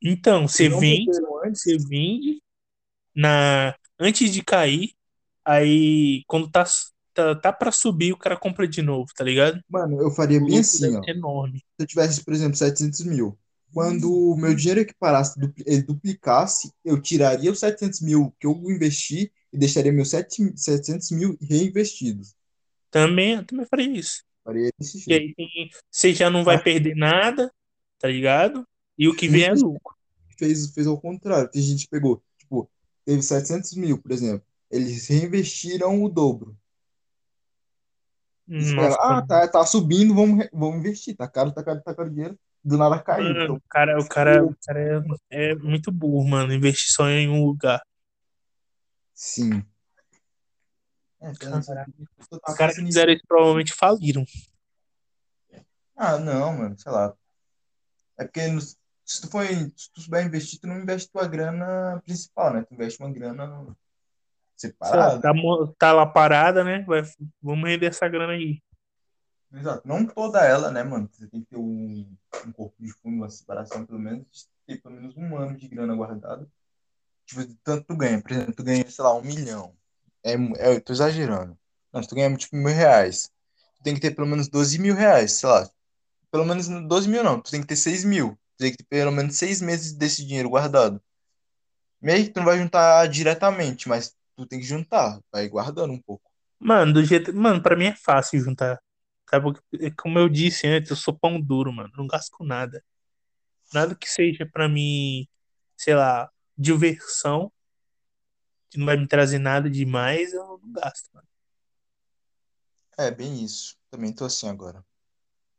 Então, 0.02 0.46
Se 0.46 0.68
você 0.68 0.68
vende, 0.68 1.10
você 1.14 1.22
antes, 1.48 1.84
vende 1.88 2.42
na 3.14 3.74
antes 3.98 4.32
de 4.32 4.42
cair, 4.42 4.94
aí 5.44 6.24
quando 6.26 6.50
tá 6.50 6.64
tá, 7.14 7.34
tá 7.36 7.52
para 7.52 7.72
subir, 7.72 8.12
o 8.12 8.18
cara 8.18 8.36
compra 8.36 8.66
de 8.68 8.82
novo, 8.82 9.10
tá 9.16 9.24
ligado? 9.24 9.60
mano, 9.68 10.00
eu 10.00 10.10
faria 10.10 10.40
bem 10.40 10.58
assim, 10.58 10.96
ó. 10.96 11.00
enorme. 11.06 11.58
Se 11.60 11.64
eu 11.84 11.86
tivesse, 11.86 12.24
por 12.24 12.34
exemplo, 12.34 12.56
700 12.56 13.04
mil. 13.04 13.38
Quando 13.74 14.10
o 14.12 14.36
meu 14.36 14.54
dinheiro 14.54 14.80
equiparasse, 14.80 15.38
ele 15.66 15.82
duplicasse, 15.82 16.72
eu 16.84 17.00
tiraria 17.02 17.50
os 17.50 17.58
700 17.58 18.00
mil 18.00 18.32
que 18.40 18.46
eu 18.46 18.52
investi 18.70 19.32
e 19.52 19.58
deixaria 19.58 19.92
meus 19.92 20.10
7 20.10 20.52
700 20.56 21.10
mil 21.10 21.36
reinvestidos. 21.42 22.34
Também, 22.90 23.34
eu 23.34 23.44
também 23.44 23.66
faria 23.66 23.98
isso. 23.98 24.22
Faria 24.44 24.70
desse 24.78 24.98
E 24.98 25.12
jeito. 25.12 25.26
aí 25.28 25.34
tem- 25.34 25.70
você 25.90 26.14
já 26.14 26.30
não 26.30 26.44
vai 26.44 26.56
Mas 26.56 26.64
perder 26.64 26.94
nada, 26.94 27.52
tá 27.98 28.08
ligado? 28.08 28.64
E 28.98 29.08
o 29.08 29.16
que 29.16 29.28
vem 29.28 29.44
é 29.44 29.52
lucro. 29.52 29.94
fez, 30.38 30.70
fez 30.72 30.86
ao 30.86 31.00
contrário. 31.00 31.50
Tem 31.50 31.62
gente 31.62 31.84
que 31.84 31.90
pegou, 31.90 32.22
tipo, 32.38 32.70
teve 33.04 33.22
700 33.22 33.74
mil, 33.74 33.98
por 34.00 34.12
exemplo. 34.12 34.46
Eles 34.70 35.06
reinvestiram 35.08 36.02
o 36.02 36.08
dobro. 36.08 36.56
Nossa, 38.46 38.96
ah, 39.00 39.22
tá, 39.26 39.48
tá 39.48 39.66
subindo, 39.66 40.14
vamos, 40.14 40.46
vamos 40.52 40.78
investir. 40.78 41.16
Tá 41.16 41.28
caro, 41.28 41.52
tá 41.52 41.62
caro, 41.62 41.82
tá 41.82 41.94
caro 41.94 42.10
dinheiro. 42.10 42.38
Do 42.64 42.78
nada 42.78 42.98
caiu. 43.02 43.24
Mano, 43.24 43.42
Então, 43.44 43.56
o 43.56 43.60
cara, 43.68 44.00
o 44.00 44.08
cara, 44.08 44.44
o 44.44 44.56
cara 44.66 45.04
é, 45.30 45.50
é 45.50 45.54
muito 45.54 45.92
burro, 45.92 46.26
mano. 46.26 46.52
Investir 46.52 46.92
só 46.92 47.08
em 47.08 47.28
um 47.28 47.44
lugar. 47.44 47.82
sim. 49.12 49.62
É, 51.20 51.30
então, 51.30 51.62
Caraca. 51.62 51.92
eu 52.30 52.40
Os 52.48 52.54
caras 52.54 52.76
que 52.76 52.84
fizeram 52.84 53.12
isso 53.12 53.22
provavelmente 53.26 53.72
faliram. 53.72 54.24
Ah, 55.96 56.18
não, 56.18 56.56
mano, 56.56 56.78
sei 56.78 56.90
lá. 56.90 57.14
É 58.18 58.24
porque 58.24 58.40
se 59.04 59.20
tu 59.20 59.30
for, 59.30 59.44
se 59.46 59.92
tu 59.92 60.00
souber 60.00 60.26
investir, 60.26 60.60
tu 60.60 60.66
não 60.66 60.80
investe 60.80 61.10
tua 61.10 61.26
grana 61.26 62.00
principal, 62.04 62.52
né? 62.52 62.62
Tu 62.62 62.74
investe 62.74 63.00
uma 63.00 63.12
grana 63.12 63.76
Sei 64.56 64.70
lá, 64.80 65.18
separada. 65.18 65.20
tá, 65.20 65.32
tá 65.78 65.92
lá 65.92 66.06
parada, 66.06 66.64
né? 66.64 66.82
Vai, 66.82 67.02
vamos 67.42 67.68
render 67.68 67.86
essa 67.86 68.08
grana 68.08 68.32
aí. 68.32 68.62
Exato. 69.54 69.86
Não 69.86 70.04
toda 70.04 70.44
ela, 70.44 70.70
né, 70.70 70.82
mano? 70.82 71.08
Você 71.12 71.26
tem 71.28 71.40
que 71.40 71.46
ter 71.46 71.58
um, 71.58 72.06
um 72.46 72.52
corpo 72.52 72.74
de 72.80 72.92
fundo, 72.92 73.16
uma 73.16 73.30
separação, 73.30 73.86
pelo 73.86 73.98
menos, 73.98 74.48
ter 74.66 74.80
pelo 74.82 74.96
menos 74.96 75.16
um 75.16 75.36
ano 75.36 75.56
de 75.56 75.68
grana 75.68 75.94
guardada. 75.94 76.46
Tipo, 77.24 77.46
tanto 77.62 77.86
tu 77.86 77.96
ganha. 77.96 78.20
Por 78.20 78.32
exemplo, 78.32 78.54
tu 78.54 78.64
ganha, 78.64 78.90
sei 78.90 79.04
lá, 79.04 79.14
um 79.14 79.22
milhão. 79.22 79.74
É, 80.24 80.32
é, 80.32 80.76
eu 80.76 80.80
tô 80.80 80.92
exagerando. 80.92 81.56
Não, 81.92 82.02
se 82.02 82.08
tu 82.08 82.14
ganha, 82.14 82.36
tipo, 82.36 82.56
mil 82.56 82.74
reais. 82.74 83.30
Tu 83.76 83.82
tem 83.84 83.94
que 83.94 84.00
ter 84.00 84.10
pelo 84.10 84.26
menos 84.26 84.48
12 84.48 84.78
mil 84.78 84.94
reais, 84.94 85.34
sei 85.34 85.48
lá. 85.48 85.70
Pelo 86.30 86.44
menos 86.44 86.68
12 86.68 87.08
mil 87.08 87.22
não. 87.22 87.40
Tu 87.40 87.50
tem 87.50 87.60
que 87.60 87.66
ter 87.66 87.76
6 87.76 88.04
mil. 88.04 88.36
Tu 88.56 88.58
tem 88.58 88.70
que 88.72 88.78
ter 88.78 88.84
pelo 88.84 89.12
menos 89.12 89.36
seis 89.36 89.60
meses 89.60 89.92
desse 89.92 90.24
dinheiro 90.24 90.50
guardado. 90.50 91.00
Meio 92.00 92.24
que 92.24 92.30
tu 92.30 92.38
não 92.38 92.46
vai 92.46 92.58
juntar 92.58 93.06
diretamente, 93.08 93.88
mas 93.88 94.14
tu 94.36 94.46
tem 94.46 94.58
que 94.58 94.66
juntar. 94.66 95.20
Vai 95.32 95.48
guardando 95.48 95.92
um 95.92 96.00
pouco. 96.00 96.30
Mano, 96.58 96.92
do 96.92 97.04
jeito. 97.04 97.34
Mano, 97.34 97.62
pra 97.62 97.76
mim 97.76 97.86
é 97.86 97.96
fácil 97.96 98.40
juntar. 98.40 98.80
Sabe? 99.30 99.44
Porque, 99.70 99.90
Como 99.92 100.18
eu 100.18 100.28
disse 100.28 100.66
antes, 100.66 100.90
eu 100.90 100.96
sou 100.96 101.14
pão 101.18 101.40
duro, 101.40 101.72
mano. 101.72 101.92
Não 101.96 102.06
gasto 102.06 102.30
com 102.36 102.44
nada. 102.44 102.82
Nada 103.72 103.94
que 103.94 104.08
seja 104.10 104.46
pra 104.46 104.68
mim, 104.68 105.28
sei 105.76 105.94
lá, 105.94 106.30
diversão, 106.56 107.52
que 108.70 108.78
não 108.78 108.86
vai 108.86 108.96
me 108.96 109.06
trazer 109.06 109.38
nada 109.38 109.70
demais, 109.70 110.32
eu 110.32 110.58
não 110.62 110.72
gasto, 110.72 111.08
mano. 111.12 111.26
É, 112.98 113.10
bem 113.10 113.42
isso. 113.44 113.76
Também 113.90 114.12
tô 114.12 114.24
assim 114.24 114.48
agora. 114.48 114.78
Se 114.78 114.84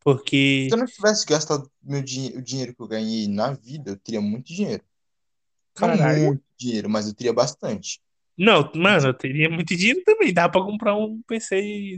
Porque, 0.04 0.68
eu 0.72 0.78
não 0.78 0.86
tivesse 0.86 1.26
gastado 1.26 1.72
meu 1.82 2.02
dinhe- 2.02 2.38
o 2.38 2.42
dinheiro 2.42 2.76
que 2.76 2.82
eu 2.82 2.88
ganhei 2.88 3.28
na 3.28 3.52
vida, 3.54 3.92
eu 3.92 3.98
teria 3.98 4.22
muito 4.22 4.48
dinheiro. 4.54 4.84
Não 5.80 5.88
caralho, 5.90 6.24
muito 6.26 6.44
dinheiro, 6.58 6.90
mas 6.90 7.08
eu 7.08 7.14
teria 7.16 7.34
bastante. 7.34 8.02
Não, 8.38 8.72
mano, 8.76 9.08
eu 9.08 9.14
teria 9.14 9.50
muito 9.50 9.76
dinheiro 9.76 10.02
também. 10.06 10.34
Dá 10.34 10.50
pra 10.50 10.62
comprar 10.62 10.96
um 10.96 11.22
PC, 11.24 11.98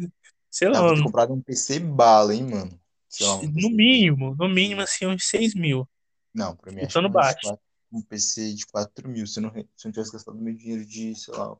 sei 0.49 0.69
lá, 0.69 0.79
Dava 0.81 0.95
de 1.27 1.33
um- 1.33 1.41
PC 1.41 1.79
bala, 1.79 2.33
hein, 2.33 2.43
mano? 2.43 2.79
Lá, 3.21 3.35
um 3.37 3.51
no 3.51 3.69
mínimo, 3.69 4.35
no 4.35 4.47
mínimo, 4.49 4.81
assim, 4.81 5.05
uns 5.05 5.23
6 5.25 5.55
mil. 5.55 5.87
Não, 6.33 6.55
pra 6.55 6.71
mim 6.71 6.81
acho 6.83 6.99
que 6.99 7.09
baixo. 7.09 7.39
quatro- 7.41 7.61
um 7.91 8.01
PC 8.01 8.53
de 8.53 8.65
4 8.67 9.07
mil, 9.09 9.25
se 9.25 9.39
eu 9.39 9.43
não, 9.43 9.51
se 9.53 9.59
eu 9.59 9.65
não 9.85 9.91
tivesse 9.91 10.11
gastado 10.11 10.37
meu 10.37 10.53
dinheiro 10.53 10.85
de, 10.85 11.15
sei 11.15 11.33
lá, 11.33 11.55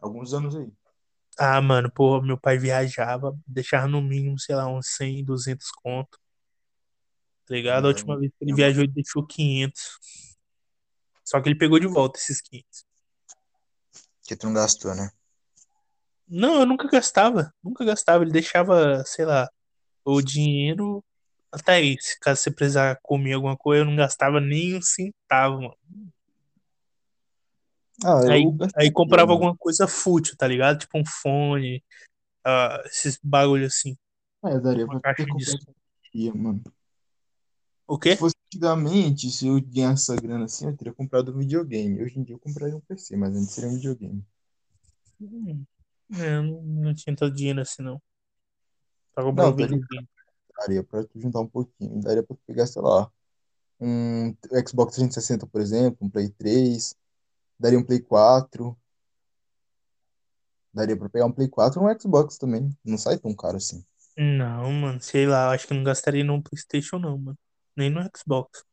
alguns 0.00 0.34
anos 0.34 0.56
aí. 0.56 0.70
Ah, 1.38 1.60
mano, 1.62 1.90
pô, 1.90 2.20
meu 2.20 2.36
pai 2.38 2.58
viajava, 2.58 3.38
deixava 3.46 3.86
no 3.86 4.02
mínimo, 4.02 4.38
sei 4.38 4.54
lá, 4.54 4.66
uns 4.66 4.88
100, 4.96 5.24
200 5.24 5.70
conto. 5.70 6.18
Tá 7.46 7.54
ligado? 7.54 7.86
A 7.86 7.88
Mas 7.88 7.96
última 7.96 8.18
vez 8.18 8.30
que 8.32 8.44
ele 8.44 8.52
é, 8.52 8.54
viajou, 8.54 8.82
ele 8.82 8.92
deixou 8.92 9.26
500. 9.26 9.98
Só 11.24 11.40
que 11.40 11.48
ele 11.48 11.58
pegou 11.58 11.78
de 11.78 11.86
volta 11.86 12.18
esses 12.18 12.40
500. 12.40 12.84
que 14.24 14.36
tu 14.36 14.46
não 14.46 14.54
gastou, 14.54 14.94
né? 14.94 15.10
Não, 16.30 16.60
eu 16.60 16.66
nunca 16.66 16.86
gastava. 16.88 17.52
Nunca 17.62 17.84
gastava. 17.84 18.22
Ele 18.22 18.30
deixava, 18.30 19.04
sei 19.04 19.24
lá, 19.24 19.50
o 20.04 20.22
dinheiro 20.22 21.04
até 21.50 21.72
aí. 21.72 21.96
Se 22.00 22.18
caso 22.20 22.40
você 22.40 22.50
precisar 22.50 22.98
comer 23.02 23.32
alguma 23.32 23.56
coisa, 23.56 23.82
eu 23.82 23.86
não 23.86 23.96
gastava 23.96 24.40
nem 24.40 24.76
um 24.76 24.82
centavo, 24.82 25.62
mano. 25.62 25.76
Ah, 28.02 28.32
Aí, 28.32 28.44
aí 28.76 28.90
comprava 28.90 29.26
mano. 29.26 29.32
alguma 29.32 29.56
coisa 29.56 29.86
fútil, 29.86 30.34
tá 30.36 30.46
ligado? 30.46 30.78
Tipo 30.78 30.98
um 30.98 31.04
fone, 31.04 31.84
ah, 32.44 32.82
esses 32.86 33.18
bagulho 33.22 33.66
assim. 33.66 33.96
É, 34.42 34.58
daria 34.58 34.86
Uma 34.86 35.00
pra 35.00 35.14
ter 35.14 35.26
caixa 35.26 35.34
comprado 35.34 35.74
dia, 36.14 36.34
mano. 36.34 36.62
O 37.86 37.96
Se 37.96 38.00
quê? 38.00 38.16
fosse 38.16 38.34
antigamente, 38.46 39.30
se 39.30 39.48
eu 39.48 39.60
ganhasse 39.60 40.12
essa 40.12 40.20
grana 40.20 40.44
assim, 40.44 40.66
eu 40.66 40.76
teria 40.76 40.94
comprado 40.94 41.32
um 41.34 41.38
videogame. 41.38 42.02
Hoje 42.02 42.18
em 42.18 42.22
dia 42.22 42.34
eu 42.34 42.38
compraria 42.38 42.76
um 42.76 42.80
PC, 42.80 43.16
mas 43.16 43.36
antes 43.36 43.50
seria 43.50 43.68
um 43.68 43.74
videogame. 43.74 44.24
Hum, 45.20 45.64
é, 46.12 46.40
não, 46.40 46.94
tinha 46.94 47.14
tanto 47.14 47.34
dinheiro 47.34 47.60
assim, 47.60 47.82
não. 47.82 48.00
Comprar 49.14 49.44
Não, 49.44 49.56
videogame. 49.56 50.08
Daria 50.58 50.82
pra 50.82 51.04
juntar 51.14 51.40
um 51.40 51.46
pouquinho. 51.46 52.00
Daria 52.00 52.22
pra 52.22 52.36
pegar, 52.46 52.66
sei 52.66 52.82
lá, 52.82 53.10
um 53.80 54.34
Xbox 54.66 54.94
360, 54.94 55.46
por 55.46 55.60
exemplo, 55.60 56.06
um 56.06 56.10
Play 56.10 56.28
3. 56.28 56.94
Daria 57.58 57.78
um 57.78 57.84
Play 57.84 58.00
4. 58.00 58.76
Daria 60.72 60.96
pra 60.96 61.08
pegar 61.08 61.26
um 61.26 61.32
Play 61.32 61.48
4 61.48 61.80
e 61.80 61.84
um 61.84 61.98
Xbox 61.98 62.38
também. 62.38 62.70
Não 62.84 62.98
sai 62.98 63.18
tão 63.18 63.34
caro 63.34 63.56
assim. 63.56 63.84
Não, 64.16 64.70
mano, 64.72 65.00
sei 65.00 65.26
lá, 65.26 65.46
eu 65.46 65.50
acho 65.50 65.66
que 65.66 65.74
não 65.74 65.82
gastaria 65.82 66.24
no 66.24 66.42
PlayStation, 66.42 66.98
não, 66.98 67.16
mano. 67.16 67.38
Nem 67.76 67.88
no 67.88 68.02
Xbox. 68.16 68.64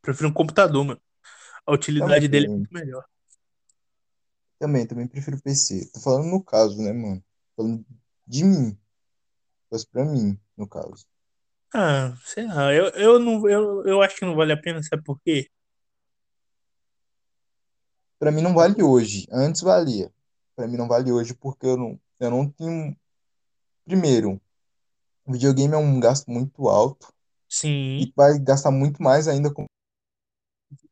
Prefiro 0.00 0.28
um 0.28 0.32
computador, 0.32 0.84
mano. 0.84 1.00
A 1.66 1.72
utilidade 1.72 2.28
dele 2.28 2.46
é 2.46 2.48
Também, 2.48 2.58
muito 2.58 2.72
melhor. 2.72 3.04
Também, 4.58 4.86
também 4.86 5.06
prefiro 5.06 5.40
PC. 5.40 5.90
Tô 5.92 6.00
falando 6.00 6.26
no 6.26 6.42
caso, 6.42 6.76
né, 6.78 6.92
mano? 6.92 7.22
Tô 7.56 7.62
falando 7.62 7.86
de 8.26 8.44
mim. 8.44 8.78
Fosse 9.68 9.86
pra 9.86 10.04
mim, 10.04 10.38
no 10.56 10.68
caso. 10.68 11.06
Ah, 11.74 12.14
sei 12.24 12.46
lá, 12.46 12.72
eu, 12.72 12.86
eu, 12.90 13.18
não, 13.18 13.48
eu, 13.48 13.84
eu 13.84 14.02
acho 14.02 14.16
que 14.16 14.24
não 14.24 14.36
vale 14.36 14.52
a 14.52 14.60
pena, 14.60 14.82
sabe 14.82 15.02
por 15.02 15.20
quê? 15.20 15.50
Pra 18.18 18.30
mim 18.30 18.40
não 18.40 18.54
vale 18.54 18.82
hoje. 18.82 19.26
Antes 19.30 19.60
valia. 19.60 20.10
Pra 20.54 20.66
mim 20.66 20.76
não 20.76 20.88
vale 20.88 21.12
hoje 21.12 21.34
porque 21.34 21.66
eu 21.66 21.76
não, 21.76 22.00
eu 22.18 22.30
não 22.30 22.48
tenho. 22.48 22.96
Primeiro, 23.84 24.40
o 25.26 25.32
videogame 25.32 25.74
é 25.74 25.76
um 25.76 26.00
gasto 26.00 26.30
muito 26.30 26.68
alto 26.68 27.12
Sim, 27.48 27.98
e 27.98 28.12
vai 28.16 28.38
gastar 28.38 28.70
muito 28.70 29.02
mais 29.02 29.28
ainda 29.28 29.52
com 29.52 29.66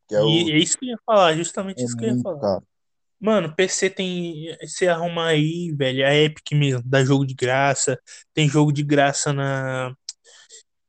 que 0.07 0.15
é 0.15 0.19
e 0.19 0.23
o 0.23 0.51
é 0.51 0.59
isso 0.59 0.79
que 0.79 0.85
eu 0.87 0.91
ia 0.91 0.99
falar, 1.05 1.35
justamente 1.35 1.81
é 1.81 1.85
isso 1.85 1.97
que 1.97 2.05
eu 2.05 2.17
ia 2.17 2.23
falar. 2.23 2.41
caro. 2.41 2.67
Mano, 3.21 3.55
PC 3.55 3.91
tem. 3.91 4.57
Você 4.61 4.87
arruma 4.87 5.27
aí, 5.27 5.73
velho, 5.73 6.07
a 6.07 6.15
Epic 6.15 6.53
mesmo, 6.53 6.83
dá 6.85 7.05
jogo 7.05 7.27
de 7.27 7.35
graça. 7.35 7.99
Tem 8.33 8.49
jogo 8.49 8.73
de 8.73 8.83
graça 8.83 9.33
na. 9.33 9.95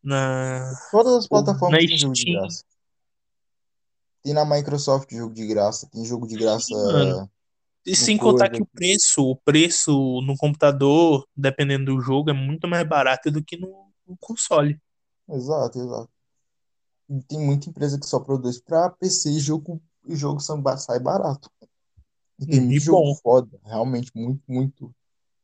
Na. 0.04 0.72
Todas 0.92 1.14
as 1.14 1.28
pô, 1.28 1.38
Na 1.38 1.44
plataformas 1.44 1.86
têm 1.86 1.98
jogo 1.98 2.14
de 2.14 2.32
graça. 2.32 2.64
Tem 4.24 4.34
na 4.34 4.44
Microsoft 4.44 5.12
jogo 5.12 5.34
de 5.34 5.46
graça, 5.46 5.88
tem 5.92 6.04
jogo 6.04 6.28
de 6.28 6.36
graça 6.36 6.66
Sim, 6.66 6.74
mano. 6.74 7.30
E 7.86 7.96
sem 7.96 8.18
contar 8.18 8.50
que 8.50 8.62
o 8.62 8.66
preço, 8.66 9.24
o 9.24 9.36
preço 9.36 10.22
no 10.22 10.36
computador, 10.36 11.28
dependendo 11.36 11.94
do 11.94 12.02
jogo, 12.02 12.32
é 12.32 12.34
muito 12.34 12.68
mais 12.68 12.88
barato 12.88 13.30
do 13.30 13.44
que 13.44 13.56
no, 13.56 13.92
no 14.08 14.18
console. 14.18 14.80
Exato, 15.30 15.80
exato. 15.80 16.10
E 17.08 17.22
tem 17.24 17.40
muita 17.40 17.70
empresa 17.70 18.00
que 18.00 18.08
só 18.08 18.20
produz 18.20 18.60
pra 18.60 18.90
PC 18.90 19.30
e 19.30 19.40
jogo, 19.40 19.80
e 20.08 20.16
jogo 20.16 20.40
sai 20.40 21.00
barato. 21.00 21.52
E 22.40 22.48
tem 22.48 22.62
muito 22.62 22.80
jogo 22.80 23.04
bom. 23.04 23.16
foda, 23.22 23.60
realmente 23.66 24.12
muito, 24.16 24.42
muito, 24.48 24.96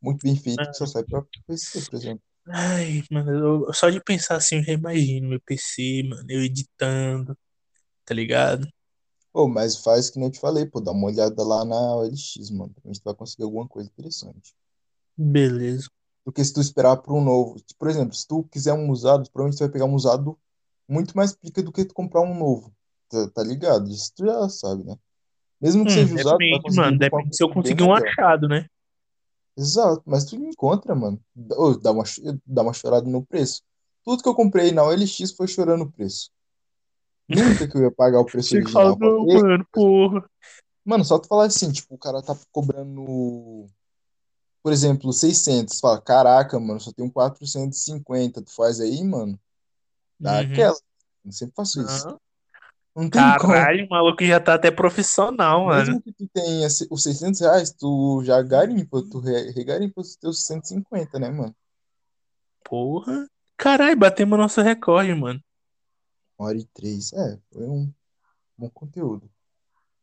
muito 0.02 0.22
bem 0.24 0.36
feito 0.38 0.70
que 0.70 0.78
só 0.78 0.86
Ah, 0.86 0.88
sai 0.88 1.04
pra 1.06 1.24
PC, 1.48 1.82
por 1.84 1.96
exemplo. 1.96 2.24
Ai, 2.48 3.04
mano, 3.12 3.66
eu- 3.68 3.74
só 3.74 3.89
de 3.89 4.02
pensar 4.04 4.36
assim, 4.38 4.58
eu 4.58 4.64
já 4.64 4.74
imagino 4.74 5.30
meu 5.30 5.39
PC, 5.42 6.04
mano, 6.04 6.26
eu 6.30 6.44
editando, 6.44 7.38
tá 8.06 8.14
ligado? 8.16 8.68
Pô, 9.34 9.46
mas 9.48 9.76
faz 9.76 10.10
que 10.10 10.18
nem 10.18 10.28
eu 10.30 10.32
te 10.32 10.39
falei, 10.39 10.66
pô, 10.66 10.80
dá 10.80 10.92
uma 10.94 11.08
olhada 11.08 11.44
lá 11.44 11.66
na 11.66 11.76
OLX, 11.98 12.50
mano. 12.50 12.74
A 12.84 12.88
gente 12.88 13.04
vai 13.04 13.14
conseguir 13.14 13.44
alguma 13.44 13.68
coisa 13.68 13.89
interessante. 13.89 14.56
Beleza. 15.18 15.88
Porque 16.24 16.44
se 16.44 16.54
tu 16.54 16.62
esperar 16.62 16.98
por 16.98 17.14
um 17.16 17.24
novo, 17.24 17.56
por 17.78 17.89
exemplo, 17.89 18.14
se 18.16 18.28
tu 18.28 18.44
quiser 18.46 18.74
um 18.74 18.89
usado, 18.92 19.30
provavelmente 19.32 19.58
tu 19.58 19.62
vai 19.64 19.70
pegar 19.72 19.86
um 19.86 19.94
usado 19.96 20.38
muito 20.88 21.16
mais 21.18 21.34
pica 21.36 21.62
do 21.64 21.72
que 21.72 21.86
tu 21.86 21.94
comprar 21.94 22.22
um 22.22 22.38
novo. 22.38 22.74
Tá, 23.10 23.30
tá 23.32 23.44
ligado? 23.44 23.89
Isso 23.89 24.12
tu 24.16 24.26
já 24.26 24.48
sabe, 24.50 24.84
né? 24.84 24.96
Mesmo 25.62 25.86
que 25.86 25.91
Hum, 25.91 25.95
seja 25.95 26.16
usado, 26.16 26.38
tu 26.38 26.49
depende, 26.49 26.76
mano, 26.76 26.97
depende 26.97 27.36
se 27.38 27.43
eu 27.43 27.49
conseguir 27.49 27.84
um 27.84 27.93
achado, 27.93 28.47
né? 28.47 28.66
Exato, 29.57 30.01
mas 30.05 30.26
tu 30.26 30.36
encontra, 30.36 30.95
mano. 30.95 31.22
Dá- 31.36 31.91
uma, 31.91 32.03
dá 32.45 32.62
uma 32.64 32.74
chorada 32.74 33.07
no 33.07 33.26
preço. 33.26 33.62
Tudo 34.03 34.24
que 34.24 34.30
eu 34.30 34.34
comprei 34.34 34.72
na 34.72 34.84
OLX 34.84 35.32
foi 35.36 35.47
chorando 35.47 35.84
o 35.84 35.91
preço. 35.91 36.32
Nunca 37.28 37.68
que 37.68 37.78
eu 37.78 37.84
ia 37.84 37.91
pagar 37.91 38.20
o 38.20 38.26
preço 38.26 38.55
original. 38.55 38.97
"Ei, 39.30 39.36
mano, 39.36 39.68
porra. 39.72 40.30
Mano, 40.84 41.05
só 41.05 41.20
tu 41.20 41.28
falar 41.28 41.45
assim, 41.45 41.72
tipo, 41.72 41.93
o 41.93 41.97
cara 41.97 42.24
tá 42.24 42.36
cobrando, 42.51 43.68
por 44.64 44.74
exemplo, 44.74 45.14
600. 45.14 45.80
Fala, 45.80 46.01
caraca, 46.01 46.59
mano, 46.59 46.80
só 46.80 46.91
tem 46.91 47.05
um 47.05 47.09
450. 47.09 48.41
Tu 48.41 48.51
faz 48.51 48.80
aí, 48.80 49.03
mano, 49.03 49.39
dá 50.20 50.39
Uhum. 50.39 50.51
aquela. 50.51 50.78
Eu 51.24 51.32
sempre 51.32 51.53
faço 51.55 51.82
isso. 51.82 52.07
Não. 52.07 52.20
Não 52.96 53.10
tem 53.10 53.22
como. 53.39 53.54
Caralho, 53.54 53.86
o 53.86 53.89
maluco 53.89 54.24
já 54.26 54.39
tá 54.39 54.54
até 54.56 54.70
profissional, 54.70 55.66
mano. 55.66 55.78
Mesmo 55.80 56.02
que 56.02 56.12
tu 56.12 56.28
tenha 56.34 56.68
os 56.68 57.04
600 57.04 57.39
reais, 57.39 57.72
tu 57.72 58.22
já 58.26 58.42
garimpa, 58.42 59.02
tu 59.10 59.20
re- 59.20 59.52
regarimpa 59.52 60.02
os 60.02 60.16
teus 60.18 60.46
150, 60.46 61.18
né, 61.18 61.30
mano? 61.30 61.56
Porra. 62.64 63.28
Caralho, 63.58 63.98
batemos 63.98 64.38
nosso 64.38 64.62
recorde, 64.62 65.14
mano. 65.14 65.39
Uma 66.38 66.50
hora 66.50 66.58
e 66.58 66.66
três. 66.74 67.14
É, 67.14 67.38
foi 67.52 67.64
um 67.64 67.92
bom 68.58 68.70
conteúdo. 68.70 69.30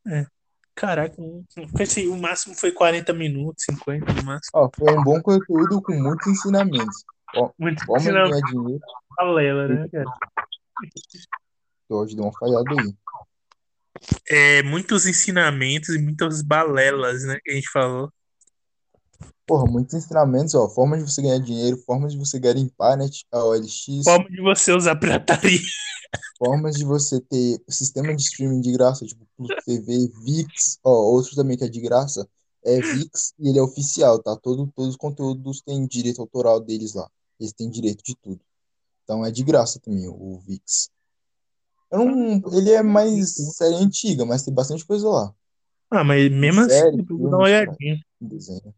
É. 0.07 0.27
Caraca, 0.75 1.17
pensei, 1.77 2.07
o 2.07 2.17
máximo 2.17 2.55
foi 2.55 2.71
40 2.71 3.13
minutos, 3.13 3.65
50 3.65 4.13
no 4.13 4.23
máximo. 4.23 4.51
Ó, 4.55 4.71
foi 4.75 4.97
um 4.97 5.03
bom 5.03 5.21
conteúdo 5.21 5.83
com 5.83 5.93
muitos 5.93 6.27
ensinamentos. 6.29 7.05
Ó, 7.35 7.51
Muito 7.59 7.85
de 7.85 7.93
ensinamento 7.93 8.31
ganhar 8.31 8.47
dinheiro. 8.47 8.81
né, 9.75 9.89
cara? 9.89 10.05
Hoje 11.89 12.15
deu 12.15 12.25
uma 12.25 12.33
falhada 12.39 12.71
aí. 12.71 12.95
É, 14.29 14.63
muitos 14.63 15.07
ensinamentos 15.07 15.91
e 15.91 15.99
muitas 15.99 16.43
balelas, 16.43 17.25
né, 17.25 17.41
que 17.43 17.51
a 17.51 17.55
gente 17.55 17.71
falou. 17.71 18.13
Porra, 19.47 19.65
muitos 19.65 19.95
ensinamentos, 19.95 20.55
ó. 20.55 20.69
Formas 20.69 20.99
de 21.05 21.11
você 21.11 21.23
ganhar 21.23 21.39
dinheiro, 21.39 21.79
formas 21.79 22.13
de 22.13 22.19
você 22.19 22.39
garimpar, 22.39 22.99
né? 22.99 23.09
A 23.33 23.45
OLX, 23.45 24.05
Forma 24.05 24.29
de 24.29 24.43
você 24.43 24.73
usar 24.73 24.95
pirataria. 24.97 25.59
formas 26.39 26.77
de 26.77 26.85
você 26.85 27.19
ter 27.21 27.59
sistema 27.69 28.15
de 28.15 28.23
streaming 28.23 28.61
de 28.61 28.73
graça, 28.73 29.07
tipo 29.07 29.27
TV, 29.65 30.11
VIX, 30.23 30.79
ó, 30.85 30.91
outro 30.91 31.35
também 31.35 31.57
que 31.57 31.65
é 31.65 31.69
de 31.69 31.81
graça, 31.81 32.29
é 32.65 32.81
VIX 32.81 33.35
e 33.39 33.49
ele 33.49 33.59
é 33.59 33.63
oficial, 33.63 34.23
tá? 34.23 34.37
Todo, 34.37 34.71
todos 34.75 34.91
os 34.91 34.97
conteúdos 34.97 35.63
têm 35.63 35.87
direito 35.87 36.21
autoral 36.21 36.61
deles 36.61 36.93
lá. 36.95 37.09
Eles 37.41 37.53
têm 37.53 37.71
direito 37.71 38.03
de 38.05 38.15
tudo. 38.17 38.41
Então 39.05 39.25
é 39.25 39.31
de 39.31 39.43
graça 39.43 39.81
também 39.81 40.07
o 40.07 40.39
VIX. 40.47 40.91
Eu 41.91 42.05
não, 42.05 42.43
ele 42.53 42.71
é 42.73 42.83
mais 42.83 43.35
série 43.57 43.77
antiga, 43.77 44.25
mas 44.25 44.43
tem 44.43 44.53
bastante 44.53 44.85
coisa 44.85 45.09
lá. 45.09 45.35
Ah, 45.91 46.05
mas 46.05 46.31
mesmo 46.31 46.61
assim, 46.61 46.71
série, 46.71 46.97
vou 47.03 47.05
dar 47.05 47.07
filmes, 47.07 47.31
uma 47.31 47.39
olhadinha. 47.39 48.05
Desenho. 48.21 48.75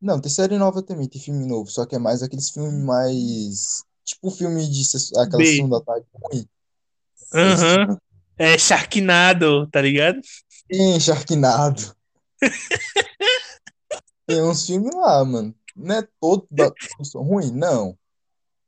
Não, 0.00 0.18
tem 0.18 0.30
série 0.30 0.56
nova 0.56 0.82
também, 0.82 1.06
tem 1.06 1.20
filme 1.20 1.46
novo, 1.46 1.70
só 1.70 1.84
que 1.84 1.94
é 1.94 1.98
mais 1.98 2.22
aqueles 2.22 2.48
filmes 2.50 2.82
mais. 2.82 3.84
Tipo 4.04 4.30
filme 4.30 4.66
de 4.66 4.82
aquela 5.18 5.44
sessão 5.44 5.68
da 5.68 5.80
tarde 5.80 6.06
ruim. 6.14 6.48
Aham. 7.34 7.98
É 8.38 8.56
Sharknado, 8.56 9.66
tá 9.66 9.82
ligado? 9.82 10.18
Tem 10.66 10.98
Sharknado. 10.98 11.94
Tem 14.26 14.42
uns 14.42 14.64
filmes 14.64 14.94
lá, 14.94 15.22
mano. 15.24 15.54
Não 15.76 15.96
é 15.96 16.08
todo 16.18 16.46
da, 16.50 16.72
ruins, 17.14 17.50
não. 17.50 17.98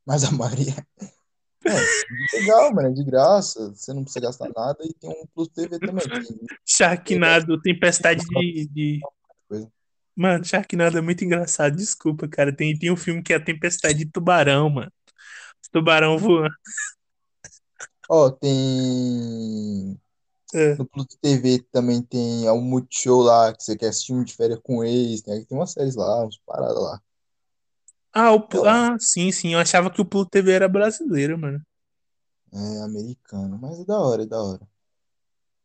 Mas 0.05 0.23
a 0.23 0.31
maioria. 0.31 0.75
É, 1.65 2.37
legal, 2.37 2.73
mano, 2.73 2.89
é 2.89 2.91
de 2.91 3.03
graça, 3.03 3.73
você 3.73 3.93
não 3.93 4.03
precisa 4.03 4.25
gastar 4.25 4.49
nada 4.55 4.79
e 4.83 4.93
tem 4.93 5.09
um 5.09 5.25
Plus 5.33 5.47
TV 5.47 5.79
também. 5.79 6.07
Tem 6.07 6.37
Sharknado, 6.65 7.61
tempestade 7.61 8.23
de, 8.25 8.67
de... 8.67 8.99
Mano, 10.15 10.43
Sharknado 10.43 10.97
é 10.97 11.01
muito 11.01 11.23
engraçado, 11.23 11.75
desculpa, 11.75 12.27
cara. 12.27 12.55
Tem, 12.55 12.77
tem 12.77 12.91
um 12.91 12.97
filme 12.97 13.23
que 13.23 13.33
é 13.33 13.37
a 13.37 13.43
Tempestade 13.43 13.99
de 13.99 14.05
Tubarão, 14.05 14.69
mano. 14.69 14.91
Tubarão 15.71 16.17
voando. 16.17 16.53
Ó, 18.07 18.29
tem. 18.39 19.99
É. 20.53 20.75
No 20.75 20.85
Pluto 20.85 21.17
TV 21.19 21.65
também 21.71 22.01
tem 22.03 22.47
o 22.47 22.61
Multishow 22.61 23.21
lá, 23.21 23.51
que 23.51 23.63
você 23.63 23.75
quer 23.75 23.87
assistir 23.87 24.13
um 24.13 24.23
de 24.23 24.35
férias 24.35 24.59
com 24.61 24.83
ex, 24.83 25.25
né? 25.25 25.43
Tem 25.49 25.57
umas 25.57 25.71
séries 25.71 25.95
lá, 25.95 26.23
uns 26.23 26.37
paradas 26.45 26.79
lá. 26.79 27.01
Ah, 28.13 28.31
o, 28.33 28.41
Plu- 28.47 28.65
ah, 28.67 28.97
sim, 28.99 29.31
sim. 29.31 29.53
Eu 29.53 29.59
achava 29.59 29.89
que 29.91 30.01
o 30.01 30.05
Pluto 30.05 30.29
TV 30.31 30.51
era 30.51 30.67
brasileiro, 30.69 31.37
mano. 31.37 31.61
É 32.53 32.81
americano, 32.83 33.59
mas 33.61 33.79
é 33.81 33.85
da 33.85 33.99
hora, 33.99 34.23
é 34.23 34.25
da 34.25 34.41
hora. 34.41 34.67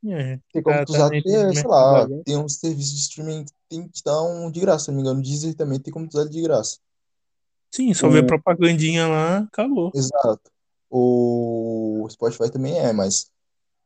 É, 0.07 0.39
Tem 0.53 0.63
como 0.63 0.79
tá, 0.79 0.85
tu 0.85 0.93
tá 0.93 0.99
usar 0.99 1.07
até, 1.09 1.55
sei 1.55 1.69
lá, 1.71 2.07
tem 2.25 2.37
uns 2.37 2.57
serviços 2.57 2.93
de 2.95 3.01
streaming 3.01 3.45
que 3.45 3.53
tem, 3.69 3.89
te 3.89 4.03
dão 4.05 4.51
de 4.51 4.61
graça, 4.61 4.85
se 4.87 4.91
não 4.91 4.97
me 4.97 5.03
engano. 5.03 5.21
O 5.21 5.23
Deezer 5.23 5.55
também 5.55 5.81
tem 5.81 5.93
como 5.93 6.09
tu 6.09 6.19
usar 6.19 6.29
de 6.29 6.41
graça. 6.43 6.79
Sim, 7.71 7.93
só 7.95 8.09
ver 8.09 8.25
propagandinha 8.27 9.07
lá, 9.07 9.39
acabou. 9.39 9.93
Exato. 9.93 10.51
O 10.91 12.07
Spotify 12.11 12.51
também 12.51 12.79
é, 12.79 12.93
mas 12.93 13.31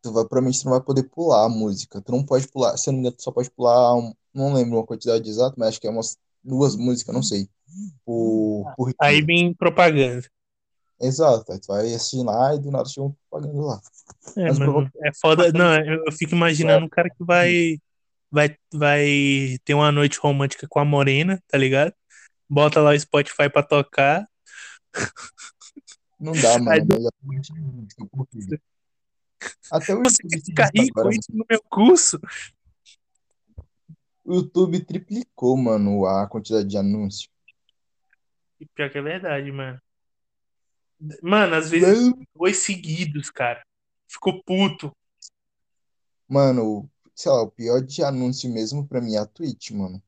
tu 0.02 0.12
vai, 0.12 0.24
provavelmente 0.26 0.60
tu 0.62 0.66
não 0.66 0.72
vai 0.72 0.82
poder 0.82 1.04
pular 1.04 1.46
a 1.46 1.50
música. 1.50 2.00
Tu 2.02 2.12
não 2.12 2.24
pode 2.24 2.48
pular, 2.48 2.76
se 2.78 2.88
eu 2.90 2.92
não 2.92 3.00
me 3.00 3.06
engano, 3.06 3.16
tu 3.18 3.24
só 3.24 3.32
pode 3.32 3.50
pular, 3.50 3.96
um- 3.96 4.14
não 4.34 4.54
lembro 4.54 4.78
uma 4.78 4.86
quantidade 4.86 5.28
exata, 5.28 5.56
mas 5.58 5.70
acho 5.70 5.80
que 5.82 5.86
é 5.86 5.90
umas 5.90 6.18
duas 6.44 6.76
músicas, 6.76 7.14
não 7.14 7.22
sei. 7.22 7.48
Por, 8.04 8.72
por 8.76 8.92
Aí 9.00 9.22
vem 9.22 9.54
propaganda. 9.54 10.26
Exato. 11.00 11.52
Aí 11.52 11.60
tu 11.60 11.66
vai 11.66 11.92
assistir 11.94 12.22
lá 12.24 12.54
e 12.54 12.60
do 12.60 12.70
nada 12.70 12.88
chega 12.88 13.06
um 13.06 13.14
propaganda 13.28 13.60
lá. 13.60 13.80
É, 14.36 14.44
Mas 14.44 14.58
mano, 14.58 14.90
é 15.02 15.10
foda. 15.20 15.52
Não, 15.52 15.74
eu, 15.74 16.12
fico 16.12 16.34
imaginando 16.34 16.86
um 16.86 16.88
cara 16.88 17.10
que 17.10 17.24
vai, 17.24 17.78
vai, 18.30 18.56
vai 18.72 19.58
ter 19.64 19.74
uma 19.74 19.90
noite 19.90 20.18
romântica 20.20 20.66
com 20.68 20.78
a 20.78 20.84
Morena, 20.84 21.42
tá 21.48 21.58
ligado? 21.58 21.92
Bota 22.48 22.80
lá 22.80 22.90
o 22.90 22.98
Spotify 23.00 23.48
pra 23.50 23.62
tocar. 23.62 24.26
Não 26.20 26.32
dá, 26.32 26.58
mano. 26.58 26.70
Aí 26.70 26.80
É. 28.52 28.72
Até 29.72 29.94
o 29.94 30.02
Você 30.02 30.22
YouTube 30.22 30.28
quer 30.28 30.30
fez 30.30 30.44
ficar 30.44 30.70
isso 30.72 30.84
rico 30.84 31.00
agora, 31.00 31.14
isso 31.14 31.32
no 31.32 31.44
meu 31.48 31.62
curso? 31.68 32.20
O 34.24 34.34
YouTube 34.34 34.84
triplicou, 34.84 35.56
mano, 35.56 36.06
a 36.06 36.28
quantidade 36.28 36.68
de 36.68 36.76
anúncios. 36.76 37.28
E 38.62 38.66
Pior 38.76 38.88
que 38.90 38.98
é 38.98 39.02
verdade, 39.02 39.50
mano. 39.50 39.80
Mano, 41.20 41.56
às 41.56 41.68
vezes 41.68 41.98
Mano, 41.98 42.26
dois 42.32 42.58
seguidos, 42.58 43.28
cara. 43.28 43.60
Ficou 44.06 44.40
puto. 44.44 44.96
Mano, 46.28 46.88
sei 47.12 47.32
lá, 47.32 47.42
o 47.42 47.50
pior 47.50 47.82
de 47.82 48.04
anúncio 48.04 48.48
mesmo 48.48 48.86
pra 48.86 49.00
mim 49.00 49.16
é 49.16 49.18
a 49.18 49.26
Twitch, 49.26 49.72
mano. 49.72 50.00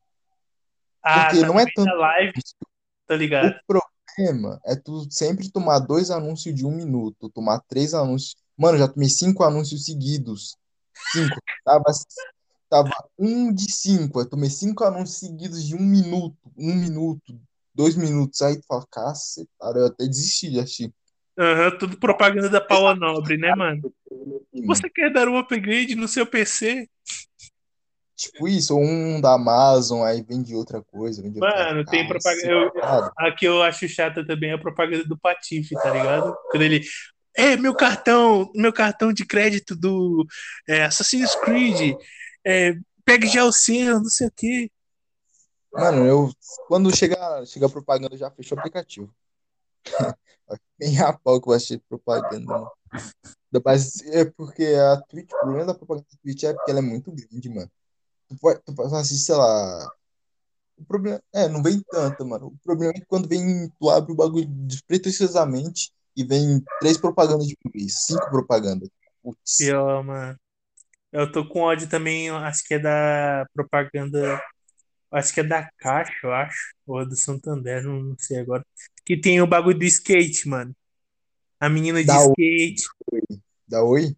Ah, 1.02 1.24
Porque 1.24 1.40
tá 1.40 1.48
não 1.48 1.58
é 1.58 1.64
tanto 1.74 1.96
live, 1.96 2.32
tá 3.08 3.16
O 3.16 3.18
ligado? 3.18 3.60
problema 3.66 4.60
é 4.64 4.76
tu 4.76 5.04
sempre 5.10 5.50
tomar 5.50 5.80
dois 5.80 6.12
anúncios 6.12 6.54
de 6.54 6.64
um 6.64 6.70
minuto, 6.70 7.28
tomar 7.30 7.58
três 7.66 7.92
anúncios. 7.92 8.36
Mano, 8.56 8.78
já 8.78 8.86
tomei 8.86 9.08
cinco 9.08 9.42
anúncios 9.42 9.84
seguidos. 9.84 10.56
Cinco. 11.12 11.42
Tava, 11.64 11.84
tava 12.68 13.08
um 13.18 13.52
de 13.52 13.72
cinco. 13.72 14.20
Eu 14.20 14.28
tomei 14.28 14.50
cinco 14.50 14.84
anúncios 14.84 15.18
seguidos 15.18 15.64
de 15.64 15.74
um 15.74 15.80
minuto. 15.80 16.52
Um 16.56 16.74
minuto, 16.74 17.40
dois 17.74 17.96
minutos. 17.96 18.40
Aí 18.42 18.56
tu 18.56 18.64
fala, 18.66 18.84
eu 19.78 19.86
até 19.86 20.06
desisti 20.06 20.50
de 20.50 20.60
assistir. 20.60 20.92
Aham, 21.38 21.76
tudo 21.78 21.98
propaganda 21.98 22.48
da 22.48 22.60
Paula 22.60 22.94
Nobre, 22.94 23.36
né, 23.36 23.54
mano? 23.54 23.92
Você 24.66 24.88
quer 24.88 25.12
dar 25.12 25.28
um 25.28 25.36
upgrade 25.36 25.94
no 25.96 26.06
seu 26.06 26.24
PC? 26.24 26.88
Tipo 28.16 28.46
isso, 28.46 28.74
ou 28.76 28.80
um 28.82 29.20
da 29.20 29.34
Amazon, 29.34 30.04
aí 30.04 30.22
vende 30.22 30.54
outra 30.54 30.80
coisa. 30.80 31.20
Vende 31.20 31.40
outra 31.40 31.66
Mano, 31.66 31.84
tem 31.84 32.06
propaganda. 32.06 32.48
eu- 32.48 32.72
A 33.18 33.32
que 33.32 33.46
eu 33.46 33.60
acho 33.62 33.88
chata 33.88 34.24
também 34.24 34.50
é 34.50 34.54
a 34.54 34.58
propaganda 34.58 35.04
do 35.04 35.18
Patife, 35.18 35.74
tá 35.74 35.90
ligado? 35.90 36.34
Quando 36.50 36.62
ele. 36.62 36.82
É, 37.36 37.56
meu 37.56 37.74
cartão, 37.74 38.48
meu 38.54 38.72
cartão 38.72 39.12
de 39.12 39.26
crédito 39.26 39.74
do 39.74 40.24
é, 40.68 40.84
Assassin's 40.84 41.34
Creed. 41.34 41.96
É, 42.46 42.76
pegue 43.04 43.26
já 43.26 43.44
o 43.44 43.52
seu, 43.52 43.98
não 43.98 44.04
sei 44.04 44.28
o 44.28 44.32
quê. 44.36 44.70
Mano, 45.74 46.06
eu 46.06 46.32
quando 46.68 46.94
chegar 46.94 47.44
chega 47.46 47.66
a 47.66 47.70
propaganda, 47.70 48.14
eu 48.14 48.18
já 48.18 48.30
fecho 48.30 48.54
o 48.54 48.58
aplicativo. 48.58 49.12
Bem 50.78 50.98
a 51.00 51.12
pau 51.12 51.40
que 51.40 51.48
eu 51.48 51.52
achei 51.52 51.78
propaganda, 51.78 52.40
mano. 52.40 52.70
É 54.12 54.24
porque 54.24 54.64
a 54.64 55.00
Twitch, 55.02 55.32
o 55.32 55.38
problema 55.38 55.66
da 55.66 55.74
propaganda 55.74 56.06
da 56.10 56.18
Twitch 56.22 56.42
é 56.44 56.52
porque 56.52 56.70
ela 56.70 56.80
é 56.80 56.82
muito 56.82 57.12
grande, 57.12 57.48
mano. 57.48 57.70
Tu 58.28 58.36
pode, 58.36 58.60
tu 58.62 58.74
pode 58.74 58.94
assistir, 58.94 59.26
sei 59.26 59.34
lá. 59.36 59.88
O 60.76 60.84
problema. 60.84 61.22
É, 61.32 61.48
não 61.48 61.62
vem 61.62 61.80
tanto, 61.88 62.24
mano. 62.26 62.48
O 62.48 62.58
problema 62.64 62.92
é 62.96 63.00
que 63.00 63.06
quando 63.06 63.28
vem, 63.28 63.70
tu 63.78 63.90
abre 63.90 64.12
o 64.12 64.16
bagulho 64.16 64.46
despretensiosamente 64.46 65.92
e 66.16 66.24
vem 66.24 66.62
três 66.80 66.98
propagandas 66.98 67.46
de 67.46 67.56
vez, 67.72 68.06
cinco 68.06 68.28
propagandas. 68.30 68.88
Putz. 69.22 69.56
Pior, 69.58 70.02
mano. 70.02 70.38
Eu 71.12 71.30
tô 71.30 71.48
com 71.48 71.60
ódio 71.60 71.88
também, 71.88 72.28
acho 72.28 72.64
que 72.66 72.74
é 72.74 72.78
da 72.78 73.46
propaganda. 73.54 74.42
Acho 75.14 75.32
que 75.32 75.40
é 75.40 75.44
da 75.44 75.70
Caixa, 75.78 76.12
eu 76.24 76.32
acho. 76.32 76.74
Ou 76.86 77.00
é 77.00 77.06
do 77.06 77.14
Santander, 77.14 77.84
não, 77.84 78.02
não 78.02 78.16
sei 78.18 78.40
agora. 78.40 78.66
Que 79.04 79.16
tem 79.16 79.40
o 79.40 79.46
bagulho 79.46 79.78
do 79.78 79.84
skate, 79.84 80.48
mano. 80.48 80.74
A 81.60 81.68
menina 81.68 82.00
de 82.00 82.06
Da 82.08 82.18
Oi. 82.18 82.32
skate. 82.32 82.82
Da 83.68 83.84
Oi? 83.84 84.16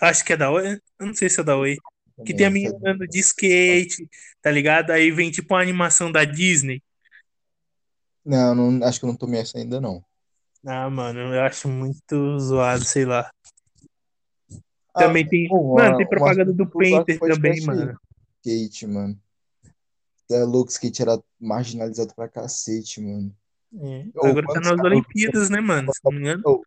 Acho 0.00 0.24
que 0.24 0.32
é 0.32 0.36
da 0.38 0.50
Oi. 0.50 0.80
Eu 0.98 1.06
não 1.06 1.14
sei 1.14 1.28
se 1.28 1.38
é 1.38 1.44
da 1.44 1.54
Oi. 1.56 1.76
Que 2.24 2.32
tem 2.34 2.46
a 2.46 2.50
menina 2.50 2.74
andando 2.76 3.06
de 3.06 3.18
skate, 3.18 4.08
tá 4.40 4.50
ligado? 4.50 4.90
Aí 4.90 5.10
vem 5.10 5.30
tipo 5.30 5.52
uma 5.52 5.60
animação 5.60 6.10
da 6.10 6.24
Disney. 6.24 6.82
Não, 8.24 8.54
não, 8.54 8.86
acho 8.86 9.00
que 9.00 9.04
eu 9.04 9.08
não 9.08 9.16
tomei 9.16 9.40
essa 9.40 9.58
ainda, 9.58 9.80
não. 9.80 10.02
Ah, 10.64 10.88
mano, 10.88 11.18
eu 11.34 11.42
acho 11.42 11.68
muito 11.68 12.38
zoado, 12.38 12.84
sei 12.84 13.04
lá. 13.04 13.30
Ah, 14.94 15.00
Também 15.00 15.28
tem. 15.28 15.48
pô, 15.48 15.74
Mano, 15.74 15.96
tem 15.98 16.08
propaganda 16.08 16.52
do 16.54 16.66
Painter 16.70 17.18
também, 17.18 17.60
mano. 17.66 17.98
Skate, 18.40 18.86
mano. 18.86 19.20
É 20.32 20.44
louco, 20.44 20.70
skate 20.70 21.02
era 21.02 21.22
marginalizado 21.40 22.14
pra 22.14 22.28
cacete, 22.28 23.00
mano. 23.00 23.34
É. 23.74 24.06
Agora 24.16 24.46
tá 24.46 24.60
nas 24.60 24.80
Olimpíadas, 24.80 25.50
né, 25.50 25.60
mano? 25.60 25.92
Se 25.92 26.00
não 26.04 26.12
me 26.12 26.18
engano. 26.18 26.62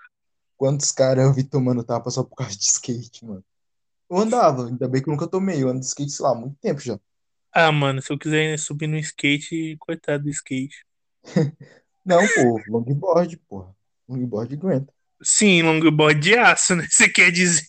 Quantos 0.58 0.92
caras 0.92 1.26
eu 1.26 1.34
vi 1.34 1.44
tomando 1.44 1.84
tapa 1.84 2.10
só 2.10 2.24
por 2.24 2.36
causa 2.36 2.58
de 2.58 2.66
skate, 2.66 3.26
mano? 3.26 3.44
Eu 4.10 4.18
andava, 4.18 4.68
ainda 4.68 4.88
bem 4.88 5.02
que 5.02 5.10
eu 5.10 5.12
nunca 5.12 5.28
tomei. 5.28 5.62
Eu 5.62 5.70
ando 5.70 5.80
de 5.80 5.86
skate, 5.86 6.12
sei 6.12 6.24
lá, 6.24 6.32
há 6.32 6.36
muito 6.36 6.56
tempo 6.62 6.80
já. 6.80 7.00
Ah, 7.52 7.72
mano, 7.72 8.02
se 8.02 8.12
eu 8.12 8.18
quiser 8.18 8.58
subir 8.60 8.88
no 8.88 8.98
skate, 8.98 9.78
coitado 9.80 10.24
do 10.24 10.30
skate. 10.30 10.86
Não, 12.06 12.22
pô, 12.28 12.62
longboard, 12.68 13.38
porra. 13.50 13.76
Longboard 14.08 14.54
aguenta. 14.54 14.94
Sim, 15.24 15.64
longboard 15.64 16.20
de 16.20 16.38
aço, 16.38 16.76
né? 16.76 16.86
Você 16.92 17.10
quer 17.10 17.32
dizer? 17.32 17.68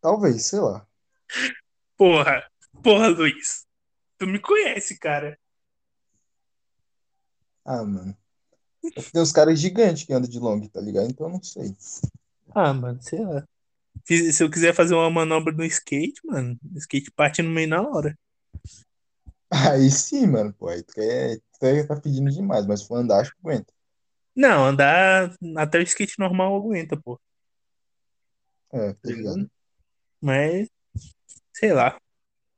Talvez, 0.00 0.46
sei 0.46 0.60
lá. 0.60 0.86
Porra, 1.96 2.42
porra, 2.82 3.08
Luiz. 3.08 3.66
Tu 4.22 4.26
me 4.28 4.38
conhece, 4.38 4.96
cara. 5.00 5.36
Ah, 7.64 7.82
mano. 7.82 8.16
Que 8.80 9.02
Tem 9.10 9.20
uns 9.20 9.32
caras 9.32 9.58
gigantes 9.58 10.04
que 10.04 10.12
andam 10.12 10.30
de 10.30 10.38
long, 10.38 10.60
tá 10.68 10.80
ligado? 10.80 11.10
Então 11.10 11.26
eu 11.26 11.32
não 11.32 11.42
sei. 11.42 11.74
Ah, 12.54 12.72
mano, 12.72 13.02
sei 13.02 13.18
lá. 13.18 13.44
Se 14.04 14.44
eu 14.44 14.48
quiser 14.48 14.76
fazer 14.76 14.94
uma 14.94 15.10
manobra 15.10 15.52
no 15.52 15.64
skate, 15.64 16.24
mano, 16.24 16.56
o 16.72 16.78
skate 16.78 17.10
parte 17.10 17.42
no 17.42 17.50
meio 17.50 17.66
na 17.66 17.82
hora. 17.82 18.16
Aí 19.50 19.90
sim, 19.90 20.28
mano, 20.28 20.54
pô. 20.54 20.68
Aí 20.68 20.84
tu 20.84 20.94
quer, 20.94 21.40
tu 21.58 21.88
tá 21.88 22.00
pedindo 22.00 22.30
demais, 22.30 22.64
mas 22.64 22.82
se 22.82 22.86
for 22.86 22.98
andar, 22.98 23.22
acho 23.22 23.32
que 23.32 23.40
aguenta. 23.40 23.74
Não, 24.36 24.66
andar 24.66 25.34
até 25.56 25.80
o 25.80 25.82
skate 25.82 26.16
normal 26.20 26.54
aguenta, 26.54 26.96
pô. 26.96 27.20
É, 28.72 28.92
tá 28.92 28.98
ligado? 29.02 29.50
Mas, 30.20 30.68
sei 31.52 31.72
lá. 31.72 32.00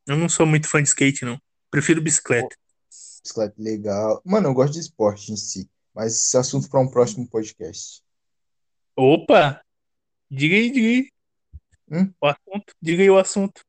Eu 0.06 0.16
não 0.18 0.28
sou 0.28 0.44
muito 0.44 0.68
fã 0.68 0.82
de 0.82 0.88
skate, 0.88 1.24
não. 1.24 1.40
Prefiro 1.74 2.00
bicicleta. 2.00 2.54
Bicicleta 2.88 3.54
legal. 3.58 4.22
Mano, 4.24 4.46
eu 4.48 4.54
gosto 4.54 4.74
de 4.74 4.78
esporte 4.78 5.32
em 5.32 5.36
si, 5.36 5.68
mas 5.92 6.14
esse 6.14 6.36
assunto 6.36 6.68
para 6.70 6.78
um 6.78 6.86
próximo 6.88 7.26
podcast. 7.28 8.00
Opa! 8.94 9.60
Diga 10.30 10.54
aí, 10.54 10.70
diga 10.70 10.86
aí. 10.86 11.10
Hum? 11.90 12.12
O 12.20 12.26
assunto. 12.28 12.74
Diga 12.80 13.02
aí 13.02 13.10
o 13.10 13.18
assunto. 13.18 13.60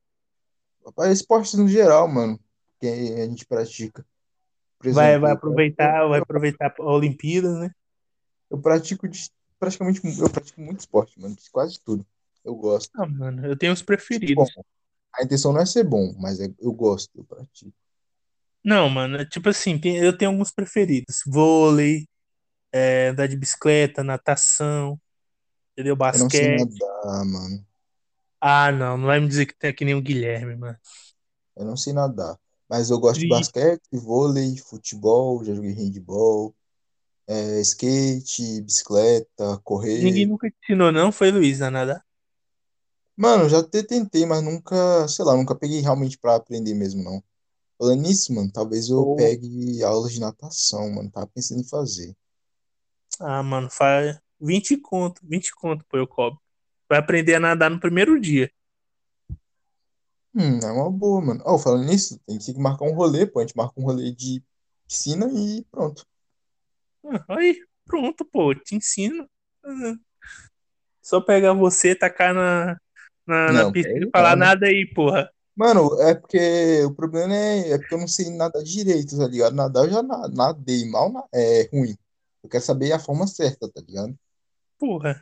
Esportes 1.11 1.55
no 1.55 1.67
geral, 1.67 2.07
mano, 2.07 2.39
que 2.79 2.85
a 2.87 3.25
gente 3.25 3.43
pratica. 3.43 4.05
Vai, 4.83 4.89
exemplo, 5.13 5.21
vai 5.21 5.31
eu- 5.31 5.35
aproveitar, 5.35 6.07
vai 6.07 6.19
aproveitar 6.19 6.75
a 6.77 6.83
Olimpíada, 6.83 7.57
né? 7.57 7.71
Eu 8.51 8.59
pratico 8.59 9.07
de, 9.07 9.31
praticamente, 9.59 9.99
eu 10.05 10.29
pratico 10.29 10.61
muito 10.61 10.81
esporte, 10.81 11.19
mano, 11.19 11.35
quase 11.51 11.79
tudo. 11.83 12.05
Eu 12.43 12.53
gosto. 12.53 12.91
Ah, 12.93 13.07
mano, 13.07 13.47
eu 13.47 13.57
tenho 13.57 13.73
os 13.73 13.81
Bom, 13.81 13.85
preferidos. 13.87 14.47
a 15.11 15.23
intenção 15.23 15.51
não 15.51 15.61
é 15.61 15.65
ser 15.65 15.83
bom, 15.83 16.13
mas 16.19 16.39
é- 16.39 16.53
eu 16.59 16.71
gosto, 16.71 17.09
eu 17.17 17.23
pratico. 17.23 17.73
Não, 18.65 18.89
mano, 18.89 19.17
é 19.17 19.25
tipo 19.25 19.49
assim, 19.49 19.79
tem- 19.79 19.97
eu 19.97 20.17
tenho 20.17 20.31
alguns 20.31 20.51
preferidos. 20.51 21.21
Vôlei, 21.27 22.07
é, 22.73 23.09
andar 23.09 23.27
de 23.27 23.37
bicicleta, 23.37 24.03
natação. 24.03 24.99
Entendeu? 25.73 25.95
Eu 26.11 26.17
não 26.19 26.29
sei 26.31 26.49
Basquete. 26.49 26.49
nadar, 26.49 27.23
mano. 27.25 27.63
Ah, 28.41 28.71
não. 28.71 28.97
Não 28.97 29.07
vai 29.07 29.19
me 29.19 29.27
dizer 29.27 29.45
que 29.47 29.55
tem 29.57 29.73
que 29.73 29.83
nem 29.85 29.95
o 29.95 30.01
Guilherme, 30.01 30.55
mano. 30.55 30.77
Eu 31.55 31.65
não 31.65 31.75
sei 31.77 31.93
nadar. 31.93 32.39
Mas 32.69 32.89
eu 32.89 32.99
gosto 32.99 33.21
de 33.21 33.27
Tri- 33.27 33.27
basquete, 33.27 33.81
vôlei, 33.93 34.57
futebol, 34.57 35.43
já 35.43 35.53
joguei 35.53 35.73
handball, 35.73 36.55
é, 37.27 37.61
skate, 37.61 38.61
bicicleta, 38.63 39.59
Ninguém 39.95 40.25
correr. 40.25 40.27
nunca 40.27 40.49
te 40.49 40.55
ensinou, 40.63 40.91
não? 40.91 41.11
Foi 41.11 41.31
Luiz 41.31 41.61
a 41.61 41.69
nadar? 41.71 42.01
Mano, 43.17 43.43
eu 43.43 43.49
já 43.49 43.59
até 43.59 43.83
tentei, 43.83 44.25
mas 44.25 44.41
nunca, 44.43 45.05
sei 45.07 45.23
lá, 45.25 45.35
nunca 45.35 45.55
peguei 45.55 45.79
realmente 45.81 46.17
pra 46.17 46.35
aprender 46.35 46.73
mesmo, 46.73 47.03
não. 47.03 47.21
Falando 47.77 48.01
nisso, 48.01 48.33
mano, 48.33 48.51
talvez 48.51 48.89
eu 48.89 49.05
Pô. 49.05 49.15
pegue 49.15 49.81
aulas 49.81 50.11
de 50.13 50.19
natação, 50.19 50.91
mano. 50.93 51.09
Tava 51.09 51.27
pensando 51.27 51.61
em 51.61 51.63
fazer. 51.63 52.13
Ah, 53.19 53.41
mano, 53.43 53.69
faz 53.69 54.17
20 54.39 54.77
conto. 54.77 55.21
20 55.23 55.53
conto, 55.53 55.85
pô, 55.89 55.97
eu 55.97 56.07
cobro. 56.07 56.39
Vai 56.89 56.99
aprender 56.99 57.35
a 57.35 57.39
nadar 57.39 57.69
no 57.69 57.79
primeiro 57.79 58.19
dia. 58.19 58.51
Hum, 60.35 60.59
é 60.63 60.71
uma 60.71 60.91
boa, 60.91 61.19
mano. 61.21 61.41
Oh, 61.45 61.57
falando 61.57 61.85
nisso, 61.87 62.19
tem 62.27 62.37
que 62.37 62.53
marcar 62.59 62.85
um 62.85 62.93
rolê, 62.93 63.25
pô. 63.25 63.39
A 63.39 63.43
gente 63.43 63.55
marca 63.55 63.79
um 63.79 63.83
rolê 63.85 64.11
de 64.11 64.43
piscina 64.87 65.27
e 65.33 65.63
pronto. 65.71 66.05
Ah, 67.05 67.25
aí, 67.37 67.59
pronto, 67.85 68.25
pô, 68.25 68.53
te 68.55 68.75
ensino. 68.75 69.29
Ah, 69.63 69.93
Só 71.01 71.21
pegar 71.21 71.53
você, 71.53 71.95
tacar 71.95 72.33
na, 72.33 72.77
na, 73.27 73.53
na 73.53 73.65
Não, 73.65 73.71
piscina 73.71 74.05
e 74.07 74.09
falar 74.11 74.35
não, 74.35 74.37
né? 74.37 74.53
nada 74.55 74.67
aí, 74.67 74.85
porra. 74.93 75.31
Mano, 75.55 75.99
é 76.01 76.13
porque 76.13 76.83
o 76.83 76.93
problema 76.93 77.33
é, 77.33 77.71
é 77.71 77.77
porque 77.77 77.93
eu 77.93 77.99
não 77.99 78.07
sei 78.07 78.29
nadar 78.29 78.61
direito, 78.63 79.17
tá 79.17 79.27
ligado? 79.27 79.55
Nadar 79.55 79.85
eu 79.85 79.91
já 79.91 80.03
na- 80.03 80.27
nadei 80.27 80.89
mal, 80.89 81.11
na- 81.11 81.23
é 81.33 81.69
ruim. 81.71 81.95
Eu 82.43 82.49
quero 82.49 82.63
saber 82.63 82.91
a 82.91 82.99
forma 82.99 83.25
certa, 83.25 83.69
tá 83.71 83.81
ligado? 83.81 84.17
Porra. 84.77 85.21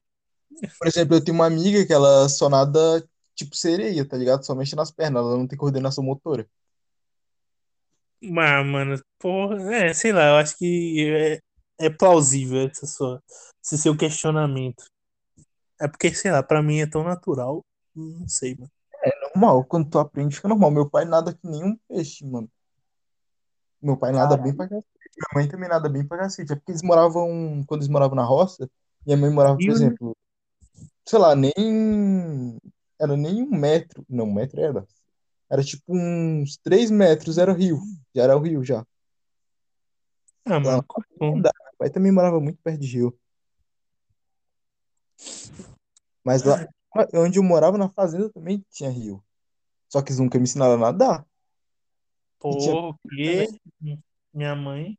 Por 0.80 0.88
exemplo, 0.88 1.15
eu 1.15 1.23
tenho 1.23 1.35
uma 1.35 1.45
amiga 1.47 1.85
que 1.85 1.93
ela 1.93 2.27
só 2.30 2.49
nada 2.49 3.07
tipo 3.35 3.55
sereia, 3.55 4.05
tá 4.07 4.18
ligado? 4.18 4.43
Só 4.45 4.55
mexe 4.55 4.76
nas 4.76 4.91
pernas, 4.91 5.22
ela 5.23 5.38
não 5.38 5.47
tem 5.47 5.57
coordenação 5.57 6.03
motora. 6.03 6.47
Mas, 8.22 8.65
mano, 8.65 9.01
porra, 9.19 9.76
é, 9.76 9.93
sei 9.93 10.14
lá, 10.14 10.30
eu 10.30 10.35
acho 10.38 10.57
que 10.57 11.39
é, 11.80 11.85
é 11.85 11.89
plausível 11.89 12.68
essa 12.68 12.85
sua, 12.88 13.22
esse 13.64 13.77
seu 13.77 13.95
questionamento. 13.97 14.84
É 15.80 15.88
porque, 15.88 16.14
sei 16.14 16.31
lá, 16.31 16.41
pra 16.41 16.64
mim 16.64 16.80
é 16.80 16.88
tão 16.88 17.03
natural. 17.03 17.61
Não 17.95 18.27
sei, 18.27 18.55
mano. 18.55 18.72
Normal, 19.35 19.64
quando 19.65 19.89
tu 19.89 19.99
aprende, 19.99 20.35
fica 20.35 20.47
normal. 20.47 20.69
Meu 20.72 20.89
pai 20.89 21.05
nada 21.05 21.34
que 21.34 21.47
nem 21.47 21.64
um 21.64 21.77
peixe, 21.88 22.26
mano. 22.26 22.49
Meu 23.81 23.97
pai 23.97 24.11
nada 24.11 24.38
bem 24.38 24.55
pra 24.55 24.68
cacete. 24.68 24.88
Minha 25.18 25.27
mãe 25.34 25.47
também 25.47 25.69
nada 25.69 25.89
bem 25.89 26.07
pra 26.07 26.19
cacete. 26.19 26.53
É 26.53 26.55
porque 26.55 26.72
eles 26.72 26.84
moravam, 26.84 27.64
quando 27.68 27.81
eles 27.81 27.89
moravam 27.89 28.15
na 28.15 28.23
roça, 28.23 28.69
minha 29.05 29.18
mãe 29.18 29.30
morava, 29.30 29.55
por 29.55 29.61
Rio, 29.61 29.69
né? 29.72 29.76
exemplo, 29.76 30.18
sei 31.05 31.19
lá, 31.19 31.35
nem. 31.35 32.57
Era 32.99 33.18
nem 33.18 33.41
um 33.41 33.49
metro. 33.49 34.05
Não, 34.07 34.26
um 34.26 34.34
metro 34.34 34.61
era. 34.61 34.85
Era 35.49 35.64
tipo 35.64 35.84
uns 35.88 36.57
três 36.57 36.89
metros, 36.89 37.38
era 37.38 37.51
o 37.51 37.55
rio. 37.55 37.80
Já 38.15 38.23
era 38.23 38.38
o 38.38 38.39
rio 38.39 38.64
já. 38.64 38.85
Ah, 40.45 40.57
Então, 40.57 40.61
mano, 40.61 40.85
não 41.19 41.41
dá. 41.41 41.51
Meu 41.64 41.73
pai 41.77 41.89
também 41.89 42.11
morava 42.11 42.39
muito 42.39 42.61
perto 42.61 42.80
de 42.80 42.88
rio. 42.88 43.18
Mas 46.23 46.43
lá 46.43 46.65
onde 47.13 47.39
eu 47.39 47.43
morava, 47.43 47.77
na 47.77 47.89
fazenda, 47.89 48.29
também 48.29 48.63
tinha 48.69 48.89
rio. 48.89 49.23
Só 49.89 50.01
que 50.01 50.09
eles 50.09 50.19
nunca 50.19 50.37
me 50.37 50.43
ensinaram 50.43 50.73
a 50.73 50.77
nadar. 50.77 51.25
E 52.45 52.73
quê? 53.15 53.47
Minha 54.33 54.55
mãe 54.55 54.97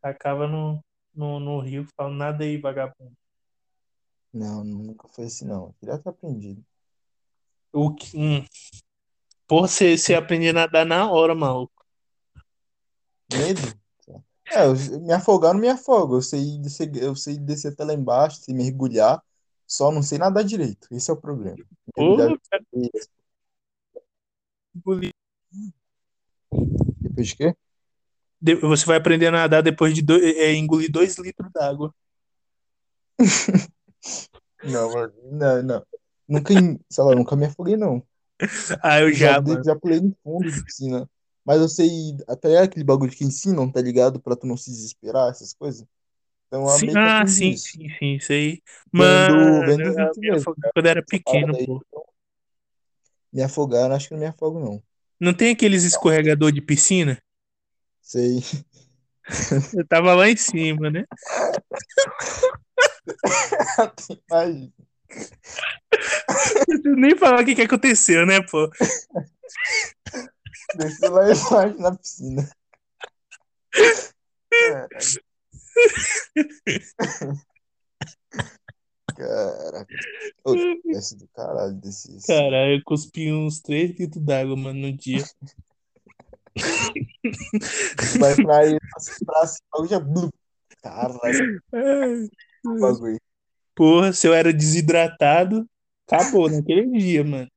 tacava 0.00 0.46
no, 0.46 0.84
no, 1.14 1.40
no 1.40 1.60
rio 1.60 1.86
falando 1.96 2.16
nada 2.16 2.44
aí, 2.44 2.58
vagabundo. 2.58 3.16
Não, 4.32 4.64
nunca 4.64 5.08
foi 5.08 5.26
assim, 5.26 5.46
não. 5.46 5.66
Eu 5.66 5.74
queria 5.80 5.98
ter 5.98 6.08
aprendido. 6.08 6.64
O 7.72 7.94
que? 7.94 8.16
Hum. 8.16 8.44
Porra, 9.46 9.68
você, 9.68 9.96
você 9.96 10.14
aprende 10.14 10.48
a 10.48 10.52
nadar 10.52 10.84
na 10.84 11.10
hora, 11.10 11.34
maluco. 11.34 11.84
Medo? 13.32 13.60
É, 14.50 14.66
eu, 14.66 15.00
me 15.00 15.12
afogar 15.12 15.50
eu 15.50 15.54
não 15.54 15.60
me 15.60 15.68
afogo. 15.68 16.16
Eu 16.16 16.22
sei 16.22 16.58
descer, 16.58 16.94
eu 16.96 17.16
sei 17.16 17.38
descer 17.38 17.72
até 17.72 17.84
lá 17.84 17.94
embaixo, 17.94 18.40
sei 18.40 18.54
mergulhar, 18.54 19.22
só 19.66 19.90
não 19.90 20.02
sei 20.02 20.18
nadar 20.18 20.44
direito. 20.44 20.88
Esse 20.90 21.10
é 21.10 21.14
o 21.14 21.16
problema. 21.16 21.56
Cara, 21.94 22.38
depois 27.00 27.28
de 27.28 27.36
quê? 27.36 27.54
de- 28.40 28.56
você 28.56 28.84
vai 28.84 28.96
aprender 28.96 29.28
a 29.28 29.30
nadar 29.30 29.62
depois 29.62 29.94
de 29.94 30.02
dois, 30.02 30.22
é, 30.22 30.54
engolir 30.54 30.90
dois 30.92 31.16
litros 31.16 31.50
d'água. 31.52 31.94
Não, 34.62 34.92
mano, 34.92 35.12
não, 35.30 35.62
não. 35.62 35.86
Nunca, 36.26 36.54
em- 36.54 36.80
sei 36.90 37.04
lá, 37.04 37.14
nunca 37.14 37.36
me 37.36 37.44
afoguei, 37.44 37.76
não. 37.76 38.02
Ah, 38.82 39.00
eu 39.00 39.12
Já, 39.12 39.42
já, 39.44 39.62
já 39.62 39.76
pulei 39.78 40.00
no 40.00 40.16
fundo 40.24 40.50
de 40.50 40.64
piscina. 40.64 41.08
Mas 41.44 41.60
eu 41.60 41.68
sei, 41.68 42.16
até 42.26 42.58
aquele 42.58 42.82
bagulho 42.84 43.12
que 43.12 43.24
ensinam, 43.24 43.70
tá 43.70 43.80
ligado? 43.82 44.18
Pra 44.18 44.34
tu 44.34 44.46
não 44.46 44.56
se 44.56 44.70
desesperar, 44.70 45.28
essas 45.30 45.52
coisas. 45.52 45.86
Então 46.54 46.68
Sim, 46.78 46.86
que 46.86 46.96
ah, 46.96 47.26
sim, 47.26 47.50
isso. 47.50 47.68
sim, 47.68 47.88
sim, 47.98 48.14
isso 48.14 48.32
aí. 48.32 48.62
Vendo, 48.92 49.34
Mano, 49.34 49.60
vendo 49.66 49.90
os 49.90 49.96
eu 49.96 50.10
mesmo. 50.20 50.54
quando 50.72 50.86
era 50.86 51.02
pequeno, 51.02 51.56
aí, 51.56 51.66
pô. 51.66 51.84
me 53.32 53.42
afogar, 53.42 53.90
acho 53.90 54.06
que 54.06 54.14
não 54.14 54.20
me 54.20 54.26
afogo, 54.26 54.60
não. 54.60 54.82
Não 55.18 55.34
tem 55.34 55.50
aqueles 55.50 55.82
escorregador 55.82 56.52
de 56.52 56.60
piscina? 56.60 57.20
Sei. 58.00 58.40
Eu 59.74 59.86
tava 59.86 60.14
lá 60.14 60.28
em 60.30 60.36
cima, 60.36 60.90
né? 60.90 61.04
Imagina. 64.30 64.72
Nem 66.96 67.16
falar 67.16 67.42
o 67.42 67.44
que 67.44 67.54
que 67.54 67.62
aconteceu, 67.62 68.24
né, 68.26 68.40
pô? 68.42 68.70
Desceu 70.76 71.10
lá 71.10 71.30
embaixo 71.30 71.78
na 71.78 71.96
piscina. 71.96 72.50
É, 74.52 74.88
Caraca. 79.16 79.94
Ô, 80.44 80.54
desce 80.84 81.16
do 81.16 81.28
caralho 81.28 81.74
desse. 81.74 82.16
esse- 82.16 82.26
Caralho, 82.26 82.76
eu 82.76 82.82
cuspi 82.84 83.32
uns 83.32 83.60
3 83.60 83.96
litros 83.98 84.22
d'água, 84.24 84.56
mano, 84.56 84.80
no 84.80 84.92
dia. 84.92 85.24
Vai 88.18 88.34
pra 88.36 88.58
aí, 88.58 88.78
pra 88.78 89.00
cima, 89.46 89.86
já. 89.88 90.00
Caralho, 90.82 91.62
bagulho. 92.80 93.20
Porra, 93.74 94.12
se 94.12 94.26
eu 94.26 94.34
era 94.34 94.52
desidratado, 94.52 95.68
acabou 96.06 96.48
naquele 96.48 96.98
dia, 96.98 97.24
mano. 97.24 97.48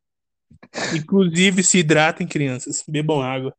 Inclusive, 0.95 1.63
se 1.63 1.79
hidratem, 1.79 2.27
crianças. 2.27 2.83
Bebam 2.87 3.21
água. 3.21 3.53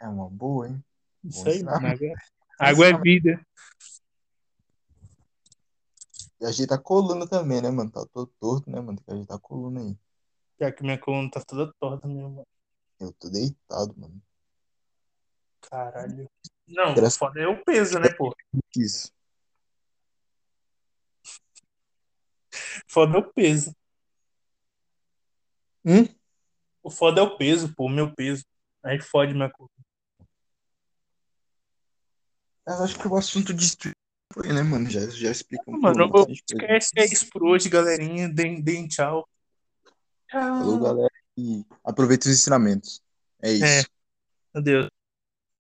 É 0.00 0.08
uma 0.08 0.28
boa, 0.30 0.68
hein? 0.68 0.82
Isso 1.24 1.48
aí, 1.48 1.62
mano. 1.62 1.86
Água, 1.86 2.08
água 2.58 2.86
é 2.86 3.00
vida. 3.02 3.40
E 6.40 6.46
ajeitar 6.46 6.78
a 6.78 6.80
coluna 6.80 7.26
também, 7.26 7.60
né, 7.60 7.70
mano? 7.70 7.90
Tá 7.90 8.06
todo 8.12 8.32
torto, 8.38 8.70
né, 8.70 8.80
mano? 8.80 8.96
Tem 8.98 9.04
que 9.04 9.12
ajeitar 9.12 9.36
a 9.36 9.40
coluna 9.40 9.80
aí. 9.80 9.96
Já 10.60 10.72
que 10.72 10.82
minha 10.82 10.98
coluna 10.98 11.30
tá 11.30 11.40
toda 11.44 11.72
torta 11.78 12.06
mesmo, 12.06 12.30
mano. 12.30 12.46
Eu 13.00 13.12
tô 13.12 13.28
deitado, 13.28 13.94
mano. 13.96 14.20
Caralho. 15.62 16.28
Não, 16.66 16.94
o 16.94 17.10
foda 17.10 17.40
é 17.40 17.46
o 17.46 17.64
peso, 17.64 17.98
né, 17.98 18.08
pô? 18.10 18.34
Isso. 18.76 19.12
Foda 22.86 23.16
é 23.16 23.20
o 23.20 23.32
peso. 23.32 23.74
Hum? 25.84 26.06
O 26.82 26.90
foda 26.90 27.20
é 27.20 27.24
o 27.24 27.36
peso, 27.36 27.74
pô, 27.74 27.86
o 27.86 27.88
meu 27.88 28.14
peso. 28.14 28.44
Aí 28.82 29.00
fode 29.00 29.34
minha 29.34 29.50
coluna. 29.50 29.72
Mas 32.66 32.80
acho 32.80 32.98
que 32.98 33.08
o 33.08 33.16
assunto 33.16 33.54
de 33.54 33.64
foi, 34.32 34.52
né, 34.52 34.62
mano? 34.62 34.88
Já, 34.88 35.00
já 35.08 35.30
explicamos 35.30 35.80
Mano, 35.80 36.10
por 36.10 36.26
bastante 36.26 36.44
coisa. 36.52 36.64
esquece 36.64 36.90
é 36.96 37.04
isso 37.04 37.28
por 37.30 37.44
hoje, 37.44 37.68
galerinha. 37.68 38.28
Deem, 38.28 38.60
deem 38.60 38.86
tchau. 38.86 39.28
Falou, 40.30 40.80
galera. 40.80 41.10
E 41.36 41.64
aproveita 41.84 42.28
os 42.28 42.34
ensinamentos. 42.34 43.02
É 43.40 43.52
isso. 43.52 43.88
Adeus. 44.54 44.88